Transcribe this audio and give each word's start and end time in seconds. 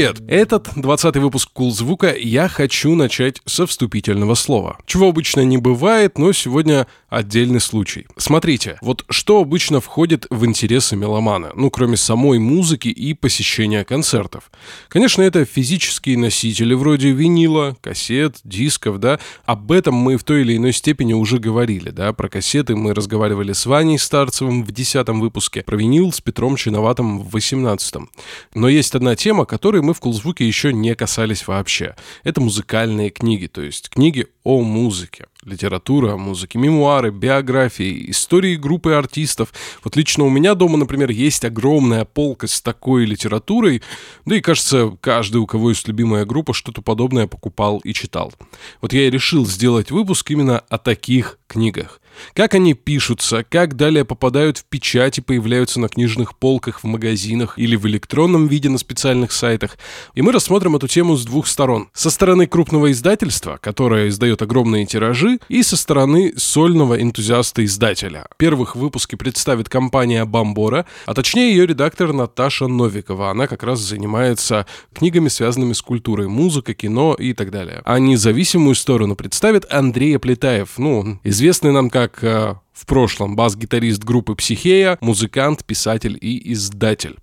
Привет! 0.00 0.22
Этот 0.28 0.70
20 0.76 1.16
выпуск 1.18 1.50
Кул 1.52 1.72
Звука 1.72 2.14
я 2.16 2.48
хочу 2.48 2.94
начать 2.94 3.42
со 3.44 3.66
вступительного 3.66 4.34
слова. 4.34 4.78
Чего 4.86 5.10
обычно 5.10 5.42
не 5.42 5.58
бывает, 5.58 6.16
но 6.16 6.32
сегодня 6.32 6.86
отдельный 7.10 7.60
случай. 7.60 8.06
Смотрите, 8.16 8.78
вот 8.80 9.04
что 9.10 9.40
обычно 9.40 9.80
входит 9.80 10.26
в 10.30 10.46
интересы 10.46 10.96
меломана, 10.96 11.50
ну, 11.54 11.70
кроме 11.70 11.96
самой 11.96 12.38
музыки 12.38 12.88
и 12.88 13.12
посещения 13.12 13.84
концертов. 13.84 14.50
Конечно, 14.88 15.20
это 15.20 15.44
физические 15.44 16.16
носители 16.16 16.72
вроде 16.72 17.10
винила, 17.10 17.76
кассет, 17.82 18.38
дисков, 18.44 19.00
да. 19.00 19.18
Об 19.44 19.70
этом 19.72 19.94
мы 19.94 20.16
в 20.16 20.24
той 20.24 20.42
или 20.42 20.56
иной 20.56 20.72
степени 20.72 21.12
уже 21.12 21.38
говорили, 21.38 21.90
да. 21.90 22.12
Про 22.12 22.28
кассеты 22.28 22.74
мы 22.74 22.94
разговаривали 22.94 23.52
с 23.52 23.66
Ваней 23.66 23.98
Старцевым 23.98 24.64
в 24.64 24.72
10 24.72 25.08
выпуске, 25.08 25.62
про 25.62 25.76
винил 25.76 26.12
с 26.12 26.20
Петром 26.20 26.56
Чиноватым 26.56 27.18
в 27.18 27.30
18 27.32 27.96
Но 28.54 28.68
есть 28.68 28.94
одна 28.94 29.16
тема, 29.16 29.44
которой 29.44 29.82
мы 29.82 29.94
в 29.94 29.99
Кулзвуке 30.00 30.46
еще 30.46 30.72
не 30.72 30.96
касались 30.96 31.46
вообще. 31.46 31.94
Это 32.24 32.40
музыкальные 32.40 33.10
книги, 33.10 33.46
то 33.46 33.62
есть 33.62 33.90
книги 33.90 34.26
о 34.42 34.62
музыке. 34.62 35.26
Литература 35.44 36.14
о 36.14 36.16
музыке, 36.16 36.58
мемуары, 36.58 37.10
биографии, 37.10 38.10
истории 38.10 38.56
группы 38.56 38.92
артистов. 38.92 39.52
Вот 39.84 39.96
лично 39.96 40.24
у 40.24 40.30
меня 40.30 40.54
дома, 40.54 40.76
например, 40.76 41.10
есть 41.10 41.44
огромная 41.44 42.04
полка 42.04 42.46
с 42.46 42.60
такой 42.60 43.04
литературой, 43.04 43.82
да 44.24 44.36
и, 44.36 44.40
кажется, 44.40 44.96
каждый, 45.00 45.36
у 45.38 45.46
кого 45.46 45.70
есть 45.70 45.86
любимая 45.86 46.24
группа, 46.24 46.52
что-то 46.52 46.82
подобное 46.82 47.26
покупал 47.26 47.78
и 47.78 47.92
читал. 47.92 48.32
Вот 48.80 48.92
я 48.92 49.06
и 49.06 49.10
решил 49.10 49.46
сделать 49.46 49.90
выпуск 49.90 50.30
именно 50.30 50.58
о 50.58 50.78
таких 50.78 51.38
книгах. 51.46 51.99
Как 52.34 52.54
они 52.54 52.74
пишутся, 52.74 53.44
как 53.48 53.76
далее 53.76 54.04
попадают 54.04 54.58
в 54.58 54.64
печать 54.64 55.18
и 55.18 55.22
появляются 55.22 55.80
на 55.80 55.88
книжных 55.88 56.36
полках 56.36 56.80
в 56.80 56.84
магазинах 56.84 57.58
или 57.58 57.76
в 57.76 57.86
электронном 57.86 58.46
виде 58.46 58.68
на 58.68 58.78
специальных 58.78 59.32
сайтах. 59.32 59.78
И 60.14 60.22
мы 60.22 60.32
рассмотрим 60.32 60.76
эту 60.76 60.88
тему 60.88 61.16
с 61.16 61.24
двух 61.24 61.46
сторон. 61.46 61.88
Со 61.92 62.10
стороны 62.10 62.46
крупного 62.46 62.90
издательства, 62.90 63.58
которое 63.60 64.08
издает 64.08 64.42
огромные 64.42 64.86
тиражи, 64.86 65.38
и 65.48 65.62
со 65.62 65.76
стороны 65.76 66.32
сольного 66.36 67.00
энтузиаста-издателя. 67.00 68.26
Первых 68.36 68.76
в 68.76 68.80
выпуске 68.80 69.16
представит 69.16 69.68
компания 69.68 70.24
«Бамбора», 70.24 70.86
а 71.06 71.14
точнее 71.14 71.50
ее 71.50 71.66
редактор 71.66 72.12
Наташа 72.12 72.66
Новикова. 72.66 73.30
Она 73.30 73.46
как 73.46 73.62
раз 73.62 73.80
занимается 73.80 74.66
книгами, 74.92 75.28
связанными 75.28 75.72
с 75.72 75.82
культурой, 75.82 76.28
музыкой, 76.28 76.74
кино 76.74 77.14
и 77.14 77.32
так 77.32 77.50
далее. 77.50 77.82
А 77.84 77.98
независимую 77.98 78.74
сторону 78.74 79.16
представит 79.16 79.70
Андрей 79.72 80.18
Плетаев, 80.18 80.78
ну, 80.78 81.18
известный 81.24 81.72
нам 81.72 81.90
как 81.90 81.99
как 82.08 82.60
в 82.80 82.86
прошлом 82.86 83.36
бас-гитарист 83.36 84.02
группы 84.04 84.34
«Психея», 84.34 84.96
музыкант, 85.02 85.66
писатель 85.66 86.16
и 86.18 86.52
издатель. 86.52 87.16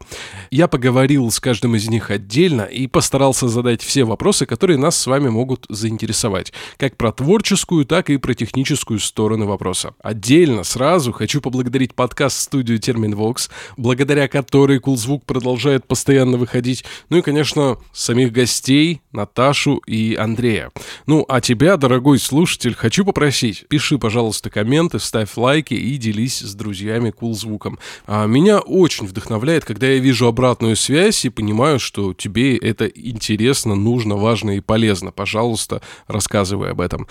Я 0.52 0.68
поговорил 0.68 1.32
с 1.32 1.40
каждым 1.40 1.76
из 1.76 1.90
них 1.90 2.12
отдельно 2.12 2.62
и 2.62 2.86
постарался 2.86 3.48
задать 3.48 3.82
все 3.82 4.04
вопросы, 4.04 4.46
которые 4.46 4.78
нас 4.78 4.96
с 4.96 5.08
вами 5.08 5.30
могут 5.30 5.66
заинтересовать, 5.68 6.54
как 6.78 6.96
про 6.96 7.12
творческую, 7.12 7.86
так 7.86 8.12
и 8.12 8.18
про 8.18 8.36
техническую 8.36 9.00
стороны 9.00 9.46
вопроса. 9.46 9.96
Отдельно 10.00 10.64
сразу 10.64 11.12
хочу 11.12 11.42
поблагодарить 11.42 11.96
подкаст-студию 11.96 12.78
Терминвокс, 12.78 13.50
благодаря 13.78 14.28
которой 14.28 14.80
Кулзвук 14.80 15.26
продолжает 15.26 15.88
постоянно 15.88 16.38
выходить, 16.38 16.86
ну 17.10 17.18
и, 17.18 17.22
конечно, 17.24 17.78
самих 17.94 18.32
гостей, 18.32 19.02
Наташу 19.12 19.78
и 19.88 20.14
Андрея. 20.14 20.72
Ну, 21.08 21.26
а 21.28 21.42
тебя, 21.42 21.78
дорогой 21.78 22.20
слушатель, 22.20 22.76
хочу 22.76 23.04
попросить, 23.04 23.66
пиши, 23.68 23.98
пожалуйста, 23.98 24.52
комменты, 24.52 25.00
ставь 25.00 25.36
лайк, 25.36 25.47
лайки 25.48 25.76
и 25.76 25.98
делись 25.98 26.40
с 26.40 26.54
друзьями 26.56 27.12
кул 27.12 27.34
звуком. 27.34 27.80
А 28.06 28.26
меня 28.26 28.60
очень 28.60 29.08
вдохновляет, 29.08 29.64
когда 29.64 29.88
я 29.88 30.00
вижу 30.00 30.28
обратную 30.28 30.76
связь 30.76 31.24
и 31.24 31.30
понимаю, 31.30 31.80
что 31.80 32.14
тебе 32.14 32.58
это 32.58 32.86
интересно, 32.86 33.76
нужно, 33.76 34.18
важно 34.18 34.58
и 34.58 34.60
полезно. 34.60 35.12
Пожалуйста, 35.12 35.82
рассказывай 36.08 36.72
об 36.72 36.82
этом. 36.82 37.08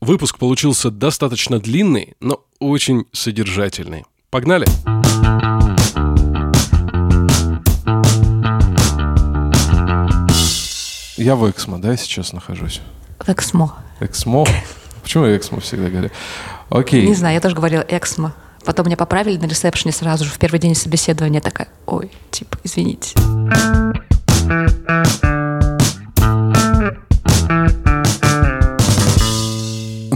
Выпуск 0.00 0.38
получился 0.38 0.90
достаточно 0.90 1.58
длинный, 1.58 2.14
но 2.20 2.44
очень 2.60 3.06
содержательный. 3.12 4.04
Погнали! 4.30 4.66
Я 11.16 11.34
в 11.34 11.50
Эксмо, 11.50 11.78
да, 11.78 11.96
сейчас 11.96 12.32
нахожусь? 12.32 12.80
В 13.18 13.28
Эксмо. 13.28 13.76
Эксмо? 14.00 14.46
Почему 15.02 15.24
Эксмо 15.26 15.60
всегда 15.60 15.88
говорю? 15.88 16.10
Окей. 16.70 17.06
Не 17.06 17.14
знаю, 17.14 17.34
я 17.34 17.40
тоже 17.40 17.54
говорила 17.56 17.84
эксмо. 17.88 18.32
Потом 18.64 18.86
меня 18.86 18.96
поправили 18.96 19.36
на 19.38 19.46
ресепшене 19.46 19.92
сразу 19.92 20.24
же 20.24 20.30
в 20.30 20.38
первый 20.38 20.60
день 20.60 20.74
собеседования. 20.74 21.40
Такая, 21.40 21.68
ой, 21.86 22.10
типа, 22.30 22.58
извините. 22.62 23.14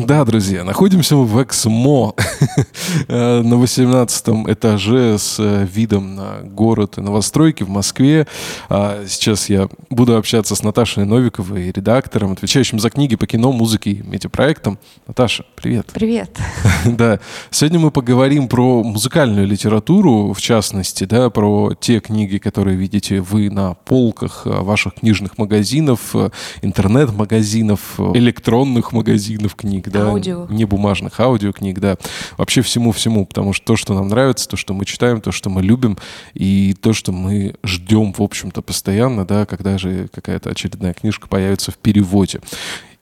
Да, 0.07 0.23
друзья, 0.27 0.65
находимся 0.65 1.17
мы 1.17 1.25
в 1.25 1.43
Эксмо 1.43 2.15
э, 3.09 3.41
на 3.41 3.57
18 3.57 4.29
этаже 4.49 5.17
с 5.19 5.37
э, 5.39 5.67
видом 5.73 6.15
на 6.15 6.41
город 6.43 6.99
и 6.99 7.01
новостройки 7.01 7.63
в 7.63 7.71
Москве. 7.71 8.27
А 8.69 9.05
сейчас 9.09 9.49
я 9.49 9.67
буду 9.89 10.19
общаться 10.19 10.57
с 10.57 10.63
Наташей 10.63 11.07
Новиковой, 11.07 11.73
редактором, 11.73 12.33
отвечающим 12.33 12.81
за 12.81 12.91
книги 12.91 13.17
по 13.17 13.27
кино, 13.27 13.51
музыке 13.51 13.93
и 13.93 14.03
медиапроектам. 14.03 14.79
Наташа, 15.07 15.47
привет. 15.55 15.87
Привет. 15.95 16.37
Да, 16.85 17.19
сегодня 17.51 17.79
мы 17.79 17.91
поговорим 17.91 18.47
про 18.47 18.83
музыкальную 18.83 19.47
литературу, 19.47 20.35
в 20.35 20.41
частности, 20.41 21.05
да, 21.05 21.31
про 21.31 21.73
те 21.81 22.01
книги, 22.01 22.37
которые 22.37 22.77
видите 22.77 23.21
вы 23.21 23.49
на 23.49 23.75
полках 23.75 24.43
э, 24.45 24.51
ваших 24.51 24.97
книжных 24.97 25.39
магазинов, 25.39 26.15
интернет-магазинов, 26.61 27.99
электронных 27.99 28.93
магазинов 28.93 29.55
книг, 29.55 29.89
да, 29.95 30.09
аудио. 30.09 30.47
не 30.49 30.65
бумажных 30.65 31.19
аудиокниг, 31.21 31.79
да, 31.81 31.97
вообще 32.37 32.63
всему-всему, 32.63 33.27
потому 33.27 33.53
что 33.53 33.67
то, 33.67 33.77
что 33.77 33.95
нам 33.95 34.09
нравится, 34.09 34.49
то, 34.49 34.57
что 34.57 34.75
мы 34.75 34.85
читаем, 34.85 35.21
то, 35.21 35.33
что 35.33 35.51
мы 35.51 35.63
любим, 35.63 35.97
и 36.35 36.75
то, 36.81 36.93
что 36.93 37.13
мы 37.13 37.55
ждем, 37.65 38.13
в 38.13 38.21
общем-то, 38.21 38.63
постоянно, 38.63 39.25
да, 39.25 39.47
когда 39.47 39.79
же 39.79 40.09
какая-то 40.13 40.51
очередная 40.51 40.95
книжка 40.95 41.29
появится 41.29 41.71
в 41.71 41.77
переводе. 41.79 42.41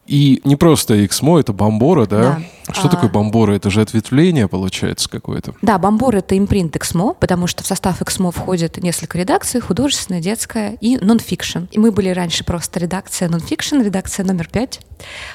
И 0.06 0.40
не 0.44 0.56
просто 0.56 1.06
Эксмо, 1.06 1.38
это 1.38 1.52
Бомбора, 1.52 2.06
да? 2.06 2.40
да. 2.66 2.72
Что 2.72 2.88
а... 2.88 2.90
такое 2.90 3.08
Бомбора? 3.08 3.52
Это 3.52 3.70
же 3.70 3.80
ответвление, 3.80 4.48
получается, 4.48 5.08
какое-то. 5.08 5.54
Да, 5.62 5.78
Бомбора— 5.78 6.16
это 6.18 6.36
импринт 6.36 6.74
Эксмо, 6.74 7.14
потому 7.14 7.46
что 7.46 7.62
в 7.62 7.66
состав 7.66 8.02
Эксмо 8.02 8.32
входит 8.32 8.78
несколько 8.78 9.18
редакций, 9.18 9.60
художественная, 9.60 10.20
детская 10.20 10.76
и 10.80 10.96
нонфикшн. 10.96 11.64
И 11.70 11.78
мы 11.78 11.92
были 11.92 12.08
раньше 12.08 12.44
просто 12.44 12.80
редакция 12.80 13.28
нонфикшн, 13.28 13.80
редакция 13.80 14.26
номер 14.26 14.48
пять. 14.48 14.80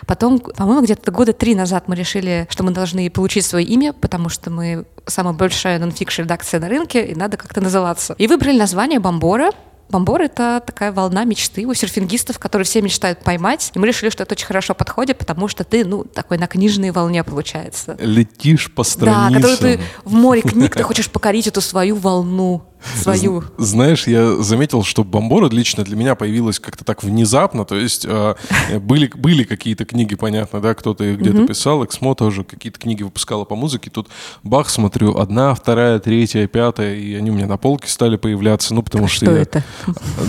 Потом, 0.06 0.40
по-моему, 0.40 0.84
где-то 0.84 1.12
года 1.12 1.32
три 1.32 1.56
назад 1.56 1.86
мы 1.88 1.96
решили, 1.96 2.46
что 2.50 2.64
мы 2.64 2.72
должны 2.72 3.10
получить 3.10 3.46
свое 3.46 3.66
имя, 3.66 3.94
потому 3.94 4.28
что 4.28 4.50
мы 4.50 4.86
самая 5.06 5.34
большая 5.34 5.80
нонфикшн 5.80 6.24
редакция 6.24 6.60
на 6.60 6.68
рынке, 6.68 7.06
и 7.06 7.16
надо 7.16 7.38
как-то 7.38 7.62
называться. 7.62 8.16
И 8.18 8.28
выбрали 8.28 8.58
название 8.58 9.00
Бомбора, 9.00 9.52
Бомбор— 9.90 10.22
это 10.24 10.62
такая 10.66 10.92
волна 10.92 11.24
мечты 11.24 11.66
у 11.66 11.74
серфингистов, 11.74 12.40
которые 12.40 12.66
все 12.66 12.82
мечтают 12.82 13.20
поймать. 13.20 13.72
И 13.74 13.80
мы 13.80 13.88
решили, 13.88 14.10
что 14.10 14.24
это 14.24 14.34
очень 14.34 14.46
хорошо 14.46 14.74
подходит, 14.74 15.18
потому 15.18 15.48
что 15.48 15.64
ты, 15.64 15.86
ну, 15.86 16.04
такой 16.04 16.38
на 16.38 16.48
книжной 16.48 16.92
волне 16.92 17.24
получается. 17.24 17.96
Летишь 18.00 18.72
по 18.74 18.84
страницам. 18.84 19.42
Да, 19.42 19.48
когда 19.48 19.58
ты 19.58 19.80
в 20.04 20.14
море 20.14 20.42
книг, 20.42 20.76
ты 20.76 20.84
хочешь 20.84 21.10
покорить 21.10 21.48
эту 21.48 21.62
свою 21.62 21.96
волну 21.96 22.64
свою. 22.96 23.44
Знаешь, 23.58 24.08
я 24.08 24.36
заметил, 24.38 24.84
что 24.84 25.04
Бомбора 25.04 25.50
лично 25.50 25.84
для 25.84 25.96
меня 25.96 26.16
появилась 26.16 26.60
как-то 26.60 26.84
так 26.84 27.04
внезапно. 27.04 27.66
То 27.66 27.76
есть 27.76 28.06
э, 28.08 28.36
были, 28.80 29.12
были 29.14 29.44
какие-то 29.44 29.86
книги, 29.86 30.16
понятно, 30.16 30.62
да, 30.62 30.74
кто-то 30.74 31.04
их 31.04 31.20
где-то 31.20 31.48
писал. 31.48 31.84
Эксмо 31.84 32.16
тоже 32.16 32.44
какие-то 32.44 32.80
книги 32.80 33.04
выпускала 33.04 33.46
по 33.46 33.56
музыке. 33.56 33.90
Тут 33.90 34.08
бах, 34.44 34.70
смотрю, 34.70 35.18
одна, 35.18 35.54
вторая, 35.54 36.00
третья, 36.00 36.48
пятая, 36.48 36.96
и 36.96 37.16
они 37.16 37.32
у 37.32 37.34
меня 37.34 37.48
на 37.48 37.58
полке 37.58 37.90
стали 37.90 38.16
появляться. 38.18 38.74
Ну, 38.74 38.82
потому 38.82 39.08
что, 39.08 39.26
что 39.26 39.36
я... 39.36 39.42
это? 39.42 39.64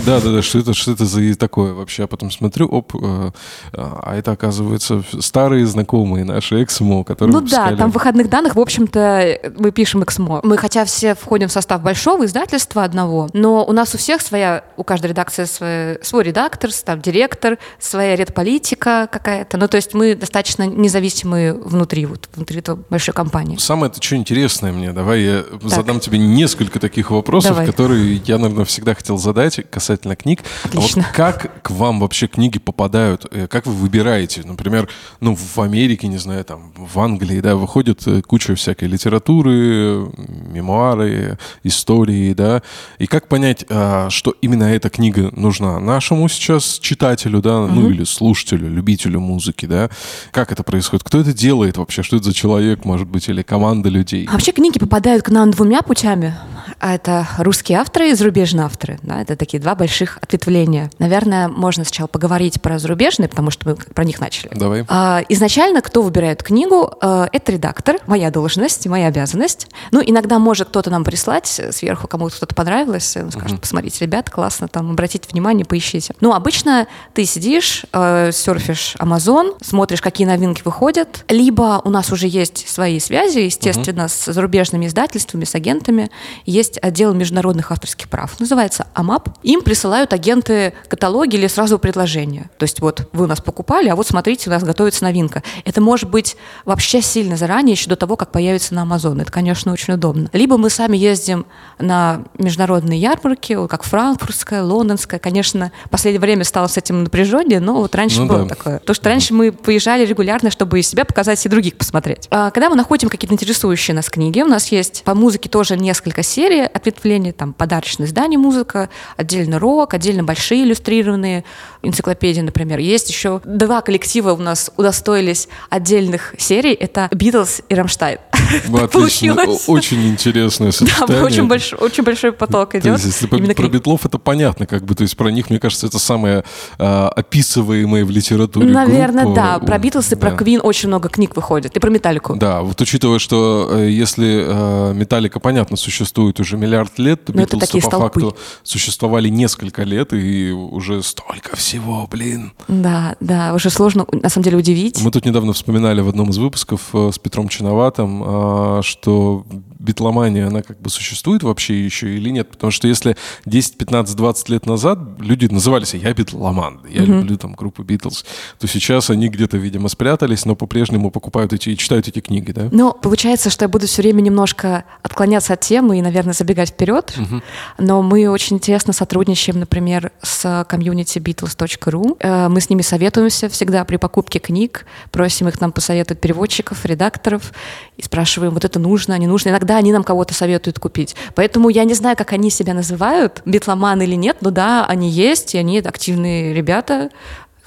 Да, 0.05 0.19
да, 0.19 0.31
да, 0.31 0.41
что 0.41 0.59
это, 0.59 0.73
что 0.73 0.91
это 0.91 1.05
за 1.05 1.35
такое 1.35 1.73
вообще? 1.73 2.03
А 2.03 2.07
потом 2.07 2.31
смотрю, 2.31 2.67
оп, 2.67 2.93
э, 2.95 3.31
а 3.73 4.15
это, 4.15 4.31
оказывается, 4.31 5.03
старые 5.19 5.65
знакомые 5.65 6.23
наши 6.25 6.63
Эксмо, 6.63 7.03
которые 7.03 7.33
Ну 7.33 7.39
выпускали... 7.39 7.75
да, 7.75 7.77
там 7.77 7.91
в 7.91 7.93
выходных 7.93 8.29
данных, 8.29 8.55
в 8.55 8.59
общем-то, 8.59 9.53
мы 9.57 9.71
пишем 9.71 10.03
Эксмо. 10.03 10.41
Мы 10.43 10.57
хотя 10.57 10.85
все 10.85 11.15
входим 11.15 11.47
в 11.47 11.51
состав 11.51 11.81
большого 11.81 12.25
издательства, 12.25 12.38
издательства 12.39 12.83
одного, 12.83 13.29
но 13.33 13.65
у 13.65 13.71
нас 13.73 13.93
у 13.95 13.97
всех 13.97 14.21
своя, 14.21 14.63
у 14.77 14.83
каждой 14.83 15.07
редакции 15.07 15.43
свой, 15.43 16.03
свой 16.03 16.23
редактор, 16.23 16.71
там 16.85 17.01
директор, 17.01 17.57
своя 17.79 18.15
редполитика 18.15 19.09
какая-то. 19.11 19.57
Ну, 19.57 19.67
то 19.67 19.77
есть 19.77 19.93
мы 19.93 20.15
достаточно 20.15 20.65
независимые 20.65 21.53
внутри, 21.53 22.05
вот, 22.05 22.29
внутри 22.33 22.59
этой 22.59 22.75
большой 22.75 23.13
компании. 23.13 23.57
Самое 23.57 23.91
это 23.91 24.01
что 24.01 24.15
интересное 24.15 24.71
мне, 24.71 24.93
давай 24.93 25.21
я 25.21 25.43
так. 25.43 25.61
задам 25.63 25.99
тебе 25.99 26.17
несколько 26.17 26.79
таких 26.79 27.11
вопросов, 27.11 27.51
давай. 27.51 27.65
которые 27.65 28.15
я, 28.25 28.37
наверное, 28.37 28.65
всегда 28.65 28.93
хотел 28.93 29.17
задать 29.17 29.59
касательно 29.69 30.15
книг. 30.15 30.41
Отлично. 30.63 31.03
А 31.03 31.05
вот 31.05 31.15
как 31.15 31.61
к 31.61 31.71
вам 31.71 31.99
вообще 31.99 32.27
книги 32.27 32.59
попадают? 32.59 33.25
Э, 33.31 33.47
как 33.47 33.65
вы 33.65 33.73
выбираете? 33.73 34.43
Например, 34.43 34.87
ну, 35.19 35.35
в 35.35 35.59
Америке, 35.59 36.07
не 36.07 36.17
знаю, 36.17 36.45
там, 36.45 36.73
в 36.75 36.99
Англии, 36.99 37.41
да, 37.41 37.55
выходит 37.55 38.07
э, 38.07 38.21
куча 38.21 38.55
всякой 38.55 38.87
литературы, 38.87 40.09
мемуары, 40.27 41.37
истории, 41.63 42.28
да, 42.33 42.61
и 42.97 43.07
как 43.07 43.27
понять, 43.27 43.65
а, 43.69 44.09
что 44.09 44.35
именно 44.41 44.63
эта 44.63 44.89
книга 44.89 45.31
нужна 45.35 45.79
нашему 45.79 46.27
сейчас 46.29 46.79
читателю, 46.79 47.41
да, 47.41 47.61
угу. 47.61 47.73
ну 47.73 47.89
или 47.89 48.03
слушателю, 48.03 48.69
любителю 48.69 49.19
музыки, 49.19 49.65
да, 49.65 49.89
как 50.31 50.51
это 50.51 50.63
происходит, 50.63 51.03
кто 51.03 51.19
это 51.19 51.33
делает 51.33 51.77
вообще, 51.77 52.03
что 52.03 52.17
это 52.17 52.25
за 52.25 52.33
человек, 52.33 52.85
может 52.85 53.07
быть, 53.07 53.29
или 53.29 53.41
команда 53.41 53.89
людей? 53.89 54.27
А 54.29 54.33
вообще 54.33 54.51
книги 54.51 54.79
попадают 54.79 55.23
к 55.23 55.29
нам 55.29 55.51
двумя 55.51 55.81
путями. 55.81 56.35
Это 56.79 57.27
русские 57.37 57.79
авторы 57.79 58.11
и 58.11 58.13
зарубежные 58.13 58.65
авторы. 58.65 58.99
Да, 59.03 59.21
это 59.21 59.35
такие 59.35 59.61
два 59.61 59.75
больших 59.75 60.17
ответвления. 60.21 60.89
Наверное, 60.99 61.47
можно 61.47 61.83
сначала 61.83 62.07
поговорить 62.07 62.61
про 62.61 62.79
зарубежные, 62.79 63.27
потому 63.27 63.51
что 63.51 63.69
мы 63.69 63.75
про 63.75 64.03
них 64.03 64.19
начали. 64.19 64.51
Давай. 64.53 64.85
А, 64.87 65.21
изначально, 65.29 65.81
кто 65.81 66.01
выбирает 66.01 66.43
книгу, 66.43 66.93
а, 67.01 67.27
это 67.31 67.51
редактор, 67.51 67.97
моя 68.07 68.31
должность, 68.31 68.87
моя 68.87 69.07
обязанность. 69.07 69.67
Ну, 69.91 70.01
иногда 70.05 70.39
может 70.39 70.69
кто-то 70.69 70.89
нам 70.89 71.03
прислать 71.03 71.47
сверху, 71.47 72.07
кому-то 72.19 72.35
что-то 72.35 72.53
понравилось, 72.53 73.15
он 73.15 73.31
скажет, 73.31 73.53
угу. 73.53 73.61
посмотрите, 73.61 74.03
ребят, 74.05 74.29
классно, 74.29 74.67
там, 74.67 74.91
обратите 74.91 75.27
внимание, 75.31 75.65
поищите. 75.65 76.13
Ну, 76.19 76.33
обычно 76.33 76.87
ты 77.13 77.25
сидишь, 77.25 77.85
э, 77.93 78.31
серфишь 78.33 78.95
Amazon, 78.99 79.55
смотришь, 79.61 80.01
какие 80.01 80.27
новинки 80.27 80.61
выходят, 80.63 81.23
либо 81.29 81.81
у 81.83 81.89
нас 81.89 82.11
уже 82.11 82.27
есть 82.27 82.67
свои 82.67 82.99
связи, 82.99 83.39
естественно, 83.39 84.03
угу. 84.03 84.09
с 84.09 84.33
зарубежными 84.33 84.87
издательствами, 84.87 85.45
с 85.45 85.55
агентами, 85.55 86.11
есть 86.45 86.77
отдел 86.81 87.13
международных 87.13 87.71
авторских 87.71 88.09
прав, 88.09 88.39
называется 88.39 88.87
АМАП. 88.93 89.29
Им 89.43 89.61
присылают 89.61 90.11
агенты 90.11 90.73
каталоги 90.89 91.37
или 91.37 91.47
сразу 91.47 91.79
предложения. 91.79 92.49
То 92.57 92.63
есть 92.63 92.81
вот 92.81 93.09
вы 93.13 93.23
у 93.23 93.27
нас 93.27 93.39
покупали, 93.39 93.87
а 93.87 93.95
вот 93.95 94.07
смотрите, 94.07 94.49
у 94.49 94.53
нас 94.53 94.63
готовится 94.63 95.05
новинка. 95.05 95.41
Это 95.63 95.79
может 95.79 96.09
быть 96.09 96.35
вообще 96.65 97.01
сильно 97.01 97.37
заранее, 97.37 97.73
еще 97.73 97.89
до 97.89 97.95
того, 97.95 98.17
как 98.17 98.31
появится 98.31 98.73
на 98.73 98.81
Амазон. 98.81 99.21
Это, 99.21 99.31
конечно, 99.31 99.71
очень 99.71 99.93
удобно. 99.93 100.29
Либо 100.33 100.57
мы 100.57 100.69
сами 100.69 100.97
ездим 100.97 101.45
на 101.79 102.08
международные 102.37 102.99
ярмарки, 102.99 103.67
как 103.67 103.83
франкфуртская, 103.83 104.63
лондонская. 104.63 105.19
Конечно, 105.19 105.71
в 105.85 105.89
последнее 105.89 106.19
время 106.19 106.43
стало 106.43 106.67
с 106.67 106.77
этим 106.77 107.03
напряжение, 107.03 107.59
но 107.59 107.75
вот 107.75 107.95
раньше 107.95 108.21
ну, 108.21 108.27
было 108.27 108.43
да. 108.43 108.55
такое. 108.55 108.79
То, 108.79 108.93
что 108.93 109.09
раньше 109.09 109.33
мы 109.33 109.51
поезжали 109.51 110.05
регулярно, 110.05 110.51
чтобы 110.51 110.79
и 110.79 110.81
себя 110.81 111.05
показать, 111.05 111.45
и 111.45 111.49
других 111.49 111.75
посмотреть. 111.75 112.27
А 112.31 112.51
когда 112.51 112.69
мы 112.69 112.75
находим 112.75 113.09
какие-то 113.09 113.33
интересующие 113.33 113.95
нас 113.95 114.09
книги, 114.09 114.41
у 114.41 114.47
нас 114.47 114.71
есть 114.71 115.03
по 115.03 115.15
музыке 115.15 115.49
тоже 115.49 115.77
несколько 115.77 116.23
серий 116.23 116.61
ответвлений, 116.61 117.31
там 117.31 117.53
подарочные 117.53 118.07
издания 118.07 118.37
музыка, 118.37 118.89
отдельно 119.17 119.59
рок, 119.59 119.93
отдельно 119.93 120.23
большие 120.23 120.63
иллюстрированные 120.63 121.43
энциклопедии, 121.83 122.41
например. 122.41 122.79
Есть 122.79 123.09
еще 123.09 123.41
два 123.45 123.81
коллектива 123.81 124.33
у 124.33 124.37
нас 124.37 124.71
удостоились 124.77 125.47
отдельных 125.69 126.35
серий. 126.37 126.73
Это 126.73 127.09
Битлз 127.11 127.61
и 127.69 127.75
Рамштайн. 127.75 128.19
Отлично. 128.73 129.35
Очень 129.67 130.09
интересное 130.09 130.71
сочетание. 130.71 131.19
Да, 131.19 131.25
очень, 131.25 131.75
очень 131.79 131.98
большой 132.01 132.31
поток 132.31 132.75
идет. 132.75 132.97
Есть, 132.97 133.05
если 133.05 133.27
про, 133.27 133.37
про 133.37 133.67
Битлов 133.67 134.05
это 134.05 134.17
понятно, 134.17 134.65
как 134.65 134.83
бы, 134.83 134.95
то 134.95 135.03
есть 135.03 135.15
про 135.17 135.29
них, 135.29 135.49
мне 135.49 135.59
кажется, 135.59 135.87
это 135.87 135.99
самое 135.99 136.43
а, 136.77 137.09
описываемое 137.09 138.05
в 138.05 138.09
литературе 138.09 138.71
Наверное, 138.71 139.23
группа. 139.23 139.41
да. 139.41 139.59
Про 139.59 139.77
Битлз 139.77 140.11
и 140.13 140.15
про 140.15 140.31
Квин 140.31 140.61
очень 140.63 140.87
много 140.89 141.09
книг 141.09 141.35
выходит. 141.35 141.75
И 141.75 141.79
про 141.79 141.89
Металлику. 141.89 142.35
Да, 142.35 142.61
вот 142.61 142.79
учитывая, 142.81 143.19
что 143.19 143.69
э, 143.71 143.89
если 143.89 144.45
э, 144.45 144.93
Металлика, 144.93 145.39
понятно, 145.39 145.77
существует 145.77 146.39
уже 146.39 146.57
миллиард 146.57 146.97
лет, 146.99 147.25
то 147.25 147.33
Битлз 147.33 147.69
по 147.69 147.79
столпы. 147.79 148.19
факту 148.21 148.37
существовали 148.63 149.29
несколько 149.29 149.83
лет, 149.83 150.13
и 150.13 150.51
уже 150.51 151.03
столько 151.03 151.55
всего, 151.55 152.07
блин. 152.09 152.53
Да, 152.67 153.15
да, 153.19 153.53
уже 153.53 153.69
сложно, 153.69 154.05
на 154.11 154.29
самом 154.29 154.43
деле, 154.43 154.57
удивить. 154.57 155.01
Мы 155.01 155.11
тут 155.11 155.25
недавно 155.25 155.53
вспоминали 155.53 156.01
в 156.01 156.09
одном 156.09 156.29
из 156.29 156.37
выпусков 156.37 156.89
э, 156.93 157.11
с 157.13 157.19
Петром 157.19 157.49
Чиноватым, 157.49 158.23
а, 158.25 158.81
что 158.83 159.45
битломания, 159.79 160.47
она 160.47 160.61
как 160.61 160.79
бы 160.81 160.89
существует 160.89 161.41
вообще 161.43 161.85
еще 161.89 162.15
или 162.15 162.29
нет? 162.29 162.49
Потому 162.49 162.71
что 162.71 162.87
если 162.87 163.15
10, 163.45 163.77
15, 163.77 164.15
20 164.15 164.49
лет 164.49 164.65
назад 164.65 164.99
люди 165.19 165.45
назывались 165.47 165.93
«я 165.93 166.13
битломан», 166.13 166.81
«я 166.89 167.01
mm-hmm. 167.01 167.05
люблю 167.05 167.37
там 167.37 167.53
группу 167.53 167.83
Битлз», 167.83 168.25
то 168.59 168.67
сейчас 168.67 169.09
они 169.09 169.29
где-то, 169.29 169.57
видимо, 169.57 169.89
спрятались, 169.89 170.45
но 170.45 170.55
по-прежнему 170.55 171.11
покупают 171.11 171.53
эти 171.53 171.69
и 171.69 171.77
читают 171.77 172.07
эти 172.07 172.19
книги, 172.19 172.51
да? 172.51 172.69
Ну, 172.71 172.93
получается, 172.93 173.49
что 173.49 173.65
я 173.65 173.69
буду 173.69 173.87
все 173.87 174.01
время 174.01 174.21
немножко 174.21 174.85
отклоняться 175.03 175.53
от 175.53 175.61
темы 175.61 175.99
и, 175.99 176.01
наверное, 176.01 176.33
забегать 176.33 176.69
вперед, 176.69 177.13
mm-hmm. 177.15 177.41
но 177.79 178.01
мы 178.01 178.29
очень 178.29 178.59
тесно 178.59 178.93
сотрудничаем, 178.93 179.59
например, 179.59 180.11
с 180.21 180.65
комьюнити 180.69 181.19
Beatles.ru. 181.19 182.17
Э, 182.19 182.49
мы 182.49 182.61
с 182.61 182.69
ними 182.69 182.81
советуемся 182.81 183.49
всегда 183.49 183.83
при 183.85 183.97
покупке 183.97 184.39
книг, 184.39 184.85
просим 185.11 185.47
их 185.47 185.59
нам 185.61 185.71
посоветовать 185.71 186.21
переводчиков, 186.21 186.85
редакторов, 186.85 187.51
и 187.99 188.01
спрашиваем, 188.01 188.53
вот 188.53 188.63
это 188.63 188.79
нужно, 188.79 189.17
не 189.17 189.27
нужно. 189.27 189.49
Иногда 189.49 189.75
они 189.75 189.91
нам 189.91 190.05
кого-то 190.05 190.33
советуют 190.33 190.79
купить. 190.79 191.17
Поэтому 191.35 191.67
я 191.67 191.83
не 191.83 191.93
знаю, 191.93 192.15
как 192.15 192.31
они 192.31 192.49
себя 192.49 192.73
называют, 192.73 193.41
битломан 193.43 194.01
или 194.01 194.15
нет, 194.15 194.37
но 194.39 194.51
да, 194.51 194.85
они 194.85 195.09
есть, 195.09 195.53
и 195.53 195.57
они 195.57 195.79
активные 195.79 196.53
ребята, 196.53 197.09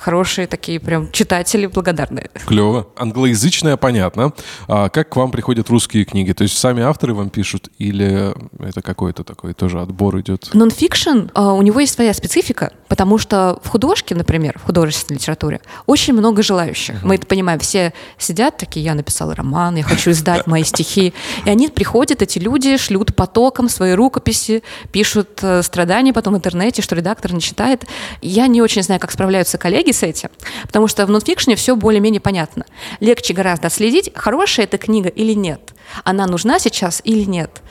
хорошие 0.02 0.46
такие 0.46 0.80
прям 0.80 1.10
читатели 1.12 1.66
благодарные. 1.66 2.30
Клево. 2.46 2.88
Англоязычная, 2.96 3.76
понятно. 3.76 4.32
А 4.66 4.88
как 4.88 5.10
к 5.10 5.16
вам 5.16 5.30
приходят 5.30 5.70
русские 5.70 6.04
книги? 6.04 6.32
То 6.32 6.42
есть 6.42 6.58
сами 6.58 6.82
авторы 6.82 7.14
вам 7.14 7.30
пишут 7.30 7.68
или 7.78 8.34
это 8.58 8.82
какой-то 8.82 9.22
такой 9.22 9.54
тоже 9.54 9.80
отбор 9.80 10.18
идет? 10.20 10.50
Нонфикшн, 10.52 11.30
а, 11.34 11.52
у 11.52 11.62
него 11.62 11.80
есть 11.80 11.94
своя 11.94 12.12
специфика, 12.14 12.72
потому 12.88 13.18
что 13.18 13.60
в 13.62 13.68
художке, 13.68 14.14
например, 14.14 14.58
в 14.58 14.66
художественной 14.66 15.18
литературе 15.18 15.60
очень 15.86 16.14
много 16.14 16.42
желающих. 16.42 16.96
Uh-huh. 16.96 17.06
Мы 17.06 17.14
это 17.14 17.26
понимаем. 17.26 17.60
Все 17.60 17.92
сидят 18.18 18.56
такие, 18.56 18.84
я 18.84 18.94
написал 18.94 19.32
роман, 19.32 19.76
я 19.76 19.84
хочу 19.84 20.10
издать 20.10 20.46
мои 20.48 20.64
стихи. 20.64 21.14
И 21.44 21.50
они 21.50 21.68
приходят, 21.68 22.22
эти 22.22 22.40
люди, 22.40 22.76
шлют 22.76 23.14
потоком 23.14 23.68
свои 23.68 23.92
рукописи, 23.92 24.64
пишут 24.90 25.38
э, 25.42 25.62
страдания 25.62 26.12
потом 26.12 26.34
в 26.34 26.36
интернете, 26.38 26.82
что 26.82 26.96
редактор 26.96 27.32
не 27.32 27.40
читает. 27.40 27.84
Я 28.20 28.48
не 28.48 28.60
очень 28.60 28.82
знаю, 28.82 29.00
как 29.00 29.12
справляются 29.12 29.58
коллеги 29.58 29.91
с 29.92 30.02
этим, 30.02 30.30
потому 30.66 30.88
что 30.88 31.06
в 31.06 31.10
нонфикшне 31.10 31.56
все 31.56 31.76
более-менее 31.76 32.20
понятно. 32.20 32.64
Легче 33.00 33.34
гораздо 33.34 33.68
отследить, 33.68 34.10
хорошая 34.14 34.66
эта 34.66 34.78
книга 34.78 35.08
или 35.08 35.32
нет. 35.32 35.72
Она 36.04 36.26
нужна 36.26 36.58
сейчас 36.58 37.00
или 37.04 37.24
нет. 37.24 37.62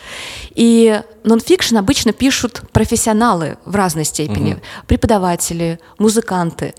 И 0.54 1.02
нонфикшн 1.24 1.78
обычно 1.78 2.14
пишут 2.14 2.64
профессионалы 2.72 3.58
в 3.66 3.76
разной 3.76 4.06
степени. 4.06 4.54
Угу. 4.54 4.62
Преподаватели, 4.88 5.80
музыканты. 5.98 6.74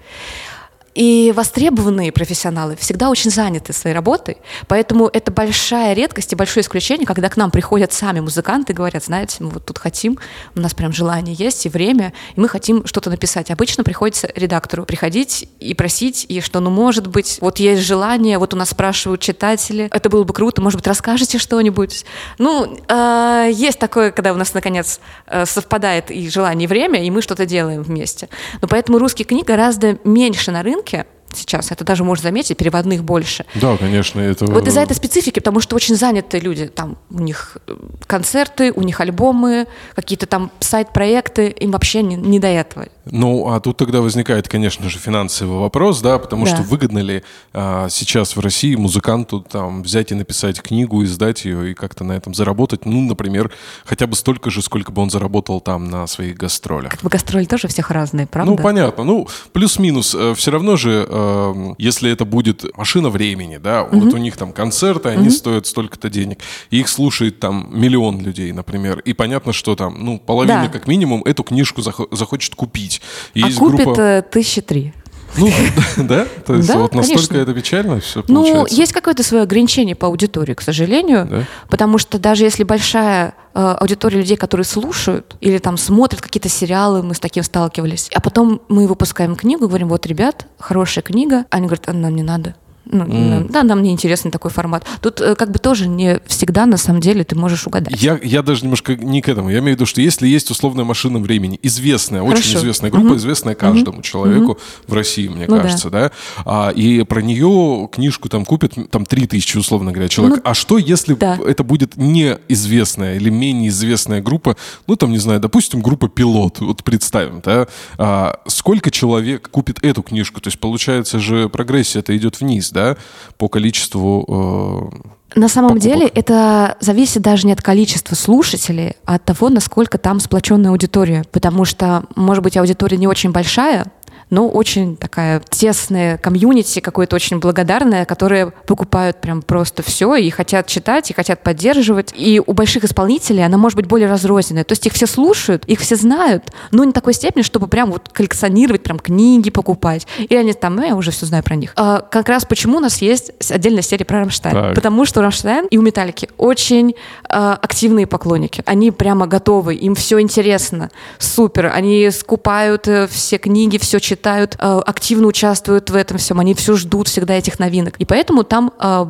И 0.95 1.33
востребованные 1.35 2.13
профессионалы 2.13 2.77
всегда 2.77 3.09
очень 3.09 3.31
заняты 3.31 3.73
своей 3.73 3.95
работой, 3.95 4.37
поэтому 4.69 5.09
это 5.11 5.33
большая 5.33 5.95
редкость 5.95 6.33
и 6.33 6.37
большое 6.37 6.63
исключение, 6.63 7.07
когда 7.07 7.31
к 7.31 7.37
нам 7.39 7.51
приходят 7.51 7.93
сами 7.93 8.21
музыканты 8.21 8.73
и 8.73 8.77
говорят, 8.77 9.05
знаете, 9.05 9.37
мы 9.41 9.49
вот 9.51 9.65
тут 9.65 9.79
хотим, 9.79 10.19
у 10.55 10.61
нас 10.61 10.75
прям 10.75 10.93
желание 10.93 11.35
есть 11.35 11.65
и 11.65 11.71
время, 11.71 12.13
и 12.37 12.41
мы 12.41 12.49
хотим 12.49 12.87
что-то 12.87 13.09
написать. 13.09 13.51
Обычно 13.51 13.85
приходится 13.85 14.31
редактору 14.35 14.85
приходить 14.85 15.49
и 15.61 15.73
просить, 15.73 16.27
и 16.29 16.41
что, 16.43 16.61
ну, 16.61 16.69
может 16.69 17.07
быть, 17.07 17.39
вот 17.41 17.59
есть 17.59 17.83
желание, 17.83 18.37
вот 18.39 18.53
у 18.53 18.57
нас 18.59 18.71
спрашивают 18.71 19.23
читатели, 19.23 19.89
это 19.91 20.11
было 20.11 20.25
бы 20.25 20.35
круто, 20.35 20.61
может 20.61 20.79
быть, 20.79 20.87
расскажете 20.87 21.39
что-нибудь. 21.39 22.05
Ну, 22.37 22.79
э, 22.89 23.51
есть 23.53 23.79
такое, 23.79 24.11
когда 24.11 24.35
у 24.35 24.37
нас, 24.37 24.53
наконец, 24.53 25.01
э, 25.27 25.47
совпадает 25.47 26.11
и 26.11 26.29
желание, 26.29 26.65
и 26.65 26.69
время, 26.69 27.03
и 27.03 27.11
мы 27.11 27.23
что-то 27.23 27.47
делаем 27.47 27.83
вместе. 27.83 28.29
Но 28.61 28.69
поэтому 28.69 28.99
русский 28.99 29.25
книг 29.25 29.47
гораздо 29.47 29.99
меньше 30.05 30.51
на 30.51 30.63
рынке, 30.63 30.82
рынке 30.83 31.07
сейчас, 31.35 31.73
это 31.73 31.83
даже 31.85 32.05
можно 32.05 32.25
заметить, 32.25 32.59
переводных 32.59 33.03
больше. 33.03 33.47
Да, 33.55 33.77
конечно. 33.79 34.21
Это... 34.21 34.45
Вот 34.45 34.67
из-за 34.69 34.81
этой 34.81 34.95
специфики, 34.95 35.41
потому 35.41 35.61
что 35.61 35.77
очень 35.77 35.97
заняты 35.97 36.39
люди, 36.39 36.67
там 36.67 36.99
у 37.11 37.21
них 37.21 37.57
э, 37.67 37.75
концерты, 38.07 38.71
у 38.71 38.83
них 38.83 39.01
альбомы, 39.01 39.67
какие-то 39.95 40.27
там 40.27 40.51
сайт-проекты, 40.61 41.49
им 41.49 41.71
вообще 41.71 42.03
не, 42.03 42.17
не 42.17 42.39
до 42.39 42.49
этого. 42.49 42.89
Ну, 43.05 43.49
а 43.49 43.61
тут 43.61 43.77
тогда 43.77 44.01
возникает, 44.01 44.49
конечно 44.49 44.89
же, 44.89 44.99
финансовый 44.99 45.59
вопрос, 45.59 46.01
да, 46.01 46.19
потому 46.19 46.45
да. 46.45 46.55
что 46.55 46.63
выгодно 46.63 47.01
ли 47.01 47.25
а, 47.53 47.89
сейчас 47.89 48.37
в 48.37 48.41
России 48.41 48.77
музыканту 48.77 49.41
там 49.41 49.83
взять 49.83 50.13
и 50.13 50.15
написать 50.15 50.63
книгу, 50.63 51.03
издать 51.03 51.45
ее 51.45 51.73
и 51.73 51.75
как-то 51.75 52.05
на 52.05 52.13
этом 52.13 52.33
заработать, 52.33 52.87
ну, 52.87 53.01
например, 53.01 53.51
хотя 53.85 54.07
бы 54.07 54.15
столько 54.15 54.51
же, 54.51 54.63
сколько 54.63 54.93
бы 54.93 55.03
он 55.03 55.11
заработал 55.11 55.61
там 55.61 55.91
на 55.91 56.07
своих 56.07 56.37
гастролях. 56.37 56.93
Как 56.93 57.03
бы 57.03 57.11
гастроли 57.11 57.45
тоже 57.45 57.67
всех 57.69 57.91
разные, 57.91 58.27
правда? 58.27 58.53
Ну, 58.53 58.57
понятно. 58.57 59.05
Ну, 59.05 59.29
плюс-минус. 59.53 60.15
Э, 60.15 60.35
Все 60.37 60.51
равно 60.53 60.77
же, 60.77 61.07
э, 61.09 61.75
если 61.79 62.11
это 62.11 62.25
будет 62.25 62.65
машина 62.77 63.11
времени, 63.11 63.57
да, 63.57 63.83
угу. 63.83 64.01
вот 64.01 64.15
у 64.15 64.17
них 64.19 64.37
там 64.37 64.53
концерты, 64.53 65.09
они 65.09 65.29
угу. 65.29 65.35
стоят 65.35 65.67
столько-то 65.67 66.09
денег, 66.09 66.39
и 66.71 66.79
их 66.81 66.89
слушает 66.89 67.41
там 67.41 67.69
миллион 67.73 68.21
людей, 68.21 68.53
например, 68.53 69.01
и 69.01 69.13
понятно, 69.13 69.53
что 69.53 69.75
там, 69.75 69.97
ну, 70.05 70.19
половина 70.19 70.65
да. 70.65 70.69
как 70.69 70.87
минимум 70.87 71.23
эту 71.25 71.43
книжку 71.43 71.83
захочет 71.83 72.55
купить 72.55 72.92
купить. 73.01 73.47
Есть 73.47 73.57
а 73.57 73.61
купит 73.61 73.85
группа... 73.85 74.01
Э, 74.01 74.23
тысячи 74.23 74.61
три. 74.61 74.95
Ну, 75.37 75.51
да? 75.97 76.27
То 76.47 76.55
есть 76.55 76.69
да, 76.69 76.79
вот 76.79 76.95
настолько 76.95 77.29
конечно. 77.29 77.51
это 77.51 77.55
печально 77.55 78.01
все 78.01 78.23
Ну, 78.29 78.43
получается. 78.43 78.75
есть 78.75 78.93
какое-то 78.93 79.23
свое 79.23 79.45
ограничение 79.45 79.97
по 79.97 80.09
аудитории, 80.09 80.55
к 80.55 80.61
сожалению, 80.61 81.27
да? 81.31 81.45
потому 81.69 81.99
что 81.99 82.19
даже 82.19 82.45
если 82.45 82.65
большая 82.65 83.35
э, 83.55 83.61
аудитория 83.61 84.19
людей, 84.19 84.37
которые 84.37 84.65
слушают 84.65 85.37
или 85.41 85.59
там 85.59 85.79
смотрят 85.79 86.21
какие-то 86.21 86.49
сериалы, 86.49 87.03
мы 87.03 87.15
с 87.15 87.21
таким 87.21 87.43
сталкивались, 87.43 88.11
а 88.15 88.21
потом 88.21 88.61
мы 88.69 88.87
выпускаем 88.87 89.37
книгу, 89.37 89.69
говорим, 89.69 89.89
вот, 89.89 90.07
ребят, 90.07 90.47
хорошая 90.59 91.03
книга, 91.03 91.47
они 91.51 91.67
говорят, 91.67 91.89
а 91.89 91.93
нам 91.93 92.15
не 92.15 92.23
надо. 92.23 92.55
Ну, 92.85 93.05
mm. 93.05 93.51
Да, 93.51 93.63
нам 93.63 93.83
не 93.83 93.93
интересен 93.93 94.31
такой 94.31 94.51
формат. 94.51 94.85
Тут 95.01 95.21
э, 95.21 95.35
как 95.35 95.51
бы 95.51 95.59
тоже 95.59 95.89
не 95.89 96.21
всегда 96.27 96.67
на 96.67 96.77
самом 96.77 97.01
деле 97.01 97.25
ты 97.25 97.37
можешь 97.37 97.67
угадать. 97.67 98.01
Я, 98.03 98.19
я 98.23 98.43
даже 98.43 98.63
немножко 98.63 98.97
не 98.97 99.23
к 99.23 99.29
этому. 99.29 99.51
Я 99.51 99.59
имею 99.59 99.77
в 99.77 99.77
виду, 99.77 99.87
что 99.87 100.01
если 100.01 100.27
есть 100.27 100.51
условная 100.51 100.85
машина 100.85 101.19
времени, 101.19 101.59
известная, 101.63 102.21
Хорошо. 102.21 102.39
очень 102.39 102.59
известная 102.59 102.91
группа, 102.91 103.13
mm-hmm. 103.13 103.17
известная 103.17 103.55
каждому 103.55 103.99
mm-hmm. 103.99 104.03
человеку 104.03 104.53
mm-hmm. 104.53 104.85
в 104.89 104.93
России, 104.93 105.29
мне 105.29 105.47
ну, 105.49 105.61
кажется, 105.61 105.91
да, 105.91 106.03
да? 106.03 106.11
А, 106.45 106.71
и 106.71 107.05
про 107.05 107.21
нее 107.21 107.89
книжку 107.93 108.29
там 108.29 108.45
купят 108.45 108.75
там 108.91 109.07
3000, 109.07 109.57
условно 109.59 109.93
говоря, 109.93 110.09
человек. 110.09 110.39
Ну, 110.39 110.43
а 110.45 110.55
что, 110.55 110.79
если 110.79 111.15
да. 111.15 111.39
это 111.47 111.63
будет 111.63 111.97
неизвестная 111.97 113.17
или 113.17 113.31
менее 113.31 113.69
известная 113.69 114.21
группа, 114.21 114.57
ну 114.87 114.97
там, 114.97 115.13
не 115.13 115.19
знаю, 115.19 115.41
допустим, 115.41 115.81
группа 115.81 116.09
«Пилот», 116.09 116.61
вот 116.61 116.83
представим, 116.83 117.41
да, 117.45 117.69
а, 117.99 118.41
сколько 118.47 118.91
человек 118.91 119.49
купит 119.51 119.85
эту 119.85 120.03
книжку? 120.03 120.41
То 120.41 120.49
есть, 120.49 120.59
получается 120.59 121.19
же, 121.19 121.49
прогрессия 121.49 122.01
это 122.01 122.17
идет 122.17 122.41
вниз, 122.41 122.71
да, 122.73 122.97
по 123.39 123.49
количеству... 123.49 124.91
Э, 125.35 125.39
на 125.39 125.49
самом 125.49 125.71
покупок. 125.71 125.83
деле 125.91 126.07
это 126.09 126.77
зависит 126.81 127.23
даже 127.23 127.47
не 127.47 127.53
от 127.53 127.63
количества 127.63 128.15
слушателей, 128.15 128.97
а 129.07 129.15
от 129.15 129.25
того, 129.25 129.49
насколько 129.49 129.97
там 129.97 130.21
сплоченная 130.21 130.71
аудитория. 130.71 131.25
Потому 131.33 131.65
что, 131.65 132.05
может 132.17 132.45
быть, 132.45 132.57
аудитория 132.57 132.99
не 132.99 133.07
очень 133.07 133.31
большая, 133.31 133.87
но 134.33 134.49
очень 134.49 134.97
такая 134.97 135.43
тесная 135.51 136.17
комьюнити, 136.17 136.81
какое-то 136.81 137.17
очень 137.17 137.39
благодарное, 137.39 138.07
которые 138.07 138.51
покупают 138.67 139.21
прям 139.21 139.43
просто 139.43 139.83
все 139.83 140.17
и 140.17 140.31
хотят 140.31 140.67
читать, 140.67 141.11
и 141.11 141.15
хотят 141.15 141.43
поддерживать. 141.43 142.15
И 142.17 142.41
у 142.45 142.55
больших 142.55 142.85
исполнителей 142.85 143.45
она 143.45 143.59
может 143.59 143.77
быть 143.77 143.85
более 143.85 144.09
разрозненная. 144.09 144.65
То 144.65 144.73
есть 144.73 144.87
их 144.87 144.95
все 144.95 145.07
слушают, 145.07 145.67
их 145.67 145.81
все 145.81 145.97
знают, 145.97 146.51
но 146.71 146.83
не 146.85 146.93
такой 146.93 147.13
степени, 147.13 147.43
чтобы 147.43 147.69
прям 147.69 147.91
вот 147.91 148.09
коллекционировать, 148.09 148.83
прям 148.83 148.99
книги 148.99 149.51
покупать. 149.51 150.07
И 150.19 150.35
они 150.35 150.55
там, 150.55 150.77
ну, 150.77 150.87
я 150.87 150.97
уже 150.97 151.11
все 151.11 151.27
знаю 151.27 151.45
про 151.45 151.55
них. 151.55 151.75
А, 151.77 152.01
как 152.01 152.31
раз 152.31 152.47
почему 152.47 152.79
у 152.79 152.81
нас 152.81 153.03
есть 153.03 153.33
отдельная 153.51 153.83
серия 153.83 154.07
про 154.07 154.21
Рамштайн. 154.21 154.55
Так. 154.55 154.75
Потому 154.75 155.05
что 155.05 155.21
Рамштайн 155.21 155.67
и 155.67 155.77
у 155.77 155.83
Металлики 155.83 156.31
очень 156.39 156.95
а, 157.29 157.59
активные 157.61 158.07
поклонники. 158.07 158.63
Они 158.65 158.93
прямо 158.93 159.27
готовы, 159.27 159.75
им 159.75 159.95
все 159.95 160.19
интересно, 160.23 160.91
супер. 161.19 161.67
Они 161.67 162.11
скупают 162.11 162.89
э, 162.89 163.07
все 163.09 163.37
книги, 163.37 163.77
все 163.77 164.01
читают 164.01 164.22
читают, 164.23 164.55
э, 164.57 164.81
активно 164.87 165.27
участвуют 165.27 165.91
в 165.91 165.97
этом 165.97 166.17
всем, 166.17 166.39
они 166.39 166.55
все 166.55 166.77
ждут 166.77 167.09
всегда 167.09 167.35
этих 167.35 167.59
новинок. 167.59 167.97
И 167.99 168.05
поэтому 168.05 168.45
там, 168.45 168.73
э, 168.79 169.07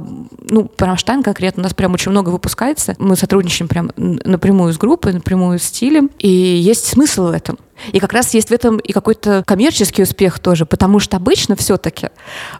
ну, 0.48 0.70
Рамштайн 0.78 1.22
конкретно 1.22 1.60
у 1.60 1.64
нас 1.64 1.74
прям 1.74 1.92
очень 1.92 2.10
много 2.10 2.30
выпускается. 2.30 2.94
Мы 2.98 3.14
сотрудничаем 3.16 3.68
прям 3.68 3.90
напрямую 3.96 4.72
с 4.72 4.78
группой, 4.78 5.12
напрямую 5.12 5.58
с 5.58 5.64
стилем, 5.64 6.10
и 6.18 6.28
есть 6.28 6.86
смысл 6.86 7.26
в 7.26 7.32
этом. 7.32 7.58
И 7.92 7.98
как 7.98 8.12
раз 8.12 8.34
есть 8.34 8.48
в 8.48 8.52
этом 8.52 8.78
и 8.78 8.92
какой-то 8.92 9.42
коммерческий 9.46 10.02
успех 10.02 10.38
тоже, 10.38 10.66
потому 10.66 10.98
что 11.00 11.16
обычно 11.16 11.56
все-таки 11.56 12.08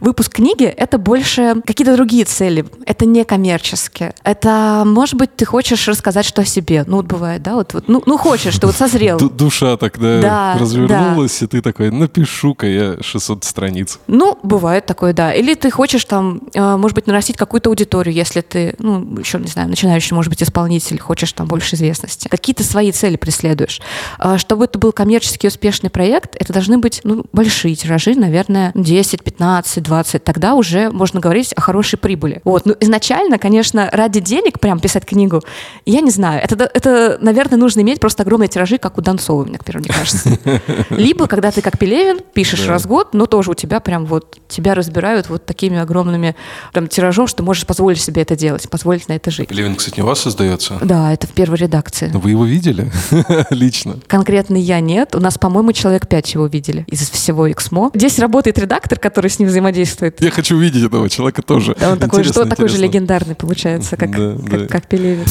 выпуск 0.00 0.34
книги— 0.34 0.64
это 0.76 0.98
больше 0.98 1.56
какие-то 1.66 1.94
другие 1.94 2.24
цели. 2.24 2.64
Это 2.86 3.06
не 3.06 3.24
коммерческие. 3.24 4.14
Это, 4.24 4.82
может 4.84 5.14
быть, 5.14 5.34
ты 5.36 5.44
хочешь 5.44 5.86
рассказать 5.88 6.26
что 6.26 6.42
о 6.42 6.44
себе. 6.44 6.84
Ну, 6.86 6.96
вот 6.96 7.06
бывает, 7.06 7.42
да? 7.42 7.54
Вот, 7.54 7.74
вот 7.74 7.88
ну, 7.88 8.02
ну, 8.06 8.18
хочешь, 8.18 8.58
ты 8.58 8.66
вот 8.66 8.76
созрел. 8.76 9.18
Душа 9.18 9.76
тогда 9.76 10.20
да, 10.20 10.56
развернулась, 10.58 11.38
да. 11.40 11.46
и 11.46 11.48
ты 11.48 11.62
такой, 11.62 11.90
напишу-ка 11.90 12.66
я 12.66 12.96
600 13.00 13.44
страниц. 13.44 13.98
Ну, 14.06 14.38
бывает 14.42 14.86
такое, 14.86 15.12
да. 15.12 15.32
Или 15.32 15.54
ты 15.54 15.70
хочешь 15.70 16.04
там, 16.04 16.42
э, 16.54 16.76
может 16.76 16.94
быть, 16.94 17.06
нарастить 17.06 17.36
какую-то 17.36 17.70
аудиторию, 17.70 18.14
если 18.14 18.40
ты, 18.40 18.74
ну, 18.78 19.18
еще, 19.18 19.38
не 19.38 19.48
знаю, 19.48 19.68
начинающий, 19.68 20.14
может 20.14 20.30
быть, 20.30 20.42
исполнитель, 20.42 20.98
хочешь 20.98 21.32
там 21.32 21.46
больше 21.46 21.76
известности. 21.76 22.28
Какие-то 22.28 22.64
свои 22.64 22.92
цели 22.92 23.16
преследуешь. 23.16 23.80
А 24.18 24.38
чтобы 24.38 24.64
это 24.64 24.78
был 24.78 24.92
коммерческий 24.92 25.11
коммерчески 25.12 25.46
успешный 25.46 25.90
проект, 25.90 26.36
это 26.40 26.54
должны 26.54 26.78
быть 26.78 27.02
ну, 27.04 27.26
большие 27.34 27.74
тиражи, 27.74 28.14
наверное, 28.14 28.72
10, 28.74 29.22
15, 29.22 29.82
20. 29.82 30.24
Тогда 30.24 30.54
уже 30.54 30.90
можно 30.90 31.20
говорить 31.20 31.52
о 31.52 31.60
хорошей 31.60 31.98
прибыли. 31.98 32.40
Вот. 32.44 32.64
Ну, 32.64 32.74
изначально, 32.80 33.36
конечно, 33.36 33.90
ради 33.92 34.20
денег 34.20 34.58
прям 34.58 34.80
писать 34.80 35.04
книгу, 35.04 35.42
я 35.84 36.00
не 36.00 36.10
знаю. 36.10 36.40
Это, 36.42 36.70
это 36.72 37.18
наверное, 37.20 37.58
нужно 37.58 37.82
иметь 37.82 38.00
просто 38.00 38.22
огромные 38.22 38.48
тиражи, 38.48 38.78
как 38.78 38.96
у 38.96 39.02
Донцова, 39.02 39.44
мне, 39.44 39.58
например, 39.58 39.80
мне 39.80 39.90
кажется. 39.90 40.38
Либо, 40.90 41.26
когда 41.26 41.50
ты 41.50 41.60
как 41.60 41.78
Пелевин 41.78 42.20
пишешь 42.32 42.66
раз 42.66 42.84
в 42.84 42.86
год, 42.86 43.12
но 43.12 43.26
тоже 43.26 43.50
у 43.50 43.54
тебя 43.54 43.80
прям 43.80 44.06
вот, 44.06 44.38
тебя 44.48 44.74
разбирают 44.74 45.28
вот 45.28 45.44
такими 45.44 45.78
огромными 45.78 46.34
там, 46.72 46.88
тиражом, 46.88 47.26
что 47.26 47.42
можешь 47.42 47.66
позволить 47.66 48.00
себе 48.00 48.22
это 48.22 48.34
делать, 48.34 48.66
позволить 48.70 49.08
на 49.08 49.12
это 49.12 49.30
жить. 49.30 49.48
Пелевин, 49.48 49.76
кстати, 49.76 49.96
не 49.96 50.04
у 50.04 50.06
вас 50.06 50.20
создается? 50.20 50.78
Да, 50.82 51.12
это 51.12 51.26
в 51.26 51.32
первой 51.32 51.58
редакции. 51.58 52.10
Вы 52.14 52.30
его 52.30 52.46
видели 52.46 52.90
лично? 53.50 53.98
Конкретно 54.06 54.56
я 54.56 54.80
не 54.80 54.91
нет. 54.92 55.14
У 55.14 55.20
нас, 55.20 55.38
по-моему, 55.38 55.72
человек 55.72 56.06
пять 56.06 56.34
его 56.34 56.46
видели 56.46 56.84
из 56.86 57.10
всего 57.10 57.48
Xmo. 57.48 57.90
Здесь 57.94 58.18
работает 58.18 58.58
редактор, 58.58 58.98
который 58.98 59.30
с 59.30 59.38
ним 59.38 59.48
взаимодействует. 59.48 60.20
Я 60.20 60.30
хочу 60.30 60.58
видеть 60.58 60.84
этого 60.84 61.08
человека 61.08 61.42
тоже. 61.42 61.74
Да, 61.78 61.92
он 61.92 61.98
такой, 61.98 62.24
что, 62.24 62.44
такой 62.44 62.68
же 62.68 62.78
легендарный 62.78 63.34
получается, 63.34 63.96
как, 63.96 64.10
да, 64.10 64.36
как, 64.48 64.60
да. 64.60 64.66
как 64.66 64.86
Пелевин. 64.86 65.26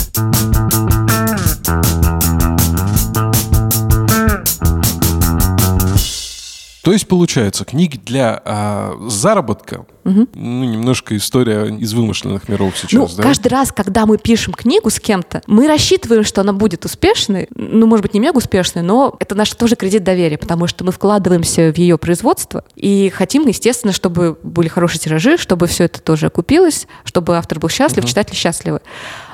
То 6.83 6.93
есть, 6.93 7.07
получается, 7.07 7.63
книги 7.63 8.00
для 8.03 8.41
а, 8.43 8.97
заработка, 9.07 9.85
угу. 10.03 10.27
ну, 10.33 10.63
немножко 10.63 11.15
история 11.15 11.65
из 11.67 11.93
вымышленных 11.93 12.50
миров 12.50 12.75
сейчас, 12.75 13.11
ну, 13.11 13.17
да? 13.17 13.23
каждый 13.23 13.50
раз, 13.50 13.71
когда 13.71 14.07
мы 14.07 14.17
пишем 14.17 14.53
книгу 14.53 14.89
с 14.89 15.00
кем-то, 15.00 15.43
мы 15.45 15.67
рассчитываем, 15.67 16.23
что 16.23 16.41
она 16.41 16.53
будет 16.53 16.83
успешной, 16.85 17.47
ну, 17.53 17.85
может 17.85 18.01
быть, 18.01 18.15
не 18.15 18.19
мега 18.19 18.38
успешной, 18.38 18.83
но 18.83 19.15
это 19.19 19.35
наш 19.35 19.51
тоже 19.51 19.75
кредит 19.75 20.03
доверия, 20.03 20.39
потому 20.39 20.65
что 20.65 20.83
мы 20.83 20.91
вкладываемся 20.91 21.71
в 21.71 21.77
ее 21.77 22.00
производство 22.00 22.63
и 22.75 23.11
хотим, 23.13 23.45
естественно, 23.47 23.93
чтобы 23.93 24.38
были 24.41 24.67
хорошие 24.67 25.00
тиражи, 25.00 25.38
чтобы 25.38 25.67
все 25.67 25.83
это 25.83 26.01
тоже 26.01 26.27
окупилось, 26.27 26.88
чтобы 27.03 27.38
автор 27.38 27.59
был 27.59 27.69
счастлив, 27.69 28.03
угу. 28.03 28.09
читатели 28.09 28.35
счастливы. 28.35 28.81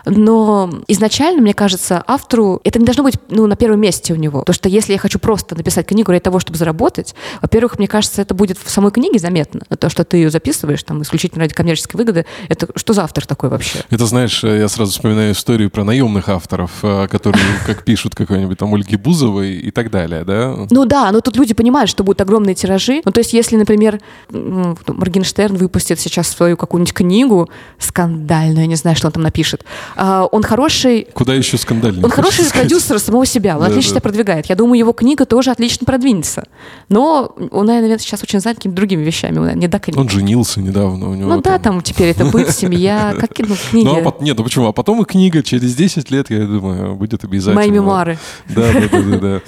Но 0.09 0.69
изначально, 0.87 1.41
мне 1.41 1.53
кажется, 1.53 2.03
автору 2.07 2.61
это 2.63 2.79
не 2.79 2.85
должно 2.85 3.03
быть 3.03 3.15
ну, 3.29 3.47
на 3.47 3.55
первом 3.55 3.81
месте 3.81 4.13
у 4.13 4.15
него. 4.15 4.39
Потому 4.39 4.53
что 4.53 4.69
если 4.69 4.93
я 4.93 4.99
хочу 4.99 5.19
просто 5.19 5.55
написать 5.55 5.85
книгу 5.85 6.11
ради 6.11 6.21
того, 6.21 6.39
чтобы 6.39 6.57
заработать, 6.57 7.15
во-первых, 7.41 7.77
мне 7.77 7.87
кажется, 7.87 8.21
это 8.21 8.33
будет 8.33 8.57
в 8.57 8.69
самой 8.69 8.91
книге 8.91 9.19
заметно. 9.19 9.61
То, 9.77 9.89
что 9.89 10.03
ты 10.03 10.17
ее 10.17 10.29
записываешь 10.29 10.83
там 10.83 11.01
исключительно 11.01 11.43
ради 11.43 11.53
коммерческой 11.53 11.97
выгоды, 11.97 12.25
это 12.49 12.67
что 12.75 12.93
за 12.93 13.03
автор 13.03 13.25
такой 13.25 13.49
вообще? 13.49 13.79
Это, 13.89 14.05
знаешь, 14.05 14.43
я 14.43 14.67
сразу 14.67 14.91
вспоминаю 14.91 15.33
историю 15.33 15.69
про 15.69 15.83
наемных 15.83 16.29
авторов, 16.29 16.71
э, 16.83 17.07
которые, 17.07 17.43
как 17.65 17.83
пишут 17.83 18.15
какой-нибудь 18.15 18.57
там 18.57 18.73
Ольги 18.73 18.95
Бузовой 18.95 19.55
и 19.55 19.71
так 19.71 19.91
далее, 19.91 20.23
да? 20.23 20.55
Ну 20.69 20.85
да, 20.85 21.11
но 21.11 21.21
тут 21.21 21.35
люди 21.35 21.53
понимают, 21.53 21.89
что 21.89 22.03
будут 22.03 22.21
огромные 22.21 22.55
тиражи. 22.55 23.01
Ну 23.03 23.11
то 23.11 23.19
есть 23.19 23.33
если, 23.33 23.57
например, 23.57 23.99
Моргенштерн 24.29 25.55
выпустит 25.55 25.99
сейчас 25.99 26.27
свою 26.27 26.57
какую-нибудь 26.57 26.93
книгу 26.93 27.49
скандальную, 27.79 28.61
я 28.61 28.67
не 28.67 28.75
знаю, 28.75 28.95
что 28.95 29.07
он 29.07 29.13
там 29.13 29.23
напишет, 29.23 29.65
он 29.97 30.43
хороший... 30.43 31.07
Куда 31.13 31.33
еще 31.33 31.57
скандальный? 31.57 32.03
Он 32.03 32.09
хороший 32.09 32.45
продюсер 32.51 32.99
самого 32.99 33.25
себя, 33.25 33.55
он 33.55 33.61
да, 33.61 33.67
отлично 33.67 33.93
да. 33.93 33.99
себя 33.99 34.01
продвигает. 34.01 34.45
Я 34.47 34.55
думаю, 34.55 34.77
его 34.77 34.93
книга 34.93 35.25
тоже 35.25 35.51
отлично 35.51 35.85
продвинется. 35.85 36.45
Но 36.89 37.35
он, 37.51 37.65
наверное, 37.65 37.97
сейчас 37.97 38.21
очень 38.21 38.39
занят 38.39 38.57
какими-то 38.57 38.75
другими 38.75 39.03
вещами. 39.03 39.39
Он, 39.39 39.57
не 39.57 39.67
до 39.67 39.79
книги. 39.79 39.97
он 39.97 40.09
женился 40.09 40.61
недавно. 40.61 41.09
У 41.09 41.15
него 41.15 41.29
ну 41.29 41.41
там... 41.41 41.53
да, 41.53 41.59
там 41.59 41.81
теперь 41.81 42.09
это 42.09 42.25
быть, 42.25 42.49
семья, 42.51 43.15
как 43.19 43.31
ну, 43.39 43.55
книги. 43.71 43.85
Ну, 43.85 44.07
а, 44.07 44.23
нет, 44.23 44.37
ну 44.37 44.43
почему? 44.43 44.67
А 44.67 44.71
потом 44.71 45.01
и 45.01 45.05
книга 45.05 45.41
через 45.41 45.75
10 45.75 46.11
лет, 46.11 46.29
я 46.29 46.45
думаю, 46.45 46.95
будет 46.95 47.23
обязательно. 47.23 47.55
Мои 47.55 47.71
мемуары. 47.71 48.19
Да, 48.49 48.71
да, 48.73 48.99
да, 49.01 49.19
да. 49.19 49.41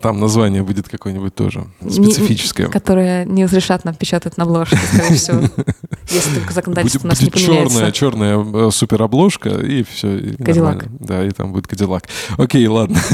Там 0.00 0.20
название 0.20 0.62
будет 0.62 0.88
какое-нибудь 0.88 1.34
тоже 1.34 1.66
специфическое. 1.80 2.66
Не, 2.66 2.72
которое 2.72 3.24
не 3.24 3.44
разрешат 3.44 3.84
нам 3.84 3.94
печатать 3.94 4.36
на 4.36 4.44
обложке, 4.44 4.76
скорее 4.76 5.14
всего. 5.16 5.40
Если 6.10 6.34
только 6.34 6.52
законодательство 6.52 7.00
будет, 7.00 7.04
у 7.04 7.08
нас 7.08 7.20
будет 7.20 7.34
не 7.34 7.40
черная, 7.40 7.92
черная 7.92 8.68
э, 8.68 8.70
суперобложка, 8.70 9.50
и 9.50 9.82
все. 9.82 10.18
И 10.18 10.36
Кадиллак. 10.42 10.86
Да, 11.00 11.24
и 11.24 11.30
там 11.30 11.52
будет 11.52 11.66
Кадиллак. 11.66 12.04
Окей, 12.36 12.66
ладно. 12.66 12.98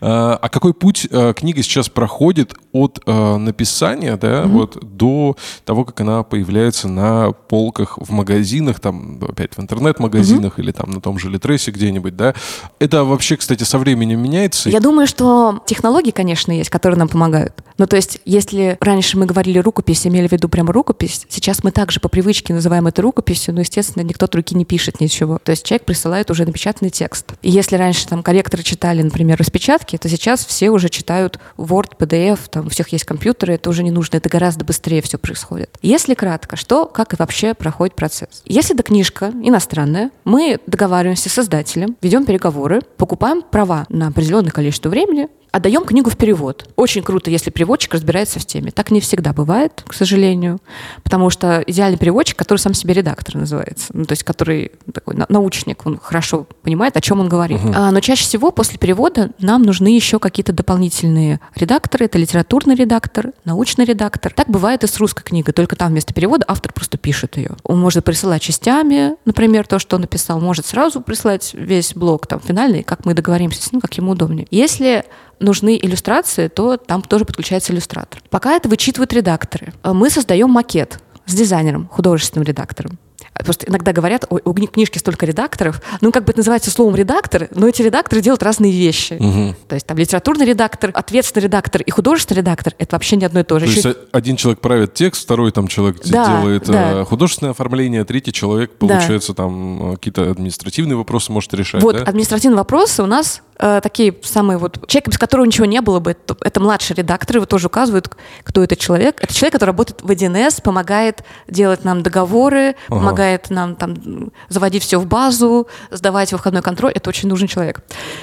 А, 0.00 0.38
а 0.40 0.48
какой 0.48 0.74
путь 0.74 1.06
э, 1.10 1.32
книга 1.34 1.62
сейчас 1.62 1.88
проходит 1.88 2.54
от 2.72 3.00
э, 3.06 3.36
написания, 3.36 4.16
да, 4.16 4.44
вот 4.46 4.78
до 4.96 5.36
того, 5.64 5.84
как 5.84 6.00
она 6.00 6.22
появляется 6.22 6.88
на 6.88 7.32
полках 7.32 7.98
в 7.98 8.10
магазинах, 8.10 8.80
там, 8.80 9.18
опять 9.22 9.56
в 9.56 9.60
интернет-магазинах 9.60 10.58
или 10.58 10.72
там 10.72 10.90
на 10.90 11.00
том 11.00 11.18
же 11.18 11.28
Литресе 11.28 11.70
где-нибудь, 11.70 12.16
да? 12.16 12.34
Это 12.78 13.04
вообще, 13.04 13.36
кстати, 13.36 13.64
со 13.64 13.78
временем 13.78 14.20
меняется? 14.20 14.70
Я 14.70 14.80
думаю, 14.80 15.06
что 15.06 15.62
технологии, 15.72 16.10
конечно, 16.10 16.52
есть, 16.52 16.70
которые 16.70 16.98
нам 16.98 17.08
помогают. 17.08 17.54
Ну, 17.78 17.86
то 17.86 17.96
есть, 17.96 18.20
если 18.24 18.76
раньше 18.80 19.18
мы 19.18 19.26
говорили 19.26 19.58
рукопись, 19.58 20.06
имели 20.06 20.28
в 20.28 20.32
виду 20.32 20.48
прямо 20.48 20.72
рукопись, 20.72 21.26
сейчас 21.28 21.64
мы 21.64 21.70
также 21.72 21.98
по 21.98 22.08
привычке 22.08 22.52
называем 22.52 22.86
это 22.86 23.02
рукописью, 23.02 23.54
но, 23.54 23.60
естественно, 23.60 24.02
никто 24.02 24.26
от 24.26 24.34
руки 24.34 24.54
не 24.54 24.64
пишет 24.64 25.00
ничего. 25.00 25.38
То 25.42 25.50
есть 25.50 25.64
человек 25.64 25.84
присылает 25.84 26.30
уже 26.30 26.44
напечатанный 26.44 26.90
текст. 26.90 27.32
И 27.42 27.50
если 27.50 27.76
раньше 27.76 28.06
там 28.06 28.22
корректоры 28.22 28.62
читали, 28.62 29.02
например, 29.02 29.38
распечатки, 29.38 29.96
то 29.96 30.08
сейчас 30.08 30.44
все 30.44 30.70
уже 30.70 30.88
читают 30.90 31.38
Word, 31.56 31.96
PDF, 31.98 32.40
там 32.50 32.66
у 32.66 32.68
всех 32.68 32.88
есть 32.90 33.04
компьютеры, 33.04 33.54
это 33.54 33.70
уже 33.70 33.82
не 33.82 33.90
нужно, 33.90 34.18
это 34.18 34.28
гораздо 34.28 34.64
быстрее 34.64 35.02
все 35.02 35.18
происходит. 35.18 35.78
Если 35.82 36.14
кратко, 36.14 36.56
что, 36.56 36.86
как 36.86 37.14
и 37.14 37.16
вообще 37.18 37.54
проходит 37.54 37.96
процесс? 37.96 38.42
Если 38.44 38.74
это 38.74 38.82
книжка 38.82 39.32
иностранная, 39.42 40.10
мы 40.24 40.58
договариваемся 40.66 41.30
с 41.30 41.32
создателем, 41.32 41.96
ведем 42.02 42.26
переговоры, 42.26 42.80
покупаем 42.96 43.42
права 43.42 43.86
на 43.88 44.08
определенное 44.08 44.50
количество 44.50 44.88
времени, 44.88 45.28
отдаем 45.52 45.84
книгу 45.84 46.10
в 46.10 46.16
перевод. 46.16 46.66
Очень 46.76 47.02
круто, 47.02 47.30
если 47.30 47.50
переводчик 47.50 47.92
разбирается 47.94 48.40
в 48.40 48.46
теме. 48.46 48.72
Так 48.72 48.90
не 48.90 49.00
всегда 49.00 49.32
бывает, 49.32 49.84
к 49.86 49.92
сожалению, 49.92 50.58
потому 51.04 51.28
что 51.30 51.62
идеальный 51.66 51.98
переводчик, 51.98 52.36
который 52.36 52.58
сам 52.58 52.72
себе 52.72 52.94
редактор 52.94 53.36
называется, 53.36 53.88
ну, 53.92 54.06
то 54.06 54.12
есть 54.12 54.24
который 54.24 54.72
такой 54.92 55.14
научник, 55.28 55.86
он 55.86 55.98
хорошо 56.02 56.46
понимает, 56.62 56.96
о 56.96 57.02
чем 57.02 57.20
он 57.20 57.28
говорит. 57.28 57.62
Угу. 57.62 57.72
А, 57.76 57.90
но 57.90 58.00
чаще 58.00 58.24
всего 58.24 58.50
после 58.50 58.78
перевода 58.78 59.30
нам 59.38 59.62
нужны 59.62 59.88
еще 59.88 60.18
какие-то 60.18 60.52
дополнительные 60.52 61.38
редакторы. 61.54 62.06
Это 62.06 62.18
литературный 62.18 62.74
редактор, 62.74 63.32
научный 63.44 63.84
редактор. 63.84 64.32
Так 64.32 64.48
бывает 64.48 64.84
и 64.84 64.86
с 64.86 64.96
русской 64.96 65.22
книгой, 65.22 65.52
только 65.52 65.76
там 65.76 65.90
вместо 65.90 66.14
перевода 66.14 66.46
автор 66.48 66.72
просто 66.72 66.96
пишет 66.96 67.36
ее. 67.36 67.50
Он 67.62 67.78
может 67.78 68.04
присылать 68.04 68.40
частями, 68.40 69.16
например, 69.26 69.66
то, 69.66 69.78
что 69.78 69.96
он 69.96 70.02
написал, 70.02 70.40
может 70.40 70.64
сразу 70.64 71.02
прислать 71.02 71.50
весь 71.52 71.94
блок 71.94 72.26
там 72.26 72.40
финальный, 72.40 72.82
как 72.82 73.04
мы 73.04 73.12
договоримся 73.12 73.62
с 73.62 73.70
ним, 73.70 73.82
как 73.82 73.92
ему 73.94 74.12
удобнее. 74.12 74.46
Если 74.50 75.04
нужны 75.42 75.78
иллюстрации, 75.80 76.48
то 76.48 76.76
там 76.76 77.02
тоже 77.02 77.24
подключается 77.24 77.72
иллюстратор. 77.72 78.22
Пока 78.30 78.54
это 78.54 78.68
вычитывают 78.68 79.12
редакторы. 79.12 79.72
Мы 79.84 80.10
создаем 80.10 80.50
макет 80.50 81.00
с 81.26 81.34
дизайнером, 81.34 81.88
художественным 81.88 82.46
редактором. 82.46 82.98
Просто 83.44 83.66
иногда 83.68 83.92
говорят, 83.92 84.26
ой, 84.28 84.40
у 84.44 84.52
книжки 84.52 84.98
столько 84.98 85.26
редакторов. 85.26 85.80
Ну, 86.00 86.12
как 86.12 86.24
бы 86.24 86.30
это 86.30 86.40
называется 86.40 86.70
словом 86.70 86.94
редактор, 86.94 87.48
но 87.54 87.68
эти 87.68 87.82
редакторы 87.82 88.20
делают 88.20 88.42
разные 88.42 88.72
вещи. 88.72 89.14
Угу. 89.14 89.56
То 89.68 89.74
есть 89.74 89.86
там 89.86 89.96
литературный 89.96 90.44
редактор, 90.44 90.90
ответственный 90.94 91.44
редактор 91.44 91.82
и 91.82 91.90
художественный 91.90 92.38
редактор— 92.38 92.74
это 92.78 92.94
вообще 92.94 93.16
не 93.16 93.24
одно 93.24 93.40
и 93.40 93.42
то 93.42 93.58
же. 93.58 93.66
То 93.66 93.70
Еще... 93.72 93.88
есть 93.88 94.00
один 94.12 94.36
человек 94.36 94.60
правит 94.60 94.94
текст, 94.94 95.24
второй 95.24 95.50
там 95.50 95.66
человек 95.66 96.02
да, 96.04 96.26
делает 96.26 96.66
да. 96.66 97.00
Э, 97.00 97.04
художественное 97.04 97.52
оформление, 97.52 98.04
третий 98.04 98.32
человек, 98.32 98.72
получается, 98.72 99.32
да. 99.32 99.44
там 99.44 99.92
э, 99.92 99.96
какие-то 99.96 100.30
административные 100.30 100.96
вопросы 100.96 101.32
может 101.32 101.52
решать, 101.54 101.82
Вот, 101.82 101.96
да? 101.96 102.02
административные 102.02 102.58
вопросы 102.58 103.02
у 103.02 103.06
нас 103.06 103.42
э, 103.62 103.80
такие 103.82 104.14
самые 104.22 104.58
вот... 104.58 104.86
Человек, 104.88 105.08
без 105.08 105.18
которого 105.18 105.46
ничего 105.46 105.64
не 105.64 105.80
было 105.80 106.00
бы, 106.00 106.10
это, 106.10 106.36
это 106.40 106.60
младший 106.60 106.96
редактор, 106.96 107.36
его 107.36 107.46
тоже 107.46 107.68
указывают, 107.68 108.10
кто 108.42 108.62
этот 108.62 108.78
человек. 108.78 109.22
Это 109.22 109.32
человек, 109.32 109.54
который 109.54 109.70
работает 109.70 110.02
в 110.02 110.10
1С, 110.10 110.60
помогает 110.62 111.24
делать 111.48 111.84
нам 111.84 112.02
договоры, 112.02 112.74
ага. 112.88 113.00
помогает 113.00 113.50
нам 113.50 113.76
там 113.76 114.32
заводить 114.48 114.82
все 114.82 114.98
в 114.98 115.06
базу, 115.06 115.68
сдавать 115.90 116.32
выходной 116.32 116.62
контроль. 116.62 116.92
Это 116.92 117.08
очень 117.08 117.28
нужный 117.28 117.48
человек. 117.48 117.80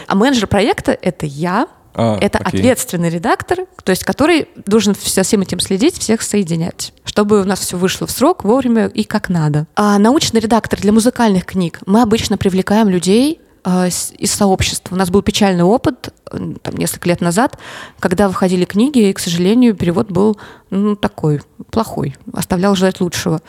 А 0.08 0.15
менеджер 0.15 0.48
проекта— 0.48 0.91
это 1.01 1.25
я, 1.25 1.67
а, 1.96 2.17
это 2.19 2.38
окей. 2.38 2.60
ответственный 2.60 3.10
редактор, 3.10 3.60
то 3.84 3.89
есть 3.91 4.03
который 4.03 4.50
должен 4.65 4.93
со 4.96 5.24
всем 5.24 5.41
этим 5.41 5.60
следить, 5.60 5.98
всех 5.98 6.22
соединять, 6.22 6.93
чтобы 7.03 7.41
у 7.41 7.46
нас 7.46 7.62
все 7.62 7.77
вышло 7.77 8.05
в 8.05 8.12
срок, 8.12 8.43
вовремя 8.43 8.88
и 8.88 9.03
как 9.03 9.29
надо. 9.29 9.67
А 9.75 9.98
научный 9.98 10.39
редактор 10.39 10.79
для 10.79 10.91
музыкальных 10.91 11.46
книг 11.46 11.79
мы 11.86 12.01
обычно 12.01 12.38
привлекаем 12.38 12.89
людей, 12.89 13.41
из 13.88 14.31
сообщества. 14.31 14.95
У 14.95 14.97
нас 14.97 15.09
был 15.09 15.21
печальный 15.21 15.63
опыт 15.63 16.13
там, 16.29 16.75
несколько 16.77 17.09
лет 17.09 17.21
назад, 17.21 17.57
когда 17.99 18.27
выходили 18.27 18.65
книги, 18.65 19.09
и, 19.09 19.13
к 19.13 19.19
сожалению, 19.19 19.75
перевод 19.75 20.11
был 20.11 20.38
ну, 20.69 20.95
такой, 20.95 21.41
плохой, 21.71 22.15
оставлял 22.33 22.75
желать 22.75 23.01
лучшего. 23.01 23.41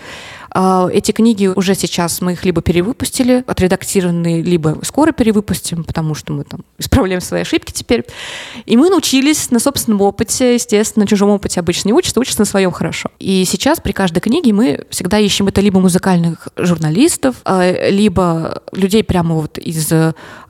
А, 0.53 0.89
эти 0.93 1.13
книги 1.13 1.47
уже 1.47 1.75
сейчас 1.75 2.21
мы 2.21 2.33
их 2.33 2.45
либо 2.45 2.63
перевыпустили, 2.63 3.45
отредактированные, 3.47 4.43
либо 4.43 4.79
скоро 4.83 5.13
перевыпустим, 5.13 5.85
потому 5.85 6.15
что 6.15 6.33
мы 6.33 6.45
там 6.45 6.61
исправляем 6.79 7.21
свои 7.21 7.43
ошибки 7.43 7.73
теперь. 7.73 8.05
И 8.67 8.77
мы 8.77 8.91
научились 8.91 9.51
на 9.51 9.59
собственном 9.59 10.01
опыте, 10.01 10.55
естественно, 10.55 11.05
на 11.05 11.07
чужом 11.07 11.31
опыте 11.31 11.61
обычно 11.61 11.89
не 11.89 11.95
учатся, 11.95 12.21
учатся 12.21 12.41
на 12.41 12.47
своем 12.47 12.73
хорошо. 12.73 13.11
И 13.19 13.45
сейчас 13.45 13.81
при 13.81 13.93
каждой 13.93 14.21
книге 14.21 14.53
мы 14.53 14.85
всегда 14.91 15.19
ищем 15.19 15.49
это 15.49 15.61
либо 15.61 15.81
музыкальных 15.81 16.49
журналистов, 16.57 17.37
а, 17.45 17.89
либо 17.91 18.63
людей 18.73 19.05
прямо 19.05 19.35
вот 19.35 19.59
из 19.59 19.93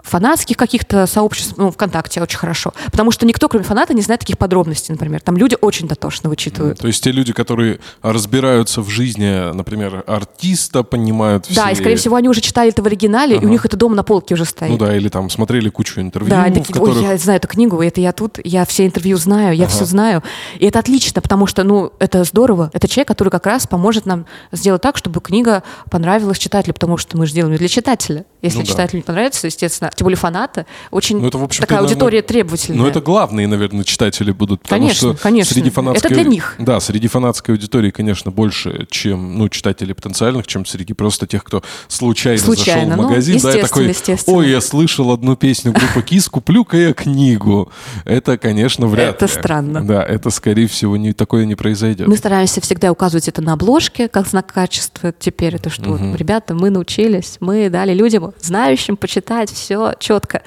фанатских 0.02 0.56
каких-то 0.56 1.06
сообществ, 1.06 1.54
ну, 1.56 1.70
ВКонтакте 1.70 2.22
очень 2.22 2.38
хорошо. 2.38 2.72
Потому 2.86 3.10
что 3.10 3.26
никто, 3.26 3.48
кроме 3.48 3.64
фаната, 3.64 3.94
не 3.94 4.02
знает 4.02 4.20
таких 4.20 4.38
подробностей, 4.38 4.92
например. 4.92 5.20
Там 5.20 5.36
люди 5.36 5.56
очень 5.60 5.88
дотошно 5.88 6.30
вычитывают. 6.30 6.78
То 6.78 6.86
есть 6.86 7.02
те 7.02 7.12
люди, 7.12 7.32
которые 7.32 7.80
разбираются 8.02 8.82
в 8.82 8.88
жизни, 8.88 9.52
например, 9.52 9.89
артиста, 10.06 10.82
понимают 10.82 11.46
все... 11.46 11.54
Да, 11.54 11.70
и, 11.70 11.74
скорее 11.74 11.96
всего, 11.96 12.16
они 12.16 12.28
уже 12.28 12.40
читали 12.40 12.70
это 12.70 12.82
в 12.82 12.86
оригинале, 12.86 13.36
ага. 13.36 13.44
и 13.44 13.46
у 13.46 13.50
них 13.50 13.64
это 13.64 13.76
дома 13.76 13.94
на 13.94 14.02
полке 14.02 14.34
уже 14.34 14.44
стоит. 14.44 14.70
Ну 14.70 14.78
да, 14.78 14.96
или 14.96 15.08
там 15.08 15.30
смотрели 15.30 15.68
кучу 15.68 16.00
интервью, 16.00 16.30
Да, 16.30 16.44
такие, 16.44 16.72
которых... 16.72 16.96
ой, 16.96 17.02
я 17.02 17.16
знаю 17.18 17.38
эту 17.38 17.48
книгу, 17.48 17.80
это 17.82 18.00
я 18.00 18.12
тут, 18.12 18.38
я 18.44 18.64
все 18.64 18.86
интервью 18.86 19.16
знаю, 19.16 19.56
я 19.56 19.64
ага. 19.64 19.72
все 19.72 19.84
знаю. 19.84 20.22
И 20.58 20.66
это 20.66 20.78
отлично, 20.78 21.20
потому 21.20 21.46
что, 21.46 21.64
ну, 21.64 21.92
это 21.98 22.24
здорово. 22.24 22.70
Это 22.72 22.88
человек, 22.88 23.08
который 23.08 23.30
как 23.30 23.46
раз 23.46 23.66
поможет 23.66 24.06
нам 24.06 24.26
сделать 24.52 24.82
так, 24.82 24.96
чтобы 24.96 25.20
книга 25.20 25.62
понравилась 25.90 26.38
читателю, 26.38 26.74
потому 26.74 26.96
что 26.96 27.16
мы 27.16 27.26
же 27.26 27.34
делаем 27.34 27.56
для 27.56 27.68
читателя. 27.68 28.24
Если 28.42 28.58
ну, 28.58 28.64
читателю 28.64 28.92
да. 28.92 28.96
не 28.98 29.02
понравится, 29.02 29.46
естественно, 29.46 29.90
тем 29.94 30.04
более 30.06 30.16
фаната, 30.16 30.66
очень 30.90 31.20
ну, 31.20 31.28
это, 31.28 31.38
в 31.38 31.48
такая 31.48 31.80
аудитория 31.80 32.22
требовательная. 32.22 32.80
Ну, 32.80 32.86
это 32.86 33.00
главные, 33.00 33.46
наверное, 33.46 33.84
читатели 33.84 34.32
будут. 34.32 34.62
Потому 34.62 34.82
конечно, 34.82 35.12
что 35.14 35.22
конечно. 35.22 35.54
Среди 35.54 35.70
фанатской, 35.70 36.10
это 36.10 36.20
для 36.20 36.28
них. 36.28 36.54
Да, 36.58 36.80
среди 36.80 37.08
фанатской 37.08 37.54
аудитории, 37.54 37.90
конечно, 37.90 38.30
больше, 38.30 38.86
чем 38.90 39.38
ну, 39.38 39.48
читателей 39.80 39.94
потенциальных, 39.94 40.46
чем 40.46 40.66
среди 40.66 40.92
просто 40.92 41.26
тех, 41.26 41.42
кто 41.44 41.62
случайно, 41.88 42.38
случайно 42.38 42.90
зашел 42.90 43.04
в 43.04 43.08
магазин. 43.08 43.36
Ну, 43.36 43.42
да, 43.42 43.58
и 43.58 43.62
такой, 43.62 43.96
ой, 44.26 44.50
я 44.50 44.60
слышал 44.60 45.10
одну 45.12 45.36
песню 45.36 45.72
группы 45.72 46.02
Кис, 46.02 46.28
куплю-ка 46.28 46.76
я 46.76 46.92
книгу. 46.92 47.70
Это, 48.04 48.36
конечно, 48.38 48.86
вряд 48.86 49.16
это 49.16 49.26
ли. 49.26 49.30
Это 49.30 49.40
странно. 49.40 49.84
Да, 49.84 50.02
это, 50.02 50.30
скорее 50.30 50.66
всего, 50.66 50.96
не, 50.96 51.12
такое 51.12 51.46
не 51.46 51.54
произойдет. 51.54 52.08
Мы 52.08 52.16
стараемся 52.16 52.60
всегда 52.60 52.92
указывать 52.92 53.28
это 53.28 53.42
на 53.42 53.54
обложке, 53.54 54.08
как 54.08 54.26
знак 54.26 54.52
качества. 54.52 55.12
Теперь 55.18 55.56
это 55.56 55.70
что, 55.70 55.90
угу. 55.90 56.14
ребята, 56.14 56.54
мы 56.54 56.70
научились, 56.70 57.36
мы 57.40 57.68
дали 57.70 57.94
людям, 57.94 58.32
знающим, 58.40 58.96
почитать 58.96 59.50
все 59.50 59.94
четко. 59.98 60.42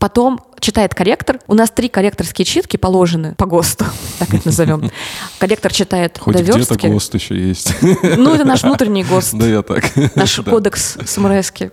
Потом 0.00 0.40
читает 0.60 0.94
корректор. 0.94 1.38
У 1.46 1.54
нас 1.54 1.70
три 1.70 1.88
корректорские 1.88 2.44
читки 2.44 2.76
положены 2.76 3.34
по 3.36 3.46
ГОСТу, 3.46 3.84
так 4.18 4.32
это 4.34 4.46
назовем. 4.46 4.90
Корректор 5.38 5.72
читает 5.72 6.18
Хоть 6.18 6.36
где-то 6.36 6.76
ГОСТ 6.76 7.14
еще 7.14 7.38
есть. 7.48 7.74
Ну, 7.82 8.34
это 8.34 8.44
наш 8.44 8.62
внутренний 8.62 9.04
ГОСТ. 9.04 9.34
Да, 9.34 9.46
я 9.46 9.62
так. 9.62 9.84
Наш 10.14 10.40
кодекс 10.40 10.96
СМРСки. 11.04 11.70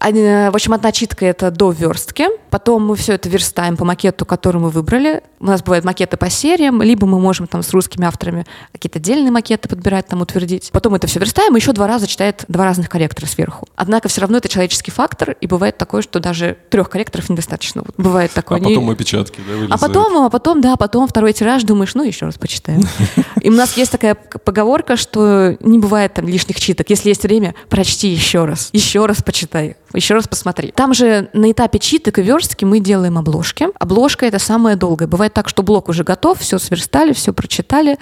В 0.00 0.54
общем, 0.54 0.72
одна 0.72 0.92
читка— 0.92 1.26
это 1.26 1.50
до 1.50 1.72
верстки. 1.72 2.26
Потом 2.48 2.86
мы 2.86 2.96
все 2.96 3.12
это 3.12 3.28
верстаем 3.28 3.76
по 3.76 3.84
макету, 3.84 4.24
который 4.24 4.56
мы 4.56 4.70
выбрали. 4.70 5.22
У 5.40 5.44
нас 5.44 5.62
бывают 5.62 5.84
макеты 5.84 6.16
по 6.16 6.30
сериям, 6.30 6.80
либо 6.80 7.06
мы 7.06 7.20
можем 7.20 7.46
там 7.46 7.62
с 7.62 7.70
русскими 7.70 8.06
авторами 8.06 8.46
какие-то 8.72 8.98
отдельные 8.98 9.30
макеты 9.30 9.68
подбирать, 9.68 10.06
там 10.06 10.22
утвердить. 10.22 10.70
Потом 10.72 10.94
это 10.94 11.06
все 11.06 11.20
верстаем, 11.20 11.54
и 11.54 11.60
еще 11.60 11.72
два 11.72 11.86
раза 11.86 12.06
читает 12.06 12.46
два 12.48 12.64
разных 12.64 12.88
корректора 12.88 13.26
сверху. 13.26 13.68
Однако 13.76 14.08
все 14.08 14.22
равно 14.22 14.38
это 14.38 14.48
человеческий 14.48 14.90
фактор, 14.90 15.36
и 15.38 15.46
бывает 15.46 15.76
такое, 15.76 16.00
что 16.00 16.18
даже 16.18 16.56
трех 16.70 16.88
корректоров 16.88 17.28
недостаточно. 17.28 17.82
Вот 17.84 17.94
бывает 17.98 18.32
такое. 18.32 18.58
А 18.58 18.62
потом 18.62 18.86
не... 18.86 18.92
опечатки, 18.92 19.40
да, 19.46 19.52
вылезают. 19.52 19.72
А 19.72 19.78
потом, 19.78 20.16
а 20.24 20.30
потом, 20.30 20.60
да, 20.62 20.76
потом 20.76 21.08
второй 21.08 21.34
тираж, 21.34 21.62
думаешь, 21.64 21.94
ну 21.94 22.04
еще 22.04 22.24
раз 22.24 22.38
почитаем. 22.38 22.82
И 23.42 23.50
у 23.50 23.52
нас 23.52 23.76
есть 23.76 23.92
такая 23.92 24.14
поговорка, 24.14 24.96
что 24.96 25.56
не 25.60 25.78
бывает 25.78 26.14
там 26.14 26.26
лишних 26.26 26.58
читок. 26.58 26.88
Если 26.88 27.10
есть 27.10 27.22
время, 27.22 27.54
прочти 27.68 28.08
еще 28.08 28.46
раз. 28.46 28.70
Еще 28.72 29.04
раз 29.04 29.22
почитай 29.22 29.76
еще 29.94 30.14
раз 30.14 30.28
посмотри. 30.28 30.70
Там 30.70 30.94
же 30.94 31.28
на 31.32 31.50
этапе 31.50 31.78
читок 31.78 32.18
и 32.18 32.22
верстки 32.22 32.64
мы 32.64 32.80
делаем 32.80 33.18
обложки. 33.18 33.68
Обложка— 33.78 34.26
это 34.26 34.38
самое 34.38 34.76
долгое. 34.76 35.06
Бывает 35.06 35.34
так, 35.34 35.48
что 35.48 35.62
блок 35.62 35.88
уже 35.88 36.04
готов, 36.04 36.40
все 36.40 36.58
сверстали, 36.58 37.12
все 37.12 37.32
прочитали, 37.32 37.98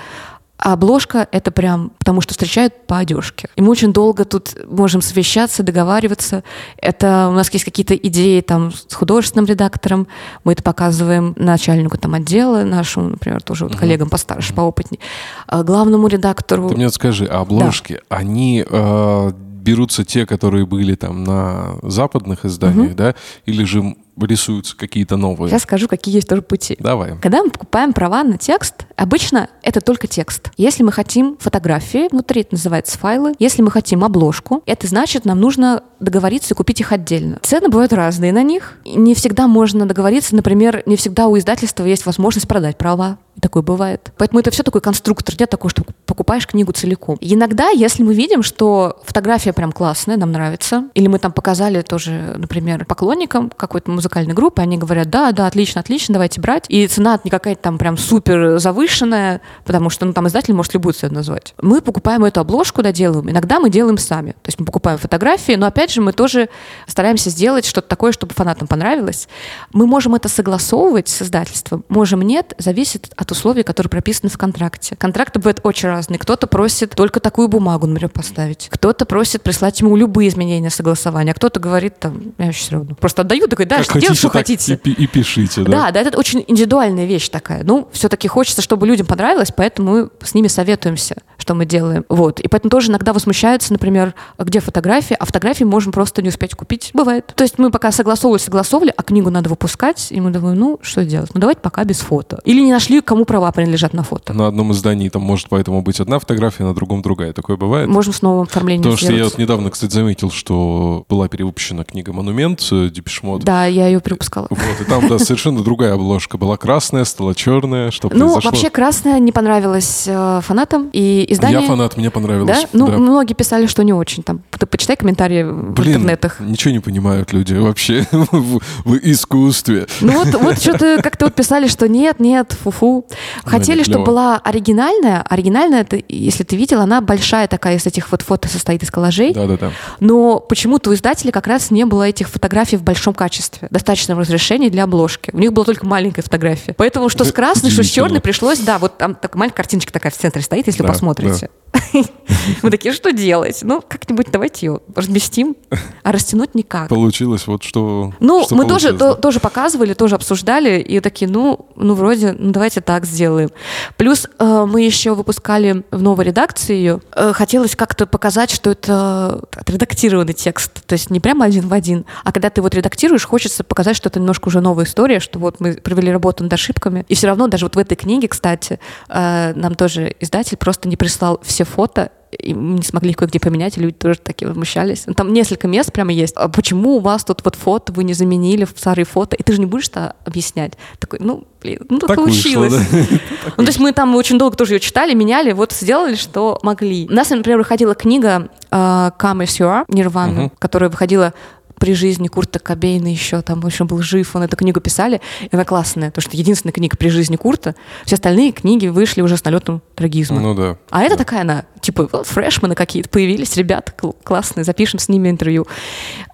а 0.58 0.72
обложка— 0.72 1.28
это 1.32 1.52
прям 1.52 1.92
потому, 1.98 2.20
что 2.20 2.34
встречают 2.34 2.86
по 2.88 2.98
одежке. 2.98 3.48
И 3.54 3.62
мы 3.62 3.70
очень 3.70 3.92
долго 3.92 4.24
тут 4.24 4.56
можем 4.66 5.02
совещаться, 5.02 5.62
договариваться. 5.62 6.42
Это 6.76 7.28
у 7.30 7.32
нас 7.32 7.48
есть 7.52 7.64
какие-то 7.64 7.94
идеи 7.94 8.40
там 8.40 8.72
с 8.72 8.92
художественным 8.92 9.46
редактором. 9.46 10.08
Мы 10.42 10.54
это 10.54 10.64
показываем 10.64 11.34
начальнику 11.36 11.96
там 11.96 12.14
отдела 12.14 12.64
нашему, 12.64 13.10
например, 13.10 13.40
тоже 13.40 13.66
вот 13.66 13.76
коллегам 13.76 14.10
постарше, 14.10 14.52
поопытнее. 14.52 14.98
А 15.46 15.62
главному 15.62 16.08
редактору. 16.08 16.68
Ты 16.68 16.74
мне 16.74 16.86
вот 16.86 16.94
скажи, 16.94 17.26
а 17.26 17.40
обложки, 17.42 18.00
да. 18.10 18.16
они 18.16 18.64
э, 18.68 19.32
берутся 19.68 20.04
те, 20.04 20.24
которые 20.24 20.64
были 20.64 20.94
там 20.94 21.24
на 21.24 21.76
западных 21.82 22.46
изданиях, 22.46 22.88
угу. 22.88 22.96
да, 22.96 23.14
или 23.44 23.64
же 23.64 23.94
рисуются 24.26 24.76
какие-то 24.76 25.16
новые? 25.16 25.50
Я 25.50 25.58
скажу, 25.58 25.88
какие 25.88 26.14
есть 26.14 26.28
тоже 26.28 26.42
пути. 26.42 26.76
Давай. 26.78 27.16
Когда 27.18 27.42
мы 27.42 27.50
покупаем 27.50 27.92
права 27.92 28.24
на 28.24 28.38
текст, 28.38 28.86
обычно 28.96 29.48
это 29.62 29.80
только 29.80 30.06
текст. 30.06 30.50
Если 30.56 30.82
мы 30.82 30.92
хотим 30.92 31.36
фотографии, 31.38 32.08
внутри 32.10 32.42
это 32.42 32.54
называется 32.54 32.98
файлы. 32.98 33.34
Если 33.38 33.62
мы 33.62 33.70
хотим 33.70 34.04
обложку, 34.04 34.62
это 34.66 34.86
значит, 34.86 35.24
нам 35.24 35.40
нужно 35.40 35.82
договориться 36.00 36.54
и 36.54 36.56
купить 36.56 36.80
их 36.80 36.92
отдельно. 36.92 37.38
Цены 37.42 37.68
бывают 37.68 37.92
разные 37.92 38.32
на 38.32 38.42
них. 38.42 38.78
Не 38.84 39.14
всегда 39.14 39.48
можно 39.48 39.86
договориться. 39.86 40.34
Например, 40.34 40.82
не 40.86 40.96
всегда 40.96 41.28
у 41.28 41.36
издательства 41.36 41.84
есть 41.84 42.06
возможность 42.06 42.48
продать 42.48 42.78
права. 42.78 43.18
Такое 43.40 43.62
бывает. 43.62 44.12
Поэтому 44.16 44.40
это 44.40 44.50
все 44.50 44.62
такой 44.62 44.80
конструктор. 44.80 45.34
Нет 45.38 45.50
такого, 45.50 45.70
что 45.70 45.84
покупаешь 46.06 46.46
книгу 46.46 46.72
целиком. 46.72 47.16
И 47.20 47.34
иногда, 47.34 47.70
если 47.70 48.02
мы 48.02 48.14
видим, 48.14 48.42
что 48.42 49.00
фотография 49.04 49.52
прям 49.52 49.70
классная, 49.70 50.16
нам 50.16 50.32
нравится, 50.32 50.88
или 50.94 51.06
мы 51.06 51.18
там 51.18 51.32
показали 51.32 51.82
тоже, 51.82 52.34
например, 52.36 52.84
поклонникам 52.84 53.50
какой-то 53.50 53.90
музыкальной 53.90 54.07
музыкальной 54.08 54.34
группы, 54.34 54.62
они 54.62 54.78
говорят, 54.78 55.10
да, 55.10 55.32
да, 55.32 55.46
отлично, 55.46 55.80
отлично, 55.82 56.14
давайте 56.14 56.40
брать. 56.40 56.64
И 56.68 56.86
цена 56.86 57.20
не 57.24 57.30
какая-то 57.30 57.60
там 57.60 57.76
прям 57.76 57.98
супер 57.98 58.58
завышенная, 58.58 59.42
потому 59.64 59.90
что 59.90 60.06
ну, 60.06 60.14
там 60.14 60.26
издатель 60.26 60.54
может 60.54 60.72
любую 60.72 60.94
цену 60.94 61.16
назвать. 61.16 61.54
Мы 61.60 61.82
покупаем 61.82 62.24
эту 62.24 62.40
обложку, 62.40 62.82
доделываем. 62.82 63.30
Иногда 63.30 63.60
мы 63.60 63.68
делаем 63.68 63.98
сами. 63.98 64.32
То 64.32 64.46
есть 64.46 64.58
мы 64.58 64.64
покупаем 64.64 64.98
фотографии, 64.98 65.52
но 65.52 65.66
опять 65.66 65.92
же 65.92 66.00
мы 66.00 66.12
тоже 66.12 66.48
стараемся 66.86 67.28
сделать 67.28 67.66
что-то 67.66 67.88
такое, 67.88 68.12
чтобы 68.12 68.32
фанатам 68.32 68.66
понравилось. 68.66 69.28
Мы 69.72 69.86
можем 69.86 70.14
это 70.14 70.28
согласовывать 70.28 71.08
с 71.08 71.22
издательством, 71.22 71.84
можем 71.88 72.22
нет, 72.22 72.54
зависит 72.58 73.12
от 73.16 73.30
условий, 73.30 73.62
которые 73.62 73.90
прописаны 73.90 74.30
в 74.30 74.38
контракте. 74.38 74.96
Контракты 74.96 75.38
бывают 75.38 75.60
очень 75.64 75.88
разные. 75.88 76.18
Кто-то 76.18 76.46
просит 76.46 76.90
только 76.94 77.20
такую 77.20 77.48
бумагу, 77.48 77.86
например, 77.86 78.10
поставить. 78.10 78.68
Кто-то 78.70 79.04
просит 79.04 79.42
прислать 79.42 79.80
ему 79.80 79.96
любые 79.96 80.30
изменения 80.30 80.70
согласования, 80.70 81.32
а 81.32 81.34
кто-то 81.34 81.60
говорит 81.60 81.98
там, 81.98 82.32
я 82.38 82.52
все 82.52 82.72
равно. 82.72 82.94
Просто 82.94 83.22
отдаю, 83.22 83.48
такой, 83.48 83.66
да, 83.66 83.82
Как 83.84 83.97
делать, 84.00 84.18
что 84.18 84.28
хотите. 84.28 84.80
И, 84.84 84.90
и 84.90 85.06
пишите, 85.06 85.62
да? 85.62 85.70
Да, 85.70 85.90
да, 85.92 86.00
это 86.00 86.18
очень 86.18 86.44
индивидуальная 86.46 87.06
вещь 87.06 87.28
такая. 87.28 87.64
Ну, 87.64 87.88
все-таки 87.92 88.28
хочется, 88.28 88.62
чтобы 88.62 88.86
людям 88.86 89.06
понравилось, 89.06 89.52
поэтому 89.54 89.90
мы 89.90 90.10
с 90.22 90.34
ними 90.34 90.48
советуемся, 90.48 91.16
что 91.38 91.54
мы 91.54 91.66
делаем. 91.66 92.04
Вот. 92.08 92.40
И 92.40 92.48
поэтому 92.48 92.70
тоже 92.70 92.90
иногда 92.90 93.12
возмущаются, 93.12 93.72
например, 93.72 94.14
где 94.38 94.60
фотографии, 94.60 95.16
а 95.18 95.24
фотографии 95.24 95.64
можем 95.64 95.92
просто 95.92 96.22
не 96.22 96.28
успеть 96.28 96.54
купить. 96.54 96.90
Бывает. 96.94 97.32
То 97.34 97.44
есть 97.44 97.58
мы 97.58 97.70
пока 97.70 97.92
согласовывали, 97.92 98.40
согласовывали, 98.40 98.92
а 98.96 99.02
книгу 99.02 99.30
надо 99.30 99.48
выпускать, 99.50 100.08
и 100.10 100.20
мы 100.20 100.30
думаем, 100.30 100.58
ну, 100.58 100.78
что 100.82 101.04
делать? 101.04 101.30
Ну, 101.34 101.40
давайте 101.40 101.60
пока 101.60 101.84
без 101.84 102.00
фото. 102.00 102.40
Или 102.44 102.60
не 102.60 102.72
нашли, 102.72 103.00
кому 103.00 103.24
права 103.24 103.50
принадлежат 103.52 103.92
на 103.92 104.02
фото. 104.02 104.32
На 104.32 104.46
одном 104.46 104.72
издании 104.72 105.08
там 105.08 105.22
может 105.22 105.48
поэтому 105.48 105.82
быть 105.82 106.00
одна 106.00 106.18
фотография, 106.18 106.64
на 106.64 106.74
другом 106.74 107.02
другая. 107.02 107.32
Такое 107.32 107.56
бывает? 107.56 107.88
Можем 107.88 108.12
с 108.12 108.22
новым 108.22 108.42
оформлением 108.42 108.82
Потому 108.82 108.96
что 108.96 109.06
я 109.06 109.12
сделать. 109.12 109.32
вот 109.32 109.38
недавно, 109.38 109.70
кстати, 109.70 109.92
заметил, 109.92 110.30
что 110.30 111.04
была 111.08 111.28
перевыпущена 111.28 111.84
книга 111.84 112.12
«Монумент» 112.12 112.66
э, 112.70 112.88
Депешмот. 112.90 113.42
Да, 113.42 113.66
я 113.66 113.87
ее 113.88 114.00
перепускала. 114.00 114.46
Вот, 114.50 114.60
и 114.80 114.84
там, 114.84 115.08
да, 115.08 115.18
совершенно 115.18 115.62
другая 115.62 115.94
обложка. 115.94 116.38
Была 116.38 116.56
красная, 116.56 117.04
стала 117.04 117.34
черная. 117.34 117.90
Что 117.90 118.08
Ну, 118.12 118.26
произошло? 118.26 118.50
вообще 118.50 118.70
красная 118.70 119.18
не 119.18 119.32
понравилась 119.32 120.04
э, 120.06 120.40
фанатам, 120.42 120.90
и 120.92 121.26
издание... 121.28 121.60
Я 121.62 121.66
фанат, 121.66 121.96
мне 121.96 122.10
понравилось. 122.10 122.62
Да? 122.62 122.68
Ну, 122.72 122.86
многие 122.98 123.34
писали, 123.34 123.66
что 123.66 123.82
не 123.84 123.92
очень. 123.92 124.22
Там, 124.22 124.40
ты 124.58 124.66
почитай 124.66 124.96
комментарии 124.96 125.42
в 125.42 125.72
Блин, 125.72 125.96
интернетах. 125.96 126.40
ничего 126.40 126.72
не 126.72 126.80
понимают 126.80 127.32
люди 127.32 127.54
вообще 127.54 128.06
в, 128.12 128.60
в 128.84 128.96
искусстве. 129.02 129.86
Ну 130.00 130.12
вот, 130.24 130.34
вот 130.40 130.60
что-то 130.60 131.00
как-то 131.02 131.26
вот 131.26 131.34
писали, 131.34 131.66
что 131.68 131.88
нет, 131.88 132.20
нет, 132.20 132.56
фу-фу. 132.62 133.06
Хотели, 133.44 133.78
не 133.78 133.84
чтобы 133.84 134.04
была 134.04 134.36
оригинальная. 134.38 135.22
Оригинальная, 135.28 135.80
это, 135.82 136.00
если 136.08 136.44
ты 136.44 136.56
видел, 136.56 136.80
она 136.80 137.00
большая 137.00 137.48
такая 137.48 137.76
из 137.76 137.86
этих 137.86 138.10
вот 138.10 138.22
фото 138.22 138.48
состоит 138.48 138.82
из 138.82 138.90
коллажей. 138.90 139.32
Да-да-да. 139.34 139.70
Но 140.00 140.40
почему-то 140.40 140.90
у 140.90 140.94
издателей 140.94 141.32
как 141.32 141.46
раз 141.46 141.70
не 141.70 141.84
было 141.84 142.04
этих 142.04 142.28
фотографий 142.28 142.76
в 142.76 142.82
большом 142.82 143.14
качестве, 143.14 143.67
достаточном 143.70 144.18
разрешении 144.18 144.68
для 144.68 144.84
обложки. 144.84 145.30
У 145.32 145.38
них 145.38 145.52
была 145.52 145.64
только 145.64 145.86
маленькая 145.86 146.22
фотография. 146.22 146.74
Поэтому 146.76 147.08
что 147.08 147.24
с 147.24 147.32
красной, 147.32 147.70
что 147.70 147.82
с 147.82 147.88
черной 147.88 148.20
пришлось, 148.20 148.58
да, 148.60 148.78
вот 148.78 148.98
там 148.98 149.14
такая 149.14 149.38
маленькая 149.38 149.56
картиночка 149.56 149.92
такая 149.92 150.12
в 150.12 150.16
центре 150.16 150.42
стоит, 150.42 150.66
если 150.66 150.82
Да, 150.82 150.88
посмотрите. 150.88 151.50
Мы 152.62 152.70
такие, 152.70 152.92
что 152.94 153.12
делать? 153.12 153.60
Ну, 153.62 153.82
как-нибудь 153.86 154.28
давайте 154.32 154.66
ее 154.66 154.80
разместим, 154.94 155.56
а 156.02 156.12
растянуть 156.12 156.54
никак. 156.54 156.88
Получилось 156.88 157.46
вот 157.46 157.62
что 157.62 158.12
Ну, 158.20 158.44
что 158.44 158.54
мы 158.54 158.66
тоже, 158.66 158.88
получилось, 158.88 159.16
то- 159.16 159.20
тоже 159.20 159.40
показывали, 159.40 159.94
тоже 159.94 160.14
обсуждали, 160.14 160.80
и 160.80 161.00
такие, 161.00 161.30
ну, 161.30 161.66
ну, 161.76 161.94
вроде, 161.94 162.32
ну, 162.32 162.52
давайте 162.52 162.80
так 162.80 163.04
сделаем. 163.04 163.50
Плюс 163.96 164.26
э, 164.38 164.66
мы 164.66 164.82
еще 164.82 165.14
выпускали 165.14 165.84
в 165.90 166.00
новой 166.00 166.24
редакции 166.24 166.74
ее. 166.74 167.00
Э, 167.14 167.32
хотелось 167.34 167.76
как-то 167.76 168.06
показать, 168.06 168.50
что 168.50 168.70
это 168.70 169.42
отредактированный 169.54 170.32
текст, 170.34 170.84
то 170.86 170.94
есть 170.94 171.10
не 171.10 171.20
прямо 171.20 171.44
один 171.44 171.68
в 171.68 171.72
один, 171.72 172.06
а 172.24 172.32
когда 172.32 172.50
ты 172.50 172.62
вот 172.62 172.74
редактируешь, 172.74 173.26
хочется 173.26 173.57
показать, 173.64 173.96
что 173.96 174.08
это 174.08 174.18
немножко 174.20 174.48
уже 174.48 174.60
новая 174.60 174.84
история, 174.84 175.20
что 175.20 175.38
вот 175.38 175.60
мы 175.60 175.74
провели 175.74 176.10
работу 176.12 176.42
над 176.44 176.52
ошибками, 176.52 177.04
и 177.08 177.14
все 177.14 177.26
равно 177.28 177.46
даже 177.48 177.64
вот 177.66 177.76
в 177.76 177.78
этой 177.78 177.94
книге, 177.96 178.28
кстати, 178.28 178.78
э, 179.08 179.52
нам 179.54 179.74
тоже 179.74 180.14
издатель 180.20 180.56
просто 180.56 180.88
не 180.88 180.96
прислал 180.96 181.40
все 181.44 181.64
фото, 181.64 182.10
и 182.38 182.52
мы 182.52 182.76
не 182.76 182.82
смогли 182.82 183.14
кое-где 183.14 183.40
поменять, 183.40 183.78
и 183.78 183.80
люди 183.80 183.94
тоже 183.94 184.18
такие 184.22 184.46
возмущались. 184.48 185.04
Ну, 185.06 185.14
Там 185.14 185.32
несколько 185.32 185.66
мест 185.66 185.90
прямо 185.94 186.12
есть. 186.12 186.34
А 186.36 186.50
почему 186.50 186.96
у 186.96 187.00
вас 187.00 187.24
тут 187.24 187.42
вот 187.42 187.54
фото 187.54 187.90
вы 187.94 188.04
не 188.04 188.12
заменили 188.12 188.66
в 188.66 188.74
старые 188.76 189.06
фото? 189.06 189.34
И 189.34 189.42
ты 189.42 189.54
же 189.54 189.60
не 189.60 189.64
будешь 189.66 189.88
это 189.88 190.14
объяснять. 190.26 190.74
Такой, 190.98 191.20
ну, 191.22 191.44
блин, 191.62 191.78
ну 191.88 191.98
так, 191.98 192.08
Так 192.08 192.18
вышло, 192.18 192.52
получилось. 192.52 192.74
да. 192.90 192.98
Ну, 193.56 193.64
то 193.64 193.68
есть 193.70 193.80
мы 193.80 193.92
там 193.92 194.14
очень 194.14 194.38
долго 194.38 194.56
тоже 194.58 194.74
ее 194.74 194.80
читали, 194.80 195.14
меняли, 195.14 195.52
вот 195.52 195.72
сделали, 195.72 196.16
что 196.16 196.58
могли. 196.62 197.06
У 197.08 197.12
нас, 197.14 197.30
например, 197.30 197.56
выходила 197.58 197.94
книга 197.94 198.50
э, 198.70 198.76
Come 198.76 199.44
As 199.44 199.58
You 199.58 199.64
Are, 199.66 199.84
Нирвана, 199.88 200.32
Мгм. 200.42 200.52
которая 200.58 200.90
выходила 200.90 201.32
при 201.78 201.94
жизни 201.94 202.28
Курта 202.28 202.58
Кобейна 202.58 203.08
еще, 203.08 203.42
там, 203.42 203.60
в 203.60 203.66
общем, 203.66 203.86
был 203.86 204.02
жив, 204.02 204.34
он 204.36 204.42
эту 204.42 204.56
книгу 204.56 204.80
писали, 204.80 205.20
и 205.42 205.48
она 205.50 205.64
классная, 205.64 206.10
потому 206.10 206.22
что 206.22 206.36
единственная 206.36 206.72
книга 206.72 206.96
при 206.96 207.08
жизни 207.08 207.36
Курта, 207.36 207.74
все 208.04 208.16
остальные 208.16 208.52
книги 208.52 208.88
вышли 208.88 209.22
уже 209.22 209.36
с 209.36 209.44
налетом 209.44 209.82
трагизма. 209.98 210.40
Ну 210.40 210.54
да. 210.54 210.76
А 210.90 211.02
это 211.02 211.16
такая 211.16 211.42
она, 211.42 211.64
типа, 211.80 212.08
фрешмены 212.24 212.74
какие-то 212.74 213.08
появились, 213.08 213.56
ребята 213.56 213.92
кл- 213.92 214.14
классные, 214.22 214.64
запишем 214.64 214.98
с 214.98 215.08
ними 215.08 215.28
интервью. 215.28 215.66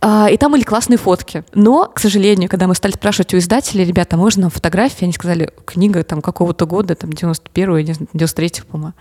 А, 0.01 0.29
и 0.31 0.37
там 0.37 0.53
были 0.53 0.63
классные 0.63 0.99
фотки. 0.99 1.45
Но, 1.55 1.87
к 1.87 1.99
сожалению, 1.99 2.49
когда 2.51 2.67
мы 2.67 2.75
стали 2.75 2.93
спрашивать 2.93 3.33
у 3.35 3.39
издателей, 3.39 3.85
ребята, 3.85 4.17
можно 4.17 4.43
нам 4.43 4.51
фотографии? 4.51 5.05
Они 5.05 5.13
сказали, 5.13 5.51
книга 5.65 6.03
там 6.05 6.21
какого-то 6.21 6.67
года, 6.67 6.95
там 6.95 7.11
91-го, 7.11 7.79
не 7.81 7.93
знаю, 7.95 8.09
93-го, 8.15 8.67
по-моему. 8.71 8.95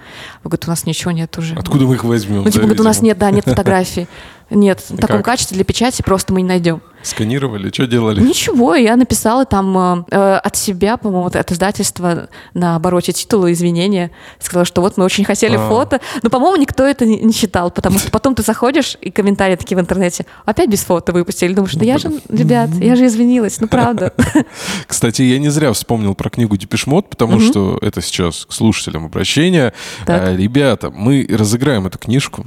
Вы 0.43 0.49
говорите, 0.49 0.67
у 0.67 0.69
нас 0.69 0.85
ничего 0.85 1.11
нет 1.11 1.37
уже. 1.37 1.55
Откуда 1.55 1.85
мы 1.85 1.95
их 1.95 2.03
возьмем? 2.03 2.43
Ну, 2.43 2.45
типа, 2.45 2.53
да, 2.53 2.61
говорит, 2.61 2.79
у 2.79 2.83
нас 2.83 3.01
нет, 3.01 3.17
да, 3.17 3.29
нет 3.31 3.43
фотографий. 3.45 4.07
Нет, 4.49 4.81
в 4.87 4.97
таком 4.97 5.23
качестве 5.23 5.55
для 5.55 5.65
печати 5.65 6.01
просто 6.01 6.33
мы 6.33 6.41
не 6.41 6.47
найдем. 6.47 6.81
Сканировали? 7.03 7.69
Что 7.71 7.85
делали? 7.85 8.21
Ничего, 8.21 8.75
я 8.75 8.95
написала 8.95 9.45
там 9.45 9.77
э, 9.77 10.03
э, 10.11 10.35
от 10.37 10.55
себя, 10.55 10.97
по-моему, 10.97 11.27
от 11.27 11.51
издательства 11.51 12.29
на 12.53 12.75
обороте 12.75 13.11
титула 13.11 13.51
извинения. 13.51 14.11
Сказала, 14.39 14.65
что 14.65 14.81
вот 14.81 14.97
мы 14.97 15.03
очень 15.05 15.25
хотели 15.25 15.55
А. 15.57 15.67
фото. 15.69 15.99
Но, 16.21 16.29
по-моему, 16.29 16.55
никто 16.57 16.83
это 16.85 17.05
не, 17.05 17.19
не 17.19 17.33
читал, 17.33 17.71
потому 17.71 17.99
что 17.99 18.09
потом 18.09 18.35
ты 18.35 18.41
заходишь, 18.43 18.97
и 19.01 19.11
комментарии 19.11 19.55
такие 19.55 19.77
в 19.77 19.81
интернете, 19.81 20.25
опять 20.45 20.69
без 20.69 20.81
фото 20.83 21.11
выпустили. 21.11 21.53
Думаешь, 21.53 21.73
да 21.75 21.85
я 21.85 21.97
же, 21.97 22.11
ребят, 22.29 22.69
я 22.75 22.95
же 22.95 23.05
извинилась, 23.05 23.59
ну 23.59 23.67
правда. 23.67 24.13
Кстати, 24.87 25.21
я 25.23 25.39
не 25.39 25.49
зря 25.49 25.73
вспомнил 25.73 26.15
про 26.15 26.29
книгу 26.29 26.55
Депешмот, 26.57 27.09
потому 27.09 27.39
что 27.39 27.77
это 27.81 28.01
сейчас 28.01 28.45
к 28.45 28.53
слушателям 28.53 29.05
обращение. 29.05 29.73
А, 30.07 30.35
Ребята, 30.35 30.89
мы 30.89 31.27
разыграем 31.29 31.87
эту 31.87 31.97
книжку. 31.97 32.45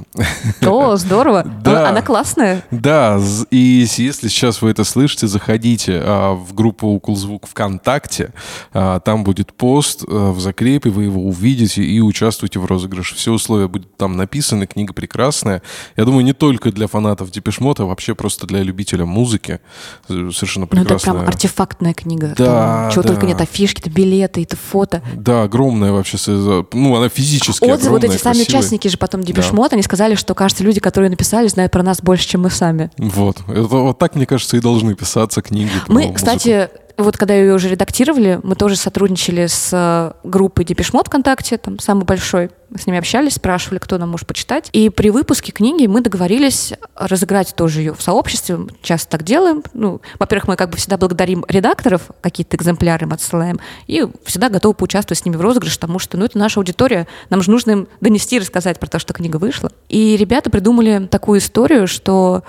О, 0.65 0.95
здорово. 0.95 1.45
Она- 1.65 2.01
классная. 2.01 2.63
Да, 2.71 3.19
и 3.51 3.85
если 3.97 4.27
сейчас 4.27 4.46
вы 4.61 4.71
это 4.71 4.83
слышите, 4.83 5.27
заходите 5.27 6.01
а, 6.03 6.33
в 6.33 6.53
группу 6.53 6.87
«Уколзвук» 6.87 7.47
ВКонтакте. 7.47 8.33
А, 8.73 8.99
там 8.99 9.23
будет 9.23 9.53
пост 9.53 10.03
а, 10.07 10.31
в 10.31 10.39
закрепе, 10.39 10.89
вы 10.89 11.03
его 11.03 11.21
увидите 11.21 11.83
и 11.83 11.99
участвуйте 12.01 12.59
в 12.59 12.65
розыгрыше. 12.65 13.15
Все 13.15 13.31
условия 13.31 13.67
будут 13.67 13.95
там 13.97 14.15
написаны, 14.17 14.67
книга 14.67 14.93
прекрасная. 14.93 15.61
Я 15.95 16.05
думаю, 16.05 16.23
не 16.23 16.33
только 16.33 16.71
для 16.71 16.87
фанатов 16.87 17.31
Депешмота, 17.31 17.83
а 17.83 17.85
вообще 17.85 18.15
просто 18.15 18.47
для 18.47 18.63
любителя 18.63 19.05
музыки. 19.05 19.59
Совершенно 20.07 20.67
Ну, 20.71 20.77
это 20.81 20.85
прекрасная. 20.85 21.13
прям 21.13 21.27
артефактная 21.27 21.93
книга. 21.93 22.33
Да, 22.37 22.89
чего 22.93 23.03
да. 23.03 23.09
только 23.09 23.25
нет, 23.25 23.41
афишки, 23.41 23.81
это 23.81 23.89
билеты, 23.89 24.43
это 24.43 24.55
фото. 24.55 25.01
Да, 25.13 25.43
огромная 25.43 25.91
вообще. 25.91 26.17
Ну, 26.27 26.95
она 26.95 27.09
физически 27.09 27.63
Отзывы, 27.65 27.91
вот 27.91 27.97
огромная, 27.97 28.15
эти 28.15 28.21
сами 28.23 28.35
красивая. 28.35 28.59
участники 28.59 28.87
же 28.87 28.97
потом 28.97 29.23
Депешмот, 29.23 29.73
они 29.73 29.81
сказали, 29.81 30.15
что, 30.15 30.33
кажется, 30.35 30.63
люди, 30.63 30.79
которые 30.79 31.09
написали, 31.09 31.47
знают 31.47 31.71
про 31.71 31.83
нас 31.83 32.01
больше, 32.01 32.27
чем 32.27 32.41
мы 32.41 32.49
сами. 32.49 32.91
Вот. 32.97 33.39
Это, 33.47 33.61
вот 33.61 33.97
так, 33.97 34.15
мне 34.15 34.25
кажется, 34.25 34.36
и 34.45 34.59
должны 34.59 34.95
писаться 34.95 35.41
книги 35.41 35.71
про 35.85 35.93
Мы, 35.93 36.01
музыку. 36.01 36.15
кстати, 36.15 36.69
вот 36.97 37.15
когда 37.15 37.35
ее 37.35 37.53
уже 37.53 37.69
редактировали, 37.69 38.39
мы 38.41 38.55
тоже 38.55 38.75
сотрудничали 38.75 39.45
с 39.45 39.69
э, 39.71 40.13
группой 40.27 40.65
Депешмот 40.65 41.07
ВКонтакте, 41.07 41.57
там 41.57 41.77
самый 41.77 42.05
большой. 42.05 42.49
Мы 42.69 42.79
с 42.79 42.87
ними 42.87 42.97
общались, 42.97 43.35
спрашивали, 43.35 43.77
кто 43.77 43.97
нам 43.99 44.09
может 44.09 44.27
почитать. 44.27 44.69
И 44.73 44.89
при 44.89 45.11
выпуске 45.11 45.51
книги 45.51 45.85
мы 45.85 46.01
договорились 46.01 46.73
разыграть 46.95 47.53
тоже 47.55 47.81
ее 47.81 47.93
в 47.93 48.01
сообществе. 48.01 48.57
Мы 48.57 48.69
Часто 48.81 49.11
так 49.11 49.23
делаем. 49.23 49.63
Ну, 49.73 50.01
во-первых, 50.19 50.47
мы 50.47 50.55
как 50.55 50.71
бы 50.71 50.77
всегда 50.77 50.97
благодарим 50.97 51.45
редакторов, 51.47 52.09
какие-то 52.19 52.57
экземпляры 52.57 53.05
им 53.05 53.13
отсылаем, 53.13 53.59
и 53.85 54.05
всегда 54.25 54.49
готовы 54.49 54.73
поучаствовать 54.73 55.19
с 55.19 55.25
ними 55.25 55.35
в 55.35 55.41
розыгрыше, 55.41 55.79
потому 55.79 55.99
что, 55.99 56.17
ну, 56.17 56.25
это 56.25 56.37
наша 56.39 56.59
аудитория, 56.59 57.07
нам 57.29 57.43
же 57.43 57.51
нужно 57.51 57.71
им 57.71 57.87
донести 58.01 58.37
и 58.37 58.39
рассказать 58.39 58.79
про 58.79 58.87
то, 58.87 58.97
что 58.97 59.13
книга 59.13 59.37
вышла. 59.37 59.71
И 59.87 60.17
ребята 60.17 60.49
придумали 60.49 61.07
такую 61.07 61.39
историю, 61.39 61.87
что 61.87 62.43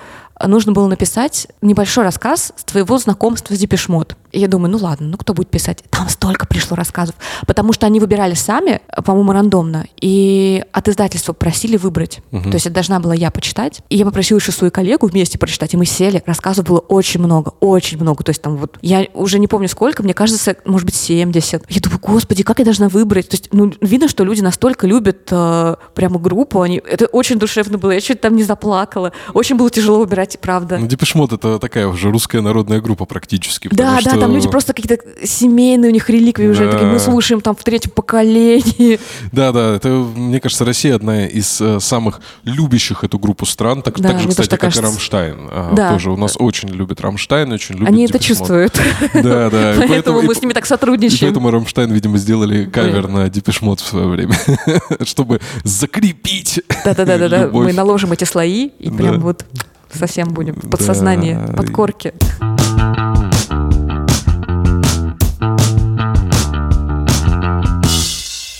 нужно 0.47 0.73
было 0.73 0.87
написать 0.87 1.49
небольшой 1.63 2.05
рассказ 2.05 2.53
с 2.57 2.65
твоего 2.65 2.99
знакомства 2.99 3.55
с 3.55 3.59
Депешмот. 3.59 4.17
И 4.33 4.41
я 4.41 4.49
думаю, 4.49 4.71
ну 4.71 4.79
ладно, 4.79 5.07
ну 5.09 5.17
кто 5.17 5.35
будет 5.35 5.49
писать? 5.49 5.83
Там 5.91 6.09
столько 6.09 6.47
пришло 6.47 6.77
рассказов. 6.77 7.15
Потому 7.47 7.73
что 7.73 7.87
они 7.87 7.99
выбирали 7.99 8.35
сами, 8.35 8.81
по-моему, 9.05 9.33
рандомно. 9.33 9.87
И 10.01 10.63
от 10.73 10.89
издательства 10.89 11.33
просили 11.33 11.77
выбрать. 11.77 12.21
Мгм. 12.31 12.51
То 12.51 12.57
есть 12.57 12.67
это 12.67 12.75
должна 12.75 13.01
была 13.01 13.15
я 13.15 13.31
почитать. 13.31 13.81
И 13.89 13.97
я 13.97 14.05
попросила 14.05 14.39
еще 14.39 14.53
свою 14.53 14.71
коллегу 14.71 15.07
вместе 15.07 15.39
прочитать. 15.39 15.75
И 15.75 15.77
мы 15.77 15.87
сели. 15.87 16.23
Рассказов 16.27 16.67
было 16.67 16.79
очень 16.79 17.21
много. 17.21 17.55
Очень 17.61 17.99
много. 17.99 18.23
То 18.23 18.31
есть 18.31 18.43
там 18.43 18.57
вот... 18.57 18.79
Я 18.83 19.07
уже 19.15 19.39
не 19.39 19.47
помню 19.47 19.69
сколько. 19.69 20.03
Мне 20.03 20.15
кажется, 20.15 20.57
может 20.65 20.85
быть, 20.85 20.95
70. 20.95 21.65
Я 21.69 21.81
думаю, 21.81 22.01
господи, 22.01 22.43
как 22.43 22.59
я 22.59 22.65
должна 22.65 22.89
выбрать? 22.89 23.31
То 23.31 23.37
есть, 23.37 23.49
ну, 23.53 23.73
видно, 23.81 24.09
что 24.09 24.25
люди 24.25 24.43
настолько 24.43 24.87
любят 24.87 25.29
э, 25.31 25.77
прямо 25.95 26.19
группу. 26.19 26.61
Они... 26.61 26.83
Это 26.85 27.07
очень 27.07 27.39
душевно 27.39 27.79
было. 27.79 27.93
Я 27.93 28.01
чуть 28.01 28.21
там 28.21 28.37
не 28.37 28.43
заплакала. 28.43 29.13
Очень 29.33 29.57
было 29.57 29.71
тяжело 29.71 30.01
выбирать 30.01 30.28
делать, 30.29 30.41
правда. 30.41 30.79
Ну, 30.79 30.87
Depeche 30.87 31.16
Mode 31.16 31.33
это 31.33 31.59
такая 31.59 31.87
уже 31.87 32.11
русская 32.11 32.41
народная 32.41 32.81
группа 32.81 33.05
практически. 33.05 33.69
Да, 33.69 33.95
да, 33.95 34.01
что... 34.01 34.21
там 34.21 34.35
люди 34.35 34.49
просто 34.49 34.73
какие-то 34.73 35.03
семейные 35.27 35.91
у 35.91 35.93
них 35.93 36.09
реликвии 36.11 36.47
да. 36.47 36.53
уже. 36.53 36.71
Такие, 36.71 36.87
мы 36.87 36.99
слушаем 36.99 37.41
там 37.41 37.55
в 37.55 37.63
третьем 37.63 37.91
поколении. 37.91 39.01
Да, 39.33 39.53
да, 39.53 39.77
это, 39.77 39.89
мне 39.89 40.41
кажется, 40.41 40.65
Россия 40.65 40.95
одна 40.95 41.27
из 41.27 41.61
э, 41.61 41.81
самых 41.81 42.21
любящих 42.45 43.05
эту 43.05 43.19
группу 43.19 43.47
стран. 43.47 43.83
Так, 43.83 44.01
да, 44.01 44.11
так 44.11 44.21
же, 44.21 44.29
кстати, 44.29 44.49
как 44.51 44.61
кажется. 44.61 44.83
и 44.83 44.85
Рамштайн. 44.85 45.37
А, 45.51 45.73
да. 45.75 45.93
Тоже 45.93 46.11
у 46.11 46.17
нас 46.17 46.37
очень 46.39 46.69
любят 46.69 47.01
Рамштайн, 47.01 47.51
очень 47.53 47.77
любят 47.77 47.89
Они 47.89 48.05
это 48.05 48.19
чувствуют. 48.19 48.81
Да, 49.15 49.51
да. 49.51 49.75
Поэтому 49.89 50.23
мы 50.23 50.35
с 50.35 50.43
ними 50.43 50.53
так 50.53 50.67
сотрудничаем. 50.67 51.21
Поэтому 51.21 51.51
Рамштайн, 51.51 51.93
видимо, 51.93 52.19
сделали 52.19 52.67
кавер 52.67 53.09
на 53.09 53.29
Depeche 53.29 53.62
Mode 53.62 53.81
в 53.81 53.87
свое 53.87 54.07
время, 54.07 54.37
чтобы 55.05 55.41
закрепить 55.65 56.61
Да-да-да, 56.85 57.49
мы 57.53 57.73
наложим 57.73 58.13
эти 58.13 58.25
слои 58.25 58.71
и 58.79 58.91
прям 58.91 59.21
вот 59.21 59.45
совсем 59.93 60.29
будем 60.29 60.55
в 60.55 60.69
подсознании, 60.69 61.39
под 61.57 61.71
корки. 61.71 62.15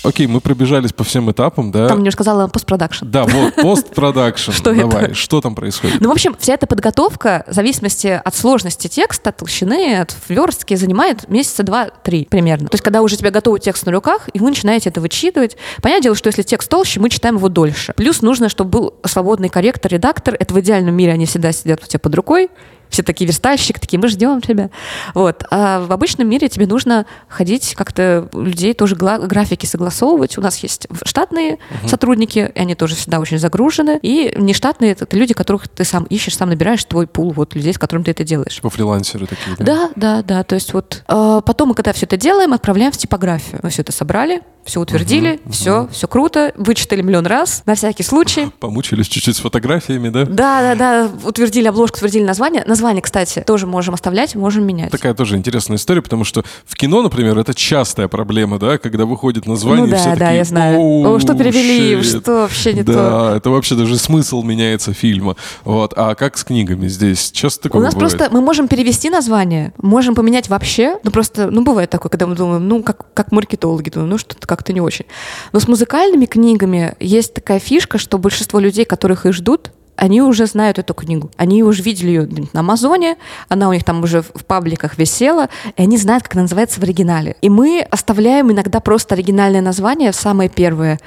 Окей, 0.05 0.27
мы 0.27 0.41
пробежались 0.41 0.93
по 0.93 1.05
всем 1.05 1.31
этапам, 1.31 1.71
да? 1.71 1.89
Там 1.89 2.01
мне 2.01 2.11
сказала 2.11 2.47
постпродакшн. 2.49 3.07
Да, 3.07 3.25
вот, 3.25 3.55
постпродакшн. 3.63 4.53
Что 4.53 4.75
Давай, 4.75 5.07
это? 5.07 5.15
что 5.15 5.41
там 5.41 5.55
происходит? 5.55 6.01
Ну, 6.01 6.09
в 6.09 6.13
общем, 6.13 6.37
вся 6.39 6.55
эта 6.55 6.67
подготовка, 6.67 7.45
в 7.49 7.53
зависимости 7.53 8.21
от 8.23 8.35
сложности 8.35 8.89
текста, 8.89 9.31
от 9.31 9.39
толщины, 9.39 9.97
от 9.99 10.15
верстки, 10.29 10.75
занимает 10.75 11.29
месяца 11.29 11.63
два-три 11.63 12.27
примерно. 12.31 12.69
То 12.69 12.75
есть, 12.75 12.85
когда 12.85 13.03
уже 13.03 13.17
у 13.17 13.19
тебя 13.19 13.31
готовый 13.31 13.61
текст 13.61 13.87
на 13.87 13.93
руках, 13.93 14.29
и 14.33 14.39
вы 14.39 14.49
начинаете 14.49 14.91
это 14.91 15.01
вычитывать. 15.01 15.57
Понятное 15.83 16.03
дело, 16.03 16.17
что 16.17 16.29
если 16.29 16.43
текст 16.43 16.69
толще, 16.69 17.01
мы 17.01 17.11
читаем 17.11 17.37
его 17.37 17.49
дольше. 17.49 17.93
Плюс 17.97 18.23
нужно, 18.23 18.49
чтобы 18.49 18.71
был 18.71 18.95
свободный 19.05 19.49
корректор, 19.49 19.91
редактор. 19.91 20.37
Это 20.39 20.55
в 20.55 20.61
идеальном 20.61 20.95
мире 20.95 21.13
они 21.13 21.27
всегда 21.27 21.53
сидят 21.53 21.83
у 21.83 21.87
тебя 21.87 21.99
под 21.99 22.15
рукой, 22.15 22.51
все 22.89 23.03
такие 23.03 23.27
верстальщики, 23.27 23.79
такие, 23.79 23.99
мы 23.99 24.09
ждем 24.09 24.41
тебя. 24.41 24.71
Вот. 25.15 25.45
А 25.51 25.81
в 25.81 25.93
обычном 25.93 26.29
мире 26.29 26.49
тебе 26.49 26.67
нужно 26.67 27.07
ходить 27.29 27.75
как-то 27.75 28.29
людей 28.33 28.75
тоже 28.75 28.97
графики 28.97 29.67
согласовывать. 29.67 30.39
У 30.39 30.41
нас 30.41 30.57
есть 30.59 30.87
штатные 31.05 31.55
угу. 31.55 31.89
сотрудники, 31.89 32.51
и 32.55 32.59
они 32.59 32.75
тоже 32.75 32.95
всегда 32.95 33.21
очень 33.21 33.39
загружены. 33.39 33.99
И 34.03 34.35
нештатные— 34.37 34.93
это 34.99 35.17
люди, 35.17 35.35
которых 35.35 35.69
ты 35.69 35.85
сам 35.85 36.05
ищешь, 36.05 36.37
сам 36.37 36.49
набираешь 36.49 36.85
твой 36.85 37.07
пул 37.07 37.33
вот 37.33 37.55
людей, 37.55 37.73
с 37.73 37.79
которыми 37.79 38.05
ты 38.05 38.11
это 38.13 38.25
делаешь. 38.25 38.57
Типа 38.57 38.71
фрилансеры 38.71 39.27
такие, 39.27 39.57
да? 39.59 39.65
Да, 39.65 39.91
да, 39.97 40.23
да. 40.23 40.45
То 40.45 40.55
есть 40.55 40.73
вот 40.73 41.05
э, 41.07 41.41
потом 41.45 41.69
мы, 41.69 41.75
когда 41.75 41.93
все 41.93 42.07
это 42.07 42.17
делаем, 42.17 42.53
отправляем 42.53 42.93
в 42.93 42.97
типографию. 42.97 43.61
Мы 43.63 43.71
все 43.71 43.83
это 43.83 43.93
собрали, 43.93 44.43
все 44.65 44.81
утвердили, 44.81 45.41
угу, 45.45 45.53
все, 45.53 45.83
угу. 45.83 45.93
все 45.93 46.09
круто, 46.09 46.53
вычитали 46.57 47.03
миллион 47.03 47.27
раз, 47.27 47.63
на 47.67 47.75
всякий 47.75 48.03
случай. 48.03 48.51
Помучились 48.61 49.09
чуть-чуть 49.09 49.37
с 49.37 49.41
фотографиями, 49.41 50.11
да? 50.11 50.25
Да, 50.25 50.61
да, 50.61 50.75
да, 50.75 51.11
утвердили 51.25 51.69
обложку, 51.69 51.97
утвердили 51.97 52.25
название. 52.25 52.65
Название, 52.79 53.03
кстати, 53.03 53.43
тоже 53.45 53.67
можем 53.67 53.95
оставлять, 53.95 54.37
можем 54.37 54.65
менять. 54.65 54.93
Такая 54.93 55.13
тоже 55.13 55.37
интересная 55.37 55.79
история, 55.79 56.01
потому 56.01 56.23
что 56.23 56.45
в 56.65 56.77
кино, 56.77 57.03
например, 57.03 57.37
это 57.37 57.53
частая 57.53 58.07
проблема, 58.07 58.61
да, 58.61 58.79
когда 58.79 59.05
выходит 59.05 59.47
название, 59.47 59.87
ну, 59.87 59.91
да, 59.91 59.97
все 59.97 60.11
да, 60.11 60.17
такие, 60.17 60.37
я 60.37 60.45
знаю. 60.45 60.79
О, 60.79 61.19
что 61.19 61.35
перевели, 61.35 61.97
shit. 61.97 62.21
что 62.21 62.43
вообще 62.43 62.75
не 62.75 62.85
да, 62.85 62.93
то. 62.93 62.99
Да, 62.99 63.37
это 63.37 63.51
вообще 63.51 63.75
даже 63.75 63.99
смысл 63.99 64.45
меняется 64.45 64.93
фильма. 64.93 65.35
Вот. 65.65 65.93
А 65.97 66.15
как 66.15 66.39
с 66.39 66.45
книгами 66.45 66.87
здесь? 66.87 67.33
Часто 67.33 67.65
такое 67.65 67.81
У 67.81 67.85
нас 67.85 67.95
бывает? 67.97 68.17
просто, 68.17 68.33
мы 68.33 68.41
можем 68.41 68.69
перевести 68.69 69.11
название, 69.11 69.73
можем 69.79 70.15
поменять 70.15 70.49
вообще, 70.49 71.01
ну 71.03 71.11
просто, 71.11 71.51
ну 71.51 71.65
бывает 71.65 71.91
такое, 71.91 72.11
когда 72.11 72.29
мы 72.29 72.37
думаем, 72.37 72.69
ну 72.69 72.85
как, 72.85 73.13
как 73.13 73.33
маркетологи, 73.33 73.91
думаем, 73.91 74.11
ну 74.11 74.19
что-то 74.19 74.47
как-то 74.47 74.73
не 74.73 74.81
очень. 74.81 75.07
Но 75.53 75.59
с 75.59 75.67
музыкальными 75.67 76.27
книгами 76.27 76.95
есть 77.01 77.35
такая 77.35 77.59
фишка, 77.59 77.99
что 77.99 78.19
большинство 78.19 78.61
людей, 78.61 78.85
которых 78.85 79.27
их 79.27 79.33
ждут, 79.33 79.73
они 79.99 80.23
уже 80.23 80.47
знают 80.47 80.79
эту 80.79 80.95
книгу. 80.95 81.31
Они 81.37 81.65
уже 81.65 81.83
видели 81.83 82.09
ее 82.09 82.29
на 82.53 82.61
Амазоне, 82.61 83.17
она 83.49 83.69
у 83.69 83.73
них 83.73 83.83
там 83.83 84.03
уже 84.05 84.23
в 84.23 84.45
пабликах 84.47 84.97
висела, 84.97 85.49
и 85.77 85.83
они 85.83 85.99
знают, 85.99 86.23
как 86.23 86.35
она 86.35 86.43
называется 86.43 86.81
в 86.81 86.85
оригинале. 86.85 87.37
И 87.43 87.51
мы 87.51 87.85
оставляем 87.91 88.51
иногда 88.53 88.79
просто 88.79 89.17
оригинальное 89.17 89.61
название, 89.61 90.13
самое 90.13 90.49
первое, 90.49 91.01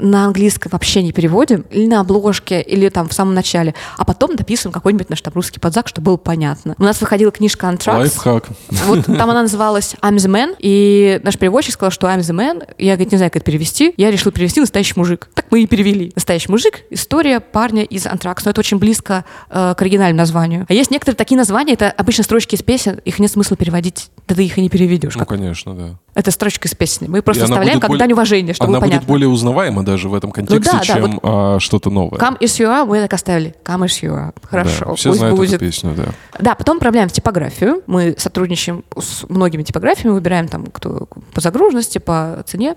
на 0.00 0.26
английском 0.26 0.70
вообще 0.72 1.02
не 1.02 1.12
переводим, 1.12 1.64
или 1.70 1.86
на 1.86 2.00
обложке, 2.00 2.60
или 2.60 2.88
там 2.88 3.08
в 3.08 3.12
самом 3.12 3.34
начале, 3.34 3.74
а 3.96 4.04
потом 4.04 4.36
дописываем 4.36 4.72
какой-нибудь 4.72 5.10
наш 5.10 5.20
там 5.20 5.32
русский 5.34 5.60
подзак, 5.60 5.88
чтобы 5.88 6.06
было 6.06 6.16
понятно. 6.16 6.74
У 6.78 6.82
нас 6.82 7.00
выходила 7.00 7.30
книжка 7.30 7.68
Антракс. 7.68 7.98
Лайфхак. 7.98 8.46
Вот 8.86 9.04
там 9.06 9.30
она 9.30 9.42
называлась 9.42 9.94
I'm 10.02 10.16
the 10.16 10.28
Man, 10.28 10.56
и 10.58 11.20
наш 11.22 11.38
переводчик 11.38 11.74
сказал, 11.74 11.90
что 11.90 12.06
I'm 12.08 12.20
the 12.20 12.34
Man. 12.34 12.68
Я, 12.78 12.94
говорит, 12.94 13.12
не 13.12 13.18
знаю, 13.18 13.30
как 13.30 13.42
это 13.42 13.46
перевести. 13.46 13.94
Я 13.96 14.10
решила 14.10 14.32
перевести 14.32 14.60
«Настоящий 14.60 14.94
мужик». 14.96 15.28
Так 15.34 15.46
мы 15.50 15.62
и 15.62 15.66
перевели. 15.66 16.12
«Настоящий 16.14 16.50
мужик»— 16.50 16.80
история 16.90 17.40
парня 17.40 17.84
из 17.84 18.06
Антракс. 18.06 18.44
Но 18.44 18.50
это 18.50 18.60
очень 18.60 18.78
близко 18.78 19.24
э, 19.50 19.74
к 19.76 19.82
оригинальному 19.82 20.18
названию. 20.18 20.66
А 20.68 20.72
есть 20.72 20.90
некоторые 20.90 21.16
такие 21.16 21.36
названия, 21.36 21.74
это 21.74 21.90
обычно 21.90 22.24
строчки 22.24 22.54
из 22.54 22.62
песен, 22.62 23.00
их 23.04 23.18
нет 23.18 23.30
смысла 23.30 23.56
переводить, 23.56 24.10
да 24.26 24.34
ты 24.34 24.44
их 24.44 24.58
и 24.58 24.60
не 24.60 24.68
переведешь. 24.68 25.16
Ну, 25.16 25.24
конечно, 25.24 25.74
да. 25.74 25.98
Это 26.14 26.32
строчка 26.32 26.66
из 26.66 26.74
песни. 26.74 27.06
Мы 27.06 27.22
просто 27.22 27.44
вставляем 27.44 27.78
как 27.78 27.90
более... 27.90 28.00
дань 28.00 28.12
уважения, 28.12 28.52
чтобы 28.52 28.72
Она 28.72 28.80
понятно. 28.80 29.00
будет 29.00 29.08
более 29.08 29.28
узнаваема 29.28 29.77
даже 29.84 30.08
в 30.08 30.14
этом 30.14 30.30
контексте, 30.30 30.70
ну, 30.72 30.78
да, 30.78 30.84
чем 30.84 31.02
да, 31.02 31.08
вот 31.08 31.20
а, 31.22 31.60
что-то 31.60 31.90
новое. 31.90 32.18
Come 32.18 32.38
is 32.38 32.58
are, 32.60 32.84
мы 32.86 33.00
так 33.00 33.12
оставили. 33.12 33.54
Come 33.64 33.86
is 33.86 34.02
are. 34.02 34.34
Хорошо, 34.42 34.84
да, 34.86 34.94
все 34.94 35.10
пусть 35.10 35.18
знают 35.18 35.36
будет. 35.36 35.54
эту 35.54 35.64
песню, 35.64 35.94
да. 35.96 36.04
Да, 36.38 36.54
потом 36.54 36.76
отправляем 36.76 37.08
в 37.08 37.12
типографию. 37.12 37.82
Мы 37.86 38.14
сотрудничаем 38.18 38.84
с 38.96 39.28
многими 39.28 39.62
типографиями, 39.62 40.14
выбираем 40.14 40.48
там 40.48 40.66
кто 40.66 41.08
по 41.34 41.40
загруженности, 41.40 41.98
по 41.98 42.42
цене, 42.46 42.76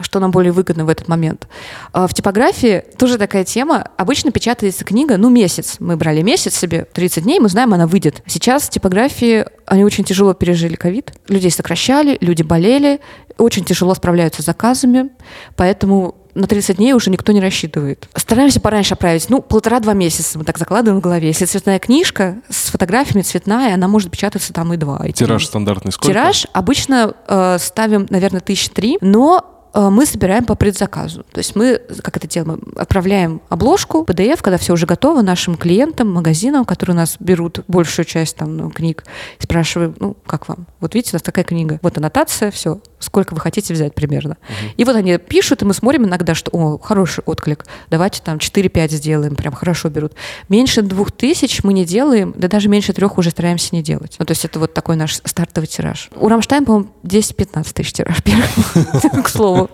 что 0.00 0.20
нам 0.20 0.30
более 0.30 0.52
выгодно 0.52 0.84
в 0.84 0.88
этот 0.88 1.08
момент. 1.08 1.48
А 1.92 2.06
в 2.06 2.14
типографии 2.14 2.84
тоже 2.98 3.18
такая 3.18 3.44
тема. 3.44 3.88
Обычно 3.96 4.32
печатается 4.32 4.84
книга, 4.84 5.16
ну, 5.16 5.30
месяц. 5.30 5.76
Мы 5.78 5.96
брали 5.96 6.22
месяц 6.22 6.56
себе, 6.56 6.86
30 6.92 7.24
дней, 7.24 7.40
мы 7.40 7.48
знаем, 7.48 7.72
она 7.74 7.86
выйдет. 7.86 8.22
Сейчас 8.26 8.68
типографии, 8.68 9.44
они 9.66 9.84
очень 9.84 10.04
тяжело 10.04 10.34
пережили 10.34 10.74
ковид. 10.74 11.12
Людей 11.28 11.50
сокращали, 11.50 12.18
люди 12.20 12.42
болели, 12.42 13.00
очень 13.38 13.64
тяжело 13.64 13.94
справляются 13.94 14.42
с 14.42 14.46
заказами, 14.46 15.10
поэтому 15.56 16.16
на 16.34 16.46
30 16.46 16.76
дней 16.76 16.92
уже 16.92 17.10
никто 17.10 17.32
не 17.32 17.40
рассчитывает. 17.40 18.08
Стараемся 18.14 18.60
пораньше 18.60 18.94
отправить, 18.94 19.28
ну, 19.30 19.40
полтора-два 19.40 19.92
месяца 19.92 20.38
мы 20.38 20.44
так 20.44 20.58
закладываем 20.58 21.00
в 21.00 21.02
голове. 21.02 21.28
Если 21.28 21.44
цветная 21.44 21.78
книжка 21.78 22.36
с 22.48 22.70
фотографиями 22.70 23.22
цветная, 23.22 23.74
она 23.74 23.88
может 23.88 24.10
печататься 24.10 24.52
там 24.52 24.72
и 24.72 24.76
два. 24.76 25.04
И 25.06 25.12
Тираж 25.12 25.46
стандартный 25.46 25.92
сколько? 25.92 26.12
Тираж 26.12 26.46
обычно 26.52 27.14
э, 27.28 27.58
ставим, 27.60 28.06
наверное, 28.10 28.40
тысячи 28.40 28.70
три, 28.70 28.98
но 29.00 29.54
Э, 29.74 29.90
мы 29.90 30.06
собираем 30.06 30.44
по 30.44 30.54
предзаказу. 30.54 31.24
То 31.32 31.38
есть 31.38 31.56
мы, 31.56 31.80
как 32.02 32.16
это 32.16 32.28
делаем, 32.28 32.62
отправляем 32.76 33.42
обложку, 33.48 34.04
PDF, 34.04 34.40
когда 34.40 34.56
все 34.56 34.72
уже 34.72 34.86
готово, 34.86 35.22
нашим 35.22 35.56
клиентам, 35.56 36.12
магазинам, 36.12 36.64
которые 36.64 36.94
у 36.94 36.96
нас 36.98 37.16
берут 37.18 37.60
большую 37.66 38.06
часть 38.06 38.36
там, 38.36 38.56
ну, 38.56 38.70
книг, 38.70 39.04
спрашиваем, 39.38 39.96
ну, 39.98 40.16
как 40.26 40.48
вам? 40.48 40.66
Вот 40.80 40.94
видите, 40.94 41.10
у 41.12 41.16
нас 41.16 41.22
такая 41.22 41.44
книга, 41.44 41.80
вот 41.82 41.98
аннотация, 41.98 42.50
все, 42.52 42.80
сколько 43.04 43.34
вы 43.34 43.40
хотите 43.40 43.74
взять 43.74 43.94
примерно. 43.94 44.36
Угу. 44.48 44.72
И 44.76 44.84
вот 44.84 44.96
они 44.96 45.16
пишут, 45.18 45.62
и 45.62 45.64
мы 45.64 45.74
смотрим 45.74 46.04
иногда, 46.04 46.34
что, 46.34 46.50
о, 46.52 46.78
хороший 46.78 47.22
отклик, 47.24 47.66
давайте 47.90 48.20
там 48.22 48.38
4-5 48.38 48.88
сделаем, 48.90 49.36
прям 49.36 49.52
хорошо 49.52 49.88
берут. 49.88 50.12
Меньше 50.48 50.82
двух 50.82 51.12
тысяч 51.12 51.62
мы 51.62 51.72
не 51.72 51.84
делаем, 51.84 52.34
да 52.36 52.48
даже 52.48 52.68
меньше 52.68 52.92
трех 52.92 53.18
уже 53.18 53.30
стараемся 53.30 53.74
не 53.74 53.82
делать. 53.82 54.16
Ну, 54.18 54.24
то 54.24 54.32
есть 54.32 54.44
это 54.44 54.58
вот 54.58 54.74
такой 54.74 54.96
наш 54.96 55.14
стартовый 55.24 55.66
тираж. 55.68 56.10
У 56.16 56.28
Рамштайн, 56.28 56.64
по-моему, 56.64 56.88
10-15 57.04 57.72
тысяч 57.72 57.92
тираж, 57.92 58.16
к 59.24 59.28
слову. 59.28 59.70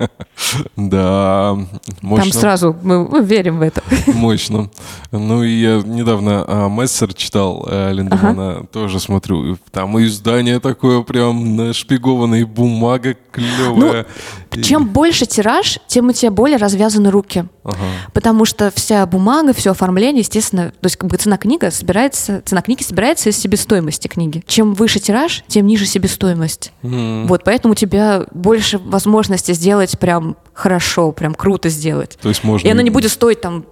Да, 0.77 1.57
мощно. 2.01 2.31
Там 2.31 2.41
сразу 2.41 2.77
мы, 2.83 3.25
верим 3.25 3.59
в 3.59 3.63
это. 3.63 3.83
Мощно. 4.07 4.71
Ну 5.13 5.43
и 5.43 5.51
я 5.51 5.83
недавно 5.85 6.45
а, 6.47 6.69
Мессер 6.69 7.15
читал 7.15 7.67
а, 7.69 7.93
Линдемана, 7.93 8.67
тоже 8.73 9.01
смотрю. 9.01 9.59
Там 9.71 9.99
издание 10.03 10.61
такое 10.61 11.03
прям 11.03 11.57
нашпигованное, 11.57 12.47
бумага 12.47 13.15
клевая. 13.31 14.07
Ну, 14.53 14.59
и... 14.59 14.63
Чем 14.63 14.89
больше 14.89 15.27
тираж, 15.27 15.79
тем 15.87 16.09
у 16.09 16.13
тебя 16.13 16.31
более 16.31 16.57
развязаны 16.57 17.11
руки. 17.11 17.45
Ага. 17.63 17.77
Потому 18.13 18.45
что 18.45 18.73
вся 18.75 19.07
бумага, 19.07 19.53
все 19.53 19.71
оформление, 19.71 20.21
естественно, 20.21 20.73
то 20.81 20.87
есть 20.87 20.97
как 20.97 21.09
бы 21.11 21.17
цена 21.17 21.37
книга 21.37 21.71
собирается, 21.71 22.43
цена 22.45 22.63
книги 22.63 22.83
собирается 22.83 23.31
из 23.31 23.39
себестоимости 23.39 24.09
книги. 24.09 24.43
Чем 24.47 24.75
выше 24.75 24.99
тираж, 24.99 25.45
тем 25.47 25.67
ниже 25.67 25.87
себестоимость. 25.87 26.73
Mm. 26.83 27.27
Вот, 27.27 27.45
поэтому 27.45 27.73
у 27.73 27.77
тебя 27.77 28.27
больше 28.33 28.79
возможности 28.79 29.53
сделать 29.53 29.99
прям 29.99 30.37
хорошо, 30.53 31.13
прям 31.13 31.35
круто 31.35 31.69
сделать. 31.69 32.19
То 32.21 32.29
есть 32.29 32.45
можно... 32.45 32.67
И 32.67 32.71
оно 32.71 32.81
не 32.81 32.91
будет 32.91 33.11
стоить 33.11 33.41
там 33.41 33.65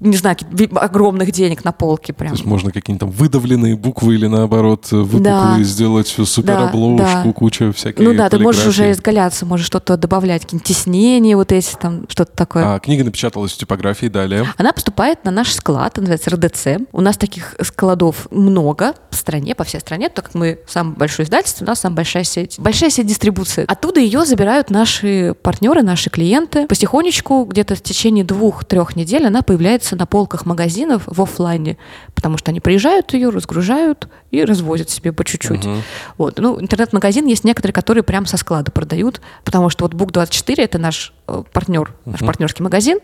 не 0.00 0.16
знаю, 0.16 0.36
огромных 0.74 1.32
денег 1.32 1.64
на 1.64 1.72
полке 1.72 2.12
прям. 2.12 2.32
То 2.32 2.36
есть 2.36 2.46
можно 2.46 2.72
какие-то 2.72 3.06
там 3.06 3.10
выдавленные 3.10 3.76
буквы 3.76 4.14
или 4.14 4.26
наоборот 4.26 4.90
выпуклые 4.90 5.58
да. 5.58 5.62
сделать 5.62 6.08
супер 6.08 6.58
обложку, 6.58 7.24
да, 7.24 7.32
куча 7.32 7.72
всяких 7.72 8.04
Ну 8.04 8.14
да, 8.14 8.28
ты 8.28 8.38
можешь 8.38 8.66
уже 8.66 8.90
изгаляться, 8.90 9.46
можешь 9.46 9.66
что-то 9.66 9.96
добавлять, 9.96 10.42
какие-нибудь 10.42 10.66
теснения 10.66 11.36
вот 11.36 11.52
эти 11.52 11.74
там, 11.76 12.06
что-то 12.08 12.32
такое. 12.32 12.74
А 12.74 12.78
книга 12.80 13.04
напечаталась 13.04 13.52
в 13.52 13.56
типографии 13.56 14.06
далее? 14.06 14.46
Она 14.56 14.72
поступает 14.72 15.24
на 15.24 15.30
наш 15.30 15.52
склад, 15.52 15.96
называется 15.96 16.30
РДЦ. 16.30 16.88
У 16.92 17.00
нас 17.00 17.16
таких 17.16 17.54
складов 17.62 18.28
много 18.30 18.94
в 19.10 19.16
стране, 19.16 19.54
по 19.54 19.64
всей 19.64 19.80
стране, 19.80 20.08
так 20.08 20.26
как 20.26 20.34
мы 20.34 20.58
самое 20.66 20.96
большое 20.96 21.24
издательство, 21.24 21.64
у 21.64 21.68
нас 21.68 21.80
самая 21.80 21.96
большая 21.96 22.24
сеть. 22.24 22.56
Большая 22.58 22.90
сеть 22.90 23.06
дистрибуции. 23.06 23.64
Оттуда 23.68 24.00
ее 24.00 24.24
забирают 24.24 24.70
наши 24.70 25.34
партнеры, 25.42 25.82
наши 25.82 26.10
клиенты. 26.10 26.66
Потихонечку, 26.66 27.44
где-то 27.44 27.74
в 27.74 27.82
течение 27.82 28.24
двух-трех 28.24 28.96
недель 28.96 29.26
она 29.26 29.42
появляется 29.42 29.83
появляется 29.84 29.96
на 29.96 30.06
полках 30.06 30.46
магазинов 30.46 31.02
в 31.06 31.20
офлайне, 31.20 31.76
потому 32.14 32.38
что 32.38 32.50
они 32.50 32.60
приезжают 32.60 33.12
ее, 33.12 33.28
разгружают 33.28 34.08
и 34.34 34.44
развозят 34.44 34.90
себе 34.90 35.12
по 35.12 35.24
чуть-чуть. 35.24 35.64
Угу. 35.64 35.76
Вот. 36.18 36.38
Ну, 36.38 36.60
интернет-магазин 36.60 37.26
есть 37.26 37.44
некоторые, 37.44 37.72
которые 37.72 38.02
прямо 38.02 38.26
со 38.26 38.36
склада 38.36 38.70
продают, 38.70 39.20
потому 39.44 39.70
что 39.70 39.84
вот 39.84 39.94
Book24— 39.94 40.54
это 40.58 40.78
наш 40.78 41.12
э, 41.28 41.42
партнер, 41.52 41.92
наш 42.04 42.20
угу. 42.20 42.26
партнерский 42.26 42.62
магазин, 42.62 42.98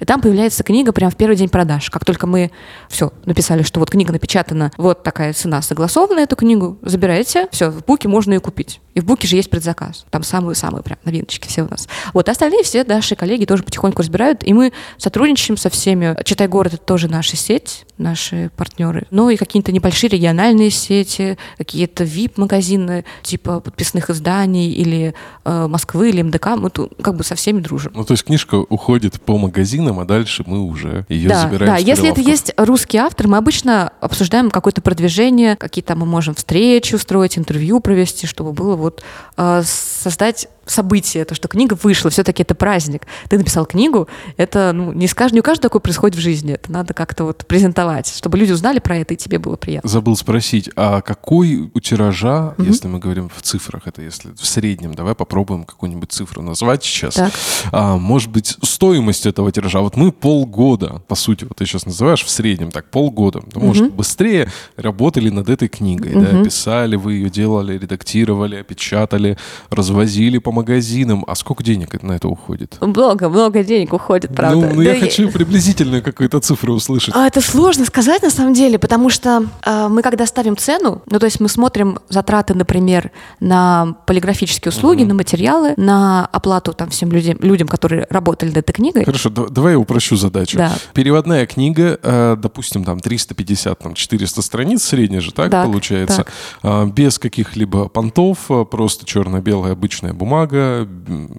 и 0.00 0.04
там 0.04 0.20
появляется 0.20 0.62
книга 0.62 0.92
прямо 0.92 1.10
в 1.10 1.16
первый 1.16 1.36
день 1.36 1.48
продаж. 1.48 1.90
Как 1.90 2.04
только 2.04 2.26
мы 2.26 2.50
все 2.88 3.12
написали, 3.24 3.62
что 3.62 3.80
вот 3.80 3.90
книга 3.90 4.12
напечатана, 4.12 4.70
вот 4.76 5.02
такая 5.02 5.32
цена 5.32 5.62
согласована 5.62 6.20
эту 6.20 6.36
книгу, 6.36 6.78
забираете, 6.82 7.48
все, 7.50 7.70
в 7.70 7.84
Буке 7.84 8.08
можно 8.08 8.32
ее 8.32 8.40
купить. 8.40 8.80
И 8.94 9.00
в 9.00 9.04
Буке 9.04 9.26
же 9.26 9.36
есть 9.36 9.48
предзаказ. 9.50 10.04
Там 10.10 10.22
самые-самые 10.22 10.82
прям 10.82 10.98
новиночки 11.04 11.48
все 11.48 11.62
у 11.62 11.68
нас. 11.68 11.88
Вот 12.12 12.28
остальные 12.28 12.62
все 12.62 12.84
наши 12.84 13.16
коллеги 13.16 13.44
тоже 13.44 13.62
потихоньку 13.62 14.02
разбирают, 14.02 14.46
и 14.46 14.52
мы 14.52 14.72
сотрудничаем 14.98 15.56
со 15.56 15.70
всеми. 15.70 16.16
Читай 16.24 16.48
город— 16.48 16.74
это 16.74 16.82
тоже 16.82 17.08
наша 17.08 17.36
сеть, 17.36 17.86
наши 17.96 18.50
партнеры. 18.56 19.06
Ну 19.10 19.30
и 19.30 19.36
какие-то 19.36 19.72
небольшие 19.72 20.10
региональные 20.10 20.70
сети, 20.76 21.38
какие-то 21.58 22.04
VIP-магазины, 22.04 23.04
типа 23.22 23.60
подписных 23.60 24.10
изданий 24.10 24.70
или 24.72 25.14
э, 25.44 25.66
Москвы, 25.66 26.10
или 26.10 26.22
МДК. 26.22 26.56
Мы 26.56 26.70
тут 26.70 26.92
как 27.02 27.16
бы 27.16 27.24
со 27.24 27.34
всеми 27.34 27.60
дружим. 27.60 27.92
Ну 27.94 28.04
то 28.04 28.12
есть 28.12 28.24
книжка 28.24 28.56
уходит 28.56 29.20
по 29.20 29.38
магазинам, 29.38 30.00
а 30.00 30.04
дальше 30.04 30.44
мы 30.46 30.60
уже 30.60 31.06
ее 31.08 31.28
да, 31.28 31.42
забираем 31.42 31.74
Да, 31.74 31.78
если 31.78 32.10
это 32.10 32.20
есть 32.20 32.52
русский 32.56 32.98
автор, 32.98 33.28
мы 33.28 33.36
обычно 33.36 33.92
обсуждаем 34.00 34.50
какое-то 34.50 34.82
продвижение, 34.82 35.56
какие-то 35.56 35.94
мы 35.96 36.06
можем 36.06 36.34
встречи 36.34 36.94
устроить, 36.94 37.38
интервью 37.38 37.80
провести, 37.80 38.26
чтобы 38.26 38.52
было 38.52 38.76
вот 38.76 39.02
э, 39.36 39.62
создать 39.64 40.48
событие, 40.66 41.24
то, 41.24 41.34
что 41.34 41.48
книга 41.48 41.76
вышла, 41.82 42.10
все-таки 42.10 42.42
это 42.42 42.54
праздник. 42.54 43.02
Ты 43.28 43.38
написал 43.38 43.66
книгу, 43.66 44.08
это 44.36 44.72
ну, 44.72 44.92
не, 44.92 45.06
скажешь, 45.08 45.32
не 45.32 45.40
у 45.40 45.42
каждого 45.42 45.62
такое 45.62 45.80
происходит 45.80 46.16
в 46.16 46.20
жизни, 46.20 46.54
это 46.54 46.70
надо 46.70 46.94
как-то 46.94 47.24
вот 47.24 47.46
презентовать, 47.46 48.12
чтобы 48.14 48.38
люди 48.38 48.52
узнали 48.52 48.78
про 48.78 48.98
это, 48.98 49.14
и 49.14 49.16
тебе 49.16 49.38
было 49.38 49.56
приятно. 49.56 49.88
Забыл 49.88 50.16
спросить, 50.16 50.70
а 50.76 51.00
какой 51.00 51.70
у 51.72 51.80
тиража, 51.80 52.54
mm 52.58 52.72
если 52.72 52.88
мы 52.88 53.00
говорим 53.00 53.28
в 53.28 53.42
цифрах, 53.42 53.86
это 53.86 54.00
если 54.00 54.30
в 54.32 54.46
среднем, 54.46 54.94
давай 54.94 55.14
попробуем 55.14 55.64
какую-нибудь 55.64 56.10
цифру 56.10 56.42
назвать 56.42 56.82
сейчас, 56.82 57.14
так. 57.14 57.32
а, 57.70 57.98
может 57.98 58.30
быть, 58.30 58.56
стоимость 58.62 59.26
этого 59.26 59.52
тиража, 59.52 59.80
вот 59.80 59.96
мы 59.96 60.10
полгода, 60.10 61.02
по 61.06 61.14
сути, 61.14 61.44
вот 61.44 61.58
ты 61.58 61.66
сейчас 61.66 61.84
называешь 61.84 62.24
в 62.24 62.30
среднем 62.30 62.70
так, 62.70 62.90
полгода, 62.90 63.42
ну, 63.52 63.60
может, 63.60 63.92
быстрее 63.92 64.50
работали 64.76 65.28
над 65.28 65.48
этой 65.48 65.68
книгой, 65.68 66.12
mm 66.12 66.22
да, 66.22 66.44
писали 66.44 66.96
вы 66.96 67.14
ее, 67.14 67.30
делали, 67.30 67.76
редактировали, 67.76 68.62
печатали, 68.62 69.36
развозили 69.70 70.38
по 70.38 70.51
магазинам. 70.52 71.24
А 71.26 71.34
сколько 71.34 71.62
денег 71.62 72.02
на 72.02 72.12
это 72.12 72.28
уходит? 72.28 72.78
Много, 72.80 73.28
много 73.28 73.64
денег 73.64 73.92
уходит, 73.92 74.34
правда. 74.34 74.56
Ну, 74.56 74.74
ну 74.74 74.76
да 74.76 74.82
я 74.82 74.94
и... 74.94 75.00
хочу 75.00 75.30
приблизительную 75.30 76.02
какую-то 76.02 76.40
цифру 76.40 76.74
услышать. 76.74 77.14
А, 77.16 77.26
это 77.26 77.40
сложно 77.40 77.84
сказать 77.84 78.22
на 78.22 78.30
самом 78.30 78.54
деле, 78.54 78.78
потому 78.78 79.10
что 79.10 79.46
э, 79.64 79.88
мы 79.88 80.02
когда 80.02 80.26
ставим 80.26 80.56
цену, 80.56 81.02
ну 81.06 81.18
то 81.18 81.26
есть 81.26 81.40
мы 81.40 81.48
смотрим 81.48 81.98
затраты, 82.08 82.54
например, 82.54 83.10
на 83.40 83.96
полиграфические 84.06 84.70
услуги, 84.70 85.02
угу. 85.02 85.08
на 85.08 85.14
материалы, 85.14 85.74
на 85.76 86.26
оплату 86.26 86.72
там 86.72 86.90
всем 86.90 87.10
людям, 87.10 87.38
людям, 87.40 87.68
которые 87.68 88.06
работали 88.10 88.50
над 88.50 88.58
этой 88.58 88.72
книгой. 88.72 89.04
Хорошо, 89.04 89.30
да, 89.30 89.46
давай 89.48 89.72
я 89.72 89.78
упрощу 89.78 90.16
задачу. 90.16 90.58
Да. 90.58 90.72
Переводная 90.94 91.46
книга, 91.46 91.98
э, 92.02 92.36
допустим, 92.38 92.84
там 92.84 93.00
350, 93.00 93.78
там 93.78 93.94
400 93.94 94.42
страниц, 94.42 94.82
средняя 94.84 95.20
же 95.20 95.32
так, 95.32 95.50
так 95.50 95.66
получается, 95.66 96.24
так. 96.24 96.32
Э, 96.62 96.86
без 96.86 97.18
каких-либо 97.18 97.88
понтов, 97.88 98.50
э, 98.50 98.64
просто 98.64 99.06
черно-белая 99.06 99.72
обычная 99.72 100.12
бумага 100.12 100.41
бумага, 100.46 100.88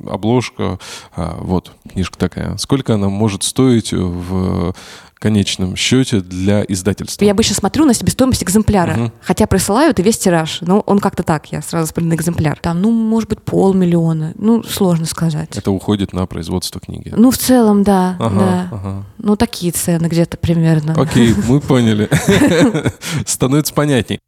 обложка, 0.09 0.79
а, 1.15 1.37
вот, 1.39 1.71
книжка 1.91 2.17
такая. 2.17 2.57
Сколько 2.57 2.95
она 2.95 3.09
может 3.09 3.43
стоить 3.43 3.91
в 3.93 4.73
конечном 5.15 5.77
счете 5.77 6.19
для 6.19 6.65
издательства? 6.67 7.23
Я 7.23 7.31
обычно 7.31 7.55
смотрю 7.55 7.85
на 7.85 7.93
себестоимость 7.93 8.43
экземпляра. 8.43 8.93
Угу. 8.93 9.11
Хотя 9.21 9.47
присылают 9.47 9.99
и 9.99 10.03
весь 10.03 10.17
тираж. 10.17 10.59
Ну, 10.61 10.79
он 10.85 10.99
как-то 10.99 11.23
так, 11.23 11.49
я 11.51 11.61
сразу 11.61 11.87
смотрю 11.87 12.09
на 12.09 12.15
экземпляр. 12.15 12.59
Там, 12.59 12.81
ну, 12.81 12.91
может 12.91 13.29
быть, 13.29 13.41
полмиллиона. 13.41 14.33
Ну, 14.35 14.63
сложно 14.63 15.05
сказать. 15.05 15.55
Это 15.55 15.71
уходит 15.71 16.11
на 16.11 16.25
производство 16.25 16.81
книги? 16.81 17.13
Ну, 17.15 17.31
в 17.31 17.37
целом, 17.37 17.83
да. 17.83 18.17
Ага, 18.19 18.39
да. 18.39 18.67
Ага. 18.71 19.03
Ну, 19.17 19.37
такие 19.37 19.71
цены 19.71 20.07
где-то 20.07 20.35
примерно. 20.35 20.93
Окей, 21.01 21.33
мы 21.47 21.59
поняли. 21.61 22.09
Становится 23.25 23.73
понятней. 23.73 24.19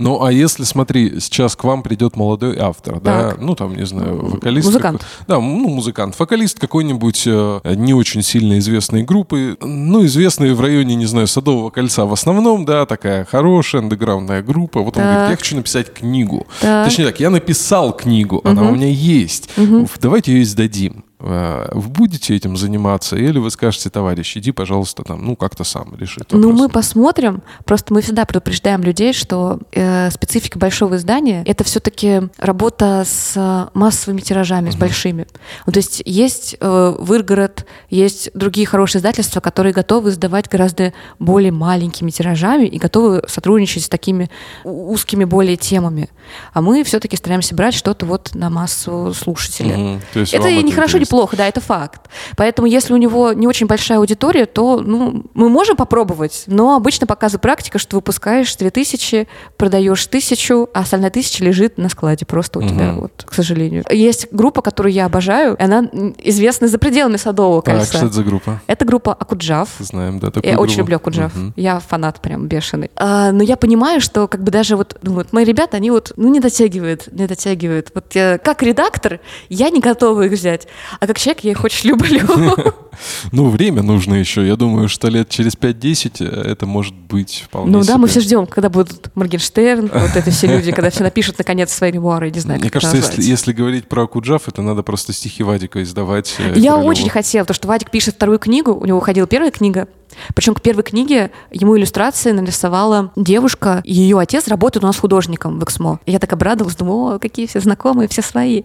Ну, 0.00 0.22
а 0.22 0.30
если, 0.30 0.62
смотри, 0.62 1.18
сейчас 1.18 1.56
к 1.56 1.64
вам 1.64 1.82
придет 1.82 2.14
молодой 2.14 2.56
автор, 2.56 3.00
так. 3.00 3.02
да, 3.02 3.36
ну, 3.40 3.56
там, 3.56 3.74
не 3.74 3.84
знаю, 3.84 4.26
вокалист... 4.26 4.66
Музыкант. 4.66 5.04
Да, 5.26 5.40
ну, 5.40 5.68
музыкант. 5.68 6.16
Вокалист 6.16 6.60
какой-нибудь 6.60 7.24
э, 7.26 7.74
не 7.74 7.94
очень 7.94 8.22
сильно 8.22 8.60
известной 8.60 9.02
группы, 9.02 9.56
ну, 9.60 10.06
известной 10.06 10.54
в 10.54 10.60
районе, 10.60 10.94
не 10.94 11.06
знаю, 11.06 11.26
Садового 11.26 11.70
кольца 11.70 12.04
в 12.04 12.12
основном, 12.12 12.64
да, 12.64 12.86
такая 12.86 13.24
хорошая 13.24 13.82
андеграундная 13.82 14.40
группа. 14.40 14.82
Вот 14.82 14.96
он 14.96 15.02
так. 15.02 15.12
говорит, 15.12 15.30
я 15.30 15.36
хочу 15.36 15.56
написать 15.56 15.92
книгу. 15.92 16.46
Так. 16.60 16.86
Точнее 16.86 17.06
так, 17.06 17.18
я 17.18 17.30
написал 17.30 17.92
книгу, 17.92 18.36
угу. 18.36 18.48
она 18.48 18.68
у 18.68 18.76
меня 18.76 18.88
есть. 18.88 19.50
Угу. 19.56 19.88
Давайте 20.00 20.32
ее 20.32 20.42
издадим. 20.44 21.02
Э, 21.20 21.68
вы 21.72 21.88
будете 21.88 22.36
этим 22.36 22.56
заниматься, 22.56 23.16
или 23.16 23.38
вы 23.38 23.50
скажете, 23.50 23.90
товарищ, 23.90 24.36
иди, 24.36 24.52
пожалуйста, 24.52 25.02
там, 25.02 25.24
ну, 25.24 25.34
как-то 25.34 25.64
сам 25.64 25.94
реши. 25.96 26.20
Ну, 26.30 26.52
мы 26.52 26.68
посмотрим. 26.68 27.42
Просто 27.64 27.92
мы 27.92 28.02
всегда 28.02 28.24
предупреждаем 28.24 28.82
людей, 28.82 29.12
что 29.12 29.58
э, 29.72 30.10
специфика 30.10 30.58
большого 30.58 30.96
издания— 30.96 31.42
это 31.46 31.64
все-таки 31.64 32.22
работа 32.38 33.04
с 33.04 33.70
массовыми 33.74 34.20
тиражами, 34.20 34.68
uh-huh. 34.68 34.72
с 34.72 34.76
большими. 34.76 35.26
Ну, 35.66 35.72
то 35.72 35.78
есть 35.78 36.02
есть 36.04 36.56
э, 36.60 36.96
Выргород, 36.98 37.66
есть 37.90 38.30
другие 38.34 38.66
хорошие 38.66 39.00
издательства, 39.00 39.40
которые 39.40 39.72
готовы 39.72 40.10
издавать 40.10 40.48
гораздо 40.48 40.92
более 41.18 41.52
маленькими 41.52 42.10
тиражами 42.10 42.66
и 42.66 42.78
готовы 42.78 43.24
сотрудничать 43.26 43.84
с 43.84 43.88
такими 43.88 44.30
узкими 44.62 45.24
более 45.24 45.56
темами. 45.56 46.10
А 46.52 46.60
мы 46.60 46.84
все-таки 46.84 47.16
стараемся 47.16 47.56
брать 47.56 47.74
что-то 47.74 48.06
вот 48.06 48.34
на 48.34 48.50
массу 48.50 49.12
слушателя. 49.14 49.74
Uh-huh. 49.74 50.28
это 50.32 50.62
не 50.62 50.72
хорошо, 50.72 50.98
не 50.98 51.07
плохо, 51.08 51.36
да, 51.36 51.48
это 51.48 51.60
факт. 51.60 52.08
Поэтому 52.36 52.66
если 52.66 52.92
у 52.92 52.96
него 52.96 53.32
не 53.32 53.46
очень 53.46 53.66
большая 53.66 53.98
аудитория, 53.98 54.46
то 54.46 54.80
ну, 54.80 55.24
мы 55.34 55.48
можем 55.48 55.76
попробовать, 55.76 56.44
но 56.46 56.76
обычно 56.76 57.06
показывает 57.06 57.42
практика, 57.42 57.78
что 57.78 57.96
выпускаешь 57.96 58.54
2000, 58.56 59.28
продаешь 59.56 60.06
тысячу, 60.06 60.68
а 60.72 60.80
остальная 60.80 61.10
тысяча 61.10 61.44
лежит 61.44 61.78
на 61.78 61.88
складе 61.88 62.26
просто 62.26 62.58
у 62.58 62.62
угу. 62.62 62.68
тебя, 62.68 62.92
вот, 62.92 63.24
к 63.24 63.34
сожалению. 63.34 63.84
Есть 63.90 64.28
группа, 64.30 64.62
которую 64.62 64.92
я 64.92 65.06
обожаю, 65.06 65.56
она 65.62 65.88
известна 66.18 66.68
за 66.68 66.78
пределами 66.78 67.16
Садового 67.16 67.60
кольца. 67.60 67.82
А 67.82 67.86
что 67.86 68.06
это 68.06 68.14
за 68.14 68.24
группа? 68.24 68.60
Это 68.66 68.84
группа 68.84 69.12
Акуджав. 69.12 69.68
Знаем, 69.78 70.18
да, 70.18 70.28
такую 70.30 70.50
Я 70.50 70.56
группу. 70.56 70.70
очень 70.70 70.78
люблю 70.78 70.96
Акуджав. 70.96 71.36
Угу. 71.36 71.52
Я 71.56 71.80
фанат 71.80 72.20
прям 72.20 72.46
бешеный. 72.46 72.90
А, 72.96 73.32
но 73.32 73.42
я 73.42 73.56
понимаю, 73.56 74.00
что 74.00 74.28
как 74.28 74.42
бы 74.42 74.50
даже 74.50 74.76
вот, 74.76 74.98
ну, 75.02 75.14
вот 75.14 75.32
мои 75.32 75.44
ребята, 75.44 75.76
они 75.76 75.90
вот, 75.90 76.12
ну, 76.16 76.28
не 76.28 76.40
дотягивают, 76.40 77.12
не 77.12 77.26
дотягивают. 77.26 77.90
Вот 77.94 78.14
я, 78.14 78.38
как 78.38 78.62
редактор 78.62 79.20
я 79.48 79.70
не 79.70 79.80
готова 79.80 80.22
их 80.22 80.32
взять 80.32 80.68
а 81.00 81.06
как 81.06 81.18
человек 81.18 81.44
я 81.44 81.52
их 81.52 81.64
очень 81.64 81.90
люблю. 81.90 82.20
Ну, 83.30 83.48
время 83.48 83.82
нужно 83.82 84.14
еще. 84.14 84.44
Я 84.44 84.56
думаю, 84.56 84.88
что 84.88 85.08
лет 85.08 85.28
через 85.28 85.54
5-10 85.54 86.16
э, 86.18 86.50
это 86.50 86.66
может 86.66 86.94
быть 86.94 87.44
вполне 87.46 87.70
Ну 87.70 87.84
да, 87.84 87.96
мы 87.96 88.08
все 88.08 88.20
ждем, 88.20 88.46
когда 88.46 88.68
будут 88.68 89.14
Моргенштерн, 89.14 89.90
вот 89.92 90.16
эти 90.16 90.30
все 90.30 90.48
люди, 90.48 90.72
когда 90.72 90.90
все 90.90 91.04
напишут 91.04 91.38
наконец 91.38 91.72
свои 91.72 91.92
мемуары, 91.92 92.30
не 92.30 92.40
знаю, 92.40 92.60
Мне 92.60 92.70
кажется, 92.70 92.96
если, 92.96 93.22
если 93.22 93.52
говорить 93.52 93.88
про 93.88 94.02
Акуджав, 94.02 94.48
это 94.48 94.62
надо 94.62 94.82
просто 94.82 95.12
стихи 95.12 95.44
Вадика 95.44 95.80
издавать. 95.82 96.34
Э, 96.38 96.54
я 96.56 96.76
очень 96.76 97.08
хотела, 97.08 97.44
потому 97.44 97.54
что 97.54 97.68
Вадик 97.68 97.90
пишет 97.90 98.16
вторую 98.16 98.40
книгу, 98.40 98.74
у 98.74 98.84
него 98.84 98.98
выходила 98.98 99.28
первая 99.28 99.52
книга, 99.52 99.86
причем 100.34 100.54
к 100.54 100.62
первой 100.62 100.82
книге 100.82 101.30
ему 101.50 101.76
иллюстрации 101.76 102.32
нарисовала 102.32 103.12
девушка, 103.14 103.80
ее 103.84 104.18
отец 104.18 104.48
работает 104.48 104.84
у 104.84 104.86
нас 104.86 104.98
художником 104.98 105.60
в 105.60 105.64
Эксмо. 105.64 106.00
Я 106.06 106.18
так 106.18 106.32
обрадовалась, 106.32 106.76
думаю, 106.76 107.16
о, 107.16 107.18
какие 107.18 107.46
все 107.46 107.60
знакомые, 107.60 108.08
все 108.08 108.22
свои. 108.22 108.64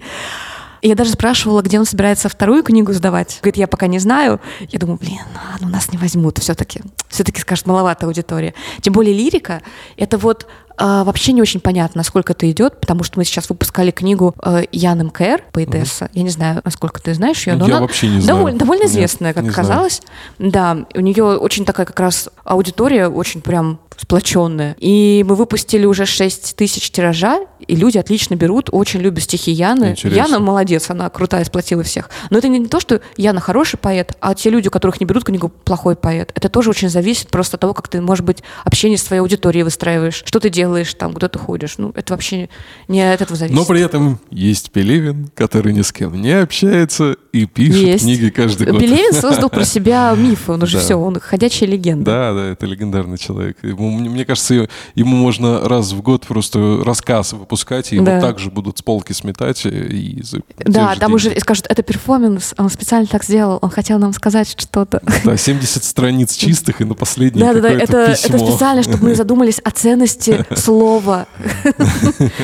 Я 0.86 0.96
даже 0.96 1.12
спрашивала, 1.12 1.62
где 1.62 1.80
он 1.80 1.86
собирается 1.86 2.28
вторую 2.28 2.62
книгу 2.62 2.92
сдавать. 2.92 3.40
Говорит, 3.42 3.56
я 3.56 3.68
пока 3.68 3.88
не 3.88 4.00
знаю. 4.00 4.42
Я 4.68 4.80
думаю, 4.80 5.00
блин, 5.00 5.22
ну, 5.62 5.70
нас 5.70 5.90
не 5.94 5.98
возьмут 5.98 6.40
все-таки. 6.40 6.82
Все-таки, 7.08 7.40
скажет, 7.40 7.66
маловато 7.66 8.06
аудитория. 8.06 8.54
Тем 8.82 8.92
более 8.92 9.16
лирика— 9.16 9.62
это 9.98 10.18
вот 10.18 10.46
вообще 10.78 11.34
не 11.34 11.42
очень 11.42 11.60
понятно, 11.60 12.00
насколько 12.00 12.34
это 12.34 12.50
идет, 12.50 12.80
потому 12.80 13.04
что 13.04 13.20
мы 13.20 13.26
сейчас 13.26 13.50
выпускали 13.50 13.92
книгу 13.92 14.36
э, 14.44 14.64
Ян 14.72 15.08
МКР, 15.08 15.44
поэтесса. 15.52 16.06
Угу. 16.06 16.12
Я 16.14 16.24
не 16.24 16.30
знаю, 16.30 16.62
насколько 16.64 17.02
ты 17.02 17.14
знаешь 17.14 17.46
ее, 17.48 17.56
но 17.56 17.68
Я 17.68 17.76
она 17.76 17.82
вообще 17.82 18.08
не 18.08 18.22
знаю. 18.22 18.38
довольно, 18.38 18.60
довольно 18.60 18.86
известная, 18.86 19.34
как 19.34 19.48
оказалось. 19.48 20.02
Знаю. 20.40 20.52
Да, 20.52 20.78
у 20.96 21.02
нее 21.02 21.24
очень 21.24 21.66
такая 21.66 21.86
как 21.86 22.00
раз 22.00 22.30
аудитория, 22.44 23.08
очень 23.08 23.42
прям 23.42 23.80
сплоченная. 23.98 24.76
И 24.80 25.24
мы 25.28 25.36
выпустили 25.36 25.86
уже 25.86 26.06
6 26.06 26.56
тысяч 26.56 26.90
тиража, 26.92 27.42
и 27.68 27.76
люди 27.76 27.98
отлично 27.98 28.36
берут, 28.36 28.70
очень 28.72 29.00
любят 29.00 29.24
стихи 29.24 29.52
Яны. 29.52 29.92
Интересно. 29.92 30.18
Яна 30.18 30.40
молодец, 30.40 30.90
она 30.90 31.10
крутая, 31.10 31.46
сплотила 31.46 31.84
всех. 31.84 32.10
Но 32.30 32.40
это 32.40 32.48
не 32.48 32.66
то, 32.66 32.80
что 32.80 33.02
Яна 33.18 33.40
хороший 33.40 33.78
поэт, 33.78 34.14
а 34.20 34.34
те 34.34 34.50
люди, 34.50 34.68
у 34.68 34.72
которых 34.72 35.00
не 35.00 35.06
берут 35.06 35.24
книгу, 35.26 35.50
плохой 35.50 35.96
поэт. 35.96 36.32
Это 36.36 36.50
тоже 36.50 36.70
очень 36.72 36.90
зависит 36.90 37.30
просто 37.30 37.58
от 37.58 37.62
того, 37.62 37.74
как 37.74 37.88
ты, 37.88 38.02
может 38.02 38.26
быть, 38.26 38.40
общение 38.66 38.98
с 38.98 39.04
твоей 39.04 39.22
аудиторией 39.22 39.64
выстраиваешь. 39.64 40.24
Что 40.26 40.40
ты 40.40 40.50
делаешь 40.50 40.63
делаешь, 40.64 40.94
там, 40.94 41.14
куда 41.14 41.28
ты 41.28 41.38
ходишь. 41.40 41.76
Ну, 41.78 41.92
это 41.96 42.14
вообще 42.14 42.50
не 42.88 43.02
от 43.02 43.22
этого 43.22 43.36
зависит. 43.38 43.56
Но 43.56 43.66
при 43.66 43.82
этом 43.82 44.20
есть 44.30 44.72
Пелевин, 44.72 45.30
который 45.36 45.74
ни 45.74 45.82
с 45.82 45.92
кем 45.92 46.20
не 46.22 46.32
общается 46.32 47.16
и 47.34 47.46
пишет 47.46 47.76
Есть. 47.76 48.04
книги 48.06 48.30
каждый 48.30 48.68
год. 48.72 48.80
Пелевин 48.80 49.12
создал 49.14 49.50
про 49.50 49.66
себя 49.74 50.14
миф, 50.18 50.50
он 50.50 50.64
уже 50.64 50.78
Да. 50.78 50.84
все, 50.84 50.96
он 50.96 51.20
ходячая 51.20 51.70
легенда. 51.70 52.06
Да, 52.12 52.34
да, 52.34 52.46
это 52.52 52.66
легендарный 52.66 53.18
человек. 53.18 53.58
Ему, 53.64 53.90
мне 53.92 54.26
кажется, 54.26 54.68
ему 54.96 55.16
можно 55.18 55.68
раз 55.68 55.92
в 55.92 56.02
год 56.02 56.26
просто 56.26 56.82
рассказ 56.86 57.34
выпускать, 57.34 57.92
и 57.92 57.96
его 57.96 58.06
Да. 58.06 58.22
также 58.22 58.50
будут 58.50 58.78
с 58.78 58.82
полки 58.82 59.12
сметать 59.14 59.66
э, 59.66 59.70
и 59.70 60.22
те 60.22 60.42
Да, 60.66 60.90
там 60.96 61.00
деньги. 61.10 61.14
уже 61.14 61.40
скажут, 61.40 61.66
это 61.70 61.84
перформанс, 61.84 62.54
он 62.58 62.70
специально 62.70 63.08
так 63.08 63.24
сделал, 63.24 63.60
он 63.62 63.70
хотел 63.70 64.00
нам 64.00 64.14
сказать 64.14 64.56
что-то. 64.58 65.02
Да, 65.26 65.36
70 65.38 65.84
страниц 65.84 66.36
чистых, 66.36 66.82
и 66.82 66.86
на 66.86 66.94
последнее 66.94 67.46
Да, 67.46 67.54
да, 67.54 67.62
да, 67.62 67.70
какое-то 67.72 67.98
это, 67.98 68.28
это 68.28 68.38
специально, 68.38 68.84
чтобы 68.84 69.04
мы 69.10 69.16
задумались 69.24 69.60
о 69.64 69.72
ценности 69.72 70.46
слова. 70.56 71.28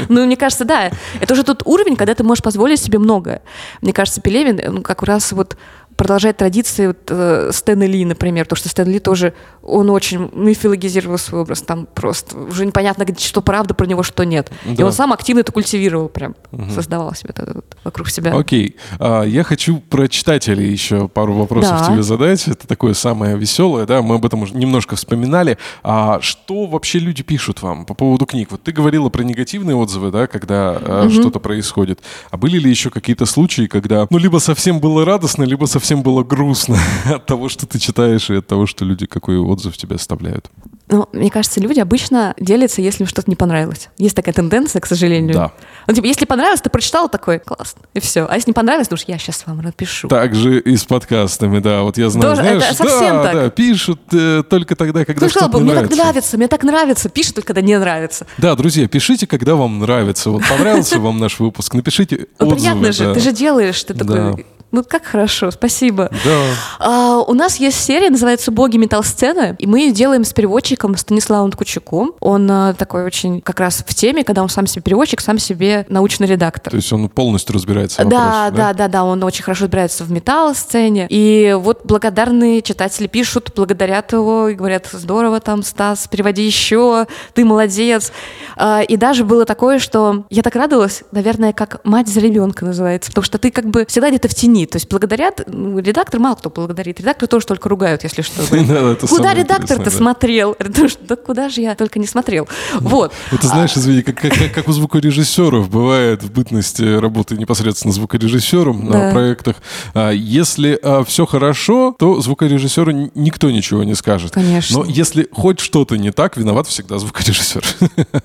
Ну, 0.09 0.25
мне 0.25 0.37
кажется, 0.37 0.65
да, 0.65 0.91
это 1.19 1.33
уже 1.33 1.43
тот 1.43 1.61
уровень, 1.65 1.95
когда 1.95 2.13
ты 2.15 2.23
можешь 2.23 2.43
позволить 2.43 2.79
себе 2.79 2.99
многое. 2.99 3.41
Мне 3.81 3.93
кажется, 3.93 4.21
Пелевин, 4.21 4.59
ну, 4.73 4.81
как 4.81 5.03
раз 5.03 5.31
вот 5.31 5.55
продолжает 5.99 6.37
традиции 6.37 6.87
вот, 6.87 6.97
э, 7.09 7.49
Стэна 7.51 7.83
Ли, 7.83 8.05
например, 8.05 8.45
то, 8.45 8.55
что 8.55 8.69
Стэн 8.69 8.87
Ли 8.89 8.99
тоже, 8.99 9.33
он 9.61 9.89
очень 9.89 10.29
мифологизировал 10.33 11.17
свой 11.17 11.41
образ, 11.41 11.61
там 11.61 11.89
просто 11.93 12.37
уже 12.37 12.65
непонятно, 12.65 13.05
что 13.17 13.41
правда 13.41 13.73
про 13.73 13.85
него, 13.85 14.01
что 14.01 14.23
нет. 14.23 14.49
И 14.65 14.75
Да. 14.75 14.85
он 14.85 14.93
сам 14.93 15.11
активно 15.11 15.41
это 15.41 15.51
культивировал 15.51 16.07
прям, 16.07 16.35
создавал 16.73 17.13
себе 17.15 17.31
это 17.35 17.51
вот 17.53 17.65
вокруг 17.83 18.09
себя. 18.09 18.33
Окей. 18.33 18.77
А, 18.97 19.23
я 19.23 19.43
хочу 19.43 19.81
про 19.89 20.07
читателей 20.07 20.71
еще 20.71 21.09
пару 21.09 21.33
вопросов 21.33 21.79
Да. 21.81 21.87
тебе 21.91 22.01
задать. 22.01 22.47
Это 22.47 22.65
такое 22.65 22.93
самое 22.93 23.37
веселое, 23.37 23.85
да, 23.85 24.01
мы 24.01 24.15
об 24.15 24.25
этом 24.25 24.41
уже 24.43 24.55
немножко 24.55 24.95
вспоминали. 24.95 25.57
А 25.83 26.21
что 26.21 26.65
вообще 26.65 26.99
люди 26.99 27.23
пишут 27.23 27.61
вам 27.61 27.85
по 27.85 27.93
поводу 27.93 28.25
книг? 28.25 28.51
Вот 28.51 28.63
ты 28.63 28.71
говорила 28.71 29.09
про 29.09 29.23
негативные 29.23 29.75
отзывы, 29.75 30.11
да, 30.11 30.27
когда 30.27 30.77
а, 30.79 31.09
что-то 31.11 31.39
происходит. 31.39 31.99
А 32.31 32.37
были 32.37 32.57
ли 32.57 32.69
еще 32.69 32.89
какие-то 32.89 33.25
случаи, 33.25 33.67
когда, 33.67 34.07
ну, 34.09 34.17
либо 34.17 34.37
совсем 34.37 34.79
было 34.79 35.03
радостно, 35.03 35.43
либо 35.43 35.65
совсем 35.65 35.88
было 35.97 36.23
грустно 36.23 36.77
от 37.05 37.25
того, 37.25 37.49
что 37.49 37.65
ты 37.65 37.79
читаешь, 37.79 38.29
и 38.29 38.35
от 38.35 38.47
того, 38.47 38.65
что 38.65 38.85
люди 38.85 39.05
какой 39.05 39.37
отзыв 39.37 39.77
тебе 39.77 39.95
оставляют? 39.95 40.49
Ну, 40.91 41.07
мне 41.13 41.29
кажется, 41.29 41.59
люди 41.59 41.79
обычно 41.79 42.33
делятся, 42.39 42.81
если 42.81 43.03
им 43.03 43.07
что-то 43.07 43.29
не 43.29 43.35
понравилось. 43.35 43.89
Есть 43.99 44.15
такая 44.15 44.33
тенденция, 44.33 44.79
к 44.81 44.87
сожалению. 44.87 45.35
Да. 45.35 45.51
Ну, 45.85 45.93
типа, 45.93 46.05
если 46.07 46.25
понравилось, 46.25 46.61
ты 46.61 46.71
прочитал 46.71 47.09
такой, 47.09 47.37
классно, 47.37 47.81
и 47.93 47.99
все. 47.99 48.25
А 48.27 48.33
если 48.33 48.49
не 48.49 48.53
понравилось, 48.55 48.89
ну, 48.89 48.95
уж 48.95 49.03
я 49.05 49.19
сейчас 49.19 49.45
вам 49.45 49.59
напишу. 49.59 50.07
Также 50.07 50.59
и 50.59 50.75
с 50.75 50.85
подкастами, 50.85 51.59
да. 51.59 51.83
Вот 51.83 51.99
я 51.99 52.09
знаю, 52.09 52.31
Тоже 52.35 52.41
знаешь, 52.41 52.63
это 52.63 52.73
совсем 52.73 53.17
да, 53.17 53.23
так. 53.23 53.33
да, 53.35 53.49
пишут 53.51 54.01
э, 54.13 54.41
только 54.49 54.75
тогда, 54.75 55.05
когда 55.05 55.27
Кто 55.27 55.29
сказал 55.29 55.49
что-то 55.49 55.59
бы, 55.59 55.65
не 55.65 55.71
мне 55.73 55.79
так 55.81 55.91
нравится. 55.91 56.03
нравится, 56.05 56.37
мне 56.37 56.47
так 56.47 56.63
нравится, 56.63 57.09
пишет 57.09 57.35
только, 57.35 57.47
когда 57.53 57.61
не 57.61 57.77
нравится. 57.77 58.25
Да, 58.39 58.55
друзья, 58.55 58.87
пишите, 58.87 59.27
когда 59.27 59.55
вам 59.55 59.77
нравится. 59.77 60.31
Вот 60.31 60.41
понравился 60.49 60.99
вам 60.99 61.19
наш 61.19 61.39
выпуск, 61.39 61.75
напишите 61.75 62.25
Ну, 62.39 62.47
отзывы. 62.47 62.55
приятно 62.55 62.91
же, 62.93 63.13
ты 63.13 63.19
же 63.19 63.31
делаешь, 63.31 63.83
ты 63.83 63.93
такой, 63.93 64.43
ну, 64.71 64.83
как 64.83 65.03
хорошо, 65.05 65.51
спасибо. 65.51 66.09
Да. 66.23 66.43
А, 66.79 67.17
у 67.19 67.33
нас 67.33 67.57
есть 67.57 67.79
серия, 67.79 68.09
называется 68.09 68.51
«Боги 68.51 68.77
метал-сцены», 68.77 69.55
и 69.57 69.67
мы 69.67 69.79
ее 69.81 69.91
делаем 69.91 70.23
с 70.23 70.33
переводчиком 70.33 70.95
Станиславом 70.97 71.51
Ткачуком. 71.51 72.13
Он 72.19 72.49
а, 72.49 72.73
такой 72.73 73.03
очень 73.03 73.41
как 73.41 73.59
раз 73.59 73.83
в 73.85 73.93
теме, 73.95 74.23
когда 74.23 74.43
он 74.43 74.49
сам 74.49 74.67
себе 74.67 74.81
переводчик, 74.83 75.21
сам 75.21 75.39
себе 75.39 75.85
научный 75.89 76.27
редактор. 76.27 76.71
То 76.71 76.77
есть 76.77 76.91
он 76.93 77.09
полностью 77.09 77.55
разбирается 77.55 78.03
в 78.03 78.09
Да, 78.09 78.45
вопросе, 78.45 78.55
да, 78.57 78.73
да, 78.73 78.87
да, 78.87 79.03
он 79.03 79.23
очень 79.23 79.43
хорошо 79.43 79.65
разбирается 79.65 80.03
в 80.03 80.11
металл-сцене. 80.11 81.07
И 81.09 81.55
вот 81.59 81.81
благодарные 81.83 82.61
читатели 82.61 83.07
пишут, 83.07 83.51
благодарят 83.55 84.13
его 84.13 84.49
и 84.49 84.55
говорят, 84.55 84.87
здорово 84.91 85.39
там, 85.39 85.63
Стас, 85.63 86.07
переводи 86.07 86.43
еще, 86.45 87.07
ты 87.33 87.43
молодец. 87.45 88.11
А, 88.55 88.81
И 88.81 88.97
даже 88.97 89.23
было 89.23 89.45
такое, 89.45 89.79
что 89.79 90.25
я 90.29 90.43
так 90.43 90.55
радовалась, 90.55 91.03
наверное, 91.11 91.53
как 91.53 91.81
мать 91.83 92.07
за 92.07 92.19
ребенка 92.19 92.65
называется, 92.65 93.09
потому 93.11 93.23
что 93.23 93.37
ты 93.37 93.51
как 93.51 93.65
бы 93.65 93.85
всегда 93.87 94.09
где-то 94.09 94.27
в 94.27 94.35
тени. 94.35 94.58
То 94.65 94.77
есть 94.77 94.89
благодарят, 94.89 95.43
ну, 95.47 95.79
редактор 95.79 96.19
мало 96.19 96.35
кто 96.35 96.49
благодарит, 96.49 96.99
редактор 96.99 97.27
тоже 97.27 97.45
только 97.45 97.69
ругают, 97.69 98.03
если 98.03 98.21
что. 98.21 98.41
Куда 99.07 99.33
редактор-то 99.33 99.89
смотрел? 99.89 100.55
Да 101.01 101.15
куда 101.15 101.49
же 101.49 101.61
я 101.61 101.75
только 101.75 101.99
не 101.99 102.07
смотрел. 102.07 102.47
Вот. 102.79 103.13
Вот 103.31 103.41
ты 103.41 103.47
знаешь, 103.47 103.75
извини, 103.75 104.01
как, 104.01 104.67
у 104.67 104.71
звукорежиссеров 104.71 105.69
бывает 105.69 106.23
в 106.23 106.31
бытности 106.31 106.99
работы 106.99 107.35
непосредственно 107.35 107.93
звукорежиссером 107.93 108.85
на 108.85 109.11
проектах. 109.11 109.57
А, 109.93 110.11
Если 110.11 110.79
все 111.05 111.25
хорошо, 111.25 111.95
то 111.97 112.21
звукорежиссеру 112.21 113.11
никто 113.15 113.51
ничего 113.51 113.83
не 113.83 113.95
скажет. 113.95 114.33
Конечно. 114.33 114.79
Но 114.79 114.85
если 114.85 115.27
хоть 115.31 115.59
что-то 115.59 115.95
не 115.97 116.11
так, 116.11 116.37
виноват 116.37 116.67
всегда 116.67 116.99
звукорежиссер. 116.99 117.63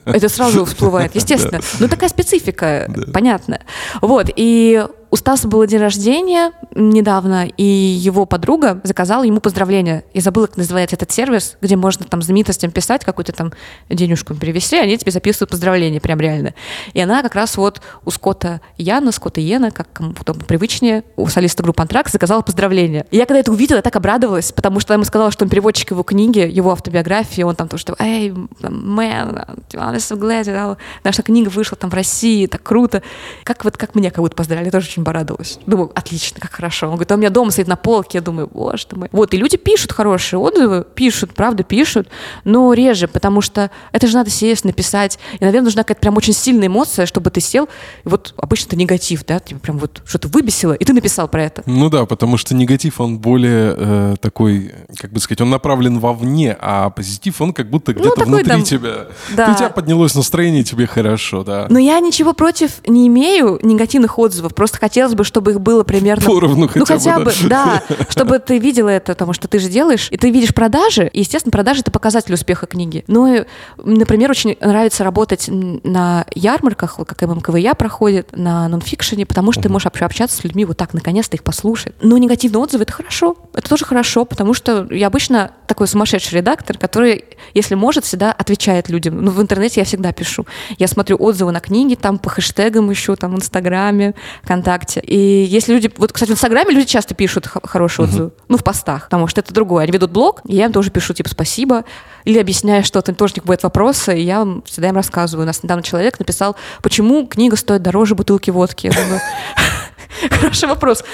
Это 0.05 0.29
сразу 0.29 0.65
всплывает, 0.65 1.15
естественно. 1.15 1.61
Ну, 1.81 1.89
такая 1.89 2.09
специфика, 2.09 2.91
понятно. 3.13 3.61
Вот, 4.01 4.31
и 4.35 4.85
у 5.15 5.17
Стаса 5.17 5.47
было 5.47 5.65
день 5.65 5.79
рождения 5.79 6.51
недавно, 6.75 7.47
и 7.47 7.63
его 7.63 8.27
подруга 8.27 8.81
заказала 8.83 9.23
ему 9.23 9.39
поздравления. 9.39 10.03
Я 10.13 10.21
забыла, 10.21 10.49
как 10.49 10.57
называется 10.57 10.97
этот 10.97 11.13
сервис, 11.13 11.57
где 11.61 11.77
можно 11.77 12.05
там 12.05 12.21
знаменитостям 12.21 12.73
писать, 12.73 13.05
какую-то 13.05 13.31
там 13.31 13.53
денежку 13.89 14.35
перевести, 14.35 14.77
они 14.77 14.99
тебе 14.99 15.13
записывают 15.13 15.51
поздравления, 15.51 16.01
прям 16.01 16.19
реально. 16.19 16.55
И 16.95 17.01
она 17.01 17.23
как 17.23 17.37
раз 17.37 17.57
вот 17.57 17.81
у 18.05 18.11
Скотта 18.11 18.61
Яна, 18.77 19.13
Скотта 19.13 19.41
Йена, 19.41 19.71
как 19.71 19.87
кому 19.93 20.15
потом 20.15 20.41
привычнее, 20.41 21.05
у 21.15 21.29
солиста 21.29 21.63
группы 21.63 21.81
Антракс 21.81 22.11
заказала 22.11 22.43
поздравления. 22.43 23.07
И 23.13 23.17
я 23.17 23.27
когда 23.27 23.39
это 23.39 23.53
увидела, 23.53 23.77
я 23.77 23.83
так 23.83 23.95
обрадовалась, 23.95 24.51
потому 24.51 24.81
что 24.81 24.95
она 24.95 24.97
ему 24.97 25.05
сказала, 25.05 25.31
что 25.31 25.45
он 25.45 25.49
переводчик 25.49 25.93
его 25.93 26.03
книги, 26.03 26.41
его 26.41 26.73
автобиографии, 26.73 27.43
он 27.43 27.55
там 27.55 27.69
то, 27.69 27.79
что 27.79 27.95
«Эй, 28.01 28.31
man, 28.31 29.63
I'm 29.75 29.95
so 29.95 30.19
glad, 30.19 30.47
you 30.47 30.57
know, 30.57 30.77
наша 31.05 31.23
книга 31.23 31.51
вышла 31.51 31.79
там 31.79 31.89
в 31.91 31.95
России, 31.95 32.49
так 32.49 32.65
круто». 32.65 33.01
Как 33.45 33.63
вот 33.65 33.77
как 33.77 33.95
меня 33.95 34.11
как 34.11 34.19
будто 34.19 34.35
поздравили, 34.35 34.71
тоже 34.71 34.89
очень 34.89 35.04
порадовалась. 35.05 35.59
Думаю, 35.67 35.91
отлично, 35.95 36.41
как 36.41 36.53
хорошо. 36.53 36.87
Он 36.87 36.95
говорит, 36.95 37.13
а 37.13 37.15
у 37.15 37.19
меня 37.19 37.31
дома 37.31 37.51
стоит 37.51 37.69
на 37.69 37.77
полке, 37.77 38.19
я 38.19 38.23
думаю, 38.23 38.49
боже 38.53 38.87
ты 38.87 38.97
мой. 38.97 39.09
Вот, 39.13 39.35
и 39.35 39.37
люди 39.37 39.57
пишут 39.57 39.93
хорошие 39.93 40.41
отзывы, 40.41 40.85
пишут, 40.95 41.35
правда, 41.35 41.63
пишут, 41.63 42.09
но 42.45 42.73
реже, 42.73 43.09
потому 43.09 43.41
что 43.41 43.71
это 43.93 44.07
же 44.07 44.15
надо 44.15 44.31
сесть, 44.31 44.65
написать. 44.65 45.19
И, 45.39 45.45
наверное, 45.45 45.67
нужна 45.67 45.83
какая-то 45.83 46.01
прям 46.01 46.17
очень 46.17 46.33
сильная 46.33 46.69
эмоция, 46.69 47.07
чтобы 47.07 47.31
ты 47.31 47.41
сел, 47.41 47.69
и 48.05 48.09
вот 48.09 48.35
обычно 48.37 48.69
это 48.69 48.77
негатив, 48.77 49.25
да, 49.27 49.39
тебе 49.41 49.61
прям 49.61 49.79
вот 49.79 50.03
что-то 50.07 50.29
выбесило, 50.29 50.73
и 50.73 50.85
ты 50.85 50.93
написал 50.93 51.29
про 51.29 51.45
это. 51.45 51.63
Ну 51.67 51.91
да, 51.91 52.07
потому 52.07 52.37
что 52.37 52.55
негатив, 52.55 53.01
он 53.01 53.19
более 53.19 53.75
э, 53.77 54.15
такой, 54.21 54.73
как 54.99 55.13
бы 55.13 55.21
сказать, 55.21 55.41
он 55.41 55.51
направлен 55.51 55.99
вовне, 55.99 56.57
а 56.61 56.91
позитив, 56.91 57.41
он 57.41 57.53
как 57.53 57.71
будто 57.71 57.93
где-то 57.93 58.09
Ну, 58.09 58.15
такой 58.15 58.33
внутри 58.43 58.51
там, 58.51 58.63
тебя. 58.63 59.07
да. 59.37 59.53
У 59.53 59.57
тебя 59.57 59.69
поднялось 59.69 60.15
настроение, 60.15 60.65
тебе 60.65 60.87
хорошо, 60.87 61.45
да. 61.45 61.67
Но 61.69 61.79
я 61.79 62.01
ничего 62.01 62.33
против 62.33 62.87
не 62.87 63.07
имею 63.09 63.59
негативных 63.63 64.19
отзывов. 64.19 64.55
Просто 64.55 64.79
хотелось 64.95 65.15
бы, 65.17 65.25
чтобы 65.25 65.51
их 65.51 65.61
было 65.61 65.83
примерно... 65.83 66.25
Поровну 66.25 66.71
ну, 66.73 66.85
хотя 66.85 66.99
хотя 66.99 67.19
бы, 67.19 67.25
бы, 67.25 67.33
да. 67.49 67.83
Чтобы 68.09 68.39
ты 68.39 68.59
видела 68.59 68.91
это, 68.91 69.15
потому 69.15 69.33
что 69.33 69.49
ты 69.49 69.59
же 69.59 69.69
делаешь, 69.69 70.07
и 70.13 70.17
ты 70.17 70.31
видишь 70.31 70.55
продажи, 70.55 71.11
и, 71.13 71.19
естественно, 71.19 71.51
продажи— 71.51 71.81
это 71.83 71.91
показатель 71.91 72.33
успеха 72.33 72.67
книги. 72.67 73.03
Ну, 73.09 73.45
например, 73.77 74.31
очень 74.31 74.57
нравится 74.61 75.03
работать 75.03 75.47
на 75.49 76.27
ярмарках, 76.33 77.01
как 77.09 77.21
ММКВЯ 77.23 77.75
проходит, 77.75 78.37
на 78.37 78.69
нонфикшене, 78.69 79.27
потому 79.27 79.51
что 79.51 79.63
ты 79.63 79.69
можешь 79.69 79.87
об- 79.87 80.01
общаться 80.01 80.37
с 80.37 80.45
людьми 80.45 80.65
вот 80.65 80.77
так, 80.77 80.95
наконец-то 80.95 81.37
их 81.37 81.43
послушать. 81.43 81.95
Но 82.01 82.17
негативные 82.17 82.63
отзывы— 82.63 82.83
это 82.85 82.93
хорошо. 82.93 83.37
Это 83.53 83.69
тоже 83.69 83.85
хорошо, 83.85 84.25
потому 84.25 84.55
что 84.55 84.87
я 84.93 85.09
обычно 85.09 85.51
такой 85.67 85.89
сумасшедший 85.89 86.39
редактор, 86.39 86.79
который, 86.79 87.25
если 87.53 87.75
может, 87.75 88.05
всегда 88.05 88.31
отвечает 88.31 88.89
людям. 88.89 89.21
Ну, 89.25 89.33
в 89.33 89.43
интернете 89.43 89.81
я 89.81 89.85
всегда 89.85 90.13
пишу. 90.13 90.47
Я 90.79 90.87
смотрю 90.87 91.17
отзывы 91.19 91.51
на 91.51 91.59
книги, 91.59 91.97
там 91.97 92.19
по 92.19 92.31
хэштегам 92.31 92.93
ищу, 92.93 93.17
там 93.17 93.33
в 93.33 93.37
Инстаграме, 93.37 94.15
ВКонтакте. 94.45 94.74
И 95.03 95.17
если 95.17 95.75
люди... 95.75 95.91
Вот, 95.97 96.13
кстати, 96.13 96.31
в 96.31 96.35
Инстаграме 96.35 96.73
люди 96.75 96.87
часто 96.87 97.15
пишут 97.15 97.47
хорошие 97.65 98.05
отзывы. 98.07 98.33
Ну, 98.49 98.57
в 98.57 98.65
постах, 98.65 99.05
потому 99.05 99.27
что 99.27 99.41
это 99.41 99.53
другое. 99.55 99.85
Они 99.85 99.93
ведут 99.93 100.11
блог, 100.11 100.41
и 100.47 100.57
я 100.57 100.67
им 100.67 100.73
тоже 100.73 100.91
пишу, 100.91 101.15
типа, 101.15 101.29
спасибо. 101.29 101.85
Или 102.25 102.39
объясняю 102.39 102.85
что-то, 102.85 103.15
тоже 103.15 103.35
у 103.35 103.37
них 103.39 103.45
бывают 103.45 103.63
вопросы, 103.63 104.19
и 104.19 104.23
я 104.23 104.39
вам 104.41 104.63
всегда 104.67 104.89
им 104.89 104.97
рассказываю. 104.97 105.45
У 105.45 105.47
нас 105.47 105.63
недавно 105.63 105.83
человек 105.83 106.19
написал, 106.19 106.57
почему 106.83 107.27
книга 107.27 107.57
стоит 107.57 107.83
дороже 107.83 108.15
бутылки 108.15 108.51
водки. 108.51 108.91
Хороший 110.31 110.69
вопрос. 110.69 111.05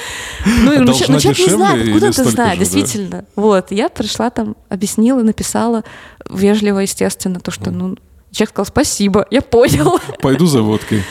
Ну, 0.44 0.72
А 0.76 0.80
ну, 0.80 0.92
че- 0.92 1.06
ну, 1.08 1.18
человек 1.18 1.38
не 1.38 1.50
знает, 1.50 1.86
откуда 1.86 2.12
ты 2.12 2.24
знаешь, 2.24 2.34
же, 2.52 2.58
да? 2.58 2.64
действительно. 2.64 3.24
Вот, 3.34 3.70
я 3.70 3.88
пришла 3.88 4.30
там, 4.30 4.56
объяснила, 4.68 5.22
написала 5.22 5.84
вежливо, 6.28 6.80
естественно, 6.80 7.40
то, 7.40 7.50
что, 7.50 7.70
ну, 7.70 7.96
человек 8.32 8.50
сказал 8.50 8.66
спасибо, 8.66 9.26
я 9.30 9.42
понял. 9.42 9.98
Пойду 10.20 10.46
за 10.46 10.62
водкой. 10.62 11.02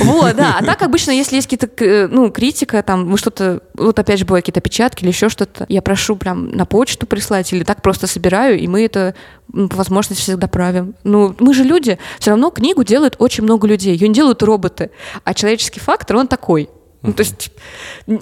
Вот, 0.00 0.36
да. 0.36 0.56
А 0.60 0.64
так 0.64 0.82
обычно, 0.82 1.10
если 1.10 1.36
есть 1.36 1.48
какие-то, 1.48 1.66
к- 1.66 2.08
ну, 2.12 2.30
критика, 2.30 2.82
там, 2.82 3.06
вы 3.10 3.18
что-то, 3.18 3.60
вот 3.74 3.98
опять 3.98 4.18
же, 4.18 4.24
бывают 4.24 4.44
какие-то 4.44 4.60
печатки 4.60 5.02
или 5.02 5.10
еще 5.10 5.28
что-то, 5.28 5.66
я 5.68 5.82
прошу 5.82 6.16
прям 6.16 6.50
на 6.50 6.66
почту 6.66 7.06
прислать 7.06 7.52
или 7.52 7.64
так 7.64 7.82
просто 7.82 8.06
собираю, 8.06 8.58
и 8.58 8.66
мы 8.66 8.84
это 8.84 9.14
по 9.52 9.76
возможности 9.76 10.22
всегда 10.22 10.46
правим. 10.46 10.94
Ну, 11.04 11.34
мы 11.38 11.54
же 11.54 11.64
люди, 11.64 11.98
все 12.18 12.30
равно 12.30 12.50
книгу 12.50 12.84
делают 12.84 13.16
очень 13.18 13.44
много 13.44 13.66
людей, 13.66 13.92
ее 13.94 14.08
не 14.08 14.14
делают 14.14 14.42
роботы, 14.42 14.90
а 15.24 15.34
человеческий 15.34 15.80
фактор, 15.80 16.16
он 16.16 16.28
такой. 16.28 16.68
Ну, 17.02 17.12
то 17.12 17.20
есть 17.20 17.52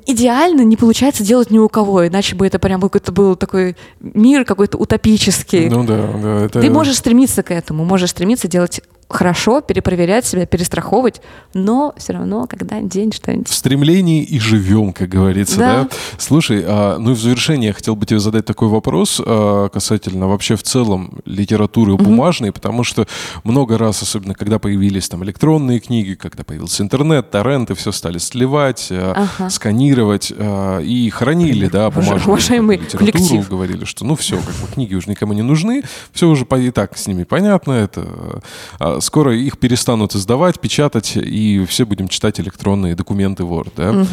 идеально 0.05 0.61
не 0.61 0.77
получается 0.77 1.24
делать 1.24 1.51
ни 1.51 1.59
у 1.59 1.68
кого, 1.68 2.07
иначе 2.07 2.37
бы 2.37 2.47
это 2.47 2.59
прям 2.59 2.81
какой-то 2.81 3.11
был 3.11 3.35
такой 3.35 3.74
мир 4.01 4.45
какой-то 4.45 4.77
утопический. 4.77 5.68
Ну 5.70 5.85
да, 5.85 6.12
да. 6.22 6.45
Это... 6.45 6.61
Ты 6.61 6.68
можешь 6.68 6.97
стремиться 6.97 7.43
к 7.43 7.51
этому, 7.51 7.85
можешь 7.87 8.11
стремиться 8.11 8.49
делать 8.49 8.83
хорошо 9.09 9.61
перепроверять 9.61 10.26
себя, 10.26 10.46
перестраховывать, 10.46 11.20
но 11.54 11.94
все 11.96 12.12
равно 12.12 12.46
когда-нибудь 12.48 12.90
день 12.92 13.12
что-нибудь. 13.12 13.48
В 13.48 13.54
стремлении 13.54 14.22
и 14.24 14.38
живем, 14.40 14.92
как 14.92 15.09
говорится, 15.09 15.59
да? 15.59 15.82
Да. 15.84 15.88
Слушай, 16.18 16.64
а, 16.66 16.98
ну 16.98 17.12
и 17.12 17.14
в 17.14 17.20
завершение 17.20 17.68
я 17.68 17.72
хотел 17.72 17.94
бы 17.94 18.04
тебе 18.04 18.18
задать 18.18 18.44
такой 18.46 18.68
вопрос 18.68 19.20
а, 19.24 19.68
касательно 19.68 20.26
вообще 20.28 20.57
в 20.57 20.62
целом 20.64 21.20
литературы 21.24 21.96
бумажной, 21.96 22.50
потому 22.52 22.82
что 22.84 23.07
много 23.44 23.78
раз, 23.78 24.02
особенно 24.02 24.34
когда 24.34 24.59
появились 24.59 25.09
там 25.09 25.22
электронные 25.24 25.78
книги, 25.78 26.14
когда 26.14 26.42
появился 26.42 26.82
интернет, 26.82 27.30
торренты, 27.30 27.74
все 27.74 27.92
стали 27.92 28.18
сливать, 28.18 28.88
а, 28.90 29.28
Ага. 29.38 29.50
сканировать 29.50 30.32
а, 30.36 30.80
и 30.80 31.09
хранили, 31.11 31.68
да, 31.68 31.90
бумажную 31.90 32.24
уважаемый 32.26 32.76
литературу, 32.78 33.12
коллектив. 33.12 33.48
говорили, 33.48 33.84
что 33.84 34.04
ну 34.04 34.16
все, 34.16 34.36
как 34.36 34.54
бы 34.57 34.66
книги 34.74 34.94
уже 34.94 35.09
никому 35.11 35.32
не 35.32 35.42
нужны, 35.42 35.84
все 36.12 36.28
уже 36.28 36.44
и 36.57 36.70
так 36.70 36.96
с 36.96 37.07
ними 37.07 37.24
понятно, 37.24 37.72
это 37.72 38.40
а, 38.78 38.95
скоро 39.01 39.36
их 39.36 39.59
перестанут 39.59 40.14
издавать, 40.14 40.61
печатать, 40.61 41.12
и 41.16 41.64
все 41.68 41.84
будем 41.86 42.09
читать 42.09 42.40
электронные 42.40 42.94
документы 42.94 43.42
Word, 43.42 43.72
да. 43.76 44.07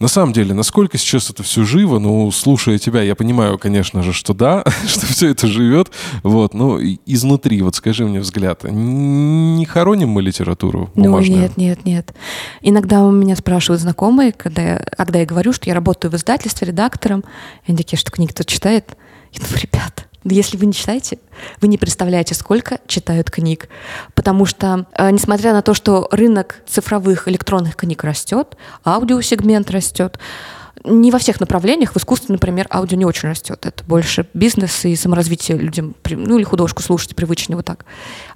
На 0.00 0.06
самом 0.06 0.32
деле, 0.32 0.54
насколько 0.54 0.96
сейчас 0.96 1.28
это 1.28 1.42
все 1.42 1.64
живо, 1.64 1.98
ну, 1.98 2.30
слушая 2.30 2.78
тебя, 2.78 3.02
я 3.02 3.16
понимаю, 3.16 3.58
конечно 3.58 4.02
же, 4.04 4.12
что 4.12 4.32
да, 4.32 4.62
что 4.86 5.06
все 5.06 5.30
это 5.30 5.48
живет, 5.48 5.90
вот, 6.22 6.54
но 6.54 6.78
и- 6.78 6.98
изнутри, 7.04 7.60
вот 7.62 7.74
скажи 7.74 8.04
мне 8.04 8.20
взгляд, 8.20 8.62
не 8.62 9.64
хороним 9.66 10.10
мы 10.10 10.22
литературу 10.22 10.90
Ну, 10.94 11.04
бумажную? 11.04 11.40
нет, 11.42 11.56
нет, 11.56 11.84
нет. 11.84 12.14
Иногда 12.62 13.02
у 13.04 13.10
меня 13.10 13.34
спрашивают 13.34 13.80
знакомые, 13.82 14.30
когда 14.32 14.62
я, 14.62 14.78
когда 14.96 15.18
я 15.18 15.26
говорю, 15.26 15.52
что 15.52 15.68
я 15.68 15.74
работаю 15.74 16.12
в 16.12 16.14
издательстве 16.14 16.68
редактором, 16.68 17.24
они 17.66 17.76
такие, 17.76 17.98
что 17.98 18.12
книги 18.12 18.30
кто 18.30 18.44
читает? 18.44 18.96
Я 19.32 19.40
думаю, 19.44 19.60
ребята, 19.62 20.04
да 20.04 20.07
если 20.24 20.56
вы 20.56 20.66
не 20.66 20.72
читаете, 20.72 21.18
вы 21.60 21.68
не 21.68 21.78
представляете, 21.78 22.34
сколько 22.34 22.80
читают 22.86 23.30
книг. 23.30 23.68
Потому 24.14 24.46
что, 24.46 24.86
э, 24.96 25.10
несмотря 25.10 25.52
на 25.52 25.62
то, 25.62 25.74
что 25.74 26.08
рынок 26.10 26.62
цифровых 26.66 27.28
электронных 27.28 27.76
книг 27.76 28.02
растет, 28.04 28.56
аудиосегмент 28.84 29.70
растет, 29.70 30.18
не 30.84 31.10
во 31.10 31.18
всех 31.18 31.40
направлениях. 31.40 31.92
В 31.92 31.96
искусстве, 31.96 32.32
например, 32.32 32.66
аудио 32.70 32.96
не 32.96 33.04
очень 33.04 33.28
растет. 33.28 33.66
Это 33.66 33.84
больше 33.84 34.28
бизнес 34.34 34.84
и 34.84 34.96
саморазвитие 34.96 35.58
людям, 35.58 35.94
ну 36.08 36.36
или 36.36 36.44
художку 36.44 36.82
слушать 36.82 37.16
привычнее 37.16 37.56
вот 37.56 37.66
так. 37.66 37.84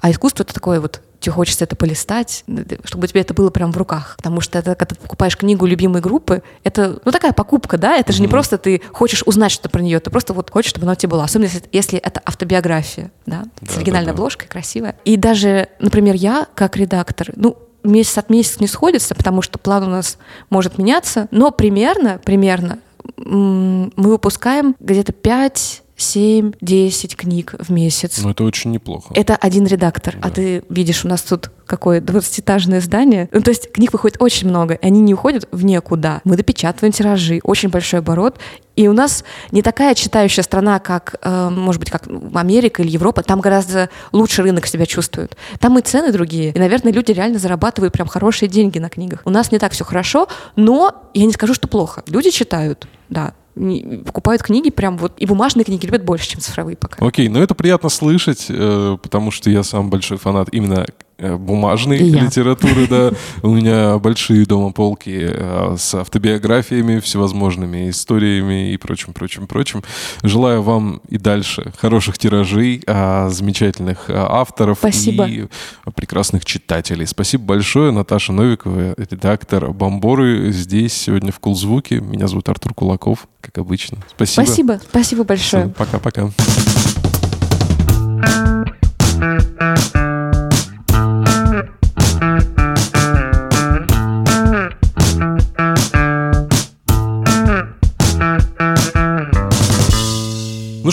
А 0.01 0.11
искусство 0.11 0.43
это 0.43 0.55
такое 0.55 0.81
вот 0.81 1.01
тебе 1.23 1.33
хочется 1.33 1.65
это 1.65 1.77
полистать, 1.77 2.45
чтобы 2.85 3.09
тебе 3.09 3.23
это 3.23 3.33
было 3.35 3.51
прям 3.51 3.73
в 3.73 3.77
руках. 3.77 4.15
Потому 4.19 4.41
что 4.41 4.59
это, 4.59 4.75
когда 4.75 4.95
ты 4.95 5.01
покупаешь 5.01 5.37
книгу 5.37 5.65
любимой 5.67 6.01
группы, 6.01 6.43
это 6.65 7.01
ну 7.05 7.13
такая 7.13 7.33
покупка, 7.33 7.79
да, 7.79 7.97
это 7.97 8.13
же 8.13 8.21
не 8.21 8.29
просто 8.29 8.59
ты 8.59 8.83
хочешь 8.93 9.23
узнать 9.25 9.53
что-то 9.53 9.71
про 9.71 9.81
нее, 9.81 10.01
ты 10.01 10.11
просто 10.11 10.35
вот 10.35 10.51
хочешь, 10.51 10.71
чтобы 10.71 10.85
она 10.85 10.93
у 10.93 10.97
тебя 10.97 11.11
была. 11.11 11.25
Особенно 11.25 11.47
если, 11.47 11.63
если 11.73 11.99
это 11.99 12.21
автобиография, 12.25 13.11
да, 13.27 13.45
с 13.63 13.69
Да, 13.69 13.77
оригинальной 13.77 14.07
да, 14.07 14.13
да. 14.13 14.19
обложкой, 14.19 14.49
красивая. 14.49 14.97
И 15.05 15.17
даже, 15.17 15.69
например, 15.79 16.15
я 16.15 16.47
как 16.55 16.77
редактор, 16.77 17.31
ну, 17.37 17.57
месяц 17.85 18.19
от 18.19 18.31
месяца 18.31 18.59
не 18.61 18.67
сходится, 18.67 19.15
потому 19.15 19.43
что 19.43 19.59
план 19.59 19.85
у 19.85 19.91
нас 19.91 20.19
может 20.51 20.79
меняться, 20.79 21.29
но 21.31 21.51
примерно, 21.51 22.21
примерно 22.25 22.79
мы 23.17 23.91
выпускаем 23.97 24.77
где-то 24.79 25.13
5, 25.13 25.82
7, 26.03 26.53
10 26.61 27.17
книг 27.17 27.55
в 27.59 27.71
месяц. 27.71 28.19
Ну, 28.23 28.31
это 28.31 28.45
очень 28.45 28.73
неплохо. 28.73 29.13
Это 29.15 29.37
один 29.37 29.67
редактор. 29.67 30.17
А 30.21 30.31
ты 30.31 30.65
видишь, 30.69 31.05
у 31.05 31.09
нас 31.09 31.23
тут 31.23 31.51
какое 31.67 32.01
20-этажное 32.01 32.81
здание. 32.81 33.29
Ну, 33.33 33.41
то 33.41 33.51
есть 33.51 33.73
книг 33.73 33.93
выходит 33.93 34.21
очень 34.21 34.49
много, 34.49 34.75
и 34.75 34.85
они 34.85 35.01
не 35.01 35.15
уходят 35.15 35.49
в 35.53 35.65
никуда. 35.65 36.21
Мы 36.25 36.37
допечатываем 36.37 36.93
тиражи, 36.93 37.41
очень 37.45 37.69
большой 37.71 38.01
оборот. 38.01 38.39
И 38.75 38.89
у 38.89 38.93
нас 38.93 39.25
не 39.53 39.63
такая 39.63 39.95
читающая 39.95 40.43
страна, 40.43 40.81
как, 40.81 41.17
э, 41.23 41.51
может 41.51 41.79
быть, 41.79 41.91
как 41.91 42.09
Америка 42.35 42.83
или 42.83 42.91
Европа. 42.91 43.23
Там 43.23 43.41
гораздо 43.41 43.89
лучше 44.13 44.43
рынок 44.43 44.67
себя 44.67 44.87
чувствует. 44.87 45.37
Там 45.61 45.79
и 45.79 45.83
цены 45.83 46.11
другие. 46.13 46.53
И, 46.53 46.59
наверное, 46.59 46.93
люди 46.93 47.13
реально 47.13 47.39
зарабатывают 47.39 47.93
прям 47.93 48.09
хорошие 48.09 48.49
деньги 48.49 48.79
на 48.79 48.89
книгах. 48.89 49.21
У 49.25 49.31
нас 49.31 49.53
не 49.53 49.59
так 49.59 49.73
все 49.73 49.85
хорошо, 49.85 50.27
но 50.57 51.11
я 51.15 51.27
не 51.27 51.33
скажу, 51.33 51.55
что 51.55 51.69
плохо. 51.69 52.03
Люди 52.09 52.31
читают, 52.31 52.89
да. 53.09 53.35
Покупают 53.55 54.43
книги 54.43 54.71
прям 54.71 54.97
вот. 54.97 55.13
И 55.19 55.27
бумажные 55.27 55.65
книги 55.65 55.85
любят 55.85 56.05
больше, 56.05 56.29
чем 56.29 56.41
цифровые 56.41 56.77
пока. 56.77 57.05
Окей, 57.05 57.29
ну 57.29 57.43
это 57.43 57.55
приятно 57.55 57.89
слышать, 57.89 58.47
э, 58.49 58.97
потому 59.03 59.31
что 59.31 59.51
я 59.51 59.63
сам 59.63 59.91
большой 59.91 60.17
фанат 60.17 60.49
именно 60.53 60.87
бумажной 61.23 61.99
И 61.99 62.05
я. 62.05 62.23
литературы, 62.23 62.87
да. 62.89 63.13
У 63.43 63.55
меня 63.55 63.99
большие 63.99 64.45
дома 64.47 64.73
полки 64.73 65.29
э, 65.29 65.77
с 65.79 65.95
автобиографиями, 65.95 67.01
всевозможными 67.01 67.91
историями 67.91 68.73
и 68.73 68.77
прочим, 68.77 69.13
прочим, 69.13 69.47
прочим. 69.47 69.83
Желаю 70.23 70.63
вам 70.63 71.01
и 71.09 71.19
дальше 71.19 71.73
хороших 71.79 72.19
тиражей, 72.19 72.83
а, 72.87 73.29
замечательных 73.29 74.07
а, 74.09 74.41
авторов 74.41 74.79
Спасибо. 74.79 75.27
и 75.27 75.49
прекрасных 75.95 76.45
читателей. 76.45 77.07
Спасибо 77.07 77.45
большое, 77.45 77.93
Наташа 77.93 78.33
Новикова, 78.33 78.95
редактор 78.97 79.73
Бомборы, 79.73 80.53
здесь 80.53 80.93
сегодня 80.93 81.33
в 81.33 81.41
Кулзвуке. 81.41 82.01
Меня 82.01 82.29
зовут 82.29 82.49
Артур 82.49 82.75
Кулаков, 82.75 83.29
как 83.41 83.59
обычно. 83.59 83.99
Спасибо. 84.15 84.45
Спасибо, 84.45 84.81
спасибо 84.91 85.25
большое. 85.25 85.69
Пока-пока. 85.69 86.31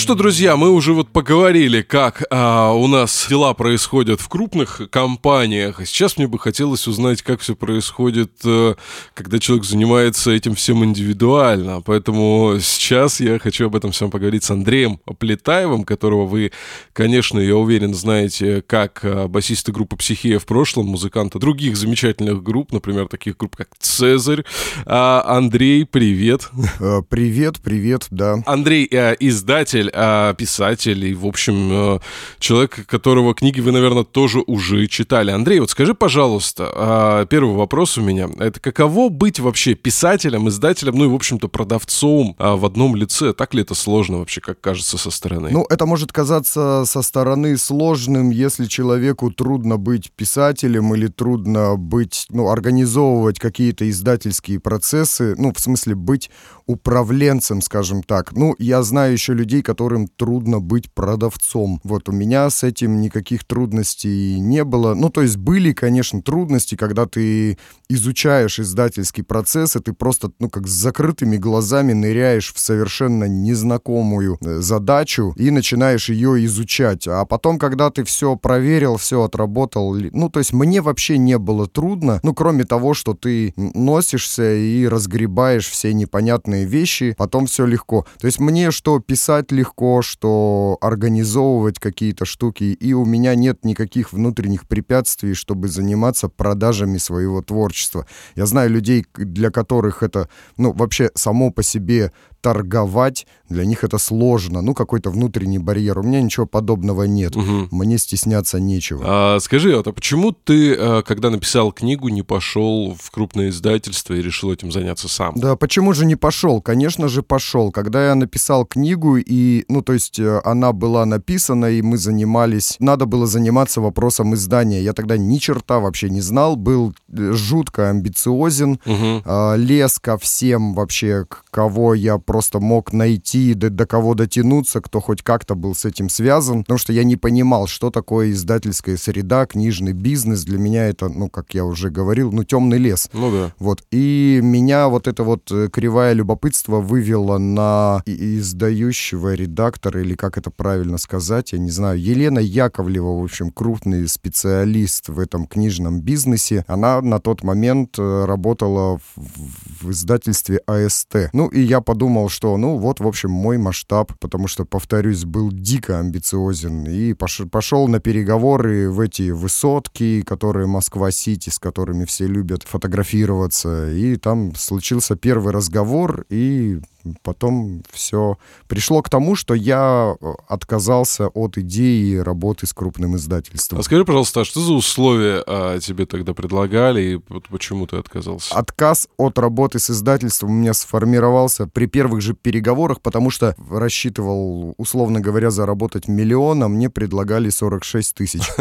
Что, 0.10 0.16
друзья, 0.16 0.58
мы 0.58 0.72
уже 0.72 0.94
вот 0.94 1.09
поговорили, 1.20 1.82
как 1.82 2.24
а, 2.30 2.72
у 2.72 2.88
нас 2.88 3.28
дела 3.30 3.54
происходят 3.54 4.22
в 4.22 4.30
крупных 4.30 4.90
компаниях. 4.90 5.82
А 5.82 5.86
Сейчас 5.86 6.16
мне 6.16 6.30
бы 6.30 6.40
хотелось 6.40 6.88
узнать, 6.88 7.24
как 7.24 7.42
все 7.42 7.58
происходит, 7.58 8.32
э, 8.46 8.76
когда 9.16 9.38
человек 9.38 9.66
занимается 9.66 10.32
этим 10.32 10.56
всем 10.56 10.86
индивидуально. 10.86 11.82
Поэтому 11.82 12.56
сейчас 12.62 13.20
я 13.20 13.38
хочу 13.38 13.66
об 13.66 13.76
этом 13.76 13.92
всем 13.92 14.12
поговорить 14.12 14.46
с 14.46 14.52
Андреем 14.52 15.02
Плетаевым, 15.18 15.84
которого 15.84 16.26
вы, 16.26 16.54
конечно, 16.94 17.38
я 17.38 17.58
уверен, 17.58 17.94
знаете, 17.94 18.64
как 18.66 19.02
а, 19.04 19.28
басиста 19.28 19.74
группы 19.74 19.98
«Психея» 19.98 20.40
в 20.40 20.46
прошлом, 20.46 20.86
музыканта 20.86 21.38
других 21.38 21.76
замечательных 21.76 22.42
групп, 22.42 22.72
например, 22.72 23.10
таких 23.10 23.36
групп, 23.36 23.58
как 23.58 23.68
«Цезарь». 23.78 24.46
А, 24.86 25.22
Андрей, 25.28 25.86
привет. 25.86 26.50
Э, 26.80 27.02
Привет, 27.10 27.60
привет, 27.62 28.08
да. 28.10 28.42
Андрей 28.46 28.88
э, 28.90 29.18
издатель, 29.20 29.92
э, 29.94 30.34
писатель 30.38 31.09
и, 31.10 31.14
в 31.14 31.26
общем, 31.26 31.70
э, 31.72 32.00
человек, 32.40 32.86
которого 32.86 33.34
книги 33.34 33.60
вы, 33.60 33.72
наверное, 33.72 34.04
тоже 34.04 34.42
уже 34.46 34.88
читали. 34.88 35.32
Андрей, 35.32 35.60
вот 35.60 35.70
скажи, 35.70 35.94
пожалуйста, 35.94 37.22
э, 37.22 37.26
первый 37.30 37.56
вопрос 37.56 37.98
у 37.98 38.02
меня. 38.02 38.30
Это 38.40 38.60
каково 38.60 39.10
быть 39.10 39.40
вообще 39.40 39.74
писателем, 39.74 40.48
издателем, 40.48 40.96
ну 40.96 41.06
и, 41.06 41.08
в 41.08 41.16
общем-то, 41.16 41.48
продавцом 41.48 42.36
э, 42.38 42.56
в 42.56 42.66
одном 42.66 42.96
лице? 42.96 43.34
Так 43.34 43.54
ли 43.54 43.62
это 43.62 43.76
сложно 43.76 44.20
вообще, 44.20 44.42
как 44.42 44.62
кажется 44.62 44.98
со 44.98 45.12
стороны? 45.12 45.50
Ну, 45.52 45.66
это 45.70 45.86
может 45.86 46.12
казаться 46.12 46.84
со 46.86 47.02
стороны 47.02 47.58
сложным, 47.58 48.30
если 48.30 48.66
человеку 48.66 49.32
трудно 49.32 49.78
быть 49.78 50.12
писателем 50.12 50.94
или 50.96 51.08
трудно 51.08 51.76
быть, 51.76 52.28
ну, 52.30 52.50
организовывать 52.50 53.40
какие-то 53.40 53.90
издательские 53.90 54.60
процессы, 54.60 55.36
ну, 55.38 55.54
в 55.54 55.60
смысле 55.60 55.96
быть 55.96 56.30
управленцем, 56.70 57.62
скажем 57.62 58.04
так. 58.04 58.34
Ну, 58.34 58.56
я 58.60 58.84
знаю 58.84 59.14
еще 59.14 59.34
людей, 59.34 59.64
которым 59.64 60.08
трудно 60.08 60.60
быть 60.60 60.92
продавцом. 61.00 61.80
Вот 61.86 62.10
у 62.10 62.12
меня 62.12 62.50
с 62.50 62.62
этим 62.62 63.00
никаких 63.00 63.46
трудностей 63.46 64.38
не 64.38 64.66
было. 64.66 64.96
Ну, 64.96 65.10
то 65.10 65.22
есть 65.22 65.38
были, 65.38 65.72
конечно, 65.72 66.22
трудности, 66.22 66.76
когда 66.76 67.06
ты 67.06 67.58
изучаешь 67.90 68.60
издательский 68.60 69.24
процесс, 69.24 69.78
и 69.78 69.80
ты 69.80 69.94
просто, 69.94 70.32
ну, 70.40 70.50
как 70.50 70.68
с 70.68 70.72
закрытыми 70.72 71.38
глазами 71.38 71.94
ныряешь 71.94 72.54
в 72.54 72.60
совершенно 72.60 73.30
незнакомую 73.30 74.38
э, 74.42 74.60
задачу 74.60 75.34
и 75.38 75.52
начинаешь 75.52 76.10
ее 76.10 76.44
изучать. 76.46 77.08
А 77.08 77.24
потом, 77.24 77.60
когда 77.60 77.92
ты 77.92 78.04
все 78.04 78.36
проверил, 78.36 78.98
все 78.98 79.24
отработал, 79.24 79.96
ну, 79.96 80.30
то 80.30 80.40
есть 80.40 80.52
мне 80.52 80.82
вообще 80.82 81.18
не 81.18 81.38
было 81.38 81.66
трудно, 81.66 82.20
ну, 82.24 82.34
кроме 82.34 82.66
того, 82.66 82.94
что 82.94 83.14
ты 83.14 83.54
носишься 83.56 84.54
и 84.54 84.86
разгребаешь 84.86 85.70
все 85.70 85.94
непонятные 85.94 86.66
вещи, 86.66 87.16
потом 87.18 87.46
все 87.46 87.66
легко. 87.66 88.06
То 88.20 88.28
есть 88.28 88.42
мне 88.42 88.72
что 88.72 89.00
писать 89.00 89.54
легко, 89.54 90.02
что 90.02 90.78
организовывать 90.82 91.80
какие-то 91.80 92.26
штуки, 92.26 92.64
и 92.64 92.94
у 92.94 93.06
меня 93.06 93.36
нет 93.36 93.66
никаких 93.66 94.14
внутренних 94.14 94.68
препятствий, 94.68 95.34
чтобы 95.34 95.68
заниматься 95.68 96.30
продажами 96.30 96.98
своего 96.98 97.42
творчества. 97.42 98.06
Я 98.36 98.46
знаю 98.46 98.70
людей, 98.70 99.06
для 99.16 99.52
которых 99.52 100.04
это, 100.04 100.30
ну, 100.58 100.72
вообще 100.74 101.12
само 101.16 101.52
по 101.52 101.64
себе 101.64 102.12
торговать, 102.42 103.28
для 103.50 103.66
них 103.66 103.84
это 103.84 103.98
сложно, 103.98 104.62
ну, 104.62 104.74
какой-то 104.74 105.10
внутренний 105.10 105.60
барьер. 105.60 106.00
У 106.00 106.04
меня 106.04 106.22
ничего 106.22 106.46
подобного 106.46 107.04
нет. 107.04 107.36
Мгм. 107.36 107.68
Мне 107.72 107.98
стесняться 107.98 108.60
нечего. 108.60 109.04
А, 109.06 109.40
скажи, 109.40 109.76
вот, 109.76 109.88
а 109.88 109.92
почему 109.92 110.32
ты, 110.32 110.74
э, 110.74 111.02
когда 111.04 111.30
написал 111.30 111.72
книгу, 111.72 112.10
не 112.10 112.22
пошел 112.22 112.96
в 113.00 113.12
крупное 113.12 113.50
издательство 113.50 114.14
и 114.14 114.22
решил 114.22 114.52
этим 114.52 114.72
заняться 114.72 115.10
сам? 115.10 115.34
Да, 115.36 115.56
почему 115.56 115.94
же 115.94 116.06
не 116.06 116.16
пошел? 116.16 116.62
Конечно 116.62 117.08
же 117.08 117.24
пошел. 117.24 117.72
Когда 117.72 118.08
я 118.08 118.16
написал 118.16 118.66
книгу, 118.66 119.18
и, 119.18 119.66
ну, 119.68 119.82
то 119.82 119.94
есть 119.94 120.20
э, 120.20 120.42
она 120.44 120.72
была 120.72 121.06
написана, 121.06 121.66
и 121.66 121.82
мы 121.82 121.98
занимались, 121.98 122.76
надо 122.80 123.06
было 123.06 123.26
заниматься 123.26 123.82
вопросом 123.82 124.36
издания. 124.36 124.82
Я 124.82 124.94
тогда 124.94 125.18
ни 125.18 125.38
черта 125.38 125.80
вообще 125.80 126.10
не 126.10 126.22
знал, 126.22 126.56
был 126.56 126.94
э, 127.12 127.32
жутко 127.34 127.90
амбициозен, 127.90 128.80
а, 129.26 129.56
лез 129.56 130.00
ко 130.00 130.18
всем 130.18 130.74
вообще, 130.74 131.26
кого 131.52 131.94
я 131.94 132.18
просто 132.30 132.60
мог 132.60 132.94
найти, 132.94 133.56
до, 133.56 133.72
до 133.72 133.88
кого 133.88 134.14
дотянуться, 134.14 134.82
кто 134.82 135.00
хоть 135.00 135.24
как-то 135.24 135.56
был 135.56 135.74
с 135.74 135.84
этим 135.84 136.10
связан, 136.10 136.62
потому 136.62 136.78
что 136.78 136.94
я 136.94 137.04
не 137.04 137.16
понимал, 137.16 137.66
что 137.66 137.90
такое 137.90 138.30
издательская 138.34 138.98
среда, 138.98 139.48
книжный 139.48 139.94
бизнес. 139.94 140.44
Для 140.44 140.60
меня 140.60 140.90
это, 140.90 141.10
ну, 141.10 141.28
как 141.28 141.56
я 141.56 141.66
уже 141.66 141.90
говорил, 141.90 142.32
ну, 142.32 142.44
темный 142.44 142.78
лес. 142.78 143.10
Ну 143.14 143.32
да. 143.32 143.52
Вот. 143.58 143.82
И 143.90 144.42
меня 144.44 144.90
вот 144.90 145.08
это 145.08 145.24
вот 145.24 145.52
э, 145.52 145.70
кривая 145.74 146.14
любопытство 146.14 146.80
вывело 146.80 147.40
на 147.40 148.04
издающего 148.06 149.34
редактора, 149.34 150.00
или 150.00 150.14
как 150.14 150.38
это 150.38 150.52
правильно 150.52 151.00
сказать, 151.00 151.54
я 151.54 151.58
не 151.58 151.72
знаю, 151.72 152.00
Елена 152.00 152.38
Яковлева, 152.38 153.22
в 153.22 153.24
общем, 153.24 153.50
крупный 153.50 154.08
специалист 154.08 155.10
в 155.10 155.18
этом 155.18 155.48
книжном 155.48 156.02
бизнесе. 156.02 156.64
Она 156.68 157.02
на 157.02 157.20
тот 157.20 157.42
момент 157.42 157.98
э, 157.98 158.26
работала 158.26 159.00
в, 159.16 159.82
в 159.82 159.90
издательстве 159.90 160.60
АСТ. 160.68 161.32
Ну, 161.34 161.48
и 161.48 161.60
я 161.60 161.82
подумал, 161.82 162.19
что, 162.28 162.58
ну, 162.58 162.78
вот, 162.78 163.00
в 163.00 163.08
общем, 163.08 163.32
мой 163.32 163.58
масштаб, 163.58 164.12
потому 164.20 164.48
что, 164.48 164.66
повторюсь, 164.66 165.24
был 165.24 165.52
дико 165.52 166.00
амбициозен. 166.00 166.86
И 166.86 167.14
пош- 167.14 167.48
пошел 167.48 167.88
на 167.88 168.00
переговоры 168.00 168.90
в 168.90 169.00
эти 169.00 169.30
высотки, 169.30 170.22
которые 170.24 170.68
Москва-Сити, 170.68 171.50
с 171.50 171.60
которыми 171.60 172.04
все 172.06 172.28
любят 172.28 172.64
фотографироваться. 172.64 173.92
И 173.92 174.18
там 174.18 174.56
случился 174.56 175.16
первый 175.16 175.54
разговор, 175.54 176.26
и 176.30 176.80
потом 177.24 177.84
все 177.92 178.38
пришло 178.68 179.02
к 179.02 179.10
тому, 179.10 179.36
что 179.36 179.54
я 179.54 180.16
э, 180.20 180.26
отказался 180.48 181.28
от 181.28 181.58
идеи 181.58 182.18
работы 182.18 182.68
с 182.68 182.74
крупным 182.74 183.16
издательством. 183.16 183.80
А 183.80 183.84
скажи, 183.84 184.06
пожалуйста, 184.06 184.42
а 184.42 184.46
что 184.46 184.62
за 184.62 184.74
условия 184.74 185.44
а, 185.48 185.80
тебе 185.80 186.06
тогда 186.06 186.34
предлагали 186.34 187.02
и 187.02 187.22
вот 187.30 187.48
почему 187.50 187.88
ты 187.88 187.98
отказался? 187.98 188.56
Отказ 188.56 189.08
от 189.18 189.38
работы 189.40 189.80
с 189.80 189.90
издательством 189.90 190.52
у 190.52 190.54
меня 190.54 190.74
сформировался 190.74 191.68
при 191.68 191.86
первых 191.86 192.22
же 192.22 192.34
переговорах, 192.34 193.02
потому 193.02 193.30
что 193.30 193.56
рассчитывал, 193.70 194.74
условно 194.78 195.20
говоря, 195.20 195.50
заработать 195.52 196.08
миллион, 196.08 196.64
а 196.64 196.68
мне 196.68 196.90
предлагали 196.90 197.50
46 197.50 198.16
тысяч. 198.16 198.42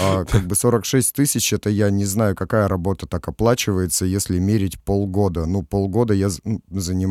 А 0.00 0.24
как 0.24 0.42
бы 0.46 0.54
46 0.54 1.14
тысяч, 1.14 1.52
это 1.52 1.70
я 1.70 1.90
не 1.90 2.04
знаю, 2.04 2.36
какая 2.36 2.68
работа 2.68 3.06
так 3.06 3.26
оплачивается, 3.28 4.04
если 4.04 4.38
мерить 4.38 4.78
полгода. 4.80 5.46
Ну, 5.46 5.62
полгода 5.62 6.14
я 6.14 6.28
з- 6.28 6.40
ну, 6.44 6.60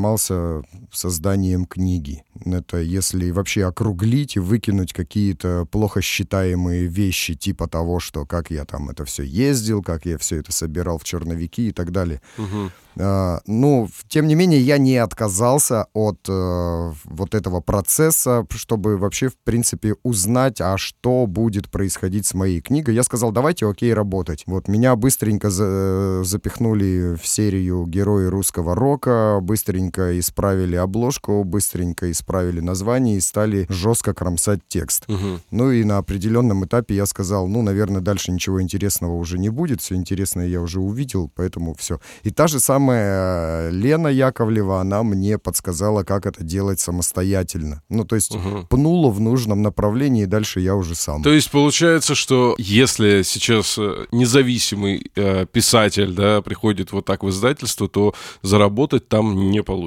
занимался 0.07 0.61
созданием 0.91 1.65
книги. 1.65 2.23
Это 2.45 2.77
если 2.77 3.31
вообще 3.31 3.65
округлить 3.65 4.35
и 4.35 4.39
выкинуть 4.39 4.93
какие-то 4.93 5.67
плохо 5.69 6.01
считаемые 6.01 6.87
вещи, 6.87 7.35
типа 7.35 7.67
того, 7.67 7.99
что 7.99 8.25
как 8.25 8.51
я 8.51 8.65
там 8.65 8.89
это 8.89 9.05
все 9.05 9.23
ездил, 9.23 9.83
как 9.83 10.05
я 10.05 10.17
все 10.17 10.37
это 10.37 10.51
собирал 10.51 10.97
в 10.97 11.03
черновики 11.03 11.69
и 11.69 11.71
так 11.71 11.91
далее. 11.91 12.21
Мгм. 12.37 12.71
А, 12.99 13.41
ну, 13.45 13.89
тем 14.07 14.27
не 14.27 14.35
менее, 14.35 14.59
я 14.61 14.77
не 14.77 14.97
отказался 14.97 15.87
от 15.93 16.19
э, 16.27 16.93
вот 17.03 17.35
этого 17.35 17.61
процесса, 17.61 18.45
чтобы 18.49 18.97
вообще, 18.97 19.29
в 19.29 19.37
принципе, 19.43 19.95
узнать, 20.03 20.61
а 20.61 20.77
что 20.77 21.27
будет 21.27 21.69
происходить 21.69 22.25
с 22.25 22.33
моей 22.33 22.61
книгой. 22.61 22.95
Я 22.95 23.03
сказал, 23.03 23.31
давайте, 23.31 23.67
окей, 23.67 23.93
работать. 23.93 24.43
Вот 24.47 24.67
меня 24.67 24.95
быстренько 24.95 25.49
за- 25.49 26.23
запихнули 26.23 27.17
в 27.21 27.27
серию 27.27 27.85
«Герои 27.85 28.25
русского 28.25 28.73
рока», 28.73 29.39
быстренько 29.41 29.96
исправили 30.19 30.75
обложку, 30.75 31.43
быстренько 31.43 32.11
исправили 32.11 32.59
название 32.59 33.17
и 33.17 33.21
стали 33.21 33.65
жестко 33.69 34.13
кромсать 34.13 34.59
текст. 34.67 35.03
Мгм. 35.07 35.41
Ну 35.51 35.71
и 35.71 35.83
на 35.83 35.97
определенном 35.97 36.65
этапе 36.65 36.95
я 36.95 37.05
сказал, 37.05 37.47
ну, 37.47 37.61
наверное, 37.61 38.01
дальше 38.01 38.31
ничего 38.31 38.61
интересного 38.61 39.15
уже 39.15 39.37
не 39.37 39.49
будет, 39.49 39.81
все 39.81 39.95
интересное 39.95 40.47
я 40.47 40.61
уже 40.61 40.79
увидел, 40.79 41.31
поэтому 41.35 41.73
все. 41.75 41.99
И 42.23 42.29
та 42.29 42.47
же 42.47 42.59
самая 42.59 43.69
э, 43.69 43.71
Лена 43.71 44.07
Яковлева, 44.07 44.79
она 44.81 45.03
мне 45.03 45.37
подсказала, 45.37 46.03
как 46.03 46.25
это 46.25 46.43
делать 46.43 46.79
самостоятельно. 46.79 47.81
Ну, 47.89 48.03
то 48.05 48.15
есть 48.15 48.35
Мгм. 48.35 48.67
пнула 48.67 49.09
в 49.11 49.19
нужном 49.19 49.61
направлении, 49.61 50.23
и 50.23 50.25
дальше 50.27 50.59
я 50.59 50.75
уже 50.75 50.95
сам. 50.95 51.23
То 51.23 51.31
есть 51.31 51.51
получается, 51.51 52.15
что 52.15 52.55
если 52.57 53.23
сейчас 53.23 53.77
э, 53.77 54.05
независимый 54.11 55.11
э, 55.15 55.45
писатель, 55.51 56.13
да, 56.13 56.41
приходит 56.41 56.91
вот 56.91 57.05
так 57.05 57.23
в 57.23 57.29
издательство, 57.29 57.87
то 57.87 58.13
заработать 58.41 59.07
там 59.07 59.49
не 59.49 59.63
получится 59.63 59.86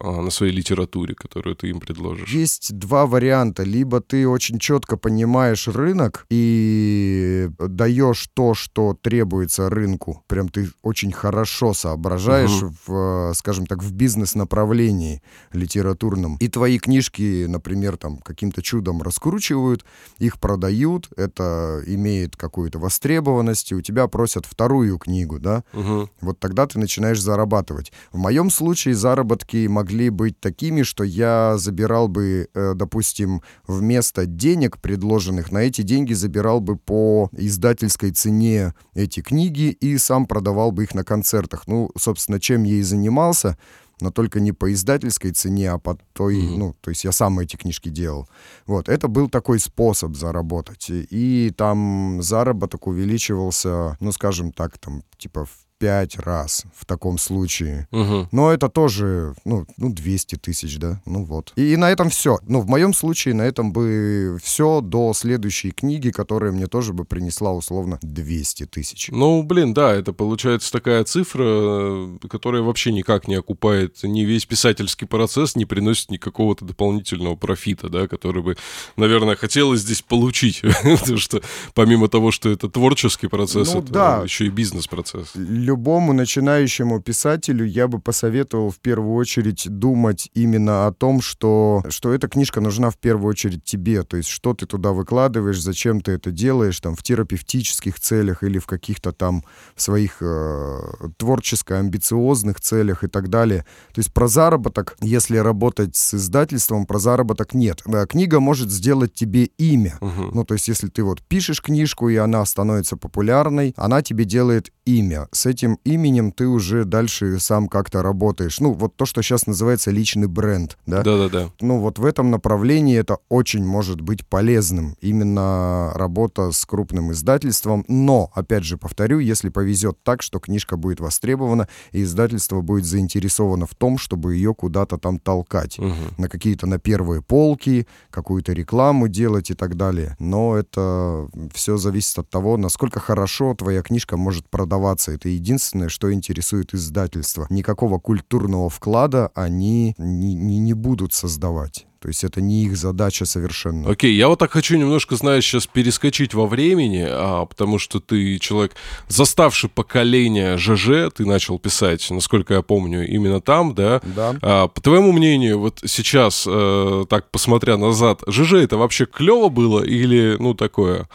а, 0.00 0.20
на 0.22 0.30
своей 0.30 0.52
литературе, 0.52 1.14
которую 1.14 1.56
ты 1.56 1.68
им 1.68 1.80
предложишь. 1.80 2.30
Есть 2.30 2.76
два 2.78 3.06
варианта. 3.06 3.62
Либо 3.62 4.00
ты 4.00 4.26
очень 4.28 4.58
четко 4.58 4.96
понимаешь 4.96 5.68
рынок 5.68 6.26
и 6.30 7.50
даешь 7.58 8.28
то, 8.34 8.54
что 8.54 8.94
требуется 9.00 9.68
рынку. 9.70 10.22
Прям 10.26 10.48
ты 10.48 10.70
очень 10.82 11.12
хорошо 11.12 11.74
соображаешь 11.74 12.62
Мгм. 12.62 12.76
в, 12.86 13.30
э, 13.30 13.34
скажем 13.34 13.66
так, 13.66 13.82
в 13.82 13.92
бизнес-направлении 13.92 15.22
литературном. 15.52 16.36
И 16.40 16.48
твои 16.48 16.78
книжки, 16.78 17.46
например, 17.46 17.96
там 17.96 18.18
каким-то 18.18 18.62
чудом 18.62 19.02
раскручивают, 19.02 19.84
их 20.18 20.38
продают, 20.40 21.08
это 21.16 21.82
имеет 21.86 22.36
какую-то 22.36 22.78
востребованность, 22.78 23.72
и 23.72 23.74
у 23.74 23.80
тебя 23.80 24.06
просят 24.08 24.46
вторую 24.46 24.98
книгу, 24.98 25.38
да? 25.38 25.64
Мгм. 25.72 26.08
Вот 26.20 26.38
тогда 26.38 26.66
ты 26.66 26.78
начинаешь 26.78 27.20
зарабатывать. 27.20 27.92
В 28.12 28.18
моем 28.18 28.50
случае 28.50 28.94
заработки 29.38 29.66
могли 29.68 30.10
быть 30.10 30.40
такими, 30.40 30.82
что 30.82 31.04
я 31.04 31.56
забирал 31.58 32.08
бы, 32.08 32.48
э, 32.54 32.74
допустим, 32.74 33.42
вместо 33.66 34.26
денег 34.26 34.78
предложенных, 34.78 35.52
на 35.52 35.58
эти 35.58 35.82
деньги 35.82 36.14
забирал 36.14 36.60
бы 36.60 36.76
по 36.76 37.28
издательской 37.32 38.10
цене 38.10 38.74
эти 38.94 39.20
книги 39.20 39.70
и 39.70 39.98
сам 39.98 40.26
продавал 40.26 40.72
бы 40.72 40.82
их 40.82 40.94
на 40.94 41.04
концертах. 41.04 41.66
Ну, 41.66 41.90
собственно, 41.96 42.40
чем 42.40 42.64
я 42.64 42.74
и 42.74 42.82
занимался, 42.82 43.56
но 44.00 44.10
только 44.10 44.40
не 44.40 44.52
по 44.52 44.72
издательской 44.72 45.32
цене, 45.32 45.70
а 45.72 45.78
по 45.78 45.98
той, 46.12 46.36
Мгм. 46.42 46.58
ну, 46.58 46.74
то 46.80 46.90
есть 46.90 47.04
я 47.04 47.12
сам 47.12 47.38
эти 47.40 47.56
книжки 47.56 47.90
делал. 47.90 48.28
Вот, 48.66 48.88
это 48.88 49.08
был 49.08 49.28
такой 49.28 49.58
способ 49.58 50.16
заработать. 50.16 50.86
И 50.90 51.52
там 51.56 52.20
заработок 52.22 52.86
увеличивался, 52.86 53.96
ну, 54.00 54.12
скажем 54.12 54.52
так, 54.52 54.78
там, 54.78 55.02
типа 55.16 55.44
в 55.44 55.67
пять 55.78 56.18
раз 56.18 56.64
в 56.74 56.84
таком 56.84 57.18
случае. 57.18 57.86
Мгм. 57.90 58.28
Но 58.32 58.52
это 58.52 58.68
тоже, 58.68 59.34
ну, 59.44 59.66
ну 59.76 59.92
200 59.92 60.36
тысяч, 60.36 60.78
да, 60.78 61.00
ну 61.06 61.24
вот. 61.24 61.52
И, 61.56 61.72
и 61.72 61.76
на 61.76 61.90
этом 61.90 62.10
все. 62.10 62.38
Ну, 62.46 62.60
в 62.60 62.68
моем 62.68 62.92
случае 62.92 63.34
на 63.34 63.42
этом 63.42 63.72
бы 63.72 64.38
все 64.42 64.80
до 64.80 65.12
следующей 65.14 65.70
книги, 65.70 66.10
которая 66.10 66.52
мне 66.52 66.66
тоже 66.66 66.92
бы 66.92 67.04
принесла 67.04 67.52
условно 67.52 67.98
200 68.02 68.66
тысяч. 68.66 69.08
Ну, 69.12 69.42
блин, 69.42 69.74
да, 69.74 69.94
это 69.94 70.12
получается 70.12 70.72
такая 70.72 71.04
цифра, 71.04 72.08
которая 72.28 72.62
вообще 72.62 72.92
никак 72.92 73.28
не 73.28 73.36
окупает 73.36 74.02
ни 74.02 74.22
весь 74.22 74.46
писательский 74.46 75.06
процесс, 75.06 75.56
не 75.56 75.64
приносит 75.64 76.10
никакого-то 76.10 76.64
дополнительного 76.64 77.36
профита, 77.36 77.88
да, 77.88 78.08
который 78.08 78.42
бы, 78.42 78.56
наверное, 78.96 79.36
хотелось 79.36 79.80
здесь 79.80 80.02
получить. 80.02 80.62
Потому 80.82 81.18
что 81.18 81.40
помимо 81.74 82.08
того, 82.08 82.30
что 82.30 82.50
это 82.50 82.68
творческий 82.68 83.28
процесс, 83.28 83.72
Ну, 83.74 83.82
это 83.82 84.22
еще 84.24 84.46
и 84.46 84.50
бизнес-процесс. 84.50 85.32
Любому 85.68 86.14
начинающему 86.14 86.98
писателю 86.98 87.66
я 87.66 87.88
бы 87.88 87.98
посоветовал 87.98 88.70
в 88.70 88.78
первую 88.78 89.14
очередь 89.16 89.66
думать 89.68 90.30
именно 90.32 90.86
о 90.86 90.92
том, 90.92 91.20
что, 91.20 91.84
что 91.90 92.14
эта 92.14 92.26
книжка 92.26 92.62
нужна 92.62 92.88
в 92.88 92.96
первую 92.96 93.28
очередь 93.28 93.64
тебе. 93.64 94.02
То 94.02 94.16
есть, 94.16 94.30
что 94.30 94.54
ты 94.54 94.64
туда 94.64 94.92
выкладываешь, 94.92 95.60
зачем 95.60 96.00
ты 96.00 96.12
это 96.12 96.30
делаешь, 96.30 96.80
там, 96.80 96.96
в 96.96 97.02
терапевтических 97.02 98.00
целях 98.00 98.42
или 98.42 98.58
в 98.58 98.64
каких-то 98.64 99.12
там 99.12 99.44
своих 99.76 100.22
э, 100.22 100.78
творческо-амбициозных 101.18 102.60
целях 102.62 103.04
и 103.04 103.08
так 103.08 103.28
далее. 103.28 103.66
То 103.92 103.98
есть, 103.98 104.14
про 104.14 104.26
заработок, 104.26 104.96
если 105.02 105.36
работать 105.36 105.96
с 105.96 106.14
издательством, 106.14 106.86
про 106.86 106.98
заработок 106.98 107.52
нет. 107.52 107.82
Да, 107.84 108.06
книга 108.06 108.40
может 108.40 108.70
сделать 108.70 109.12
тебе 109.12 109.44
имя. 109.58 109.98
Мгм. 110.00 110.30
Ну, 110.32 110.44
то 110.44 110.54
есть, 110.54 110.66
если 110.68 110.88
ты 110.88 111.02
вот 111.02 111.20
пишешь 111.20 111.60
книжку, 111.60 112.08
и 112.08 112.16
она 112.16 112.42
становится 112.46 112.96
популярной, 112.96 113.74
она 113.76 114.00
тебе 114.00 114.24
делает 114.24 114.72
имя. 114.86 115.28
С 115.32 115.44
этим 115.44 115.57
этим 115.58 115.78
именем 115.84 116.30
ты 116.30 116.46
уже 116.46 116.84
дальше 116.84 117.40
сам 117.40 117.68
как-то 117.68 118.02
работаешь. 118.02 118.60
Ну, 118.60 118.72
вот 118.72 118.96
то, 118.96 119.06
что 119.06 119.22
сейчас 119.22 119.46
называется 119.46 119.90
личный 119.90 120.28
бренд, 120.28 120.78
да? 120.86 121.02
Да-да-да. 121.02 121.50
Ну, 121.60 121.80
вот 121.80 121.98
в 121.98 122.04
этом 122.04 122.30
направлении 122.30 122.96
это 122.96 123.18
очень 123.28 123.64
может 123.64 124.00
быть 124.00 124.26
полезным. 124.26 124.96
Именно 125.00 125.92
работа 125.94 126.52
с 126.52 126.64
крупным 126.64 127.12
издательством. 127.12 127.84
Но, 127.88 128.30
опять 128.34 128.64
же, 128.64 128.76
повторю, 128.76 129.18
если 129.18 129.48
повезет 129.48 129.98
так, 130.04 130.22
что 130.22 130.38
книжка 130.38 130.76
будет 130.76 131.00
востребована, 131.00 131.68
и 131.92 132.02
издательство 132.02 132.60
будет 132.60 132.84
заинтересовано 132.84 133.66
в 133.66 133.74
том, 133.74 133.98
чтобы 133.98 134.36
ее 134.36 134.54
куда-то 134.54 134.96
там 134.98 135.18
толкать. 135.18 135.78
Угу. 135.78 135.94
На 136.18 136.28
какие-то 136.28 136.66
на 136.66 136.78
первые 136.78 137.22
полки, 137.22 137.86
какую-то 138.10 138.52
рекламу 138.52 139.08
делать 139.08 139.50
и 139.50 139.54
так 139.54 139.76
далее. 139.76 140.16
Но 140.20 140.56
это 140.56 141.28
все 141.52 141.76
зависит 141.76 142.18
от 142.18 142.30
того, 142.30 142.56
насколько 142.56 143.00
хорошо 143.00 143.54
твоя 143.54 143.82
книжка 143.82 144.16
может 144.16 144.48
продаваться. 144.48 145.12
Это 145.12 145.28
единственное, 145.48 145.88
что 145.88 146.12
интересует 146.12 146.74
издательство. 146.74 147.46
Никакого 147.48 147.98
культурного 147.98 148.68
вклада 148.68 149.30
они 149.34 149.94
не, 149.96 150.34
не, 150.34 150.58
не 150.58 150.74
будут 150.74 151.14
создавать. 151.14 151.87
То 152.00 152.08
есть 152.08 152.22
это 152.22 152.40
не 152.40 152.64
их 152.64 152.76
задача 152.76 153.24
совершенно. 153.24 153.90
Окей, 153.90 154.14
я 154.14 154.28
вот 154.28 154.38
так 154.38 154.52
хочу 154.52 154.76
немножко, 154.76 155.16
знаешь, 155.16 155.44
сейчас 155.44 155.66
перескочить 155.66 156.32
во 156.32 156.46
времени, 156.46 157.04
а, 157.08 157.44
потому 157.44 157.78
что 157.78 157.98
ты 157.98 158.38
человек, 158.38 158.76
заставший 159.08 159.68
поколение 159.68 160.56
ЖЖ, 160.58 161.12
ты 161.14 161.26
начал 161.26 161.58
писать, 161.58 162.06
насколько 162.10 162.54
я 162.54 162.62
помню, 162.62 163.08
именно 163.08 163.40
там, 163.40 163.74
да? 163.74 164.00
Да. 164.04 164.36
А, 164.42 164.68
по 164.68 164.80
твоему 164.80 165.10
мнению, 165.10 165.58
вот 165.58 165.80
сейчас, 165.84 166.44
э, 166.48 167.04
так 167.08 167.30
посмотря 167.32 167.76
назад, 167.76 168.22
ЖЖ 168.28 168.54
это 168.54 168.76
вообще 168.76 169.06
клево 169.06 169.48
было 169.48 169.82
или, 169.82 170.36
ну, 170.38 170.54
такое 170.54 171.08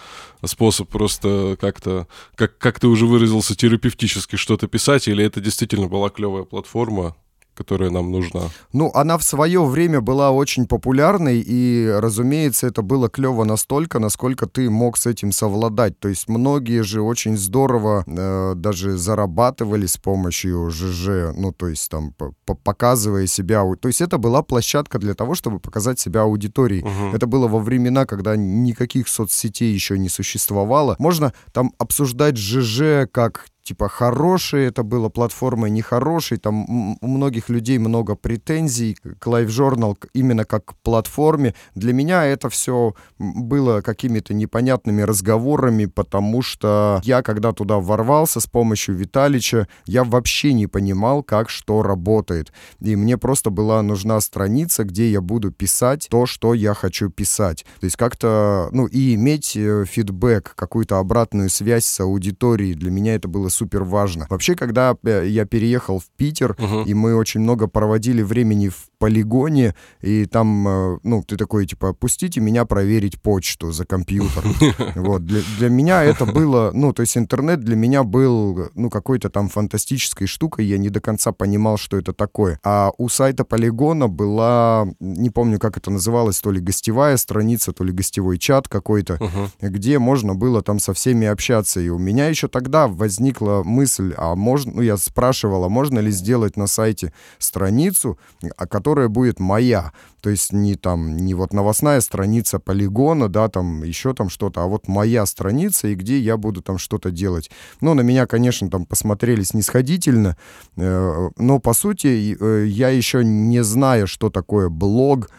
способ 0.45 0.89
просто 0.89 1.57
как-то, 1.61 2.07
как, 2.35 2.57
как 2.57 2.79
ты 2.79 2.87
уже 2.87 3.05
выразился, 3.05 3.55
терапевтически 3.55 4.35
что-то 4.35 4.67
писать, 4.67 5.07
или 5.07 5.23
это 5.23 5.39
действительно 5.39 5.87
была 5.87 6.09
клевая 6.09 6.43
платформа? 6.43 7.15
Которая 7.53 7.89
нам 7.89 8.11
нужна? 8.11 8.41
Ну, 8.71 8.91
она 8.93 9.17
в 9.17 9.23
свое 9.23 9.63
время 9.63 10.01
была 10.01 10.31
очень 10.31 10.65
популярной, 10.65 11.43
и, 11.45 11.91
разумеется, 11.99 12.67
это 12.67 12.81
было 12.81 13.09
клево 13.09 13.43
настолько, 13.43 13.99
насколько 13.99 14.47
ты 14.47 14.69
мог 14.69 14.97
с 14.97 15.05
этим 15.05 15.31
совладать. 15.31 15.99
То 15.99 16.09
есть 16.09 16.27
многие 16.27 16.83
же 16.83 17.01
очень 17.01 17.37
здорово 17.37 18.03
э, 18.05 18.53
даже 18.55 18.97
зарабатывали 18.97 19.85
с 19.85 19.97
помощью 19.97 20.69
ЖЖ, 20.69 21.35
ну, 21.35 21.51
то 21.51 21.67
есть 21.67 21.89
там 21.89 22.13
показывая 22.45 23.27
себя. 23.27 23.63
То 23.79 23.87
есть 23.87 24.01
это 24.01 24.17
была 24.17 24.41
площадка 24.41 24.99
для 24.99 25.13
того, 25.13 25.35
чтобы 25.35 25.59
показать 25.59 25.99
себя 25.99 26.21
аудитории. 26.21 26.81
Угу. 26.81 27.15
Это 27.15 27.27
было 27.27 27.47
во 27.47 27.59
времена, 27.59 28.05
когда 28.05 28.35
никаких 28.35 29.07
соцсетей 29.07 29.73
еще 29.73 29.97
не 29.97 30.09
существовало. 30.09 30.95
Можно 30.99 31.33
там 31.51 31.73
обсуждать 31.77 32.37
ЖЖ 32.37 33.07
как 33.11 33.45
типа 33.63 33.87
хорошие 33.87 34.67
это 34.67 34.83
было 34.83 35.09
платформой, 35.09 35.69
нехорошей. 35.69 36.37
Там 36.37 36.97
у 37.01 37.07
многих 37.07 37.49
людей 37.49 37.77
много 37.77 38.15
претензий 38.15 38.95
к 38.95 39.25
Live 39.27 39.47
Journal 39.47 39.97
именно 40.13 40.45
как 40.45 40.65
к 40.65 40.75
платформе. 40.83 41.55
Для 41.75 41.93
меня 41.93 42.25
это 42.25 42.49
все 42.49 42.93
было 43.17 43.81
какими-то 43.81 44.33
непонятными 44.33 45.01
разговорами, 45.01 45.85
потому 45.85 46.41
что 46.41 47.01
я, 47.03 47.21
когда 47.21 47.53
туда 47.53 47.79
ворвался 47.79 48.39
с 48.39 48.47
помощью 48.47 48.95
Виталича, 48.95 49.67
я 49.85 50.03
вообще 50.03 50.53
не 50.53 50.67
понимал, 50.67 51.23
как 51.23 51.49
что 51.49 51.81
работает. 51.81 52.51
И 52.81 52.95
мне 52.95 53.17
просто 53.17 53.49
была 53.49 53.81
нужна 53.81 54.19
страница, 54.19 54.83
где 54.83 55.09
я 55.09 55.21
буду 55.21 55.51
писать 55.51 56.07
то, 56.09 56.25
что 56.25 56.53
я 56.53 56.73
хочу 56.73 57.09
писать. 57.09 57.65
То 57.79 57.85
есть 57.85 57.95
как-то, 57.95 58.69
ну, 58.71 58.87
и 58.87 59.15
иметь 59.15 59.55
э, 59.55 59.85
фидбэк, 59.85 60.53
какую-то 60.55 60.99
обратную 60.99 61.49
связь 61.49 61.85
с 61.85 61.99
аудиторией. 62.01 62.73
Для 62.73 62.91
меня 62.91 63.15
это 63.15 63.27
было 63.27 63.49
супер 63.53 63.83
важно. 63.83 64.25
Вообще, 64.29 64.55
когда 64.55 64.95
э, 65.03 65.25
я 65.27 65.45
переехал 65.45 65.99
в 65.99 66.05
Питер, 66.17 66.55
Мгм. 66.59 66.83
и 66.83 66.93
мы 66.93 67.15
очень 67.15 67.39
много 67.41 67.67
проводили 67.67 68.21
времени 68.21 68.69
в 68.69 68.89
полигоне, 68.99 69.75
и 70.01 70.25
там, 70.25 70.67
э, 70.67 70.97
ну, 71.03 71.23
ты 71.23 71.37
такой, 71.37 71.65
типа, 71.65 71.93
пустите 71.93 72.39
меня 72.41 72.65
проверить 72.65 73.21
почту 73.21 73.71
за 73.71 73.85
компьютер. 73.85 74.43
Вот, 74.95 75.25
для, 75.25 75.41
для 75.59 75.69
меня 75.69 76.03
это 76.03 76.25
было, 76.25 76.71
ну, 76.73 76.93
то 76.93 77.01
есть 77.01 77.17
интернет 77.17 77.59
для 77.59 77.75
меня 77.75 78.03
был, 78.03 78.69
ну, 78.75 78.89
какой-то 78.89 79.29
там 79.29 79.49
фантастической 79.49 80.27
штукой, 80.27 80.65
я 80.65 80.77
не 80.77 80.89
до 80.89 80.99
конца 81.01 81.31
понимал, 81.31 81.77
что 81.77 81.97
это 81.97 82.13
такое. 82.13 82.59
А 82.63 82.91
у 82.97 83.09
сайта 83.09 83.43
Полигона 83.43 84.07
была, 84.07 84.87
не 84.99 85.29
помню, 85.29 85.59
как 85.59 85.77
это 85.77 85.91
называлось, 85.91 86.39
то 86.39 86.51
ли 86.51 86.59
гостевая 86.61 87.17
страница, 87.17 87.73
то 87.73 87.83
ли 87.83 87.91
гостевой 87.91 88.37
чат 88.37 88.67
какой-то, 88.67 89.19
где 89.61 89.99
можно 89.99 90.33
было 90.35 90.61
там 90.61 90.79
со 90.79 90.93
всеми 90.93 91.27
общаться. 91.27 91.79
И 91.81 91.89
у 91.89 91.97
меня 91.99 92.27
еще 92.27 92.47
тогда 92.47 92.87
возникла 92.87 93.42
мысль, 93.63 94.13
а 94.17 94.35
можно, 94.35 94.73
ну, 94.75 94.81
я 94.81 94.97
спрашивал, 94.97 95.63
а 95.65 95.69
можно 95.69 95.99
ли 95.99 96.11
сделать 96.11 96.57
на 96.57 96.67
сайте 96.67 97.13
страницу, 97.39 98.17
а 98.57 98.67
которая 98.67 99.07
будет 99.07 99.39
моя. 99.39 99.91
То 100.21 100.29
есть 100.29 100.53
не 100.53 100.75
там, 100.75 101.17
не 101.17 101.33
вот 101.33 101.51
новостная 101.51 101.99
страница 101.99 102.57
полигона, 102.57 103.27
да, 103.27 103.49
там 103.49 103.83
еще 103.83 104.13
там 104.13 104.29
что-то, 104.29 104.63
а 104.63 104.67
вот 104.67 104.87
моя 104.87 105.25
страница, 105.25 105.89
и 105.89 105.95
где 105.95 106.17
я 106.17 106.37
буду 106.37 106.61
там 106.61 106.77
что-то 106.77 107.11
делать. 107.11 107.51
Ну, 107.81 107.93
на 107.93 108.01
меня, 108.01 108.25
конечно, 108.25 108.69
там 108.69 108.85
посмотрели 108.85 109.43
снисходительно, 109.43 110.37
э, 110.77 111.29
но, 111.37 111.59
по 111.59 111.73
сути, 111.73 112.37
э, 112.39 112.65
я 112.67 112.89
еще 112.89 113.23
не 113.23 113.63
зная, 113.63 114.05
что 114.05 114.29
такое 114.29 114.69
блог, 114.69 115.29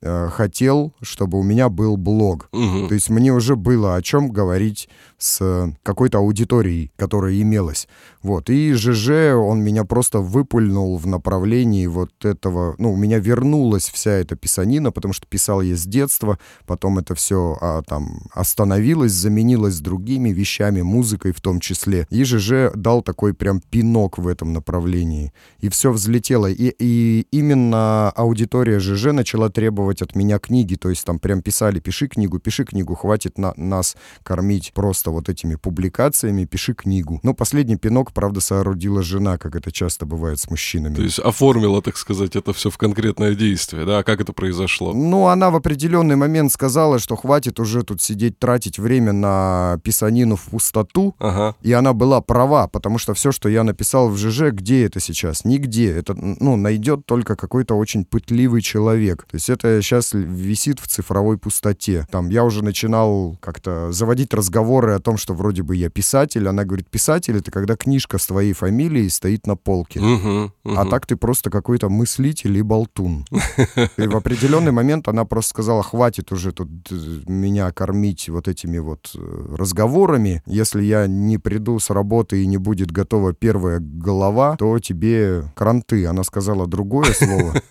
э, 0.00 0.28
хотел, 0.28 0.92
чтобы 1.02 1.38
у 1.38 1.42
меня 1.42 1.68
был 1.68 1.96
блог. 1.96 2.48
Мгм. 2.52 2.88
То 2.88 2.94
есть 2.94 3.10
мне 3.10 3.32
уже 3.32 3.56
было 3.56 3.96
о 3.96 4.02
чем 4.02 4.30
говорить 4.30 4.88
с 5.18 5.72
какой-то 5.82 6.18
аудиторией, 6.18 6.92
которая 6.96 7.40
имелась. 7.40 7.88
Вот. 8.22 8.50
И 8.50 8.72
ЖЖ, 8.74 9.34
он 9.34 9.60
меня 9.60 9.84
просто 9.84 10.20
выпульнул 10.20 10.96
в 10.96 11.06
направлении 11.06 11.86
вот 11.86 12.24
этого... 12.24 12.74
Ну, 12.78 12.92
у 12.92 12.96
меня 12.96 13.18
вернулась 13.18 13.88
вся 13.88 14.12
эта 14.12 14.36
писанина, 14.36 14.92
потому 14.92 15.12
что 15.12 15.26
писал 15.26 15.60
я 15.60 15.76
с 15.76 15.84
детства, 15.84 16.38
потом 16.66 16.98
это 16.98 17.14
все 17.14 17.58
а, 17.60 17.82
там 17.82 18.22
остановилось, 18.32 19.12
заменилось 19.12 19.80
другими 19.80 20.30
вещами, 20.30 20.82
музыкой 20.82 21.32
в 21.32 21.40
том 21.40 21.60
числе. 21.60 22.06
И 22.10 22.24
ЖЖ 22.24 22.72
дал 22.74 23.02
такой 23.02 23.34
прям 23.34 23.60
пинок 23.60 24.18
в 24.18 24.28
этом 24.28 24.52
направлении. 24.52 25.32
И 25.58 25.68
все 25.68 25.90
взлетело. 25.90 26.46
И, 26.46 26.74
и 26.78 27.26
именно 27.30 28.10
аудитория 28.10 28.78
ЖЖ 28.78 29.06
начала 29.12 29.48
требовать 29.48 30.02
от 30.02 30.14
меня 30.14 30.38
книги. 30.38 30.76
То 30.76 30.90
есть 30.90 31.04
там 31.04 31.18
прям 31.18 31.42
писали, 31.42 31.80
пиши 31.80 32.08
книгу, 32.08 32.38
пиши 32.38 32.64
книгу, 32.64 32.94
хватит 32.94 33.38
на, 33.38 33.52
нас 33.56 33.96
кормить 34.22 34.72
просто 34.74 35.10
вот 35.10 35.28
этими 35.28 35.56
публикациями, 35.56 36.44
пиши 36.44 36.74
книгу. 36.74 37.20
Но 37.22 37.34
последний 37.34 37.76
пинок, 37.76 38.11
правда, 38.12 38.40
соорудила 38.40 39.02
жена, 39.02 39.38
как 39.38 39.56
это 39.56 39.72
часто 39.72 40.06
бывает 40.06 40.38
с 40.38 40.50
мужчинами. 40.50 40.94
То 40.94 41.02
есть 41.02 41.18
оформила, 41.18 41.82
так 41.82 41.96
сказать, 41.96 42.36
это 42.36 42.52
все 42.52 42.70
в 42.70 42.78
конкретное 42.78 43.34
действие, 43.34 43.84
да? 43.84 43.98
А 43.98 44.02
как 44.02 44.20
это 44.20 44.32
произошло? 44.32 44.92
Ну, 44.92 45.26
она 45.26 45.50
в 45.50 45.56
определенный 45.56 46.16
момент 46.16 46.52
сказала, 46.52 46.98
что 46.98 47.16
хватит 47.16 47.60
уже 47.60 47.82
тут 47.82 48.02
сидеть, 48.02 48.38
тратить 48.38 48.78
время 48.78 49.12
на 49.12 49.78
писанину 49.82 50.36
в 50.36 50.44
пустоту. 50.44 51.14
Ага. 51.18 51.56
И 51.62 51.72
она 51.72 51.92
была 51.92 52.20
права, 52.20 52.68
потому 52.68 52.98
что 52.98 53.14
все, 53.14 53.32
что 53.32 53.48
я 53.48 53.64
написал 53.64 54.08
в 54.08 54.16
ЖЖ, 54.16 54.50
где 54.52 54.84
это 54.84 55.00
сейчас? 55.00 55.44
Нигде. 55.44 55.92
Это, 55.92 56.14
ну, 56.14 56.56
найдет 56.56 57.06
только 57.06 57.36
какой-то 57.36 57.74
очень 57.74 58.04
пытливый 58.04 58.62
человек. 58.62 59.24
То 59.30 59.36
есть 59.36 59.48
это 59.50 59.80
сейчас 59.82 60.12
висит 60.12 60.80
в 60.80 60.86
цифровой 60.86 61.38
пустоте. 61.38 62.06
Там 62.10 62.28
я 62.28 62.44
уже 62.44 62.62
начинал 62.64 63.36
как-то 63.40 63.92
заводить 63.92 64.34
разговоры 64.34 64.94
о 64.94 65.00
том, 65.00 65.16
что 65.16 65.34
вроде 65.34 65.62
бы 65.62 65.76
я 65.76 65.88
писатель. 65.88 66.48
Она 66.48 66.64
говорит, 66.64 66.88
писатель— 66.88 67.36
это 67.38 67.50
когда 67.50 67.76
книжка 67.76 68.01
с 68.18 68.26
твоей 68.26 68.52
фамилией 68.52 69.08
стоит 69.08 69.46
на 69.46 69.56
полке. 69.56 70.00
Мгм, 70.00 70.52
А 70.64 70.68
мгм. 70.82 70.90
так 70.90 71.06
ты 71.06 71.16
просто 71.16 71.50
какой-то 71.50 71.88
мыслитель 71.88 72.56
и 72.56 72.62
болтун. 72.62 73.24
И 73.96 74.06
в 74.06 74.16
определенный 74.16 74.72
момент 74.72 75.08
она 75.08 75.24
просто 75.24 75.50
сказала, 75.50 75.82
хватит 75.82 76.32
уже 76.32 76.52
тут 76.52 76.68
э, 76.90 76.94
меня 77.26 77.70
кормить 77.72 78.28
вот 78.28 78.48
этими 78.48 78.78
вот 78.78 79.12
э, 79.14 79.54
разговорами. 79.56 80.42
Если 80.46 80.82
я 80.82 81.06
не 81.06 81.38
приду 81.38 81.78
с 81.78 81.90
работы 81.90 82.42
и 82.42 82.46
не 82.46 82.56
будет 82.58 82.90
готова 82.90 83.32
первая 83.32 83.78
голова, 83.80 84.56
то 84.56 84.78
тебе 84.78 85.44
кранты. 85.54 86.06
Она 86.06 86.24
сказала 86.24 86.66
другое 86.66 87.12
слово. 87.12 87.54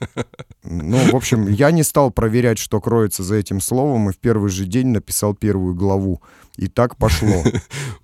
Ну, 0.64 0.98
в 1.12 1.16
общем, 1.16 1.48
я 1.48 1.72
не 1.72 1.82
стал 1.84 2.12
проверять, 2.12 2.60
что 2.60 2.80
кроется 2.80 3.24
за 3.24 3.36
этим 3.36 3.60
словом, 3.60 4.10
и 4.10 4.14
в 4.14 4.18
первый 4.20 4.50
же 4.52 4.66
день 4.66 4.88
написал 4.90 5.34
первую 5.34 5.74
главу. 5.76 6.22
И 6.62 6.68
так 6.68 6.96
пошло. 6.96 7.44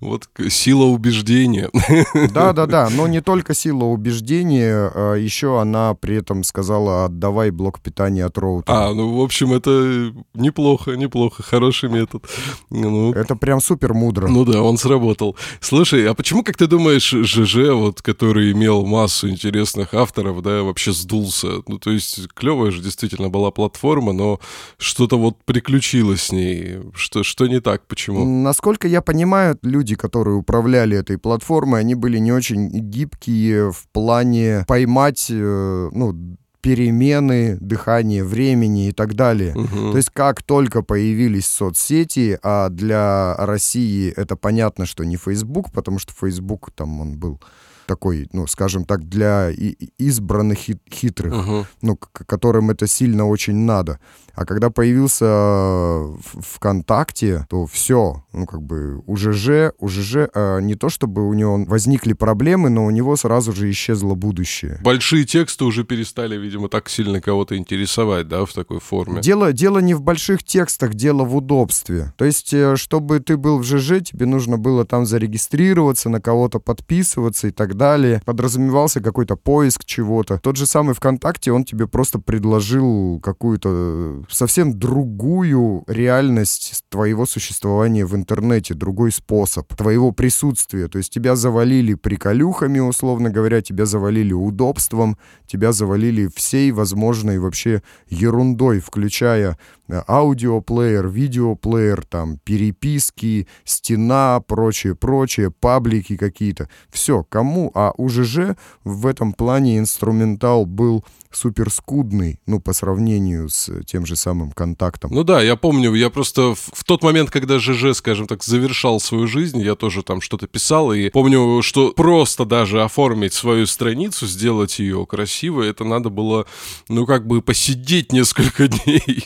Вот 0.00 0.28
сила 0.48 0.84
убеждения. 0.84 1.70
Да, 2.32 2.52
да, 2.52 2.66
да. 2.66 2.88
Но 2.90 3.06
не 3.08 3.20
только 3.20 3.54
сила 3.62 3.84
убеждения, 3.84 4.90
а 4.94 5.14
еще 5.14 5.60
она 5.60 5.94
при 5.94 6.16
этом 6.16 6.44
сказала: 6.44 7.04
отдавай 7.04 7.50
блок 7.50 7.80
питания 7.80 8.24
от 8.24 8.38
роутера. 8.38 8.88
А, 8.88 8.94
ну, 8.94 9.18
в 9.18 9.20
общем, 9.20 9.52
это 9.52 10.12
неплохо, 10.34 10.92
неплохо, 10.92 11.42
хороший 11.42 11.88
метод. 11.88 12.24
Ну, 12.70 13.12
Это 13.12 13.36
прям 13.36 13.60
супер 13.60 13.94
мудро. 13.94 14.28
Ну 14.28 14.44
да, 14.44 14.62
он 14.62 14.76
сработал. 14.76 15.36
Слушай, 15.60 16.08
а 16.08 16.14
почему, 16.14 16.42
как 16.42 16.56
ты 16.56 16.66
думаешь, 16.66 17.10
ЖЖ, 17.10 17.72
вот, 17.72 18.02
который 18.02 18.52
имел 18.52 18.84
массу 18.86 19.28
интересных 19.28 19.94
авторов, 19.94 20.42
да, 20.42 20.62
вообще 20.62 20.92
сдулся? 20.92 21.62
Ну, 21.66 21.78
то 21.78 21.90
есть, 21.90 22.28
клевая 22.34 22.70
же 22.70 22.82
действительно 22.82 23.28
была 23.28 23.50
платформа, 23.50 24.12
но 24.12 24.40
что-то 24.78 25.18
вот 25.18 25.36
приключилось 25.44 26.22
с 26.22 26.32
ней. 26.32 26.78
Что, 26.94 27.22
что 27.22 27.46
не 27.46 27.60
так? 27.60 27.86
Почему? 27.86 28.24
Насколько 28.48 28.88
я 28.88 29.02
понимаю, 29.02 29.58
люди, 29.60 29.94
которые 29.94 30.36
управляли 30.36 30.96
этой 30.96 31.18
платформой, 31.18 31.80
они 31.80 31.94
были 31.94 32.16
не 32.16 32.32
очень 32.32 32.70
гибкие 32.70 33.70
в 33.70 33.86
плане 33.92 34.64
поймать, 34.66 35.26
э, 35.28 35.90
ну, 35.92 36.14
перемены 36.62 37.58
дыхания 37.60 38.24
времени 38.24 38.88
и 38.88 38.92
так 38.92 39.12
далее. 39.14 39.52
Мгм. 39.54 39.90
То 39.90 39.96
есть 39.98 40.08
как 40.14 40.42
только 40.42 40.80
появились 40.82 41.44
соцсети, 41.44 42.38
а 42.42 42.70
для 42.70 43.36
России 43.36 44.14
это 44.16 44.34
понятно, 44.34 44.86
что 44.86 45.04
не 45.04 45.16
Facebook, 45.18 45.70
потому 45.70 45.98
что 45.98 46.14
Facebook 46.18 46.70
там 46.74 47.02
он 47.02 47.18
был 47.18 47.42
такой, 47.86 48.28
ну, 48.32 48.46
скажем 48.46 48.84
так, 48.84 49.08
для 49.08 49.50
избранных 49.50 50.58
хит- 50.58 50.82
хитрых, 50.90 51.34
Мгм. 51.34 51.66
ну, 51.82 51.96
которым 51.96 52.70
это 52.70 52.86
сильно 52.86 53.26
очень 53.26 53.56
надо. 53.56 53.98
А 54.38 54.44
когда 54.44 54.70
появился 54.70 55.24
э, 55.26 56.16
ВКонтакте, 56.22 57.44
то 57.50 57.66
все, 57.66 58.22
ну, 58.32 58.46
как 58.46 58.62
бы 58.62 59.02
у 59.04 59.16
ЖЖ, 59.16 59.72
у 59.80 59.88
ЖЖ 59.88 60.28
э, 60.32 60.60
не 60.60 60.76
то 60.76 60.88
чтобы 60.90 61.28
у 61.28 61.34
него 61.34 61.64
возникли 61.64 62.12
проблемы, 62.12 62.70
но 62.70 62.86
у 62.86 62.90
него 62.90 63.16
сразу 63.16 63.52
же 63.52 63.68
исчезло 63.68 64.14
будущее. 64.14 64.78
Большие 64.84 65.24
тексты 65.24 65.64
уже 65.64 65.82
перестали, 65.82 66.36
видимо, 66.36 66.68
так 66.68 66.88
сильно 66.88 67.20
кого-то 67.20 67.56
интересовать, 67.56 68.28
да, 68.28 68.44
в 68.44 68.52
такой 68.52 68.78
форме. 68.78 69.20
Дело, 69.22 69.52
дело 69.52 69.80
не 69.80 69.94
в 69.94 70.02
больших 70.02 70.44
текстах, 70.44 70.94
дело 70.94 71.24
в 71.24 71.34
удобстве. 71.34 72.12
То 72.16 72.24
есть, 72.24 72.54
э, 72.54 72.76
чтобы 72.76 73.18
ты 73.18 73.36
был 73.36 73.58
в 73.58 73.64
ЖЖ, 73.64 74.04
тебе 74.04 74.26
нужно 74.26 74.56
было 74.56 74.84
там 74.84 75.04
зарегистрироваться, 75.04 76.10
на 76.10 76.20
кого-то 76.20 76.60
подписываться 76.60 77.48
и 77.48 77.50
так 77.50 77.76
далее. 77.76 78.22
Подразумевался 78.24 79.00
какой-то 79.00 79.34
поиск 79.34 79.84
чего-то. 79.84 80.38
Тот 80.38 80.54
же 80.54 80.64
самый 80.64 80.94
ВКонтакте, 80.94 81.50
он 81.50 81.64
тебе 81.64 81.88
просто 81.88 82.20
предложил 82.20 83.18
какую-то 83.18 83.68
э, 83.72 84.27
совсем 84.28 84.78
другую 84.78 85.84
реальность 85.86 86.84
твоего 86.88 87.26
существования 87.26 88.04
в 88.04 88.14
интернете, 88.14 88.74
другой 88.74 89.12
способ 89.12 89.74
твоего 89.74 90.12
присутствия. 90.12 90.88
То 90.88 90.98
есть 90.98 91.12
тебя 91.12 91.36
завалили 91.36 91.94
приколюхами, 91.94 92.78
условно 92.78 93.30
говоря, 93.30 93.62
тебя 93.62 93.86
завалили 93.86 94.32
удобством, 94.32 95.18
тебя 95.46 95.72
завалили 95.72 96.28
всей 96.34 96.70
возможной 96.70 97.38
вообще 97.38 97.82
ерундой, 98.08 98.80
включая 98.80 99.58
аудиоплеер, 99.88 101.08
видеоплеер, 101.08 102.04
там, 102.04 102.38
переписки, 102.38 103.46
стена, 103.64 104.40
прочее, 104.46 104.94
прочее, 104.94 105.50
паблики 105.50 106.16
какие-то. 106.16 106.68
Все, 106.90 107.24
кому? 107.24 107.70
А 107.74 107.92
у 107.96 108.08
ЖЖ 108.08 108.56
в 108.84 109.06
этом 109.06 109.32
плане 109.32 109.78
инструментал 109.78 110.66
был 110.66 111.04
супер 111.30 111.70
скудный, 111.70 112.40
ну, 112.46 112.60
по 112.60 112.72
сравнению 112.72 113.48
с 113.48 113.70
тем 113.84 114.06
же 114.06 114.16
самым 114.16 114.52
контактом. 114.52 115.10
Ну 115.12 115.24
да, 115.24 115.42
я 115.42 115.56
помню, 115.56 115.94
я 115.94 116.10
просто 116.10 116.54
в, 116.54 116.70
в 116.72 116.84
тот 116.84 117.02
момент, 117.02 117.30
когда 117.30 117.58
ЖЖ, 117.58 117.94
скажем 117.94 118.26
так, 118.26 118.42
завершал 118.42 119.00
свою 119.00 119.26
жизнь, 119.26 119.60
я 119.60 119.74
тоже 119.74 120.02
там 120.02 120.20
что-то 120.20 120.46
писал, 120.46 120.92
и 120.92 121.10
помню, 121.10 121.62
что 121.62 121.92
просто 121.92 122.44
даже 122.44 122.82
оформить 122.82 123.34
свою 123.34 123.66
страницу, 123.66 124.26
сделать 124.26 124.78
ее 124.78 125.04
красивой, 125.06 125.68
это 125.68 125.84
надо 125.84 126.08
было, 126.08 126.46
ну, 126.88 127.06
как 127.06 127.26
бы 127.26 127.42
посидеть 127.42 128.12
несколько 128.12 128.68
дней, 128.68 129.24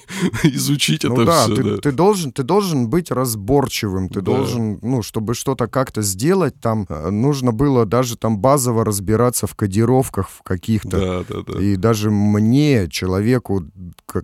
изучить 0.57 1.05
Ну 1.05 1.15
это 1.15 1.25
да, 1.25 1.45
все, 1.45 1.55
ты, 1.57 1.63
да. 1.65 1.77
ты 1.79 1.93
должен, 1.93 2.33
ты 2.33 2.43
должен 2.43 2.89
быть 2.89 3.11
разборчивым, 3.11 4.09
ты 4.09 4.21
Да. 4.21 4.33
должен, 4.33 4.79
ну, 4.83 5.03
чтобы 5.03 5.35
что-то 5.35 5.67
как-то 5.67 6.03
сделать, 6.03 6.55
там 6.61 6.87
э, 6.89 7.11
нужно 7.11 7.53
было 7.53 7.87
даже 7.87 8.17
там 8.17 8.39
базово 8.39 8.85
разбираться 8.85 9.47
в 9.47 9.55
кодировках 9.55 10.29
в 10.29 10.43
каких-то. 10.43 10.99
Да, 11.01 11.25
да, 11.29 11.43
да. 11.53 11.61
И 11.63 11.77
даже 11.77 12.11
мне, 12.11 12.89
человеку, 12.89 13.65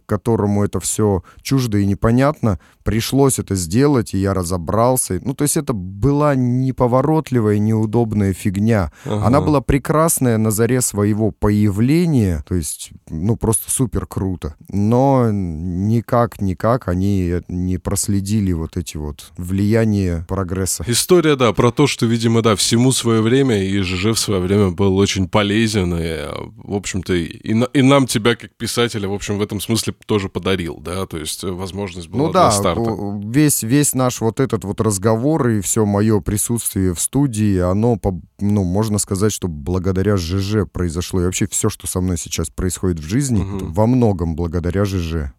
которому 0.07 0.65
это 0.65 0.81
все 0.81 1.23
чуждо 1.43 1.79
и 1.79 1.87
непонятно, 1.87 2.59
пришлось 2.85 3.39
это 3.39 3.55
сделать, 3.55 4.15
и 4.15 4.19
я 4.19 4.35
разобрался. 4.35 5.21
Ну, 5.25 5.35
то 5.35 5.45
есть 5.45 5.57
это 5.57 5.73
была 5.73 6.35
неповоротливая, 6.35 7.59
неудобная 7.59 8.33
фигня. 8.33 8.93
Она 9.05 9.39
Ага. 9.39 9.41
была 9.41 9.61
прекрасная 9.61 10.39
на 10.39 10.51
заре 10.51 10.81
своего 10.81 11.31
появления, 11.31 12.43
то 12.49 12.55
есть, 12.55 12.91
ну, 13.11 13.37
просто 13.37 13.71
супер 13.71 14.07
круто. 14.07 14.55
Но 14.69 15.31
никак, 15.33 16.18
никак 16.41 16.89
они 16.89 17.35
не 17.49 17.79
проследили 17.79 18.53
вот 18.53 18.77
эти 18.77 18.97
вот 18.97 19.33
влияния 19.37 20.25
прогресса. 20.29 20.85
История, 20.87 21.37
да, 21.37 21.53
про 21.53 21.71
то, 21.71 21.87
что, 21.87 22.07
видимо, 22.07 22.43
да, 22.43 22.57
всему 22.57 22.93
свое 22.93 23.21
время, 23.23 23.63
и 23.65 23.79
ЖЖ 23.81 24.07
в 24.15 24.19
свое 24.19 24.41
время 24.41 24.71
был 24.71 24.97
очень 24.97 25.29
полезен, 25.29 25.95
и, 25.95 26.03
э, 26.03 26.33
в 26.57 26.75
общем-то, 26.75 27.15
и, 27.15 27.55
на- 27.55 27.65
и 27.67 27.83
нам 27.83 28.07
тебя, 28.07 28.35
как 28.37 28.51
писателя, 28.57 29.09
в 29.09 29.13
общем, 29.15 29.39
в 29.39 29.43
этом 29.43 29.61
смысле 29.61 29.95
тоже 30.07 30.29
подарил, 30.29 30.79
да, 30.81 31.07
то 31.07 31.17
есть 31.19 31.45
э, 31.45 31.51
возможность 31.51 32.09
была 32.09 32.27
Ну 32.27 32.33
да, 32.33 32.49
для 32.49 32.59
старта. 32.59 32.91
весь, 33.25 33.63
весь 33.63 33.95
наш 33.95 34.21
вот 34.21 34.41
этот 34.41 34.65
вот 34.65 34.81
разговор 34.81 35.49
и 35.49 35.61
все 35.61 35.85
мое 35.87 36.21
присутствие 36.21 36.95
в 36.95 37.01
студии, 37.01 37.59
оно, 37.59 37.99
ну, 38.41 38.65
можно 38.65 38.99
сказать, 38.99 39.33
что 39.33 39.49
благодаря 39.49 40.17
ЖЖ 40.17 40.67
произошло. 40.73 41.21
И 41.21 41.25
вообще 41.25 41.47
все, 41.51 41.69
что 41.69 41.87
со 41.87 42.01
мной 42.01 42.17
сейчас 42.19 42.51
происходит 42.51 42.99
в 43.01 43.09
жизни, 43.09 43.41
это 43.57 43.65
во 43.67 43.87
многом 43.87 44.37
благодаря 44.37 44.85
ЖЖ. 44.85 45.33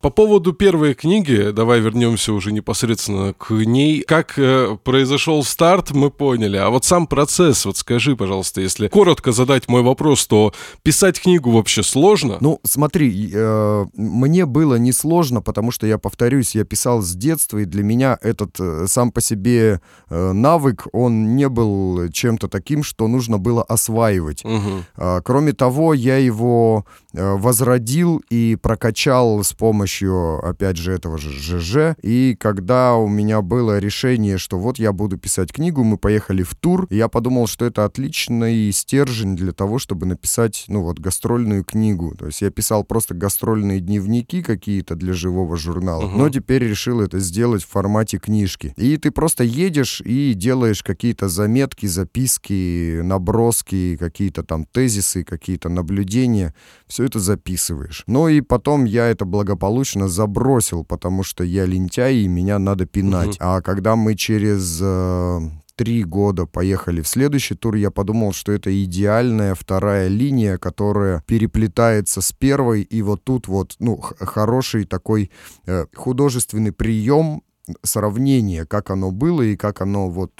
По 0.00 0.08
поводу 0.08 0.54
первой 0.54 0.94
книги, 0.94 1.50
давай 1.52 1.80
вернемся 1.80 2.32
уже 2.32 2.52
непосредственно 2.52 3.34
к 3.34 3.50
ней. 3.50 4.00
Как 4.00 4.38
э, 4.38 4.78
произошел 4.82 5.44
старт, 5.44 5.90
мы 5.90 6.10
поняли. 6.10 6.56
А 6.56 6.70
вот 6.70 6.86
сам 6.86 7.06
процесс, 7.06 7.66
вот 7.66 7.76
скажи, 7.76 8.16
пожалуйста, 8.16 8.62
если 8.62 8.88
коротко 8.88 9.30
задать 9.32 9.68
мой 9.68 9.82
вопрос, 9.82 10.26
то 10.26 10.54
писать 10.82 11.20
книгу 11.20 11.50
вообще 11.50 11.82
сложно? 11.82 12.38
Ну, 12.40 12.60
смотри, 12.64 13.30
э, 13.30 13.86
мне 13.92 14.46
было 14.46 14.76
несложно, 14.76 15.42
потому 15.42 15.70
что, 15.70 15.86
я 15.86 15.98
повторюсь, 15.98 16.54
я 16.54 16.64
писал 16.64 17.02
с 17.02 17.14
детства, 17.14 17.58
и 17.58 17.66
для 17.66 17.82
меня 17.82 18.16
этот 18.22 18.58
э, 18.58 18.86
сам 18.88 19.12
по 19.12 19.20
себе 19.20 19.82
э, 20.08 20.32
навык, 20.32 20.86
он 20.92 21.36
не 21.36 21.50
был 21.50 22.08
чем-то 22.10 22.48
таким, 22.48 22.84
что 22.84 23.06
нужно 23.06 23.36
было 23.36 23.62
осваивать. 23.62 24.44
Мгм. 24.44 24.84
А, 24.96 25.20
Кроме 25.20 25.52
того, 25.52 25.92
я 25.92 26.16
его 26.16 26.86
э, 27.12 27.34
возродил 27.36 28.22
и 28.30 28.56
прокачал 28.56 29.44
с 29.44 29.52
помощью, 29.52 29.89
опять 29.98 30.76
же, 30.76 30.92
этого 30.92 31.18
же 31.18 31.30
ЖЖ. 31.30 31.96
И 32.02 32.36
когда 32.38 32.94
у 32.94 33.08
меня 33.08 33.42
было 33.42 33.78
решение, 33.78 34.38
что 34.38 34.58
вот 34.58 34.78
я 34.78 34.92
буду 34.92 35.16
писать 35.18 35.52
книгу, 35.52 35.82
мы 35.84 35.96
поехали 35.96 36.42
в 36.42 36.54
тур, 36.54 36.86
я 36.90 37.08
подумал, 37.08 37.46
что 37.46 37.64
это 37.64 37.84
отличный 37.84 38.70
стержень 38.72 39.36
для 39.36 39.52
того, 39.52 39.78
чтобы 39.78 40.06
написать, 40.06 40.64
ну 40.68 40.82
вот, 40.82 40.98
гастрольную 40.98 41.64
книгу. 41.64 42.14
То 42.18 42.26
есть 42.26 42.42
я 42.42 42.50
писал 42.50 42.84
просто 42.84 43.14
гастрольные 43.14 43.80
дневники 43.80 44.42
какие-то 44.42 44.94
для 44.94 45.12
живого 45.12 45.56
журнала, 45.56 46.06
Мгм. 46.06 46.18
но 46.18 46.28
теперь 46.28 46.62
решил 46.64 47.00
это 47.00 47.18
сделать 47.18 47.62
в 47.64 47.68
формате 47.68 48.18
книжки. 48.18 48.74
И 48.76 48.96
ты 48.96 49.10
просто 49.10 49.44
едешь 49.44 50.00
и 50.04 50.34
делаешь 50.34 50.82
какие-то 50.82 51.28
заметки, 51.28 51.86
записки, 51.86 53.00
наброски, 53.02 53.96
какие-то 53.98 54.42
там 54.42 54.64
тезисы, 54.64 55.24
какие-то 55.24 55.68
наблюдения. 55.68 56.54
Все 56.86 57.04
это 57.04 57.18
записываешь. 57.18 58.04
Ну 58.06 58.28
и 58.28 58.40
потом 58.40 58.84
я 58.84 59.06
это 59.08 59.24
благополучно 59.24 59.79
забросил, 60.08 60.84
потому 60.84 61.22
что 61.22 61.44
я 61.44 61.66
лентяй, 61.66 62.16
и 62.16 62.28
меня 62.28 62.58
надо 62.58 62.86
пинать. 62.86 63.36
А 63.40 63.60
когда 63.60 63.96
мы 63.96 64.14
через 64.14 64.78
э, 64.82 65.40
три 65.76 66.04
года 66.04 66.46
поехали 66.46 67.00
в 67.00 67.08
следующий 67.08 67.54
тур, 67.54 67.74
я 67.76 67.90
подумал, 67.90 68.32
что 68.32 68.52
это 68.52 68.70
идеальная 68.84 69.54
вторая 69.54 70.08
линия, 70.08 70.58
которая 70.58 71.22
переплетается 71.26 72.20
с 72.20 72.32
первой, 72.32 72.82
и 72.82 73.02
вот 73.02 73.24
тут 73.24 73.48
вот, 73.48 73.76
ну, 73.78 73.96
хороший 73.96 74.84
такой 74.84 75.30
э, 75.66 75.86
художественный 75.94 76.72
прием 76.72 77.42
сравнение, 77.82 78.66
как 78.66 78.90
оно 78.90 79.10
было 79.10 79.42
и 79.42 79.56
как 79.56 79.80
оно 79.80 80.10
вот 80.10 80.32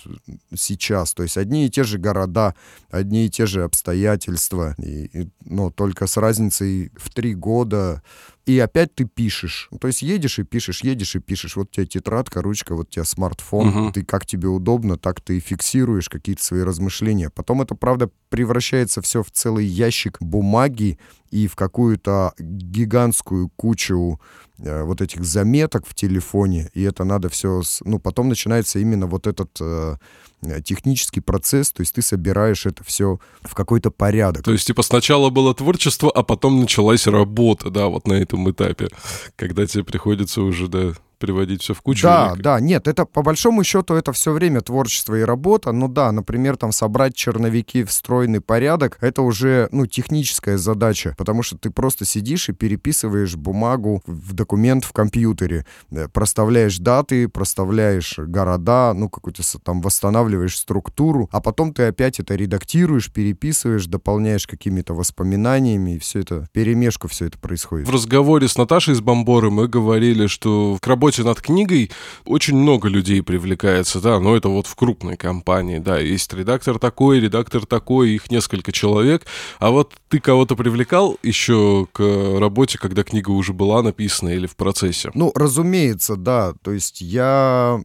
сейчас. 0.54 1.14
То 1.14 1.22
есть 1.22 1.36
одни 1.36 1.66
и 1.66 1.70
те 1.70 1.84
же 1.84 1.98
города, 1.98 2.54
одни 2.90 3.26
и 3.26 3.30
те 3.30 3.46
же 3.46 3.64
обстоятельства, 3.64 4.74
и, 4.78 5.06
и, 5.06 5.30
но 5.44 5.70
только 5.70 6.06
с 6.06 6.16
разницей 6.16 6.92
в 6.96 7.12
три 7.12 7.34
года. 7.34 8.02
И 8.46 8.58
опять 8.58 8.94
ты 8.94 9.04
пишешь. 9.04 9.68
То 9.80 9.86
есть 9.86 10.02
едешь 10.02 10.38
и 10.38 10.44
пишешь, 10.44 10.82
едешь 10.82 11.14
и 11.14 11.20
пишешь. 11.20 11.56
Вот 11.56 11.68
у 11.68 11.72
тебя 11.72 11.86
тетрадка, 11.86 12.42
ручка, 12.42 12.74
вот 12.74 12.88
у 12.88 12.90
тебя 12.90 13.04
смартфон. 13.04 13.68
Мгм. 13.68 13.92
Ты 13.92 14.04
как 14.04 14.26
тебе 14.26 14.48
удобно, 14.48 14.96
так 14.96 15.20
ты 15.20 15.36
и 15.36 15.40
фиксируешь 15.40 16.08
какие-то 16.08 16.42
свои 16.42 16.62
размышления. 16.62 17.30
Потом 17.30 17.62
это, 17.62 17.74
правда, 17.74 18.10
превращается 18.28 19.02
все 19.02 19.22
в 19.22 19.30
целый 19.30 19.66
ящик 19.66 20.16
бумаги 20.20 20.98
и 21.30 21.46
в 21.46 21.56
какую-то 21.56 22.32
гигантскую 22.38 23.50
кучу 23.56 24.20
э, 24.58 24.82
вот 24.82 25.00
этих 25.00 25.24
заметок 25.24 25.86
в 25.86 25.94
телефоне, 25.94 26.70
и 26.74 26.82
это 26.82 27.04
надо 27.04 27.28
все... 27.28 27.62
Ну, 27.84 27.98
потом 27.98 28.28
начинается 28.28 28.78
именно 28.78 29.06
вот 29.06 29.26
этот 29.26 29.50
э, 29.60 29.96
э, 30.42 30.62
технический 30.62 31.20
процесс, 31.20 31.72
то 31.72 31.80
есть 31.80 31.94
ты 31.94 32.02
собираешь 32.02 32.66
это 32.66 32.84
все 32.84 33.18
в 33.42 33.54
какой-то 33.54 33.90
порядок. 33.90 34.42
То 34.42 34.52
есть, 34.52 34.66
типа, 34.66 34.82
сначала 34.82 35.30
было 35.30 35.54
творчество, 35.54 36.10
а 36.10 36.22
потом 36.22 36.60
началась 36.60 37.06
работа, 37.06 37.70
да, 37.70 37.86
вот 37.86 38.06
на 38.06 38.14
этом 38.14 38.50
этапе, 38.50 38.88
когда 39.36 39.66
тебе 39.66 39.84
приходится 39.84 40.42
уже, 40.42 40.68
да, 40.68 40.92
приводить 41.20 41.62
все 41.62 41.74
в 41.74 41.82
кучу? 41.82 42.02
Да, 42.02 42.32
или... 42.34 42.42
да, 42.42 42.58
нет, 42.58 42.88
это 42.88 43.04
по 43.04 43.22
большому 43.22 43.62
счету 43.62 43.94
это 43.94 44.12
все 44.12 44.32
время 44.32 44.62
творчество 44.62 45.14
и 45.14 45.22
работа. 45.22 45.70
Ну 45.70 45.86
да, 45.86 46.10
например, 46.10 46.56
там 46.56 46.72
собрать 46.72 47.14
черновики 47.14 47.84
в 47.84 47.92
стройный 47.92 48.40
порядок, 48.40 48.98
это 49.00 49.22
уже, 49.22 49.68
ну, 49.70 49.86
техническая 49.86 50.56
задача, 50.58 51.14
потому 51.16 51.42
что 51.42 51.56
ты 51.56 51.70
просто 51.70 52.04
сидишь 52.04 52.48
и 52.48 52.52
переписываешь 52.52 53.36
бумагу 53.36 54.02
в 54.06 54.32
документ 54.32 54.84
в 54.84 54.92
компьютере, 54.92 55.66
э, 55.90 56.08
проставляешь 56.08 56.78
даты, 56.78 57.28
проставляешь 57.28 58.18
города, 58.18 58.92
ну, 58.94 59.08
какую-то 59.08 59.42
там 59.62 59.82
восстанавливаешь 59.82 60.56
структуру, 60.56 61.28
а 61.30 61.40
потом 61.40 61.74
ты 61.74 61.84
опять 61.84 62.18
это 62.18 62.34
редактируешь, 62.34 63.12
переписываешь, 63.12 63.86
дополняешь 63.86 64.46
какими-то 64.46 64.94
воспоминаниями, 64.94 65.96
и 65.96 65.98
все 65.98 66.20
это, 66.20 66.48
перемешку 66.52 67.08
все 67.08 67.26
это 67.26 67.38
происходит. 67.38 67.86
В 67.86 67.92
разговоре 67.92 68.48
с 68.48 68.56
Наташей 68.56 68.94
из 68.94 69.00
Бомборы 69.00 69.50
мы 69.50 69.68
говорили, 69.68 70.26
что 70.26 70.78
к 70.80 70.86
работе 70.86 71.09
над 71.18 71.40
книгой 71.40 71.90
очень 72.24 72.56
много 72.56 72.88
людей 72.88 73.22
привлекается, 73.22 74.00
да, 74.00 74.20
но 74.20 74.36
это 74.36 74.48
вот 74.48 74.66
в 74.66 74.74
крупной 74.74 75.16
компании, 75.16 75.78
да, 75.78 75.98
есть 75.98 76.32
редактор 76.32 76.78
такой, 76.78 77.20
редактор 77.20 77.66
такой, 77.66 78.10
их 78.10 78.30
несколько 78.30 78.72
человек, 78.72 79.26
а 79.58 79.70
вот 79.70 79.94
ты 80.08 80.20
кого-то 80.20 80.56
привлекал 80.56 81.18
еще 81.22 81.86
к 81.92 82.00
работе, 82.38 82.78
когда 82.78 83.02
книга 83.02 83.30
уже 83.30 83.52
была 83.52 83.82
написана 83.82 84.30
или 84.30 84.46
в 84.46 84.56
процессе? 84.56 85.10
Ну, 85.14 85.32
разумеется, 85.34 86.16
да, 86.16 86.54
то 86.62 86.72
есть 86.72 87.00
я, 87.00 87.80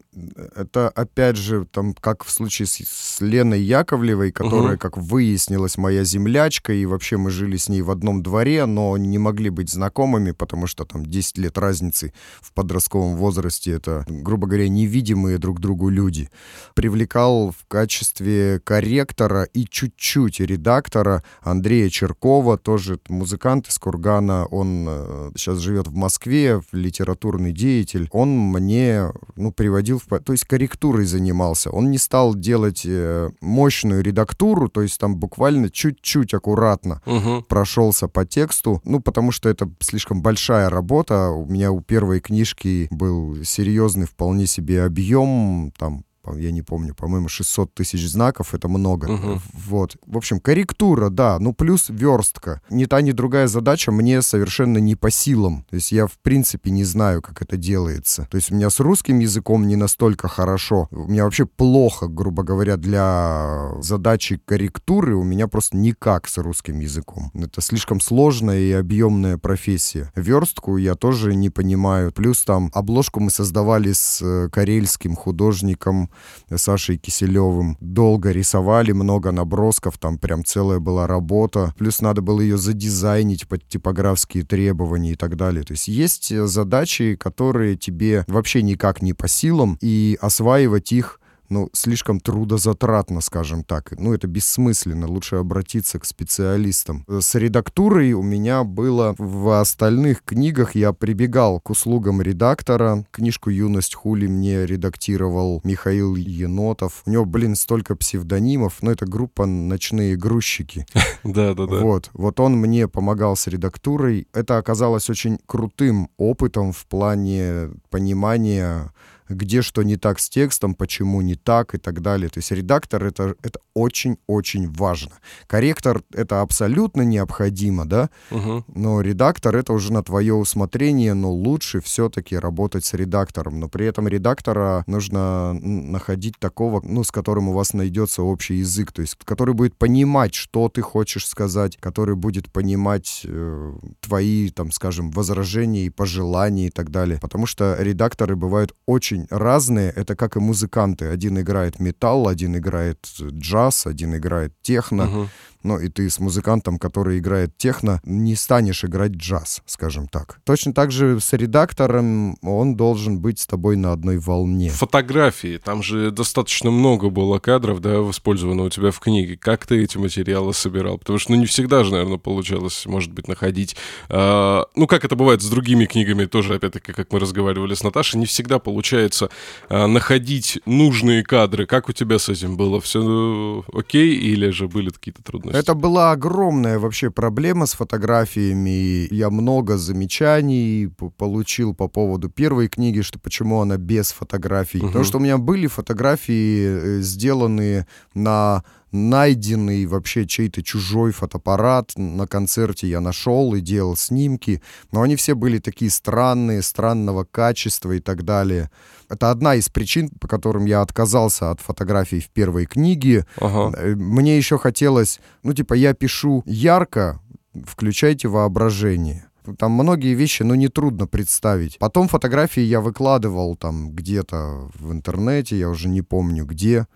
это 0.55 0.89
опять 0.89 1.37
же, 1.37 1.65
там, 1.65 1.93
как 1.93 2.23
в 2.23 2.31
случае 2.31 2.67
с, 2.67 2.77
с 2.77 3.21
Леной 3.21 3.61
Яковлевой, 3.61 4.31
которая, 4.31 4.73
угу. 4.73 4.79
как 4.79 4.97
выяснилось, 4.97 5.77
моя 5.77 6.03
землячка, 6.03 6.73
и 6.73 6.85
вообще 6.85 7.17
мы 7.17 7.31
жили 7.31 7.57
с 7.57 7.69
ней 7.69 7.81
в 7.81 7.91
одном 7.91 8.23
дворе, 8.23 8.65
но 8.65 8.97
не 8.97 9.17
могли 9.17 9.49
быть 9.49 9.69
знакомыми, 9.69 10.31
потому 10.31 10.67
что 10.67 10.85
там 10.85 11.05
10 11.05 11.37
лет 11.37 11.57
разницы 11.57 12.13
в 12.41 12.53
подростковом 12.53 13.14
возрасте, 13.15 13.71
это, 13.71 14.05
грубо 14.07 14.47
говоря, 14.47 14.69
невидимые 14.69 15.37
друг 15.37 15.59
другу 15.59 15.89
люди. 15.89 16.29
Привлекал 16.73 17.51
в 17.51 17.65
качестве 17.67 18.59
корректора 18.63 19.43
и 19.43 19.65
чуть-чуть 19.65 20.39
редактора 20.39 21.23
Андрея 21.41 21.89
Черкова, 21.89 22.57
тоже 22.57 22.99
музыкант 23.09 23.67
из 23.67 23.77
Кургана, 23.77 24.45
он 24.45 24.85
э, 24.87 25.31
сейчас 25.35 25.59
живет 25.59 25.87
в 25.87 25.95
Москве, 25.95 26.61
литературный 26.71 27.51
деятель. 27.51 28.07
Он 28.11 28.29
мне, 28.29 29.11
ну, 29.35 29.51
приводил, 29.51 29.99
в... 29.99 30.19
то 30.19 30.31
есть 30.31 30.45
корректурой 30.45 31.05
занимался. 31.05 31.71
Он 31.71 31.91
не 31.91 31.97
стал 31.97 32.35
делать 32.35 32.83
э, 32.85 33.29
мощную 33.41 34.03
редактуру, 34.03 34.69
то 34.69 34.81
есть 34.81 34.99
там 34.99 35.15
буквально 35.15 35.69
чуть-чуть 35.69 36.33
аккуратно 36.33 37.01
угу. 37.05 37.43
прошелся 37.47 38.07
по 38.07 38.25
тексту, 38.25 38.81
ну, 38.83 38.99
потому 38.99 39.31
что 39.31 39.49
это 39.49 39.69
слишком 39.79 40.21
большая 40.21 40.69
работа. 40.69 41.29
У 41.29 41.45
меня 41.45 41.71
у 41.71 41.81
первой 41.81 42.19
книжки 42.19 42.87
был 43.05 43.43
серьезный 43.43 44.07
вполне 44.07 44.47
себе 44.47 44.83
объем, 44.83 45.71
там 45.77 46.04
я 46.35 46.51
не 46.51 46.61
помню, 46.61 46.95
по-моему, 46.95 47.27
600 47.27 47.73
тысяч 47.73 48.07
знаков, 48.07 48.53
это 48.53 48.67
много. 48.67 49.05
Угу. 49.05 49.41
Вот. 49.67 49.97
В 50.05 50.17
общем, 50.17 50.39
корректура, 50.39 51.09
да, 51.09 51.37
ну 51.39 51.53
плюс 51.53 51.89
верстка. 51.89 52.61
Ни 52.69 52.85
та, 52.85 53.01
ни 53.01 53.11
другая 53.11 53.47
задача 53.47 53.91
мне 53.91 54.21
совершенно 54.21 54.77
не 54.77 54.95
по 54.95 55.11
силам. 55.11 55.65
То 55.69 55.75
есть 55.75 55.91
я, 55.91 56.07
в 56.07 56.17
принципе, 56.21 56.71
не 56.71 56.83
знаю, 56.83 57.21
как 57.21 57.41
это 57.41 57.57
делается. 57.57 58.27
То 58.29 58.37
есть 58.37 58.51
у 58.51 58.55
меня 58.55 58.69
с 58.69 58.79
русским 58.79 59.19
языком 59.19 59.67
не 59.67 59.75
настолько 59.75 60.27
хорошо. 60.27 60.87
У 60.91 61.07
меня 61.07 61.23
вообще 61.23 61.45
плохо, 61.45 62.07
грубо 62.07 62.43
говоря, 62.43 62.77
для 62.77 63.71
задачи 63.81 64.39
корректуры 64.45 65.15
у 65.15 65.23
меня 65.23 65.47
просто 65.47 65.77
никак 65.77 66.27
с 66.27 66.37
русским 66.37 66.79
языком. 66.79 67.31
Это 67.33 67.61
слишком 67.61 67.99
сложная 67.99 68.59
и 68.59 68.71
объемная 68.71 69.37
профессия. 69.37 70.11
Верстку 70.15 70.77
я 70.77 70.95
тоже 70.95 71.35
не 71.35 71.49
понимаю. 71.49 72.11
Плюс 72.11 72.43
там 72.43 72.71
обложку 72.73 73.19
мы 73.19 73.31
создавали 73.31 73.91
с 73.93 74.21
э, 74.21 74.49
карельским 74.49 75.15
художником 75.15 76.09
Сашей 76.55 76.97
Киселевым. 76.97 77.77
Долго 77.79 78.31
рисовали, 78.31 78.91
много 78.91 79.31
набросков, 79.31 79.97
там 79.97 80.17
прям 80.17 80.43
целая 80.43 80.79
была 80.79 81.07
работа. 81.07 81.73
Плюс 81.77 82.01
надо 82.01 82.21
было 82.21 82.41
ее 82.41 82.57
задизайнить 82.57 83.47
под 83.47 83.67
типографские 83.67 84.43
требования 84.43 85.11
и 85.11 85.15
так 85.15 85.35
далее. 85.35 85.63
То 85.63 85.73
есть 85.73 85.87
есть 85.87 86.35
задачи, 86.47 87.15
которые 87.15 87.75
тебе 87.75 88.25
вообще 88.27 88.61
никак 88.61 89.01
не 89.01 89.13
по 89.13 89.27
силам, 89.27 89.77
и 89.81 90.17
осваивать 90.21 90.91
их 90.91 91.19
ну, 91.49 91.69
слишком 91.73 92.19
трудозатратно, 92.19 93.21
скажем 93.21 93.63
так. 93.63 93.93
Ну, 93.97 94.13
это 94.13 94.27
бессмысленно, 94.27 95.07
лучше 95.07 95.37
обратиться 95.37 95.99
к 95.99 96.05
специалистам. 96.05 97.05
С 97.07 97.35
редактурой 97.35 98.13
у 98.13 98.21
меня 98.21 98.63
было 98.63 99.15
в 99.17 99.59
остальных 99.59 100.23
книгах, 100.23 100.75
я 100.75 100.93
прибегал 100.93 101.59
к 101.59 101.69
услугам 101.69 102.21
редактора. 102.21 103.05
Книжку 103.11 103.49
«Юность 103.49 103.95
Хули» 103.95 104.27
мне 104.27 104.65
редактировал 104.65 105.61
Михаил 105.63 106.15
Енотов. 106.15 107.03
У 107.05 107.11
него, 107.11 107.25
блин, 107.25 107.55
столько 107.55 107.95
псевдонимов, 107.95 108.81
но 108.81 108.91
это 108.91 109.05
группа 109.05 109.45
«Ночные 109.45 110.15
грузчики». 110.15 110.85
Да-да-да. 111.23 111.79
Вот, 111.79 112.09
вот 112.13 112.39
он 112.39 112.53
мне 112.53 112.87
помогал 112.87 113.35
с 113.35 113.47
редактурой. 113.47 114.27
Это 114.33 114.57
оказалось 114.57 115.09
очень 115.09 115.39
крутым 115.45 116.09
опытом 116.17 116.71
в 116.71 116.85
плане 116.85 117.71
понимания 117.89 118.91
где 119.29 119.61
что 119.61 119.83
не 119.83 119.97
так 119.97 120.19
с 120.19 120.29
текстом, 120.29 120.75
почему 120.75 121.21
не 121.21 121.35
так 121.35 121.75
и 121.75 121.77
так 121.77 122.01
далее. 122.01 122.29
То 122.29 122.39
есть 122.39 122.51
редактор 122.51 123.03
это, 123.05 123.35
это 123.41 123.59
очень-очень 123.73 124.71
важно. 124.71 125.11
Корректор 125.47 126.01
это 126.13 126.41
абсолютно 126.41 127.01
необходимо, 127.01 127.85
да, 127.85 128.09
угу. 128.31 128.63
но 128.67 129.01
редактор 129.01 129.55
это 129.55 129.73
уже 129.73 129.91
на 129.91 130.03
твое 130.03 130.33
усмотрение, 130.33 131.13
но 131.13 131.31
лучше 131.31 131.81
все-таки 131.81 132.37
работать 132.37 132.85
с 132.85 132.93
редактором. 132.93 133.59
Но 133.59 133.69
при 133.69 133.85
этом 133.85 134.07
редактора 134.07 134.83
нужно 134.87 135.53
находить 135.53 136.37
такого, 136.39 136.81
ну, 136.83 137.03
с 137.03 137.11
которым 137.11 137.49
у 137.49 137.53
вас 137.53 137.73
найдется 137.73 138.21
общий 138.21 138.55
язык, 138.55 138.91
то 138.91 139.01
есть 139.01 139.15
который 139.23 139.53
будет 139.53 139.75
понимать, 139.75 140.33
что 140.33 140.69
ты 140.69 140.81
хочешь 140.81 141.27
сказать, 141.27 141.77
который 141.77 142.15
будет 142.15 142.51
понимать 142.51 143.21
э, 143.23 143.73
твои, 144.01 144.49
там, 144.49 144.71
скажем, 144.71 145.11
возражения 145.11 145.85
и 145.85 145.89
пожелания 145.89 146.67
и 146.67 146.69
так 146.69 146.91
далее. 146.91 147.19
Потому 147.19 147.45
что 147.45 147.75
редакторы 147.79 148.35
бывают 148.35 148.73
очень 148.85 149.14
очень 149.15 149.27
разные. 149.29 149.91
Это 149.95 150.15
как 150.15 150.35
и 150.35 150.39
музыканты. 150.39 151.05
Один 151.05 151.39
играет 151.39 151.79
металл, 151.79 152.27
один 152.27 152.55
играет 152.55 152.97
джаз, 153.21 153.87
один 153.87 154.15
играет 154.15 154.53
техно. 154.61 155.03
Uh-huh. 155.03 155.27
Ну, 155.65 155.79
и 155.79 155.89
ты 155.89 156.11
с 156.11 156.19
музыкантом, 156.19 156.77
который 156.77 157.17
играет 157.17 157.57
техно, 157.57 157.99
не 158.03 158.35
станешь 158.35 158.85
играть 158.85 159.13
джаз, 159.13 159.63
скажем 159.65 160.07
так. 160.07 160.39
Точно 160.43 160.75
так 160.75 160.91
же 160.91 161.19
с 161.19 161.33
редактором 161.33 162.37
он 162.43 162.75
должен 162.75 163.17
быть 163.17 163.39
с 163.39 163.47
тобой 163.47 163.75
на 163.75 163.91
одной 163.91 164.19
волне. 164.19 164.69
Фотографии. 164.69 165.57
Там 165.57 165.81
же 165.81 166.11
достаточно 166.11 166.69
много 166.69 167.09
было 167.09 167.39
кадров, 167.39 167.81
да, 167.81 167.95
использовано 168.11 168.61
у 168.61 168.69
тебя 168.69 168.91
в 168.91 168.99
книге. 168.99 169.37
Как 169.37 169.65
ты 169.65 169.83
эти 169.83 169.97
материалы 169.97 170.53
собирал? 170.53 170.99
Потому 170.99 171.17
что, 171.17 171.31
ну, 171.31 171.39
не 171.39 171.47
всегда 171.47 171.83
же, 171.83 171.93
наверное, 171.93 172.19
получалось, 172.19 172.85
может 172.85 173.11
быть, 173.11 173.27
находить... 173.27 173.75
Э, 174.09 174.65
ну, 174.75 174.85
как 174.85 175.03
это 175.03 175.15
бывает 175.15 175.41
с 175.41 175.49
другими 175.49 175.85
книгами, 175.85 176.25
тоже, 176.25 176.53
опять-таки, 176.53 176.93
как 176.93 177.11
мы 177.11 177.19
разговаривали 177.19 177.73
с 177.73 177.83
Наташей, 177.83 178.19
не 178.19 178.27
всегда 178.27 178.59
получается 178.59 179.31
э, 179.69 179.87
находить 179.87 180.59
нужные 180.67 181.23
кадры. 181.23 181.65
Как 181.65 181.89
у 181.89 181.91
тебя 181.91 182.19
с 182.19 182.29
этим 182.29 182.55
было? 182.55 182.79
Все 182.79 183.65
окей 183.73 184.13
или 184.13 184.51
же 184.51 184.67
были 184.67 184.91
какие-то 184.91 185.23
трудности? 185.23 185.54
Это 185.55 185.73
была 185.73 186.11
огромная 186.11 186.79
вообще 186.79 187.09
проблема 187.09 187.65
с 187.65 187.73
фотографиями. 187.73 189.07
Я 189.13 189.29
много 189.29 189.77
замечаний 189.77 190.89
получил 191.17 191.73
по 191.73 191.87
поводу 191.87 192.29
первой 192.29 192.67
книги, 192.67 193.01
что 193.01 193.19
почему 193.19 193.61
она 193.61 193.77
без 193.77 194.11
фотографий. 194.11 194.79
Угу. 194.79 194.87
Потому 194.87 195.05
что 195.05 195.17
у 195.17 195.21
меня 195.21 195.37
были 195.37 195.67
фотографии, 195.67 196.99
э, 196.99 197.01
сделанные 197.01 197.87
на 198.13 198.63
найденный 198.95 199.85
вообще 199.85 200.25
чей-то 200.25 200.63
чужой 200.63 201.11
фотоаппарат 201.11 201.91
на 201.97 202.27
концерте 202.27 202.87
я 202.87 203.01
нашел 203.01 203.53
и 203.53 203.61
делал 203.61 203.95
снимки, 203.95 204.61
но 204.91 205.01
они 205.01 205.15
все 205.15 205.35
были 205.35 205.59
такие 205.59 205.91
странные, 205.91 206.61
странного 206.61 207.25
качества 207.25 207.91
и 207.91 207.99
так 207.99 208.23
далее. 208.23 208.71
Это 209.09 209.29
одна 209.29 209.55
из 209.55 209.69
причин, 209.69 210.09
по 210.09 210.27
которым 210.27 210.65
я 210.65 210.81
отказался 210.81 211.51
от 211.51 211.59
фотографий 211.59 212.21
в 212.21 212.29
первой 212.29 212.65
книге. 212.65 213.25
Ага. 213.39 213.77
Э, 213.77 213.95
мне 213.95 214.37
еще 214.37 214.57
хотелось, 214.57 215.19
ну 215.43 215.53
типа 215.53 215.73
я 215.73 215.93
пишу 215.93 216.41
ярко, 216.45 217.19
включайте 217.65 218.27
воображение 218.27 219.27
там 219.53 219.71
многие 219.71 220.13
вещи, 220.15 220.43
ну, 220.43 220.55
нетрудно 220.55 221.07
представить. 221.07 221.77
Потом 221.77 222.07
фотографии 222.07 222.61
я 222.61 222.81
выкладывал 222.81 223.55
там 223.55 223.91
где-то 223.91 224.69
в 224.73 224.91
интернете, 224.91 225.57
я 225.57 225.69
уже 225.69 225.87
не 225.87 226.01
помню 226.01 226.45
где. 226.45 226.87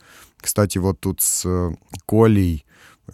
Кстати, 0.42 0.78
вот 0.78 1.00
тут 1.00 1.22
с 1.22 1.46
э, 1.46 1.72
Колей 2.06 2.66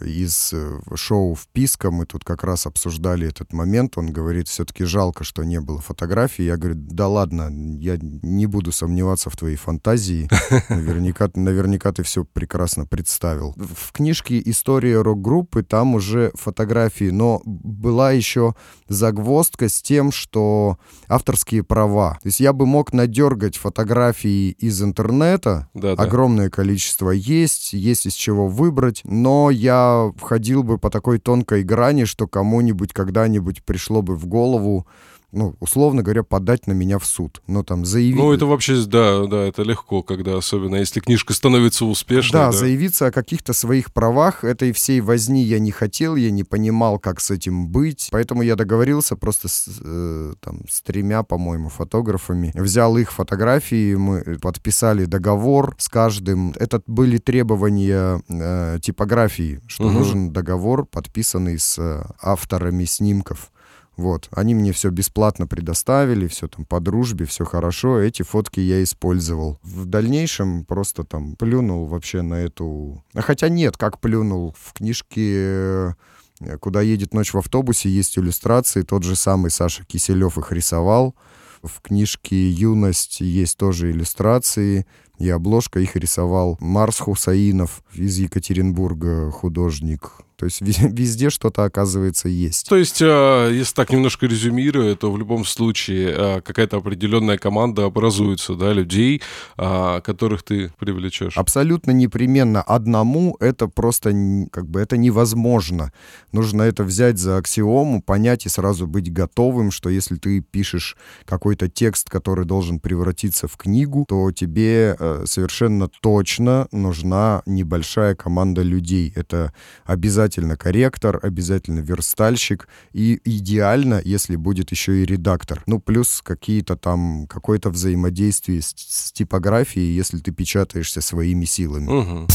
из 0.02 0.52
э, 0.54 0.80
шоу 0.96 1.36
«Вписка». 1.36 1.92
Мы 1.92 2.06
тут 2.06 2.24
как 2.24 2.44
раз 2.44 2.66
обсуждали 2.66 3.28
этот 3.28 3.54
момент. 3.54 3.98
Он 3.98 4.12
говорит, 4.12 4.48
все-таки 4.48 4.84
жалко, 4.84 5.24
что 5.24 5.44
не 5.44 5.60
было 5.60 5.80
фотографий. 5.82 6.46
Я 6.46 6.58
говорю, 6.58 6.76
да 6.78 7.08
ладно, 7.08 7.50
я 7.80 7.98
не 8.02 8.46
буду 8.46 8.72
сомневаться 8.72 9.30
в 9.30 9.38
твоей 9.38 9.56
фантазии. 9.56 10.30
Наверняка, 10.70 11.30
наверняка 11.36 11.92
ты 11.92 12.04
все 12.04 12.26
прекрасно 12.26 12.86
представил. 12.86 13.54
В 13.58 13.92
книжке 13.92 14.42
«История 14.46 15.02
рок-группы» 15.02 15.64
там 15.64 15.96
уже 15.96 16.32
фотографии, 16.36 17.10
но 17.10 17.42
была 17.46 18.12
еще 18.12 18.56
загвоздка 18.88 19.70
с 19.70 19.82
тем, 19.82 20.12
что 20.12 20.78
авторские 21.08 21.64
права. 21.64 22.18
То 22.22 22.28
есть 22.28 22.40
я 22.40 22.54
бы 22.54 22.66
мог 22.66 22.94
надергать 22.94 23.58
фотографии 23.58 24.52
из 24.52 24.82
интернета, 24.82 25.70
да, 25.74 25.94
огромное 25.94 26.50
количество 26.50 27.12
есть, 27.12 27.74
есть 27.74 28.06
из 28.06 28.14
чего 28.14 28.48
выбрать, 28.48 29.02
но 29.04 29.50
я 29.52 29.85
входил 30.18 30.64
бы 30.64 30.78
по 30.78 30.90
такой 30.90 31.20
тонкой 31.20 31.64
грани, 31.64 32.06
что 32.06 32.28
кому-нибудь 32.28 32.94
когда-нибудь 32.94 33.64
пришло 33.64 34.02
бы 34.02 34.16
в 34.16 34.26
голову 34.28 34.88
ну, 35.32 35.56
условно 35.60 36.04
говоря, 36.04 36.24
подать 36.24 36.68
на 36.68 36.74
меня 36.74 37.00
в 37.00 37.06
суд. 37.06 37.42
Ну, 37.48 37.64
там, 37.64 37.86
заявить... 37.86 38.16
Ну, 38.16 38.32
это 38.34 38.46
вообще, 38.46 38.84
да, 38.86 39.26
да, 39.26 39.44
это 39.48 39.64
легко, 39.64 40.02
когда, 40.02 40.38
особенно 40.38 40.76
если 40.76 41.00
книжка 41.00 41.34
становится 41.34 41.86
успешной. 41.86 42.42
Да, 42.42 42.46
да. 42.48 42.52
заявиться 42.52 43.08
о 43.08 43.12
каких-то 43.12 43.54
своих 43.54 43.94
правах, 43.94 44.44
этой 44.44 44.72
всей 44.72 45.02
возни 45.02 45.44
я 45.44 45.60
не 45.60 45.72
хотел, 45.72 46.16
я 46.16 46.32
не 46.32 46.44
понимал, 46.44 47.00
как 47.00 47.20
с 47.20 47.32
этим 47.32 47.68
быть, 47.68 48.10
поэтому 48.12 48.42
я 48.42 48.56
договорился 48.56 49.16
просто 49.16 49.48
с, 49.48 49.68
э, 49.82 50.34
там, 50.40 50.62
с 50.70 50.82
тремя, 50.82 51.24
по-моему, 51.24 51.70
фотографами. 51.70 52.52
Взял 52.54 52.98
их 52.98 53.12
фотографии, 53.12 53.96
мы 53.96 54.40
подписали 54.42 55.06
договор 55.06 55.76
с 55.78 55.90
каждым. 55.90 56.54
Это 56.58 56.82
были 56.88 57.18
требования 57.18 58.22
э, 58.30 58.80
типографии, 58.82 59.62
что 59.68 59.86
угу. 59.86 59.94
нужен 59.94 60.32
договор, 60.32 60.86
подписанный 60.86 61.60
с 61.60 61.78
э, 61.78 62.04
авторами 62.22 62.86
снимков. 62.86 63.52
Вот, 63.98 64.28
они 64.32 64.56
мне 64.56 64.74
все 64.74 64.90
бесплатно 64.90 65.48
предоставили, 65.48 66.28
все 66.28 66.48
там 66.48 66.66
по 66.66 66.82
дружбе, 66.82 67.26
все 67.26 67.46
хорошо, 67.46 68.00
эти 68.00 68.24
фотки 68.24 68.60
я 68.60 68.84
использовал. 68.84 69.60
В 69.64 69.86
дальнейшем 69.86 70.66
просто 70.66 71.06
там 71.06 71.36
плюнул 71.36 71.86
вообще 71.86 72.22
на 72.22 72.36
эту... 72.36 73.04
А 73.14 73.22
хотя 73.22 73.48
нет, 73.48 73.78
как 73.78 74.02
плюнул, 74.02 74.54
в 74.60 74.74
книжке 74.74 75.96
э, 76.42 76.58
«Куда 76.60 76.82
едет 76.82 77.14
ночь 77.14 77.34
в 77.34 77.38
автобусе» 77.38 77.90
есть 77.90 78.18
иллюстрации, 78.18 78.82
тот 78.82 79.04
же 79.04 79.16
самый 79.16 79.50
Саша 79.50 79.86
Киселев 79.86 80.38
их 80.38 80.52
рисовал. 80.52 81.16
В 81.64 81.82
книжке 81.82 82.50
«Юность» 82.50 83.22
есть 83.22 83.58
тоже 83.58 83.92
иллюстрации, 83.92 84.86
и 85.18 85.30
обложка 85.30 85.80
их 85.80 85.96
рисовал 85.96 86.58
Марс 86.60 87.00
Хусаинов 87.00 87.82
из 87.94 88.18
Екатеринбурга, 88.18 89.32
художник. 89.32 90.25
То 90.36 90.46
есть 90.46 90.62
везде 90.62 91.30
что-то, 91.30 91.64
оказывается, 91.64 92.28
есть. 92.28 92.68
То 92.70 92.76
есть, 92.76 93.02
а, 93.02 93.50
если 93.50 93.74
так 93.74 93.92
немножко 93.92 94.26
резюмируя, 94.26 94.96
то 94.96 95.12
в 95.12 95.18
любом 95.18 95.46
случае 95.46 96.14
а, 96.16 96.42
какая-то 96.42 96.78
определенная 96.78 97.38
команда 97.38 97.86
образуется, 97.86 98.56
да, 98.56 98.74
людей, 98.74 99.22
а, 99.58 100.02
которых 100.02 100.44
ты 100.44 100.72
привлечешь. 100.80 101.38
Абсолютно 101.38 101.92
непременно 101.92 102.62
одному 102.62 103.38
это 103.40 103.68
просто 103.68 104.14
как 104.52 104.68
бы 104.68 104.80
это 104.80 104.98
невозможно. 104.98 105.92
Нужно 106.32 106.64
это 106.64 106.84
взять 106.84 107.18
за 107.18 107.38
аксиому, 107.38 108.02
понять 108.02 108.46
и 108.46 108.50
сразу 108.50 108.88
быть 108.88 109.12
готовым, 109.12 109.72
что 109.72 109.90
если 109.90 110.16
ты 110.16 110.42
пишешь 110.42 110.98
какой-то 111.26 111.70
текст, 111.70 112.10
который 112.10 112.46
должен 112.46 112.80
превратиться 112.80 113.48
в 113.48 113.58
книгу, 113.58 114.06
то 114.08 114.32
тебе 114.32 114.96
э, 115.00 115.24
совершенно 115.26 115.88
точно 116.02 116.68
нужна 116.72 117.42
небольшая 117.46 118.16
команда 118.16 118.62
людей. 118.62 119.14
Это 119.16 119.54
обязательно 119.86 120.25
обязательно 120.26 120.58
корректор, 120.58 121.20
обязательно 121.22 121.80
верстальщик 121.80 122.68
и 122.94 123.20
идеально, 123.24 124.02
если 124.04 124.36
будет 124.36 124.72
еще 124.72 125.04
и 125.04 125.06
редактор. 125.06 125.62
Ну, 125.68 125.80
плюс 125.80 126.22
какие-то 126.24 126.76
там, 126.76 127.28
какое-то 127.28 127.70
взаимодействие 127.70 128.64
с, 128.64 128.74
с 128.76 129.12
типографией, 129.12 129.96
если 129.96 130.18
ты 130.18 130.32
печатаешься 130.32 131.02
своими 131.02 131.46
силами. 131.46 132.26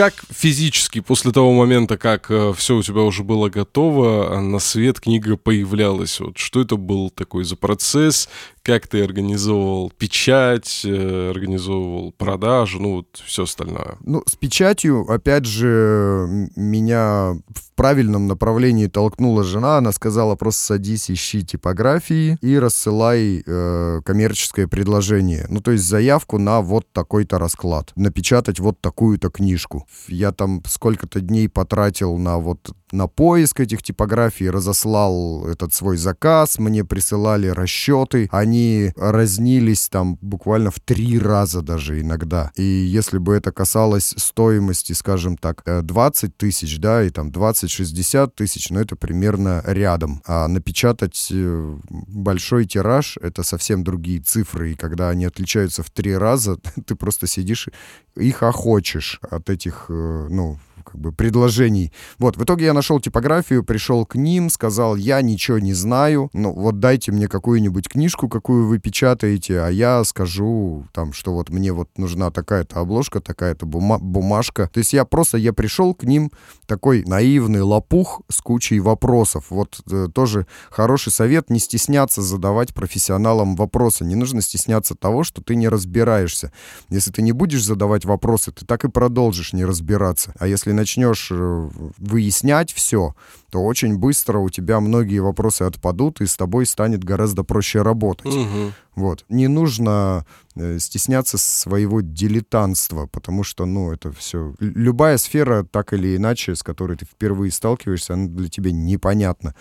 Как 0.00 0.14
физически 0.30 1.00
после 1.00 1.30
того 1.30 1.52
момента, 1.52 1.98
как 1.98 2.30
э, 2.30 2.54
все 2.56 2.76
у 2.76 2.82
тебя 2.82 3.02
уже 3.02 3.22
было 3.22 3.50
готово, 3.50 4.40
на 4.40 4.58
свет 4.58 4.98
книга 4.98 5.36
появлялась? 5.36 6.20
Вот 6.20 6.38
что 6.38 6.62
это 6.62 6.76
был 6.76 7.10
такой 7.10 7.44
за 7.44 7.54
процесс? 7.56 8.28
Как 8.62 8.86
ты 8.86 9.02
организовывал 9.02 9.90
печать, 9.96 10.82
э, 10.84 11.30
организовывал 11.30 12.12
продажу, 12.12 12.80
ну, 12.80 12.96
вот 12.96 13.22
все 13.24 13.44
остальное. 13.44 13.96
Ну, 14.04 14.22
с 14.26 14.36
печатью, 14.36 15.10
опять 15.10 15.46
же, 15.46 16.48
меня 16.56 17.36
в 17.48 17.72
правильном 17.74 18.26
направлении 18.26 18.86
толкнула 18.86 19.42
жена. 19.42 19.78
Она 19.78 19.92
сказала, 19.92 20.36
просто 20.36 20.60
садись, 20.60 21.10
ищи 21.10 21.42
типографии 21.44 22.36
и 22.42 22.58
рассылай 22.58 23.42
э, 23.44 24.00
коммерческое 24.04 24.68
предложение. 24.68 25.46
Ну, 25.48 25.60
то 25.60 25.70
есть 25.70 25.84
заявку 25.84 26.38
на 26.38 26.60
вот 26.60 26.86
такой-то 26.92 27.38
расклад. 27.38 27.92
Напечатать 27.96 28.60
вот 28.60 28.80
такую-то 28.80 29.30
книжку. 29.30 29.86
Я 30.08 30.32
там 30.32 30.62
сколько-то 30.66 31.20
дней 31.20 31.48
потратил 31.48 32.18
на 32.18 32.38
вот 32.38 32.70
на 32.92 33.06
поиск 33.06 33.60
этих 33.60 33.82
типографий, 33.82 34.50
разослал 34.50 35.46
этот 35.46 35.72
свой 35.74 35.96
заказ, 35.96 36.58
мне 36.58 36.84
присылали 36.84 37.48
расчеты, 37.48 38.28
они 38.32 38.92
разнились 38.96 39.88
там 39.88 40.18
буквально 40.20 40.70
в 40.70 40.80
три 40.80 41.18
раза 41.18 41.62
даже 41.62 42.00
иногда. 42.00 42.50
И 42.56 42.62
если 42.62 43.18
бы 43.18 43.34
это 43.34 43.52
касалось 43.52 44.14
стоимости, 44.16 44.92
скажем 44.92 45.36
так, 45.36 45.62
20 45.66 46.30
э, 46.30 46.32
тысяч, 46.36 46.78
да, 46.78 47.02
и 47.02 47.10
там 47.10 47.30
20-60 47.30 48.32
тысяч, 48.34 48.70
ну 48.70 48.80
это 48.80 48.96
примерно 48.96 49.62
рядом. 49.66 50.22
А 50.26 50.48
напечатать 50.48 51.28
э, 51.30 51.76
большой 51.88 52.66
тираж— 52.66 53.18
это 53.22 53.42
совсем 53.42 53.84
другие 53.84 54.20
цифры, 54.20 54.72
и 54.72 54.74
когда 54.74 55.10
они 55.10 55.24
отличаются 55.24 55.82
в 55.82 55.90
три 55.90 56.16
раза, 56.16 56.56
ты 56.86 56.94
просто 56.94 57.26
сидишь, 57.26 57.68
их 58.16 58.42
охочешь 58.42 59.20
от 59.30 59.50
этих, 59.50 59.86
э, 59.88 60.26
ну, 60.30 60.58
как 60.84 60.98
бы 60.98 61.12
предложений. 61.12 61.92
Вот, 62.18 62.36
в 62.36 62.44
итоге 62.44 62.66
я 62.66 62.72
нашел 62.72 63.00
типографию, 63.00 63.64
пришел 63.64 64.06
к 64.06 64.14
ним, 64.14 64.50
сказал, 64.50 64.96
я 64.96 65.22
ничего 65.22 65.58
не 65.58 65.74
знаю, 65.74 66.30
ну 66.32 66.52
вот 66.52 66.80
дайте 66.80 67.12
мне 67.12 67.28
какую-нибудь 67.28 67.88
книжку, 67.88 68.28
какую 68.28 68.66
вы 68.66 68.78
печатаете, 68.78 69.60
а 69.60 69.68
я 69.68 70.02
скажу 70.04 70.86
там, 70.92 71.12
что 71.12 71.34
вот 71.34 71.50
мне 71.50 71.72
вот 71.72 71.88
нужна 71.96 72.30
такая-то 72.30 72.80
обложка, 72.80 73.20
такая-то 73.20 73.66
бума- 73.66 73.98
бумажка. 73.98 74.70
То 74.72 74.78
есть 74.78 74.92
я 74.92 75.04
просто, 75.04 75.38
я 75.38 75.52
пришел 75.52 75.94
к 75.94 76.04
ним 76.04 76.30
такой 76.66 77.04
наивный 77.04 77.60
лопух 77.60 78.22
с 78.28 78.40
кучей 78.40 78.80
вопросов. 78.80 79.46
Вот 79.50 79.80
э, 79.90 80.08
тоже 80.12 80.46
хороший 80.70 81.12
совет, 81.12 81.50
не 81.50 81.58
стесняться 81.58 82.22
задавать 82.22 82.74
профессионалам 82.74 83.56
вопросы. 83.56 84.04
Не 84.04 84.14
нужно 84.14 84.42
стесняться 84.42 84.94
того, 84.94 85.24
что 85.24 85.42
ты 85.42 85.56
не 85.56 85.68
разбираешься. 85.68 86.52
Если 86.88 87.10
ты 87.10 87.22
не 87.22 87.32
будешь 87.32 87.64
задавать 87.64 88.04
вопросы, 88.04 88.52
ты 88.52 88.64
так 88.64 88.84
и 88.84 88.88
продолжишь 88.88 89.52
не 89.52 89.64
разбираться. 89.64 90.32
А 90.38 90.46
если 90.46 90.69
начнешь 90.72 91.28
э, 91.30 91.68
выяснять 91.98 92.72
все, 92.72 93.14
то 93.50 93.62
очень 93.64 93.98
быстро 93.98 94.38
у 94.38 94.48
тебя 94.48 94.80
многие 94.80 95.20
вопросы 95.20 95.62
отпадут, 95.62 96.20
и 96.20 96.26
с 96.26 96.36
тобой 96.36 96.66
станет 96.66 97.04
гораздо 97.04 97.42
проще 97.42 97.82
работать. 97.82 98.34
Угу. 98.34 98.72
Вот. 98.96 99.24
Не 99.28 99.48
нужно 99.48 100.24
э, 100.54 100.78
стесняться 100.78 101.38
своего 101.38 102.00
дилетантства, 102.00 103.06
потому 103.06 103.42
что, 103.44 103.66
ну, 103.66 103.92
это 103.92 104.12
все... 104.12 104.54
Любая 104.58 105.18
сфера, 105.18 105.64
так 105.64 105.92
или 105.92 106.16
иначе, 106.16 106.54
с 106.54 106.62
которой 106.62 106.96
ты 106.96 107.06
впервые 107.06 107.50
сталкиваешься, 107.50 108.14
она 108.14 108.28
для 108.28 108.48
тебя 108.48 108.72
непонятна. 108.72 109.54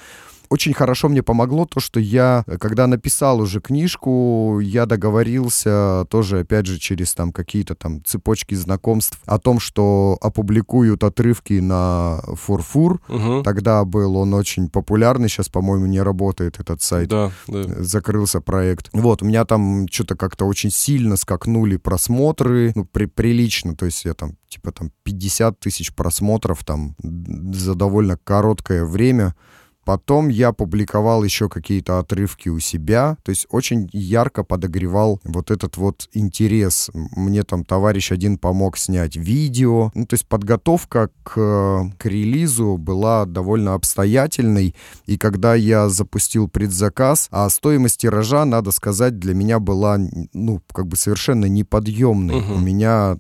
Очень 0.50 0.74
хорошо 0.74 1.10
мне 1.10 1.22
помогло 1.22 1.66
то, 1.66 1.80
что 1.80 2.00
я, 2.00 2.44
когда 2.60 2.88
написал 2.88 3.40
уже 3.40 3.62
книжку, 3.62 4.60
я 4.62 4.86
договорился 4.86 6.06
тоже, 6.10 6.40
опять 6.40 6.66
же, 6.66 6.80
через 6.80 7.14
там 7.14 7.32
какие-то 7.32 7.76
там 7.76 8.04
цепочки 8.04 8.56
знакомств 8.56 9.20
о 9.26 9.38
том, 9.38 9.60
что 9.60 10.18
опубликуют 10.22 11.04
отрывки 11.04 11.60
на 11.60 12.22
Фурфур. 12.34 13.00
Угу. 13.10 13.44
Тогда 13.44 13.86
был 13.86 14.16
он 14.18 14.34
очень 14.34 14.70
популярный, 14.70 15.30
сейчас, 15.30 15.50
по-моему, 15.50 15.86
не 15.86 16.02
работает 16.02 16.60
этот 16.60 16.82
сайт. 16.82 17.10
Да, 17.10 17.32
да. 17.48 17.64
Закрылся 17.84 18.42
проект. 18.42 18.90
Вот, 18.92 19.22
у 19.22 19.26
меня 19.26 19.46
там 19.46 19.88
что-то 19.88 20.16
как-то 20.16 20.46
очень 20.46 20.72
сильно 20.72 21.16
скакнули 21.16 21.78
просмотры, 21.78 22.72
ну, 22.76 22.86
при, 22.86 23.06
прилично, 23.06 23.76
то 23.76 23.86
есть 23.86 24.06
я 24.06 24.14
там 24.16 24.36
типа 24.48 24.72
там 24.72 24.92
50 25.04 25.60
тысяч 25.60 25.94
просмотров 25.94 26.64
там 26.64 26.96
за 27.02 27.76
довольно 27.76 28.18
короткое 28.18 28.84
время 28.84 29.36
Потом 29.90 30.28
я 30.28 30.52
публиковал 30.52 31.24
еще 31.24 31.50
какие-то 31.50 31.98
отрывки 31.98 32.48
у 32.48 32.60
себя, 32.60 33.18
то 33.24 33.32
есть 33.32 33.48
очень 33.50 33.90
ярко 33.92 34.44
подогревал 34.44 35.20
вот 35.24 35.50
этот 35.50 35.78
вот 35.78 36.10
интерес. 36.14 36.92
Мне 36.94 37.42
там 37.42 37.66
товарищ 37.66 38.12
один 38.12 38.38
помог 38.38 38.78
снять 38.78 39.16
видео. 39.16 39.90
Ну, 39.96 40.06
то 40.06 40.14
есть 40.14 40.28
подготовка 40.28 41.10
к, 41.24 41.92
к 41.98 42.06
релизу 42.06 42.78
была 42.78 43.26
довольно 43.26 43.74
обстоятельной. 43.74 44.76
И 45.08 45.18
когда 45.18 45.56
я 45.56 45.90
запустил 45.90 46.48
предзаказ, 46.48 47.28
а 47.32 47.50
стоимость 47.50 48.02
тиража, 48.02 48.46
надо 48.46 48.70
сказать, 48.70 49.18
для 49.18 49.34
меня 49.34 49.58
была, 49.58 49.98
ну, 50.34 50.62
как 50.72 50.86
бы 50.86 50.98
совершенно 50.98 51.46
неподъемной. 51.46 52.42
Угу. 52.42 52.54
У 52.54 52.60
меня 52.60 53.18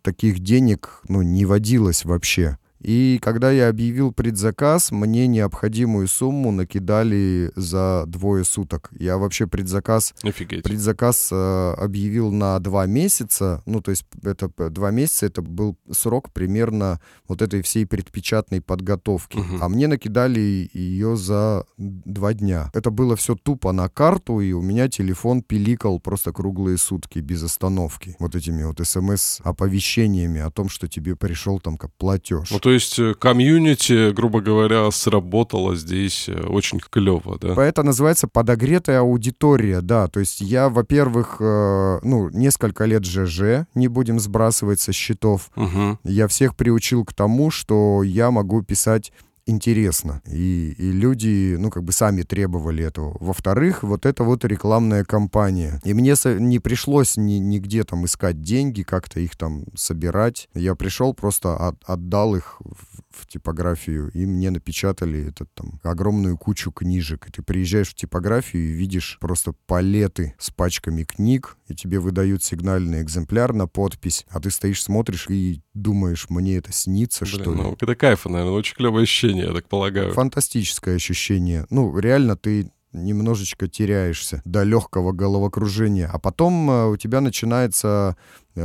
таких 0.00 0.38
денег, 0.38 1.02
ну, 1.06 1.20
не 1.20 1.44
водилось 1.44 2.06
вообще. 2.06 2.56
И 2.80 3.18
когда 3.22 3.50
я 3.50 3.68
объявил 3.68 4.12
предзаказ, 4.12 4.92
мне 4.92 5.26
необходимую 5.26 6.08
сумму 6.08 6.52
накидали 6.52 7.50
за 7.56 8.04
двое 8.06 8.44
суток. 8.44 8.90
Я 8.98 9.18
вообще 9.18 9.46
предзаказ, 9.46 10.14
Офигеть. 10.22 10.62
предзаказ 10.62 11.28
э, 11.32 11.74
объявил 11.76 12.32
на 12.32 12.58
два 12.60 12.86
месяца. 12.86 13.62
Ну, 13.66 13.80
то 13.80 13.90
есть 13.90 14.04
это 14.22 14.50
два 14.70 14.90
месяца, 14.90 15.26
это 15.26 15.42
был 15.42 15.76
срок 15.90 16.32
примерно 16.32 17.00
вот 17.26 17.42
этой 17.42 17.62
всей 17.62 17.86
предпечатной 17.86 18.60
подготовки. 18.60 19.38
Угу. 19.38 19.58
А 19.60 19.68
мне 19.68 19.88
накидали 19.88 20.70
ее 20.72 21.16
за 21.16 21.64
два 21.76 22.34
дня. 22.34 22.70
Это 22.74 22.90
было 22.90 23.16
все 23.16 23.34
тупо 23.34 23.72
на 23.72 23.88
карту, 23.88 24.40
и 24.40 24.52
у 24.52 24.62
меня 24.62 24.88
телефон 24.88 25.42
пиликал 25.42 25.98
просто 26.00 26.32
круглые 26.32 26.78
сутки 26.78 27.18
без 27.18 27.42
остановки. 27.42 28.16
Вот 28.18 28.34
этими 28.36 28.62
вот 28.62 28.80
смс-оповещениями 28.80 30.40
о 30.40 30.50
том, 30.50 30.68
что 30.68 30.88
тебе 30.88 31.16
пришел 31.16 31.58
там 31.58 31.76
как 31.76 31.92
платеж. 31.94 32.50
Ну, 32.50 32.58
то 32.68 32.72
есть 32.72 32.98
э, 32.98 33.14
комьюнити, 33.14 34.10
грубо 34.12 34.42
говоря, 34.42 34.90
сработало 34.90 35.74
здесь 35.74 36.28
э, 36.28 36.38
очень 36.48 36.80
клево, 36.80 37.38
да? 37.40 37.64
Это 37.64 37.82
называется 37.82 38.28
подогретая 38.28 39.00
аудитория, 39.00 39.80
да. 39.80 40.06
То 40.08 40.20
есть 40.20 40.42
я, 40.42 40.68
во-первых, 40.68 41.38
э, 41.40 42.00
ну, 42.02 42.28
несколько 42.28 42.84
лет 42.84 43.06
ЖЖ, 43.06 43.66
не 43.74 43.88
будем 43.88 44.20
сбрасывать 44.20 44.80
со 44.80 44.92
счетов. 44.92 45.48
Угу. 45.56 46.00
Я 46.04 46.28
всех 46.28 46.56
приучил 46.56 47.06
к 47.06 47.14
тому, 47.14 47.50
что 47.50 48.02
я 48.02 48.30
могу 48.30 48.60
писать 48.60 49.12
интересно. 49.48 50.20
И, 50.26 50.74
и 50.78 50.92
люди, 50.92 51.56
ну, 51.58 51.70
как 51.70 51.82
бы 51.84 51.92
сами 51.92 52.22
требовали 52.22 52.84
этого. 52.84 53.16
Во-вторых, 53.20 53.82
вот 53.82 54.06
это 54.06 54.22
вот 54.24 54.44
рекламная 54.44 55.04
кампания. 55.04 55.80
И 55.84 55.94
мне 55.94 56.14
не 56.24 56.58
пришлось 56.58 57.16
ни, 57.16 57.34
нигде 57.34 57.84
там 57.84 58.04
искать 58.04 58.42
деньги, 58.42 58.82
как-то 58.82 59.20
их 59.20 59.36
там 59.36 59.64
собирать. 59.74 60.48
Я 60.54 60.74
пришел, 60.74 61.14
просто 61.14 61.56
от, 61.56 61.82
отдал 61.84 62.36
их 62.36 62.60
в, 62.60 63.07
в 63.18 63.26
типографию, 63.26 64.10
и 64.12 64.26
мне 64.26 64.50
напечатали 64.50 65.28
этот 65.28 65.52
там 65.54 65.80
огромную 65.82 66.36
кучу 66.36 66.70
книжек. 66.70 67.28
И 67.28 67.32
ты 67.32 67.42
приезжаешь 67.42 67.90
в 67.90 67.94
типографию 67.94 68.62
и 68.62 68.72
видишь 68.72 69.18
просто 69.20 69.52
палеты 69.66 70.34
с 70.38 70.50
пачками 70.50 71.04
книг, 71.04 71.56
и 71.66 71.74
тебе 71.74 72.00
выдают 72.00 72.42
сигнальный 72.42 73.02
экземпляр 73.02 73.52
на 73.52 73.66
подпись, 73.66 74.24
а 74.28 74.40
ты 74.40 74.50
стоишь, 74.50 74.82
смотришь 74.82 75.26
и 75.28 75.62
думаешь, 75.74 76.26
мне 76.28 76.56
это 76.56 76.72
снится, 76.72 77.24
Блин, 77.24 77.34
что 77.40 77.54
ли? 77.54 77.62
Ну, 77.62 77.76
это 77.80 77.94
кайфа, 77.94 78.28
наверное, 78.28 78.54
очень 78.54 78.76
клевое 78.76 79.02
ощущение, 79.02 79.46
я 79.46 79.52
так 79.52 79.68
полагаю. 79.68 80.12
Фантастическое 80.12 80.96
ощущение. 80.96 81.66
Ну, 81.70 81.98
реально 81.98 82.36
ты 82.36 82.70
немножечко 82.92 83.68
теряешься 83.68 84.42
до 84.44 84.62
легкого 84.62 85.12
головокружения. 85.12 86.08
А 86.12 86.18
потом 86.18 86.70
э, 86.70 86.86
у 86.88 86.96
тебя 86.96 87.20
начинается 87.20 88.16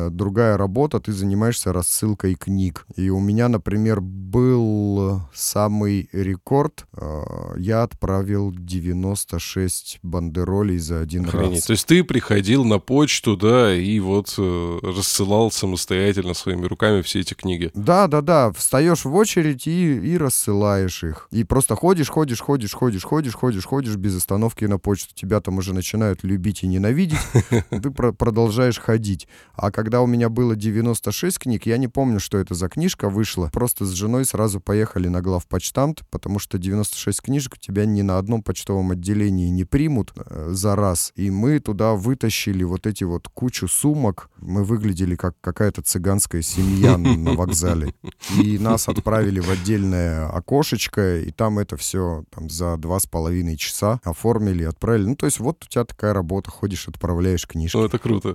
другая 0.10 0.58
работа, 0.58 1.00
ты 1.00 1.12
занимаешься 1.12 1.74
рассылкой 1.74 2.36
книг. 2.36 2.86
И 2.96 3.10
у 3.10 3.20
меня, 3.20 3.48
например, 3.48 4.02
был 4.02 5.22
самый 5.34 6.10
рекорд. 6.12 6.86
Э, 6.98 7.22
я 7.58 7.84
отправил 7.84 8.52
96 8.52 10.00
бандеролей 10.04 10.78
за 10.78 11.02
один 11.02 11.26
Охренеть. 11.26 11.56
раз. 11.56 11.66
То 11.66 11.72
есть 11.72 11.86
ты 11.86 12.04
приходил 12.04 12.64
на 12.66 12.80
почту, 12.80 13.38
да, 13.38 13.76
и 13.76 14.00
вот 14.00 14.34
э, 14.38 14.80
рассылал 14.82 15.52
самостоятельно 15.52 16.34
своими 16.34 16.66
руками 16.66 17.02
все 17.02 17.20
эти 17.20 17.34
книги. 17.34 17.72
Да, 17.74 18.08
да, 18.08 18.22
да. 18.22 18.52
Встаешь 18.52 19.06
в 19.06 19.14
очередь 19.14 19.68
и, 19.68 19.98
и 19.98 20.18
рассылаешь 20.18 21.04
их. 21.04 21.28
И 21.32 21.44
просто 21.44 21.76
ходишь, 21.76 22.10
ходишь, 22.10 22.42
ходишь, 22.42 22.74
ходишь, 22.74 23.04
ходишь, 23.04 23.34
ходишь, 23.36 23.66
ходишь 23.66 23.96
без 23.96 24.16
остановки 24.18 24.66
на 24.66 24.80
почту. 24.80 25.14
Тебя 25.14 25.40
там 25.42 25.58
уже 25.58 25.74
начинают 25.74 26.24
любить 26.24 26.64
и 26.64 26.68
ненавидеть. 26.68 27.20
Ты 27.70 27.92
продолжаешь 27.92 28.80
ходить. 28.80 29.28
А 29.54 29.72
когда 29.72 29.83
когда 29.84 30.02
у 30.02 30.08
меня 30.08 30.30
было 30.30 30.56
96 30.56 31.40
книг, 31.40 31.66
я 31.66 31.76
не 31.76 31.90
помню, 31.90 32.22
что 32.22 32.38
это 32.38 32.56
за 32.56 32.70
книжка 32.70 33.10
вышла. 33.10 33.50
Просто 33.52 33.84
с 33.84 33.92
женой 33.92 34.24
сразу 34.24 34.62
поехали 34.62 35.10
на 35.10 35.22
главпочтамт, 35.22 36.04
потому 36.10 36.40
что 36.40 36.58
96 36.58 37.22
книжек 37.22 37.56
у 37.56 37.58
тебя 37.58 37.86
ни 37.86 38.02
на 38.02 38.18
одном 38.18 38.44
почтовом 38.44 38.92
отделении 38.92 39.50
не 39.50 39.66
примут 39.66 40.14
э, 40.16 40.52
за 40.52 40.78
раз. 40.78 41.12
И 41.18 41.30
мы 41.30 41.60
туда 41.60 41.96
вытащили 41.96 42.64
вот 42.64 42.88
эти 42.88 43.04
вот 43.04 43.28
кучу 43.28 43.68
сумок. 43.68 44.30
Мы 44.38 44.64
выглядели 44.64 45.18
как 45.18 45.36
какая-то 45.42 45.82
цыганская 45.82 46.42
семья 46.42 46.98
на 46.98 47.34
вокзале. 47.34 47.94
И 48.42 48.58
нас 48.60 48.88
отправили 48.88 49.42
в 49.42 49.50
отдельное 49.50 50.30
окошечко, 50.30 51.20
и 51.20 51.32
там 51.32 51.60
это 51.60 51.76
все 51.76 52.24
там, 52.34 52.50
за 52.50 52.78
два 52.78 53.02
с 53.02 53.06
половиной 53.06 53.58
часа 53.58 54.00
оформили, 54.06 54.64
отправили. 54.64 55.08
Ну, 55.08 55.16
то 55.18 55.26
есть 55.26 55.42
вот 55.42 55.66
у 55.66 55.68
тебя 55.68 55.84
такая 55.84 56.14
работа, 56.14 56.52
ходишь, 56.52 56.88
отправляешь 56.88 57.46
книжки. 57.46 57.76
Ну, 57.76 57.84
это 57.84 58.00
круто. 58.00 58.32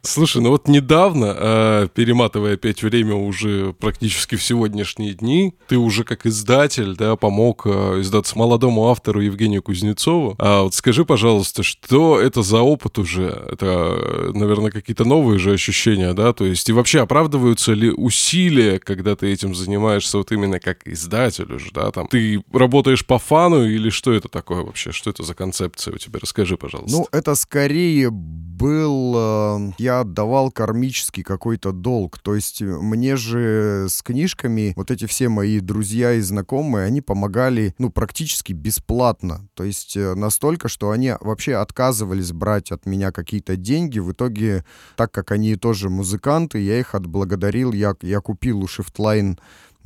Слушай, 0.00 0.40
ну 0.40 0.48
вот 0.48 0.68
не 0.68 0.85
недавно, 0.86 1.34
э, 1.36 1.88
перематывая 1.92 2.54
опять 2.54 2.82
время 2.84 3.14
уже 3.16 3.72
практически 3.72 4.36
в 4.36 4.42
сегодняшние 4.42 5.14
дни, 5.14 5.52
ты 5.66 5.78
уже 5.78 6.04
как 6.04 6.26
издатель, 6.26 6.94
да, 6.94 7.16
помог 7.16 7.62
э, 7.66 8.00
издаться 8.00 8.38
молодому 8.38 8.88
автору 8.88 9.20
Евгению 9.20 9.64
Кузнецову. 9.64 10.36
А 10.38 10.62
вот 10.62 10.74
скажи, 10.74 11.04
пожалуйста, 11.04 11.64
что 11.64 12.20
это 12.20 12.42
за 12.42 12.60
опыт 12.60 12.98
уже? 12.98 13.26
Это, 13.50 14.30
наверное, 14.32 14.70
какие-то 14.70 15.04
новые 15.04 15.40
же 15.40 15.52
ощущения, 15.52 16.12
да? 16.12 16.32
То 16.32 16.44
есть 16.44 16.68
и 16.68 16.72
вообще 16.72 17.00
оправдываются 17.00 17.72
ли 17.72 17.90
усилия, 17.90 18.78
когда 18.78 19.16
ты 19.16 19.32
этим 19.32 19.56
занимаешься 19.56 20.18
вот 20.18 20.30
именно 20.30 20.60
как 20.60 20.86
издатель 20.86 21.52
уже, 21.52 21.72
да? 21.72 21.90
Там 21.90 22.06
ты 22.06 22.44
работаешь 22.52 23.04
по 23.04 23.18
фану 23.18 23.66
или 23.66 23.90
что 23.90 24.12
это 24.12 24.28
такое 24.28 24.62
вообще? 24.62 24.92
Что 24.92 25.10
это 25.10 25.24
за 25.24 25.34
концепция 25.34 25.94
у 25.94 25.98
тебя? 25.98 26.20
Расскажи, 26.22 26.56
пожалуйста. 26.56 26.96
Ну, 26.96 27.08
это 27.10 27.34
скорее 27.34 28.10
был... 28.56 29.14
Э, 29.16 29.72
я 29.78 30.00
отдавал 30.00 30.50
кармический 30.66 31.22
какой-то 31.22 31.70
долг. 31.70 32.18
То 32.18 32.34
есть 32.34 32.60
э, 32.60 32.64
мне 32.64 33.16
же 33.16 33.86
с 33.88 34.02
книжками 34.02 34.72
вот 34.74 34.90
эти 34.90 35.06
все 35.06 35.28
мои 35.28 35.60
друзья 35.60 36.14
и 36.14 36.20
знакомые, 36.20 36.86
они 36.86 37.00
помогали, 37.00 37.72
ну, 37.78 37.88
практически 37.88 38.52
бесплатно. 38.52 39.48
То 39.54 39.62
есть 39.62 39.96
э, 39.96 40.14
настолько, 40.16 40.66
что 40.66 40.90
они 40.90 41.12
вообще 41.20 41.54
отказывались 41.54 42.32
брать 42.32 42.72
от 42.72 42.84
меня 42.84 43.12
какие-то 43.12 43.54
деньги. 43.54 44.00
В 44.00 44.10
итоге, 44.10 44.64
так 44.96 45.12
как 45.12 45.30
они 45.30 45.54
тоже 45.54 45.88
музыканты, 45.88 46.58
я 46.58 46.80
их 46.80 46.96
отблагодарил. 46.96 47.72
Я, 47.72 47.94
я 48.02 48.20
купил 48.20 48.60
у 48.60 48.66
Shiftline 48.66 49.38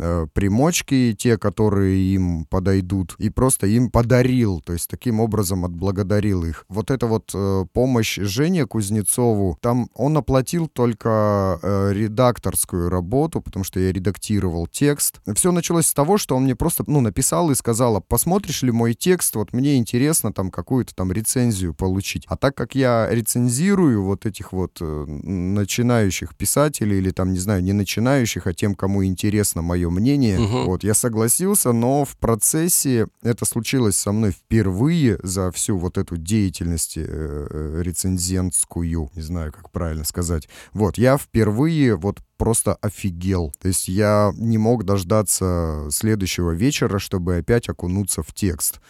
Э, 0.03 0.27
примочки, 0.33 1.15
те, 1.19 1.37
которые 1.37 2.15
им 2.15 2.47
подойдут, 2.47 3.17
и 3.19 3.29
просто 3.29 3.67
им 3.67 3.91
подарил, 3.91 4.63
то 4.63 4.73
есть 4.73 4.89
таким 4.89 5.21
образом 5.21 5.67
отблагодарил 5.67 6.45
их. 6.45 6.65
Вот 6.71 6.91
эта 6.91 7.07
вот 7.07 7.31
э, 7.35 7.67
помощь 7.75 8.17
Жене 8.17 8.65
Кузнецову, 8.67 9.59
там 9.61 9.91
он 9.95 10.17
оплатил 10.17 10.69
только 10.69 11.59
э, 11.63 11.93
редакторскую 11.93 12.89
работу, 12.89 13.43
потому 13.43 13.63
что 13.63 13.79
я 13.79 13.93
редактировал 13.93 14.67
текст. 14.67 15.21
Все 15.35 15.53
началось 15.53 15.87
с 15.87 15.93
того, 15.93 16.17
что 16.17 16.35
он 16.35 16.45
мне 16.45 16.57
просто, 16.57 16.83
ну, 16.87 17.03
написал 17.03 17.51
и 17.51 17.55
сказал, 17.55 17.97
«А 17.97 18.01
посмотришь 18.01 18.63
ли 18.63 18.71
мой 18.71 18.95
текст, 18.95 19.37
вот 19.37 19.53
мне 19.53 19.77
интересно 19.77 20.33
там 20.33 20.51
какую-то 20.51 20.95
там 20.95 21.13
рецензию 21.13 21.75
получить. 21.75 22.25
А 22.27 22.37
так 22.37 22.55
как 22.55 22.75
я 22.75 23.07
рецензирую 23.11 24.03
вот 24.03 24.25
этих 24.25 24.53
вот 24.53 24.79
э, 24.81 25.05
начинающих 25.07 26.35
писателей 26.37 26.99
или 26.99 27.11
там, 27.11 27.35
не 27.35 27.39
знаю, 27.39 27.63
не 27.63 27.75
начинающих, 27.75 28.47
а 28.47 28.55
тем, 28.55 28.75
кому 28.75 29.05
интересно 29.05 29.61
мое 29.61 29.90
мнение. 29.91 30.41
Угу. 30.41 30.65
Вот, 30.67 30.85
я 30.85 30.95
согласился, 30.95 31.73
но 31.73 32.05
в 32.05 32.17
процессе 32.17 33.07
это 33.23 33.45
случилось 33.45 33.97
со 33.97 34.13
мной 34.13 34.33
впервые 34.33 35.19
за 35.23 35.51
всю 35.53 35.77
вот 35.79 35.99
эту 35.99 36.17
деятельность 36.17 36.97
э, 36.97 37.05
э, 37.07 37.83
рецензентскую, 37.83 39.11
не 39.15 39.23
знаю, 39.23 39.53
как 39.53 39.71
правильно 39.71 40.05
сказать. 40.05 40.49
Вот, 40.73 40.99
я 40.99 41.19
впервые 41.19 41.97
вот 41.97 42.21
просто 42.37 42.75
офигел. 42.75 43.53
То 43.61 43.69
есть 43.69 43.89
я 43.89 44.33
не 44.37 44.57
мог 44.57 44.85
дождаться 44.85 45.89
следующего 45.91 46.53
вечера, 46.53 46.99
чтобы 46.99 47.37
опять 47.37 47.69
окунуться 47.69 48.23
в 48.23 48.33
текст. 48.33 48.81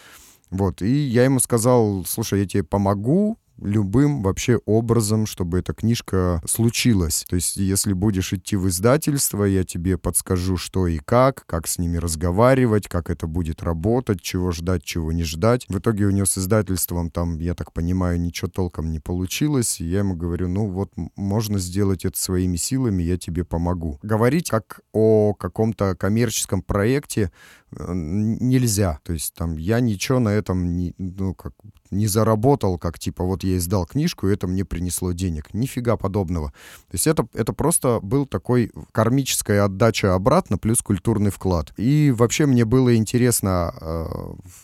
Вот, 0.51 0.83
и 0.83 0.91
я 0.91 1.25
ему 1.25 1.41
сказал, 1.41 2.05
слушай, 2.07 2.41
я 2.41 2.47
тебе 2.47 2.65
помогу, 2.65 3.39
любым 3.61 4.23
вообще 4.23 4.59
образом, 4.67 5.27
чтобы 5.27 5.59
эта 5.59 5.73
книжка 5.73 6.43
случилась. 6.47 7.25
То 7.29 7.37
есть, 7.37 7.57
если 7.57 7.93
будешь 7.93 8.33
идти 8.33 8.57
в 8.57 8.69
издательство, 8.69 9.45
я 9.45 9.65
тебе 9.65 9.99
подскажу, 9.99 10.57
что 10.57 10.87
и 10.87 10.99
как, 10.99 11.45
как 11.47 11.67
с 11.67 11.79
ними 11.79 11.97
разговаривать, 11.97 12.89
как 12.89 13.11
это 13.11 13.27
будет 13.27 13.63
работать, 13.63 14.21
чего 14.21 14.53
ждать, 14.53 14.85
чего 14.85 15.13
не 15.13 15.25
ждать. 15.25 15.67
В 15.69 15.79
итоге 15.79 16.07
у 16.07 16.11
него 16.11 16.27
с 16.27 16.39
издательством 16.39 17.11
там, 17.11 17.39
я 17.39 17.55
так 17.55 17.73
понимаю, 17.73 18.21
ничего 18.21 18.51
толком 18.51 18.91
не 18.91 19.01
получилось. 19.01 19.81
И 19.81 19.85
я 19.85 20.01
ему 20.01 20.15
говорю, 20.15 20.49
ну 20.49 20.67
вот 20.67 20.93
можно 21.17 21.59
сделать 21.59 22.05
это 22.05 22.19
своими 22.19 22.57
силами, 22.57 23.03
я 23.03 23.19
тебе 23.19 23.45
помогу. 23.45 23.99
Говорить 24.03 24.51
как 24.51 24.81
о 24.93 25.35
каком-то 25.35 25.95
коммерческом 25.97 26.63
проекте 26.63 27.31
нельзя. 27.73 28.99
То 29.05 29.13
есть 29.13 29.35
там 29.35 29.57
я 29.57 29.81
ничего 29.81 30.19
на 30.19 30.31
этом 30.31 30.77
не, 30.77 30.95
ну, 30.99 31.35
как, 31.35 31.53
не 31.91 32.07
заработал, 32.07 32.79
как 32.79 32.99
типа 32.99 33.25
вот 33.25 33.45
я 33.45 33.57
издал 33.57 33.87
книжку, 33.87 34.29
и 34.29 34.33
это 34.33 34.47
мне 34.47 34.65
принесло 34.65 35.13
денег. 35.13 35.55
Нифига 35.55 35.97
подобного. 35.97 36.49
То 36.51 36.95
есть 36.95 37.07
это, 37.07 37.29
это 37.33 37.53
просто 37.53 38.01
был 38.03 38.27
такой 38.27 38.73
кармическая 38.93 39.65
отдача 39.65 40.15
обратно 40.15 40.59
плюс 40.59 40.83
культурный 40.83 41.31
вклад. 41.31 41.73
И 41.77 42.13
вообще 42.17 42.47
мне 42.47 42.65
было 42.65 42.97
интересно, 42.97 43.73
э, 43.81 44.07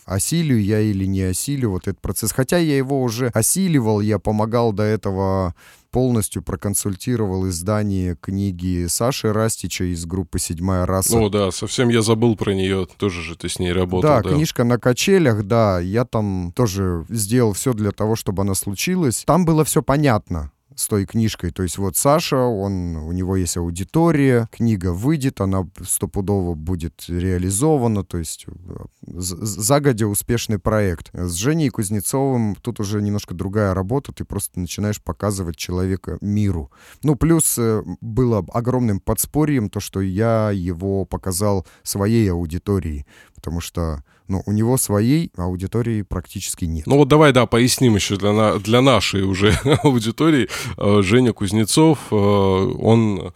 осилю 0.05 0.57
я 0.57 0.81
или 0.81 1.05
не 1.05 1.21
осилю 1.21 1.71
вот 1.71 1.87
этот 1.87 2.01
процесс. 2.01 2.31
Хотя 2.31 2.57
я 2.57 2.77
его 2.77 3.01
уже 3.01 3.27
осиливал, 3.33 4.01
я 4.01 4.19
помогал 4.19 4.73
до 4.73 4.83
этого 4.83 5.55
полностью 5.97 6.43
проконсультировал 6.43 7.49
издание 7.49 8.15
книги 8.15 8.85
Саши 8.85 9.33
Растича 9.33 9.83
из 9.85 10.05
группы 10.05 10.37
«Седьмая 10.37 10.85
раса». 10.85 11.17
Ну 11.17 11.27
да, 11.27 11.49
совсем 11.49 11.89
я 11.89 12.03
забыл 12.03 12.35
про 12.35 12.53
нее, 12.53 12.87
тоже 12.97 13.23
же 13.23 13.35
ты 13.35 13.49
с 13.49 13.57
ней 13.57 13.73
работал. 13.73 14.07
Да, 14.07 14.21
да, 14.21 14.29
книжка 14.29 14.63
на 14.63 14.77
качелях, 14.77 15.41
да, 15.47 15.79
я 15.79 16.05
там 16.05 16.53
тоже 16.55 17.03
сделал 17.09 17.53
все 17.53 17.73
для 17.73 17.89
того, 17.89 18.15
чтобы 18.15 18.43
она 18.43 18.53
случилась. 18.53 19.23
Там 19.25 19.43
было 19.43 19.65
все 19.65 19.81
понятно 19.81 20.51
с 20.77 20.87
той 20.87 21.05
книжкой. 21.05 21.51
То 21.51 21.63
есть 21.63 21.77
вот 21.77 21.97
Саша, 21.97 22.37
он, 22.37 22.95
у 22.95 23.11
него 23.11 23.35
есть 23.35 23.57
аудитория, 23.57 24.47
книга 24.51 24.93
выйдет, 24.93 25.41
она 25.41 25.67
стопудово 25.83 26.53
будет 26.53 27.05
реализована, 27.07 28.03
то 28.03 28.17
есть 28.17 28.45
э, 28.47 28.51
загодя 29.01 30.07
успешный 30.07 30.59
проект. 30.59 31.09
С 31.13 31.33
Женей 31.33 31.69
Кузнецовым 31.69 32.55
тут 32.55 32.79
уже 32.79 33.01
немножко 33.01 33.33
другая 33.33 33.73
работа, 33.73 34.13
ты 34.13 34.23
просто 34.23 34.59
начинаешь 34.59 35.01
показывать 35.01 35.57
человека 35.57 36.19
миру. 36.21 36.71
Ну, 37.01 37.15
плюс 37.15 37.57
э, 37.57 37.81
было 37.99 38.45
огромным 38.53 38.99
подспорьем 38.99 39.69
то, 39.69 39.79
что 39.79 39.99
я 39.99 40.51
его 40.51 41.05
показал 41.05 41.65
своей 41.81 42.31
аудитории, 42.31 43.05
потому 43.47 43.61
что 43.61 44.03
но 44.27 44.43
у 44.45 44.51
него 44.51 44.75
своей 44.75 45.31
аудитории 45.37 46.01
практически 46.01 46.65
нет. 46.65 46.85
Ну 46.85 46.97
вот 46.97 47.07
давай, 47.07 47.31
да, 47.31 47.45
поясним 47.45 47.95
еще 47.95 48.17
для, 48.17 48.33
на, 48.33 48.59
для 48.59 48.81
нашей 48.81 49.21
уже 49.21 49.53
аудитории. 49.83 50.49
Э, 50.77 51.01
Женя 51.01 51.31
Кузнецов, 51.31 51.99
э, 52.11 52.15
он 52.15 53.31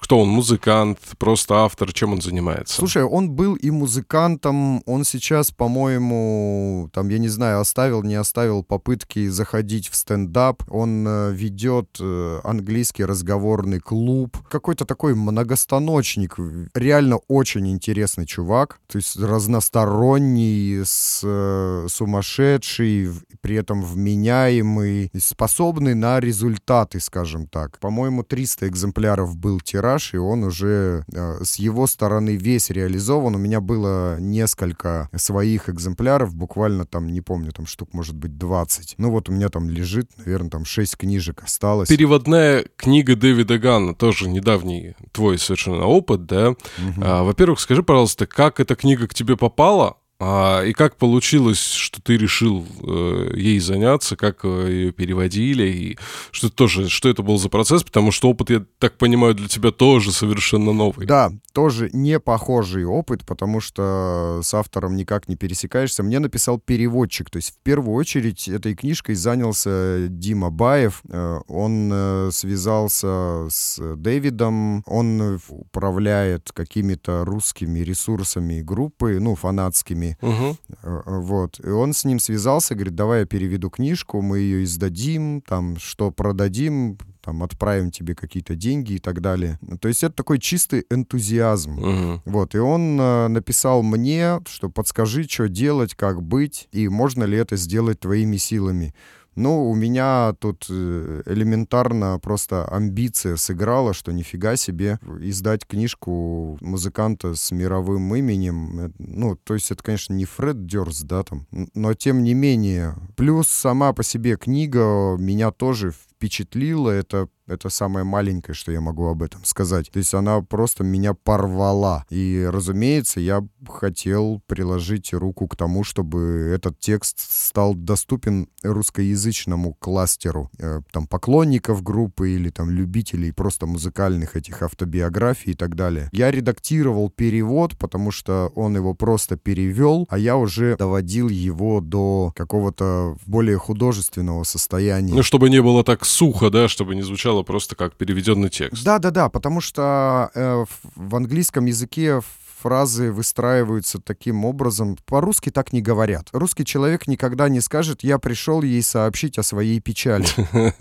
кто 0.00 0.20
он, 0.20 0.28
музыкант, 0.28 0.98
просто 1.18 1.64
автор, 1.64 1.92
чем 1.92 2.12
он 2.12 2.20
занимается? 2.20 2.74
Слушай, 2.74 3.04
он 3.04 3.30
был 3.30 3.54
и 3.54 3.70
музыкантом, 3.70 4.82
он 4.86 5.04
сейчас, 5.04 5.50
по-моему, 5.50 6.88
там, 6.92 7.08
я 7.08 7.18
не 7.18 7.28
знаю, 7.28 7.60
оставил, 7.60 8.02
не 8.02 8.14
оставил 8.14 8.62
попытки 8.62 9.28
заходить 9.28 9.88
в 9.88 9.96
стендап, 9.96 10.62
он 10.70 11.06
э, 11.06 11.32
ведет 11.32 11.96
э, 12.00 12.40
английский 12.44 13.04
разговорный 13.04 13.80
клуб, 13.80 14.36
какой-то 14.48 14.84
такой 14.84 15.14
многостаночник, 15.14 16.36
реально 16.74 17.18
очень 17.28 17.68
интересный 17.68 18.26
чувак, 18.26 18.78
то 18.86 18.98
есть 18.98 19.16
разносторонний, 19.16 20.82
с, 20.84 21.20
э, 21.24 21.86
сумасшедший, 21.88 23.10
при 23.40 23.56
этом 23.56 23.82
вменяемый, 23.82 25.10
способный 25.18 25.94
на 25.94 26.20
результаты, 26.20 27.00
скажем 27.00 27.46
так. 27.46 27.78
По-моему, 27.78 28.22
300 28.22 28.68
экземпляров 28.68 29.36
был 29.36 29.60
тираж, 29.74 30.14
и 30.14 30.18
он 30.18 30.44
уже 30.44 31.04
э, 31.12 31.42
с 31.42 31.56
его 31.56 31.88
стороны 31.88 32.36
весь 32.36 32.70
реализован. 32.70 33.34
У 33.34 33.38
меня 33.38 33.60
было 33.60 34.20
несколько 34.20 35.08
своих 35.16 35.68
экземпляров, 35.68 36.32
буквально 36.32 36.84
там, 36.84 37.08
не 37.08 37.20
помню, 37.20 37.50
там 37.50 37.66
штук 37.66 37.88
может 37.92 38.14
быть 38.14 38.38
20. 38.38 38.94
Ну 38.98 39.10
вот 39.10 39.28
у 39.28 39.32
меня 39.32 39.48
там 39.48 39.68
лежит, 39.68 40.10
наверное, 40.16 40.50
там 40.50 40.64
6 40.64 40.96
книжек 40.96 41.42
осталось. 41.42 41.88
Переводная 41.88 42.66
книга 42.76 43.16
Дэвида 43.16 43.58
Ганна, 43.58 43.94
тоже 43.94 44.28
недавний 44.28 44.94
твой 45.10 45.38
совершенно 45.38 45.86
опыт, 45.86 46.24
да? 46.26 46.50
Угу. 46.50 46.56
А, 47.02 47.24
во-первых, 47.24 47.58
скажи, 47.58 47.82
пожалуйста, 47.82 48.26
как 48.26 48.60
эта 48.60 48.76
книга 48.76 49.08
к 49.08 49.14
тебе 49.14 49.36
попала? 49.36 49.96
А, 50.26 50.62
и 50.62 50.72
как 50.72 50.96
получилось, 50.96 51.60
что 51.60 52.00
ты 52.00 52.16
решил 52.16 52.64
э, 52.82 53.32
ей 53.34 53.60
заняться, 53.60 54.16
как 54.16 54.38
э, 54.44 54.68
ее 54.70 54.90
переводили, 54.90 55.64
и 55.64 55.98
что 56.30 56.48
тоже, 56.48 56.88
что 56.88 57.10
это 57.10 57.22
был 57.22 57.36
за 57.36 57.50
процесс, 57.50 57.84
потому 57.84 58.10
что 58.10 58.30
опыт, 58.30 58.48
я 58.48 58.64
так 58.78 58.96
понимаю, 58.96 59.34
для 59.34 59.48
тебя 59.48 59.70
тоже 59.70 60.12
совершенно 60.12 60.72
новый. 60.72 61.06
Да, 61.06 61.30
тоже 61.52 61.90
не 61.92 62.18
похожий 62.20 62.86
опыт, 62.86 63.26
потому 63.26 63.60
что 63.60 64.40
с 64.42 64.54
автором 64.54 64.96
никак 64.96 65.28
не 65.28 65.36
пересекаешься. 65.36 66.02
Мне 66.02 66.20
написал 66.20 66.58
переводчик, 66.58 67.28
то 67.28 67.36
есть 67.36 67.50
в 67.50 67.58
первую 67.62 67.94
очередь 67.94 68.48
этой 68.48 68.74
книжкой 68.74 69.16
занялся 69.16 70.06
Дима 70.08 70.48
Баев. 70.48 71.02
Э, 71.10 71.40
он 71.48 71.90
э, 71.92 72.30
связался 72.32 73.46
с 73.50 73.78
Дэвидом, 73.96 74.84
он 74.86 75.38
управляет 75.50 76.50
какими-то 76.50 77.26
русскими 77.26 77.80
ресурсами 77.80 78.62
группы, 78.62 79.18
ну, 79.20 79.34
фанатскими, 79.34 80.13
Угу. 80.20 80.56
Вот. 80.82 81.60
И 81.64 81.68
он 81.68 81.92
с 81.92 82.04
ним 82.04 82.18
связался, 82.18 82.74
говорит, 82.74 82.94
давай 82.94 83.20
я 83.20 83.26
переведу 83.26 83.70
книжку, 83.70 84.20
мы 84.22 84.38
ее 84.38 84.64
издадим, 84.64 85.40
там, 85.40 85.78
что 85.78 86.10
продадим, 86.10 86.98
там, 87.22 87.42
отправим 87.42 87.90
тебе 87.90 88.14
какие-то 88.14 88.54
деньги 88.54 88.94
и 88.94 88.98
так 88.98 89.20
далее. 89.20 89.58
То 89.80 89.88
есть 89.88 90.04
это 90.04 90.14
такой 90.14 90.38
чистый 90.38 90.84
энтузиазм. 90.90 91.78
Угу. 91.78 92.22
Вот, 92.26 92.54
и 92.54 92.58
он 92.58 93.00
э, 93.00 93.28
написал 93.28 93.82
мне, 93.82 94.40
что 94.46 94.68
подскажи, 94.68 95.24
что 95.24 95.48
делать, 95.48 95.94
как 95.94 96.22
быть, 96.22 96.68
и 96.72 96.88
можно 96.88 97.24
ли 97.24 97.38
это 97.38 97.56
сделать 97.56 98.00
твоими 98.00 98.36
силами. 98.36 98.94
Ну, 99.36 99.68
у 99.70 99.74
меня 99.74 100.34
тут 100.38 100.66
э, 100.70 101.22
элементарно 101.26 102.18
просто 102.20 102.66
амбиция 102.66 103.36
сыграла, 103.36 103.92
что 103.92 104.12
нифига 104.12 104.56
себе 104.56 104.98
издать 105.20 105.66
книжку 105.66 106.56
музыканта 106.60 107.34
с 107.34 107.50
мировым 107.50 108.14
именем. 108.14 108.80
Э, 108.80 108.90
ну, 108.98 109.36
то 109.36 109.54
есть 109.54 109.70
это, 109.70 109.82
конечно, 109.82 110.14
не 110.14 110.24
Фред 110.24 110.66
Дёрс, 110.66 111.02
да, 111.02 111.22
там, 111.22 111.46
но 111.74 111.94
тем 111.94 112.22
не 112.22 112.34
менее. 112.34 112.94
Плюс 113.16 113.48
сама 113.48 113.92
по 113.92 114.02
себе 114.02 114.36
книга 114.36 115.16
меня 115.18 115.50
тоже 115.50 115.92
впечатлила. 116.16 116.90
Это 116.90 117.28
это 117.46 117.68
самое 117.68 118.04
маленькое, 118.04 118.54
что 118.54 118.72
я 118.72 118.80
могу 118.80 119.06
об 119.06 119.22
этом 119.22 119.44
сказать. 119.44 119.90
То 119.90 119.98
есть 119.98 120.14
она 120.14 120.40
просто 120.40 120.82
меня 120.82 121.14
порвала. 121.14 122.04
И, 122.10 122.48
разумеется, 122.50 123.20
я 123.20 123.46
хотел 123.68 124.42
приложить 124.46 125.12
руку 125.12 125.46
к 125.46 125.56
тому, 125.56 125.84
чтобы 125.84 126.50
этот 126.54 126.78
текст 126.78 127.18
стал 127.18 127.74
доступен 127.74 128.48
русскоязычному 128.62 129.74
кластеру 129.74 130.50
э, 130.58 130.80
там 130.90 131.06
поклонников 131.06 131.82
группы 131.82 132.30
или 132.30 132.50
там 132.50 132.70
любителей 132.70 133.32
просто 133.32 133.66
музыкальных 133.66 134.36
этих 134.36 134.62
автобиографий 134.62 135.52
и 135.52 135.54
так 135.54 135.74
далее. 135.74 136.08
Я 136.12 136.30
редактировал 136.30 137.10
перевод, 137.10 137.76
потому 137.76 138.10
что 138.10 138.50
он 138.54 138.76
его 138.76 138.94
просто 138.94 139.36
перевел, 139.36 140.06
а 140.08 140.18
я 140.18 140.36
уже 140.36 140.76
доводил 140.76 141.28
его 141.28 141.80
до 141.80 142.32
какого-то 142.34 143.16
более 143.26 143.58
художественного 143.58 144.44
состояния. 144.44 145.14
Ну, 145.14 145.22
чтобы 145.22 145.50
не 145.50 145.60
было 145.60 145.84
так 145.84 146.03
сухо, 146.04 146.50
да, 146.50 146.68
чтобы 146.68 146.94
не 146.94 147.02
звучало 147.02 147.42
просто 147.42 147.76
как 147.76 147.94
переведенный 147.94 148.48
текст. 148.48 148.84
Да, 148.84 148.98
да, 148.98 149.10
да, 149.10 149.28
потому 149.28 149.60
что 149.60 150.30
э, 150.34 150.64
в 150.94 151.16
английском 151.16 151.66
языке 151.66 152.20
фразы 152.64 153.12
выстраиваются 153.12 154.00
таким 154.00 154.46
образом. 154.46 154.96
По-русски 155.04 155.50
так 155.50 155.74
не 155.74 155.82
говорят. 155.82 156.30
Русский 156.32 156.64
человек 156.64 157.06
никогда 157.06 157.50
не 157.50 157.60
скажет 157.60 158.02
«я 158.02 158.18
пришел 158.18 158.62
ей 158.62 158.82
сообщить 158.82 159.36
о 159.38 159.42
своей 159.42 159.80
печали». 159.80 160.24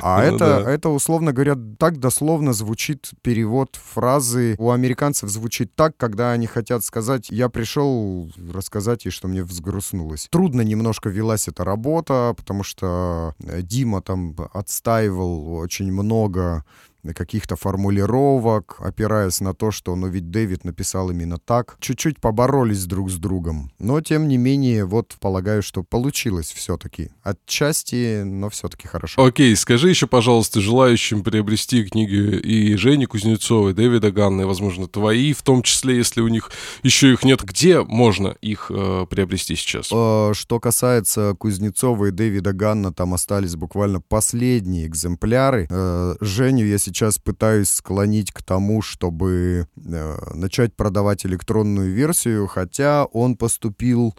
А 0.00 0.18
ну 0.18 0.36
это, 0.36 0.44
это, 0.66 0.88
условно 0.90 1.32
говоря, 1.32 1.56
так 1.78 1.98
дословно 1.98 2.52
звучит 2.52 3.10
перевод 3.22 3.76
фразы. 3.94 4.54
У 4.58 4.70
американцев 4.70 5.28
звучит 5.30 5.74
так, 5.74 5.96
когда 5.96 6.32
они 6.32 6.46
хотят 6.46 6.84
сказать 6.84 7.28
«я 7.30 7.48
пришел 7.48 8.30
рассказать 8.52 9.04
ей, 9.04 9.10
что 9.10 9.26
мне 9.26 9.42
взгрустнулось». 9.42 10.28
Трудно 10.30 10.60
немножко 10.60 11.08
велась 11.08 11.48
эта 11.48 11.64
работа, 11.64 12.34
потому 12.36 12.62
что 12.62 13.34
э, 13.42 13.62
Дима 13.62 14.00
там 14.00 14.36
отстаивал 14.52 15.54
очень 15.54 15.92
много 15.92 16.64
каких-то 17.12 17.56
формулировок, 17.56 18.76
опираясь 18.78 19.40
на 19.40 19.54
то, 19.54 19.70
что, 19.70 19.94
ну 19.94 20.06
ведь 20.08 20.30
Дэвид 20.30 20.64
написал 20.64 21.10
именно 21.10 21.38
так. 21.38 21.76
Чуть-чуть 21.80 22.20
поборолись 22.20 22.86
друг 22.86 23.10
с 23.10 23.16
другом. 23.16 23.70
Но, 23.78 24.00
тем 24.00 24.28
не 24.28 24.38
менее, 24.38 24.86
вот 24.86 25.16
полагаю, 25.20 25.62
что 25.62 25.82
получилось 25.82 26.52
все-таки. 26.52 27.10
Отчасти, 27.22 28.22
но 28.22 28.48
все-таки 28.48 28.88
хорошо. 28.88 29.22
Окей, 29.22 29.54
скажи 29.56 29.90
еще, 29.90 30.06
пожалуйста, 30.06 30.60
желающим 30.60 31.22
приобрести 31.22 31.84
книги 31.84 32.38
и 32.38 32.76
Жени 32.76 33.06
Кузнецовой, 33.06 33.72
и 33.72 33.74
Дэвида 33.74 34.10
Ганна, 34.10 34.42
и, 34.42 34.46
возможно, 34.46 34.88
твои, 34.88 35.32
в 35.32 35.42
том 35.42 35.62
числе, 35.62 35.96
если 35.96 36.20
у 36.20 36.28
них 36.28 36.50
еще 36.82 37.12
их 37.12 37.24
нет, 37.24 37.42
где 37.42 37.82
можно 37.82 38.28
их 38.40 38.70
э, 38.70 39.06
приобрести 39.10 39.56
сейчас? 39.56 39.90
Э, 39.92 40.32
что 40.34 40.60
касается 40.60 41.34
Кузнецова 41.38 42.06
и 42.06 42.10
Дэвида 42.10 42.52
Ганна, 42.52 42.92
там 42.92 43.12
остались 43.12 43.56
буквально 43.56 44.00
последние 44.00 44.86
экземпляры. 44.86 45.66
Э, 45.68 46.14
Женю 46.20 46.64
я 46.64 46.78
сейчас 46.78 46.93
сейчас 46.94 47.18
пытаюсь 47.18 47.70
склонить 47.70 48.32
к 48.32 48.42
тому, 48.42 48.80
чтобы 48.80 49.66
э, 49.76 50.18
начать 50.34 50.74
продавать 50.74 51.26
электронную 51.26 51.92
версию, 51.92 52.46
хотя 52.46 53.04
он 53.06 53.36
поступил 53.36 54.14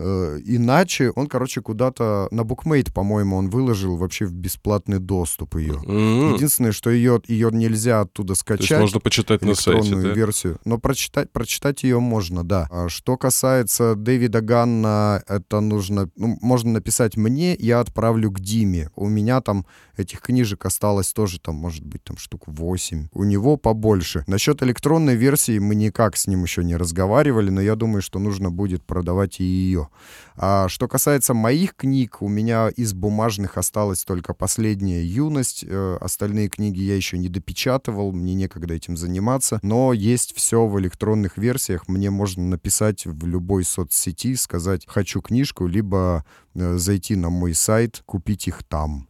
иначе, 0.00 1.10
он, 1.10 1.26
короче, 1.26 1.60
куда-то 1.60 2.28
на 2.30 2.44
букмейт, 2.44 2.92
по-моему, 2.92 3.36
он 3.36 3.50
выложил 3.50 3.96
вообще 3.96 4.24
в 4.24 4.32
бесплатный 4.32 4.98
доступ 4.98 5.56
ее. 5.56 5.80
М. 5.86 6.34
Единственное, 6.34 6.72
что 6.72 6.90
ее, 6.90 7.20
ее 7.26 7.50
нельзя 7.52 8.00
оттуда 8.00 8.34
То 8.34 8.40
скачать. 8.40 8.70
есть 8.70 8.80
можно 8.80 9.00
почитать 9.00 9.42
на 9.42 9.54
сайте, 9.54 9.80
электронную 9.80 10.08
да? 10.08 10.14
версию. 10.14 10.58
Но 10.64 10.78
прочитать, 10.78 11.30
прочитать 11.30 11.82
ее 11.82 12.00
можно, 12.00 12.44
да. 12.44 12.66
А 12.70 12.88
что 12.88 13.16
касается 13.16 13.94
Дэвида 13.94 14.40
Ганна, 14.40 15.22
это 15.28 15.60
нужно... 15.60 16.08
Ну, 16.16 16.38
можно 16.40 16.72
написать 16.72 17.16
мне, 17.16 17.54
я 17.54 17.80
отправлю 17.80 18.30
к 18.30 18.40
Диме. 18.40 18.90
У 18.96 19.08
меня 19.08 19.40
там 19.40 19.66
этих 19.96 20.20
книжек 20.20 20.64
осталось 20.64 21.12
тоже, 21.12 21.40
там, 21.40 21.56
может 21.56 21.84
быть, 21.84 22.02
там 22.04 22.16
штук 22.16 22.44
8. 22.46 23.08
У 23.12 23.24
него 23.24 23.56
побольше. 23.56 24.24
Насчет 24.26 24.62
электронной 24.62 25.16
версии 25.16 25.58
мы 25.58 25.74
никак 25.74 26.16
с 26.16 26.26
ним 26.26 26.42
еще 26.42 26.64
не 26.64 26.76
разговаривали, 26.76 27.50
но 27.50 27.60
я 27.60 27.76
думаю, 27.76 28.02
что 28.02 28.18
нужно 28.18 28.50
будет 28.50 28.82
продавать 28.82 29.40
и 29.40 29.44
ее. 29.44 29.88
А 30.36 30.68
что 30.68 30.88
касается 30.88 31.34
моих 31.34 31.74
книг, 31.74 32.22
у 32.22 32.28
меня 32.28 32.68
из 32.68 32.92
бумажных 32.94 33.58
осталась 33.58 34.04
только 34.04 34.34
последняя 34.34 35.02
«Юность». 35.02 35.64
Э, 35.66 35.98
Остальные 36.00 36.48
книги 36.48 36.80
я 36.80 36.96
еще 36.96 37.18
не 37.18 37.28
допечатывал, 37.28 38.12
мне 38.12 38.34
некогда 38.34 38.74
этим 38.74 38.96
заниматься. 38.96 39.60
Но 39.62 39.92
есть 39.92 40.34
все 40.34 40.66
в 40.66 40.78
электронных 40.80 41.36
версиях. 41.36 41.88
Мне 41.88 42.10
можно 42.10 42.42
написать 42.44 43.06
в 43.06 43.26
любой 43.26 43.64
соцсети, 43.64 44.34
сказать 44.34 44.84
«хочу 44.86 45.20
книжку», 45.20 45.66
либо 45.66 46.24
э, 46.54 46.76
зайти 46.78 47.16
на 47.16 47.30
мой 47.30 47.54
сайт, 47.54 48.02
купить 48.06 48.48
их 48.48 48.62
там. 48.64 49.06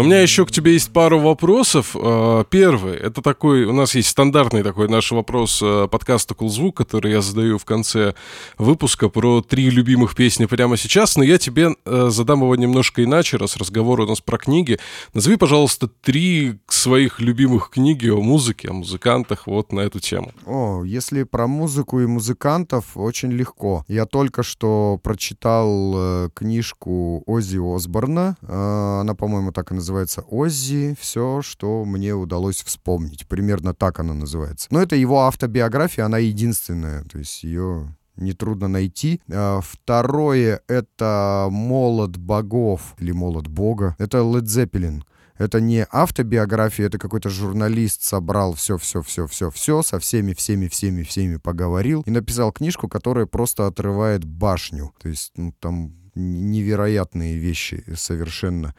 Но 0.00 0.04
у 0.04 0.06
меня 0.06 0.22
еще 0.22 0.46
к 0.46 0.50
тебе 0.50 0.72
есть 0.72 0.90
пару 0.94 1.18
вопросов. 1.18 1.94
Э, 1.94 2.44
Первый, 2.48 2.96
это 2.96 3.20
такой, 3.20 3.64
у 3.64 3.74
нас 3.74 3.94
есть 3.94 4.08
стандартный 4.08 4.62
такой 4.62 4.88
наш 4.88 5.12
вопрос 5.12 5.60
э, 5.62 5.88
подкаста 5.90 6.34
«Кулзвук», 6.34 6.74
который 6.74 7.12
я 7.12 7.20
задаю 7.20 7.58
в 7.58 7.66
конце 7.66 8.14
выпуска 8.56 9.10
про 9.10 9.42
три 9.42 9.68
любимых 9.68 10.14
песни 10.14 10.46
прямо 10.46 10.78
сейчас, 10.78 11.18
но 11.18 11.22
я 11.22 11.36
тебе 11.36 11.76
э, 11.84 12.08
задам 12.08 12.40
его 12.40 12.56
немножко 12.56 13.04
иначе, 13.04 13.36
раз 13.36 13.58
разговор 13.58 14.00
у 14.00 14.06
нас 14.06 14.22
про 14.22 14.38
книги. 14.38 14.78
Назови, 15.12 15.36
пожалуйста, 15.36 15.86
три 15.86 16.58
своих 16.66 17.20
любимых 17.20 17.68
книги 17.68 18.08
о 18.08 18.22
музыке, 18.22 18.70
о 18.70 18.72
музыкантах 18.72 19.46
вот 19.46 19.70
на 19.70 19.80
эту 19.80 20.00
тему. 20.00 20.32
О, 20.46 20.82
если 20.82 21.24
про 21.24 21.46
музыку 21.46 22.00
и 22.00 22.06
музыкантов, 22.06 22.96
очень 22.96 23.32
легко. 23.32 23.84
Я 23.86 24.06
только 24.06 24.44
что 24.44 24.98
прочитал 25.02 25.92
э, 25.94 26.28
книжку 26.32 27.22
Оззи 27.26 27.58
Осборна. 27.76 28.38
Она, 28.40 29.14
по-моему, 29.14 29.52
так 29.52 29.72
и 29.72 29.74
называется 29.74 29.89
«Оззи. 30.28 30.96
Все, 30.98 31.42
что 31.42 31.84
мне 31.84 32.14
удалось 32.14 32.62
вспомнить». 32.62 33.26
Примерно 33.28 33.74
так 33.74 34.00
она 34.00 34.14
называется. 34.14 34.68
Но 34.70 34.82
это 34.82 34.96
его 34.96 35.22
автобиография, 35.22 36.04
она 36.04 36.18
единственная. 36.18 37.04
То 37.04 37.18
есть 37.18 37.42
ее 37.44 37.96
нетрудно 38.16 38.68
найти. 38.68 39.20
А, 39.32 39.60
Второе— 39.62 40.60
это 40.68 41.48
«Молот 41.50 42.16
богов» 42.16 42.94
или 42.98 43.12
«Молот 43.12 43.48
бога». 43.48 43.96
Это 43.98 44.18
Led 44.18 44.44
Zeppelin. 44.44 45.02
Это 45.38 45.58
не 45.58 45.86
автобиография, 45.90 46.84
это 46.84 46.98
какой-то 46.98 47.30
журналист 47.30 48.02
собрал 48.02 48.52
все-все-все-все-все, 48.52 49.82
со 49.82 49.98
всеми, 49.98 50.34
всеми, 50.34 50.68
всеми, 50.68 51.02
всеми 51.02 51.38
поговорил 51.38 52.02
и 52.04 52.10
написал 52.10 52.52
книжку, 52.52 52.88
которая 52.88 53.24
просто 53.24 53.66
отрывает 53.66 54.22
башню. 54.26 54.92
То 55.00 55.08
есть 55.08 55.32
ну, 55.36 55.54
там 55.58 55.94
невероятные 56.14 57.38
вещи 57.38 57.82
совершенно. 57.94 58.74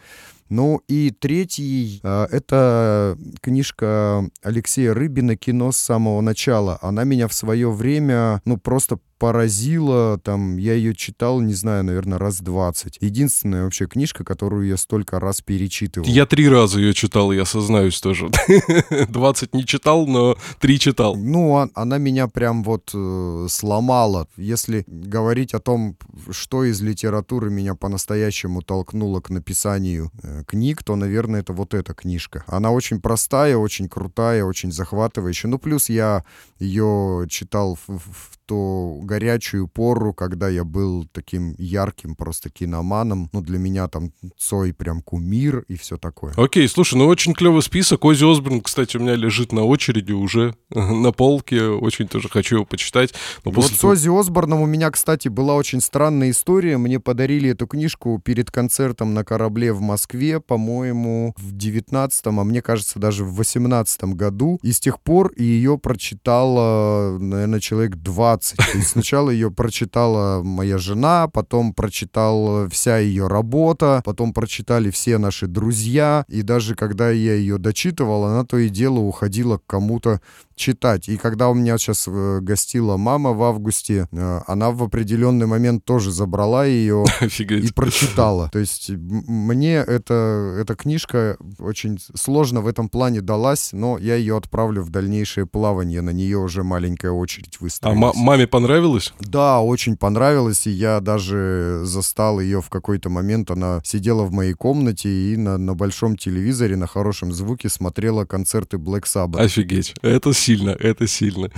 Ну 0.51 0.81
и 0.89 1.11
третий, 1.11 2.01
а, 2.03 2.27
это 2.29 3.17
книжка 3.39 4.29
Алексея 4.43 4.93
Рыбина 4.93 5.37
«Кино 5.37 5.71
с 5.71 5.77
самого 5.77 6.19
начала». 6.19 6.77
Она 6.81 7.05
меня 7.05 7.29
в 7.29 7.33
свое 7.33 7.71
время, 7.71 8.41
ну, 8.43 8.57
просто 8.57 8.99
поразила, 9.21 10.17
там, 10.17 10.57
я 10.57 10.73
ее 10.73 10.95
читал, 10.95 11.41
не 11.41 11.53
знаю, 11.53 11.83
наверное, 11.83 12.17
раз 12.17 12.41
20. 12.41 12.97
Единственная 13.01 13.65
вообще 13.65 13.85
книжка, 13.85 14.23
которую 14.23 14.67
я 14.67 14.77
столько 14.77 15.19
раз 15.19 15.41
перечитывал. 15.41 16.07
Я 16.07 16.25
три 16.25 16.49
раза 16.49 16.79
ее 16.79 16.95
читал, 16.95 17.31
я 17.31 17.45
сознаюсь 17.45 18.01
тоже. 18.01 18.31
20 19.09 19.53
не 19.53 19.63
читал, 19.63 20.07
но 20.07 20.37
три 20.59 20.79
читал. 20.79 21.15
Ну, 21.15 21.51
он- 21.51 21.69
она 21.75 21.99
меня 21.99 22.27
прям 22.27 22.63
вот 22.63 22.89
э, 22.95 23.45
сломала. 23.47 24.27
Если 24.37 24.85
говорить 24.87 25.53
о 25.53 25.59
том, 25.59 25.97
что 26.31 26.63
из 26.63 26.81
литературы 26.81 27.51
меня 27.51 27.75
по-настоящему 27.75 28.63
толкнуло 28.63 29.21
к 29.21 29.29
написанию 29.29 30.09
э, 30.23 30.40
книг, 30.43 30.83
то, 30.83 30.95
наверное, 30.95 31.41
это 31.41 31.53
вот 31.53 31.73
эта 31.73 31.93
книжка. 31.93 32.43
Она 32.47 32.71
очень 32.71 33.01
простая, 33.01 33.57
очень 33.57 33.87
крутая, 33.87 34.43
очень 34.43 34.71
захватывающая. 34.71 35.49
Ну, 35.49 35.59
плюс 35.59 35.89
я 35.89 36.23
ее 36.59 37.25
читал 37.29 37.77
в, 37.87 37.99
в 37.99 38.39
ту 38.51 38.99
горячую 39.05 39.69
пору, 39.69 40.13
когда 40.13 40.49
я 40.49 40.65
был 40.65 41.07
таким 41.13 41.55
ярким 41.57 42.15
просто 42.15 42.49
киноманом. 42.49 43.29
Ну, 43.31 43.39
для 43.39 43.57
меня 43.57 43.87
там 43.87 44.11
Цой 44.37 44.73
прям 44.73 45.01
кумир 45.01 45.59
и 45.69 45.77
все 45.77 45.95
такое. 45.95 46.33
Окей, 46.35 46.67
слушай, 46.67 46.95
ну 46.95 47.07
очень 47.07 47.33
клевый 47.33 47.61
список. 47.61 48.03
Ози 48.03 48.29
Осборн, 48.29 48.59
кстати, 48.59 48.97
у 48.97 48.99
меня 48.99 49.15
лежит 49.15 49.53
на 49.53 49.63
очереди 49.63 50.11
уже 50.11 50.53
на 50.69 51.13
полке. 51.13 51.63
Очень 51.63 52.09
тоже 52.09 52.27
хочу 52.27 52.55
его 52.55 52.65
почитать. 52.65 53.13
Но 53.45 53.51
Вот 53.51 53.63
после 53.63 53.77
с 53.77 53.83
Оззи 53.85 54.19
Осборном 54.19 54.59
у 54.59 54.65
меня, 54.65 54.91
кстати, 54.91 55.29
была 55.29 55.55
очень 55.55 55.79
странная 55.79 56.31
история. 56.31 56.77
Мне 56.77 56.99
подарили 56.99 57.51
эту 57.51 57.67
книжку 57.67 58.19
перед 58.21 58.51
концертом 58.51 59.13
на 59.13 59.23
корабле 59.23 59.71
в 59.71 59.79
Москве, 59.79 60.41
по-моему, 60.41 61.33
в 61.37 61.53
19-м, 61.53 62.37
а 62.37 62.43
мне 62.43 62.61
кажется, 62.61 62.99
даже 62.99 63.23
в 63.23 63.39
18-м 63.39 64.13
году. 64.15 64.59
И 64.61 64.73
с 64.73 64.81
тех 64.81 64.99
пор 64.99 65.31
ее 65.37 65.77
прочитала, 65.77 67.17
наверное, 67.17 67.61
человек 67.61 67.95
20. 67.95 68.40
То 68.41 68.77
есть 68.77 68.89
сначала 68.89 69.29
ее 69.29 69.51
прочитала 69.51 70.41
моя 70.43 70.77
жена, 70.77 71.27
потом 71.27 71.73
прочитал 71.73 72.67
вся 72.69 72.97
ее 72.97 73.27
работа, 73.27 74.01
потом 74.03 74.33
прочитали 74.33 74.89
все 74.89 75.17
наши 75.17 75.47
друзья. 75.47 76.25
И 76.27 76.41
даже 76.41 76.75
когда 76.75 77.09
я 77.09 77.35
ее 77.35 77.57
дочитывал, 77.57 78.25
она 78.25 78.45
то 78.45 78.57
и 78.57 78.69
дело 78.69 78.99
уходила 78.99 79.57
к 79.57 79.65
кому-то 79.65 80.21
читать. 80.61 81.09
И 81.09 81.17
когда 81.17 81.49
у 81.49 81.53
меня 81.53 81.77
сейчас 81.77 82.07
э, 82.07 82.39
гостила 82.41 82.95
мама 82.97 83.33
в 83.33 83.41
августе, 83.43 84.07
э, 84.11 84.41
она 84.47 84.69
в 84.71 84.83
определенный 84.83 85.47
момент 85.47 85.83
тоже 85.83 86.11
забрала 86.11 86.65
ее 86.65 87.03
и 87.21 87.25
Офигеть. 87.25 87.73
прочитала. 87.75 88.49
То 88.51 88.59
есть 88.59 88.89
мне 88.91 89.75
эта, 89.75 90.57
эта 90.61 90.75
книжка 90.75 91.37
очень 91.59 91.97
сложно 92.15 92.61
в 92.61 92.67
этом 92.67 92.87
плане 92.89 93.21
далась, 93.21 93.69
но 93.73 93.97
я 93.97 94.15
ее 94.15 94.37
отправлю 94.37 94.83
в 94.83 94.89
дальнейшее 94.89 95.45
плавание. 95.45 96.01
На 96.01 96.11
нее 96.11 96.37
уже 96.37 96.63
маленькая 96.63 97.11
очередь 97.11 97.57
А 97.59 97.63
выстроилась. 97.63 97.99
ма- 97.99 98.13
маме 98.15 98.45
понравилось? 98.47 99.13
Да, 99.19 99.61
очень 99.61 99.97
понравилось, 99.97 100.67
и 100.67 100.71
я 100.71 100.99
даже 100.99 101.81
застал 101.85 102.39
ее 102.39 102.61
в 102.61 102.69
какой-то 102.69 103.09
момент. 103.09 103.49
Она 103.51 103.81
сидела 103.83 104.23
в 104.23 104.31
моей 104.31 104.53
комнате 104.53 105.09
и 105.09 105.37
на, 105.37 105.57
на 105.57 105.73
большом 105.73 106.15
телевизоре 106.17 106.75
на 106.75 106.85
хорошем 106.87 107.33
звуке 107.33 107.69
смотрела 107.69 108.25
концерты 108.25 108.77
Black 108.77 109.03
Sabbath. 109.05 109.39
Офигеть. 109.39 109.95
Это 110.01 110.33
сильно, 110.33 110.50
это 110.59 111.07
сильно. 111.07 111.49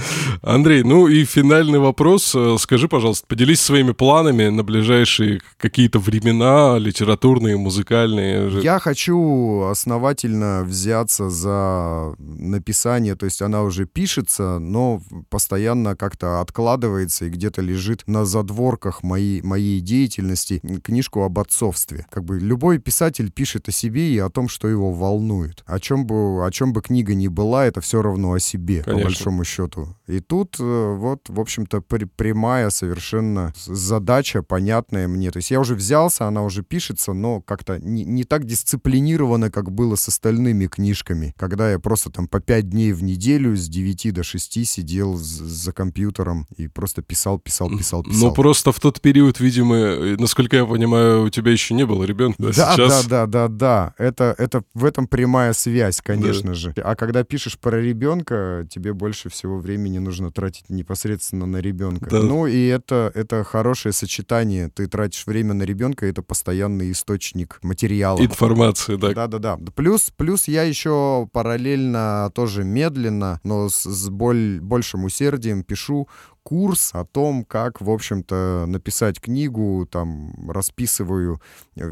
Андрей, 0.41 0.83
ну 0.83 1.07
и 1.07 1.25
финальный 1.25 1.79
вопрос. 1.79 2.33
Э, 2.35 2.57
Скажи, 2.59 2.87
пожалуйста, 2.87 3.25
поделись 3.27 3.61
своими 3.61 3.91
планами 3.91 4.49
на 4.49 4.63
ближайшие 4.63 5.41
какие-то 5.57 5.99
времена, 5.99 6.77
литературные, 6.77 7.57
музыкальные. 7.57 8.61
Я 8.61 8.79
хочу 8.79 9.63
основательно 9.63 10.63
взяться 10.63 11.29
за 11.29 12.15
написание, 12.19 13.15
то 13.15 13.25
есть 13.25 13.41
она 13.41 13.63
уже 13.63 13.85
пишется, 13.85 14.59
но 14.59 15.01
постоянно 15.29 15.95
как-то 15.95 16.41
откладывается 16.41 17.25
и 17.25 17.29
где-то 17.29 17.61
лежит 17.61 18.03
на 18.07 18.25
задворках 18.25 19.03
моей, 19.03 19.41
моей 19.41 19.79
деятельности 19.79 20.61
книжку 20.83 21.23
об 21.23 21.39
отцовстве. 21.39 22.05
Как 22.11 22.23
бы 22.23 22.39
любой 22.39 22.77
писатель 22.77 23.31
пишет 23.31 23.67
о 23.69 23.71
себе 23.71 24.13
и 24.13 24.17
о 24.19 24.29
том, 24.29 24.47
что 24.47 24.67
его 24.67 24.91
волнует. 24.91 25.63
О 25.65 25.79
чем 25.79 26.05
бы, 26.05 26.45
о 26.45 26.51
чем 26.51 26.73
бы 26.73 26.81
книга 26.81 27.13
ни 27.13 27.27
была, 27.27 27.65
это 27.65 27.81
все 27.81 28.01
равно 28.01 28.33
о 28.33 28.39
себе, 28.39 28.82
Конечно. 28.83 29.03
по 29.03 29.07
большому 29.09 29.43
счету. 29.43 29.95
И 30.07 30.19
тут 30.19 30.57
э, 30.59 30.93
вот, 30.97 31.29
в 31.29 31.39
общем-то, 31.39 31.81
при- 31.81 32.05
прямая 32.05 32.69
совершенно 32.69 33.53
задача, 33.65 34.43
понятная 34.43 35.07
мне. 35.07 35.31
То 35.31 35.37
есть 35.37 35.51
я 35.51 35.59
уже 35.59 35.75
взялся, 35.75 36.27
она 36.27 36.43
уже 36.43 36.63
пишется, 36.63 37.13
но 37.13 37.41
как-то 37.41 37.79
не, 37.79 38.03
не 38.03 38.23
так 38.23 38.45
дисциплинированно, 38.45 39.51
как 39.51 39.71
было 39.71 39.95
с 39.95 40.07
остальными 40.07 40.67
книжками, 40.67 41.33
когда 41.37 41.71
я 41.71 41.79
просто 41.79 42.11
там 42.11 42.27
по 42.27 42.39
пять 42.39 42.69
дней 42.69 42.93
в 42.93 43.03
неделю 43.03 43.55
с 43.55 43.67
9 43.67 44.13
до 44.13 44.23
6 44.23 44.67
сидел 44.67 45.15
за 45.15 45.71
компьютером 45.71 46.47
и 46.57 46.67
просто 46.67 47.01
писал, 47.01 47.39
писал, 47.39 47.69
писал, 47.69 48.03
писал. 48.03 48.29
Ну, 48.29 48.33
просто 48.33 48.71
в 48.71 48.79
тот 48.79 49.01
период, 49.01 49.39
видимо, 49.39 49.75
э, 49.75 50.15
насколько 50.17 50.57
я 50.57 50.65
понимаю, 50.65 51.23
у 51.23 51.29
тебя 51.29 51.51
еще 51.51 51.73
не 51.73 51.85
было 51.85 52.03
ребенка. 52.03 52.41
Да, 52.41 52.51
Сейчас... 52.51 53.05
да, 53.05 53.25
да, 53.25 53.47
да, 53.47 53.47
да. 53.47 53.93
Это, 53.97 54.35
это 54.37 54.63
в 54.73 54.85
этом 54.85 55.07
прямая 55.07 55.53
связь, 55.53 56.01
конечно 56.01 56.53
же. 56.53 56.73
А 56.77 56.95
когда 56.95 57.23
пишешь 57.23 57.57
про 57.57 57.81
ребенка, 57.81 58.62
тебе 58.67 58.93
больше 58.93 59.29
всего 59.29 59.57
времени 59.57 59.99
нужно 59.99 60.31
тратить 60.31 60.69
непосредственно 60.69 61.45
на 61.45 61.57
ребенка. 61.57 62.09
Да. 62.09 62.21
Ну 62.21 62.47
и 62.47 62.65
это, 62.67 63.11
это 63.13 63.43
хорошее 63.43 63.93
сочетание. 63.93 64.69
Ты 64.69 64.87
тратишь 64.87 65.25
время 65.25 65.53
на 65.53 65.63
ребенка, 65.63 66.05
это 66.05 66.21
постоянный 66.21 66.91
источник 66.91 67.59
материала. 67.61 68.19
Информация, 68.19 68.97
да. 68.97 69.13
Да-да-да. 69.13 69.57
Плюс, 69.75 70.11
плюс 70.15 70.47
я 70.47 70.63
еще 70.63 71.27
параллельно 71.31 72.31
тоже 72.33 72.63
медленно, 72.63 73.39
но 73.43 73.69
с, 73.69 73.83
с 73.83 74.09
боль, 74.09 74.59
большим 74.61 75.05
усердием 75.05 75.63
пишу 75.63 76.07
курс 76.43 76.91
о 76.93 77.05
том, 77.05 77.45
как, 77.45 77.79
в 77.79 77.89
общем-то, 77.89 78.65
написать 78.67 79.21
книгу, 79.21 79.87
там, 79.89 80.49
расписываю 80.49 81.41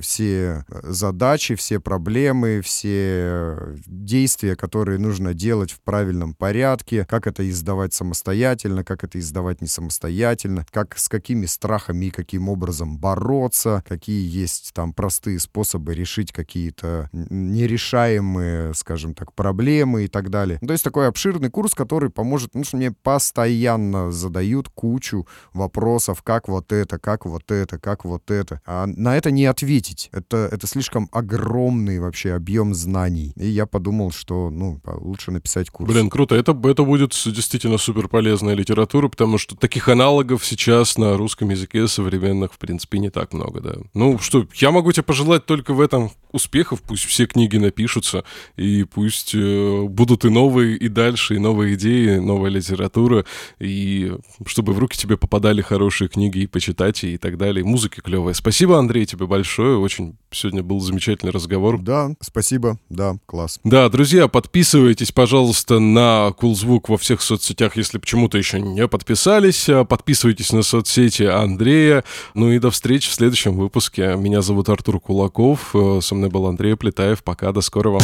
все 0.01 0.65
задачи, 0.83 1.55
все 1.55 1.79
проблемы, 1.79 2.61
все 2.61 3.57
действия, 3.87 4.55
которые 4.55 4.99
нужно 4.99 5.33
делать 5.33 5.71
в 5.71 5.79
правильном 5.81 6.33
порядке, 6.33 7.05
как 7.05 7.27
это 7.27 7.49
издавать 7.49 7.93
самостоятельно, 7.93 8.83
как 8.83 9.03
это 9.05 9.19
издавать 9.19 9.61
не 9.61 9.67
самостоятельно, 9.67 10.65
как, 10.69 10.97
с 10.97 11.07
какими 11.07 11.45
страхами 11.45 12.07
и 12.07 12.11
каким 12.11 12.49
образом 12.49 12.97
бороться, 12.97 13.83
какие 13.87 14.27
есть 14.29 14.71
там 14.73 14.93
простые 14.93 15.39
способы 15.39 15.95
решить 15.95 16.33
какие-то 16.33 17.09
нерешаемые, 17.13 18.73
скажем 18.73 19.13
так, 19.13 19.33
проблемы 19.33 20.03
и 20.05 20.07
так 20.07 20.29
далее. 20.29 20.59
То 20.59 20.73
есть 20.73 20.83
такой 20.83 21.07
обширный 21.07 21.49
курс, 21.49 21.73
который 21.73 22.09
поможет, 22.09 22.53
ну, 22.53 22.65
что 22.65 22.75
мне 22.75 22.91
постоянно 22.91 24.11
задать 24.11 24.40
задают 24.41 24.69
кучу 24.69 25.27
вопросов, 25.53 26.23
как 26.23 26.47
вот 26.47 26.71
это, 26.71 26.97
как 26.97 27.25
вот 27.25 27.51
это, 27.51 27.77
как 27.77 28.05
вот 28.05 28.31
это. 28.31 28.59
А 28.65 28.87
на 28.87 29.15
это 29.15 29.29
не 29.29 29.45
ответить. 29.45 30.09
Это, 30.11 30.49
это 30.51 30.67
слишком 30.67 31.09
огромный 31.11 31.99
вообще 31.99 32.33
объем 32.33 32.73
знаний. 32.73 33.33
И 33.35 33.47
я 33.47 33.65
подумал, 33.65 34.11
что, 34.11 34.49
ну, 34.49 34.79
лучше 34.85 35.31
написать 35.31 35.69
курс. 35.69 35.91
Блин, 35.91 36.09
круто. 36.09 36.35
Это, 36.35 36.59
это 36.63 36.83
будет 36.83 37.11
действительно 37.11 37.77
супер 37.77 38.07
полезная 38.07 38.55
литература, 38.55 39.09
потому 39.09 39.37
что 39.37 39.55
таких 39.55 39.87
аналогов 39.87 40.43
сейчас 40.43 40.97
на 40.97 41.17
русском 41.17 41.49
языке 41.49 41.87
современных, 41.87 42.53
в 42.53 42.57
принципе, 42.57 42.97
не 42.97 43.11
так 43.11 43.33
много, 43.33 43.61
да. 43.61 43.75
Ну, 43.93 44.17
что, 44.19 44.47
я 44.55 44.71
могу 44.71 44.91
тебе 44.91 45.03
пожелать 45.03 45.45
только 45.45 45.73
в 45.73 45.81
этом 45.81 46.11
успехов, 46.31 46.81
пусть 46.81 47.05
все 47.05 47.25
книги 47.25 47.57
напишутся, 47.57 48.23
и 48.55 48.85
пусть 48.85 49.35
э, 49.35 49.83
будут 49.83 50.25
и 50.25 50.29
новые, 50.29 50.77
и 50.77 50.87
дальше, 50.87 51.35
и 51.35 51.39
новые 51.39 51.75
идеи, 51.75 52.17
новая 52.17 52.49
литература, 52.49 53.25
и 53.59 54.13
чтобы 54.45 54.73
в 54.73 54.79
руки 54.79 54.97
тебе 54.97 55.17
попадали 55.17 55.61
хорошие 55.61 56.07
книги 56.07 56.39
и 56.39 56.47
почитать, 56.47 57.03
и 57.03 57.17
так 57.17 57.37
далее. 57.37 57.63
Музыка 57.63 58.01
клевая. 58.01 58.33
Спасибо, 58.33 58.77
Андрей, 58.77 59.05
тебе 59.05 59.25
большое. 59.27 59.77
Очень 59.77 60.17
сегодня 60.31 60.63
был 60.63 60.79
замечательный 60.79 61.31
разговор. 61.31 61.79
Да, 61.79 62.11
спасибо. 62.19 62.77
Да, 62.89 63.17
класс. 63.25 63.59
Да, 63.63 63.89
друзья, 63.89 64.27
подписывайтесь, 64.27 65.11
пожалуйста, 65.11 65.79
на 65.79 66.31
Кулзвук 66.37 66.89
во 66.89 66.97
всех 66.97 67.21
соцсетях, 67.21 67.77
если 67.77 67.97
почему-то 67.97 68.37
еще 68.37 68.59
не 68.59 68.87
подписались. 68.87 69.69
Подписывайтесь 69.87 70.51
на 70.51 70.61
соцсети 70.61 71.23
Андрея. 71.23 72.03
Ну 72.33 72.51
и 72.51 72.59
до 72.59 72.71
встречи 72.71 73.09
в 73.09 73.13
следующем 73.13 73.55
выпуске. 73.55 74.15
Меня 74.15 74.41
зовут 74.41 74.69
Артур 74.69 74.99
Кулаков. 74.99 75.75
Со 76.01 76.15
мной 76.15 76.29
был 76.29 76.47
Андрей 76.47 76.75
Плетаев. 76.75 77.23
Пока, 77.23 77.51
до 77.51 77.61
скорого. 77.61 77.99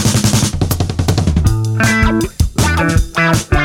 thank 2.77 3.51
you 3.51 3.56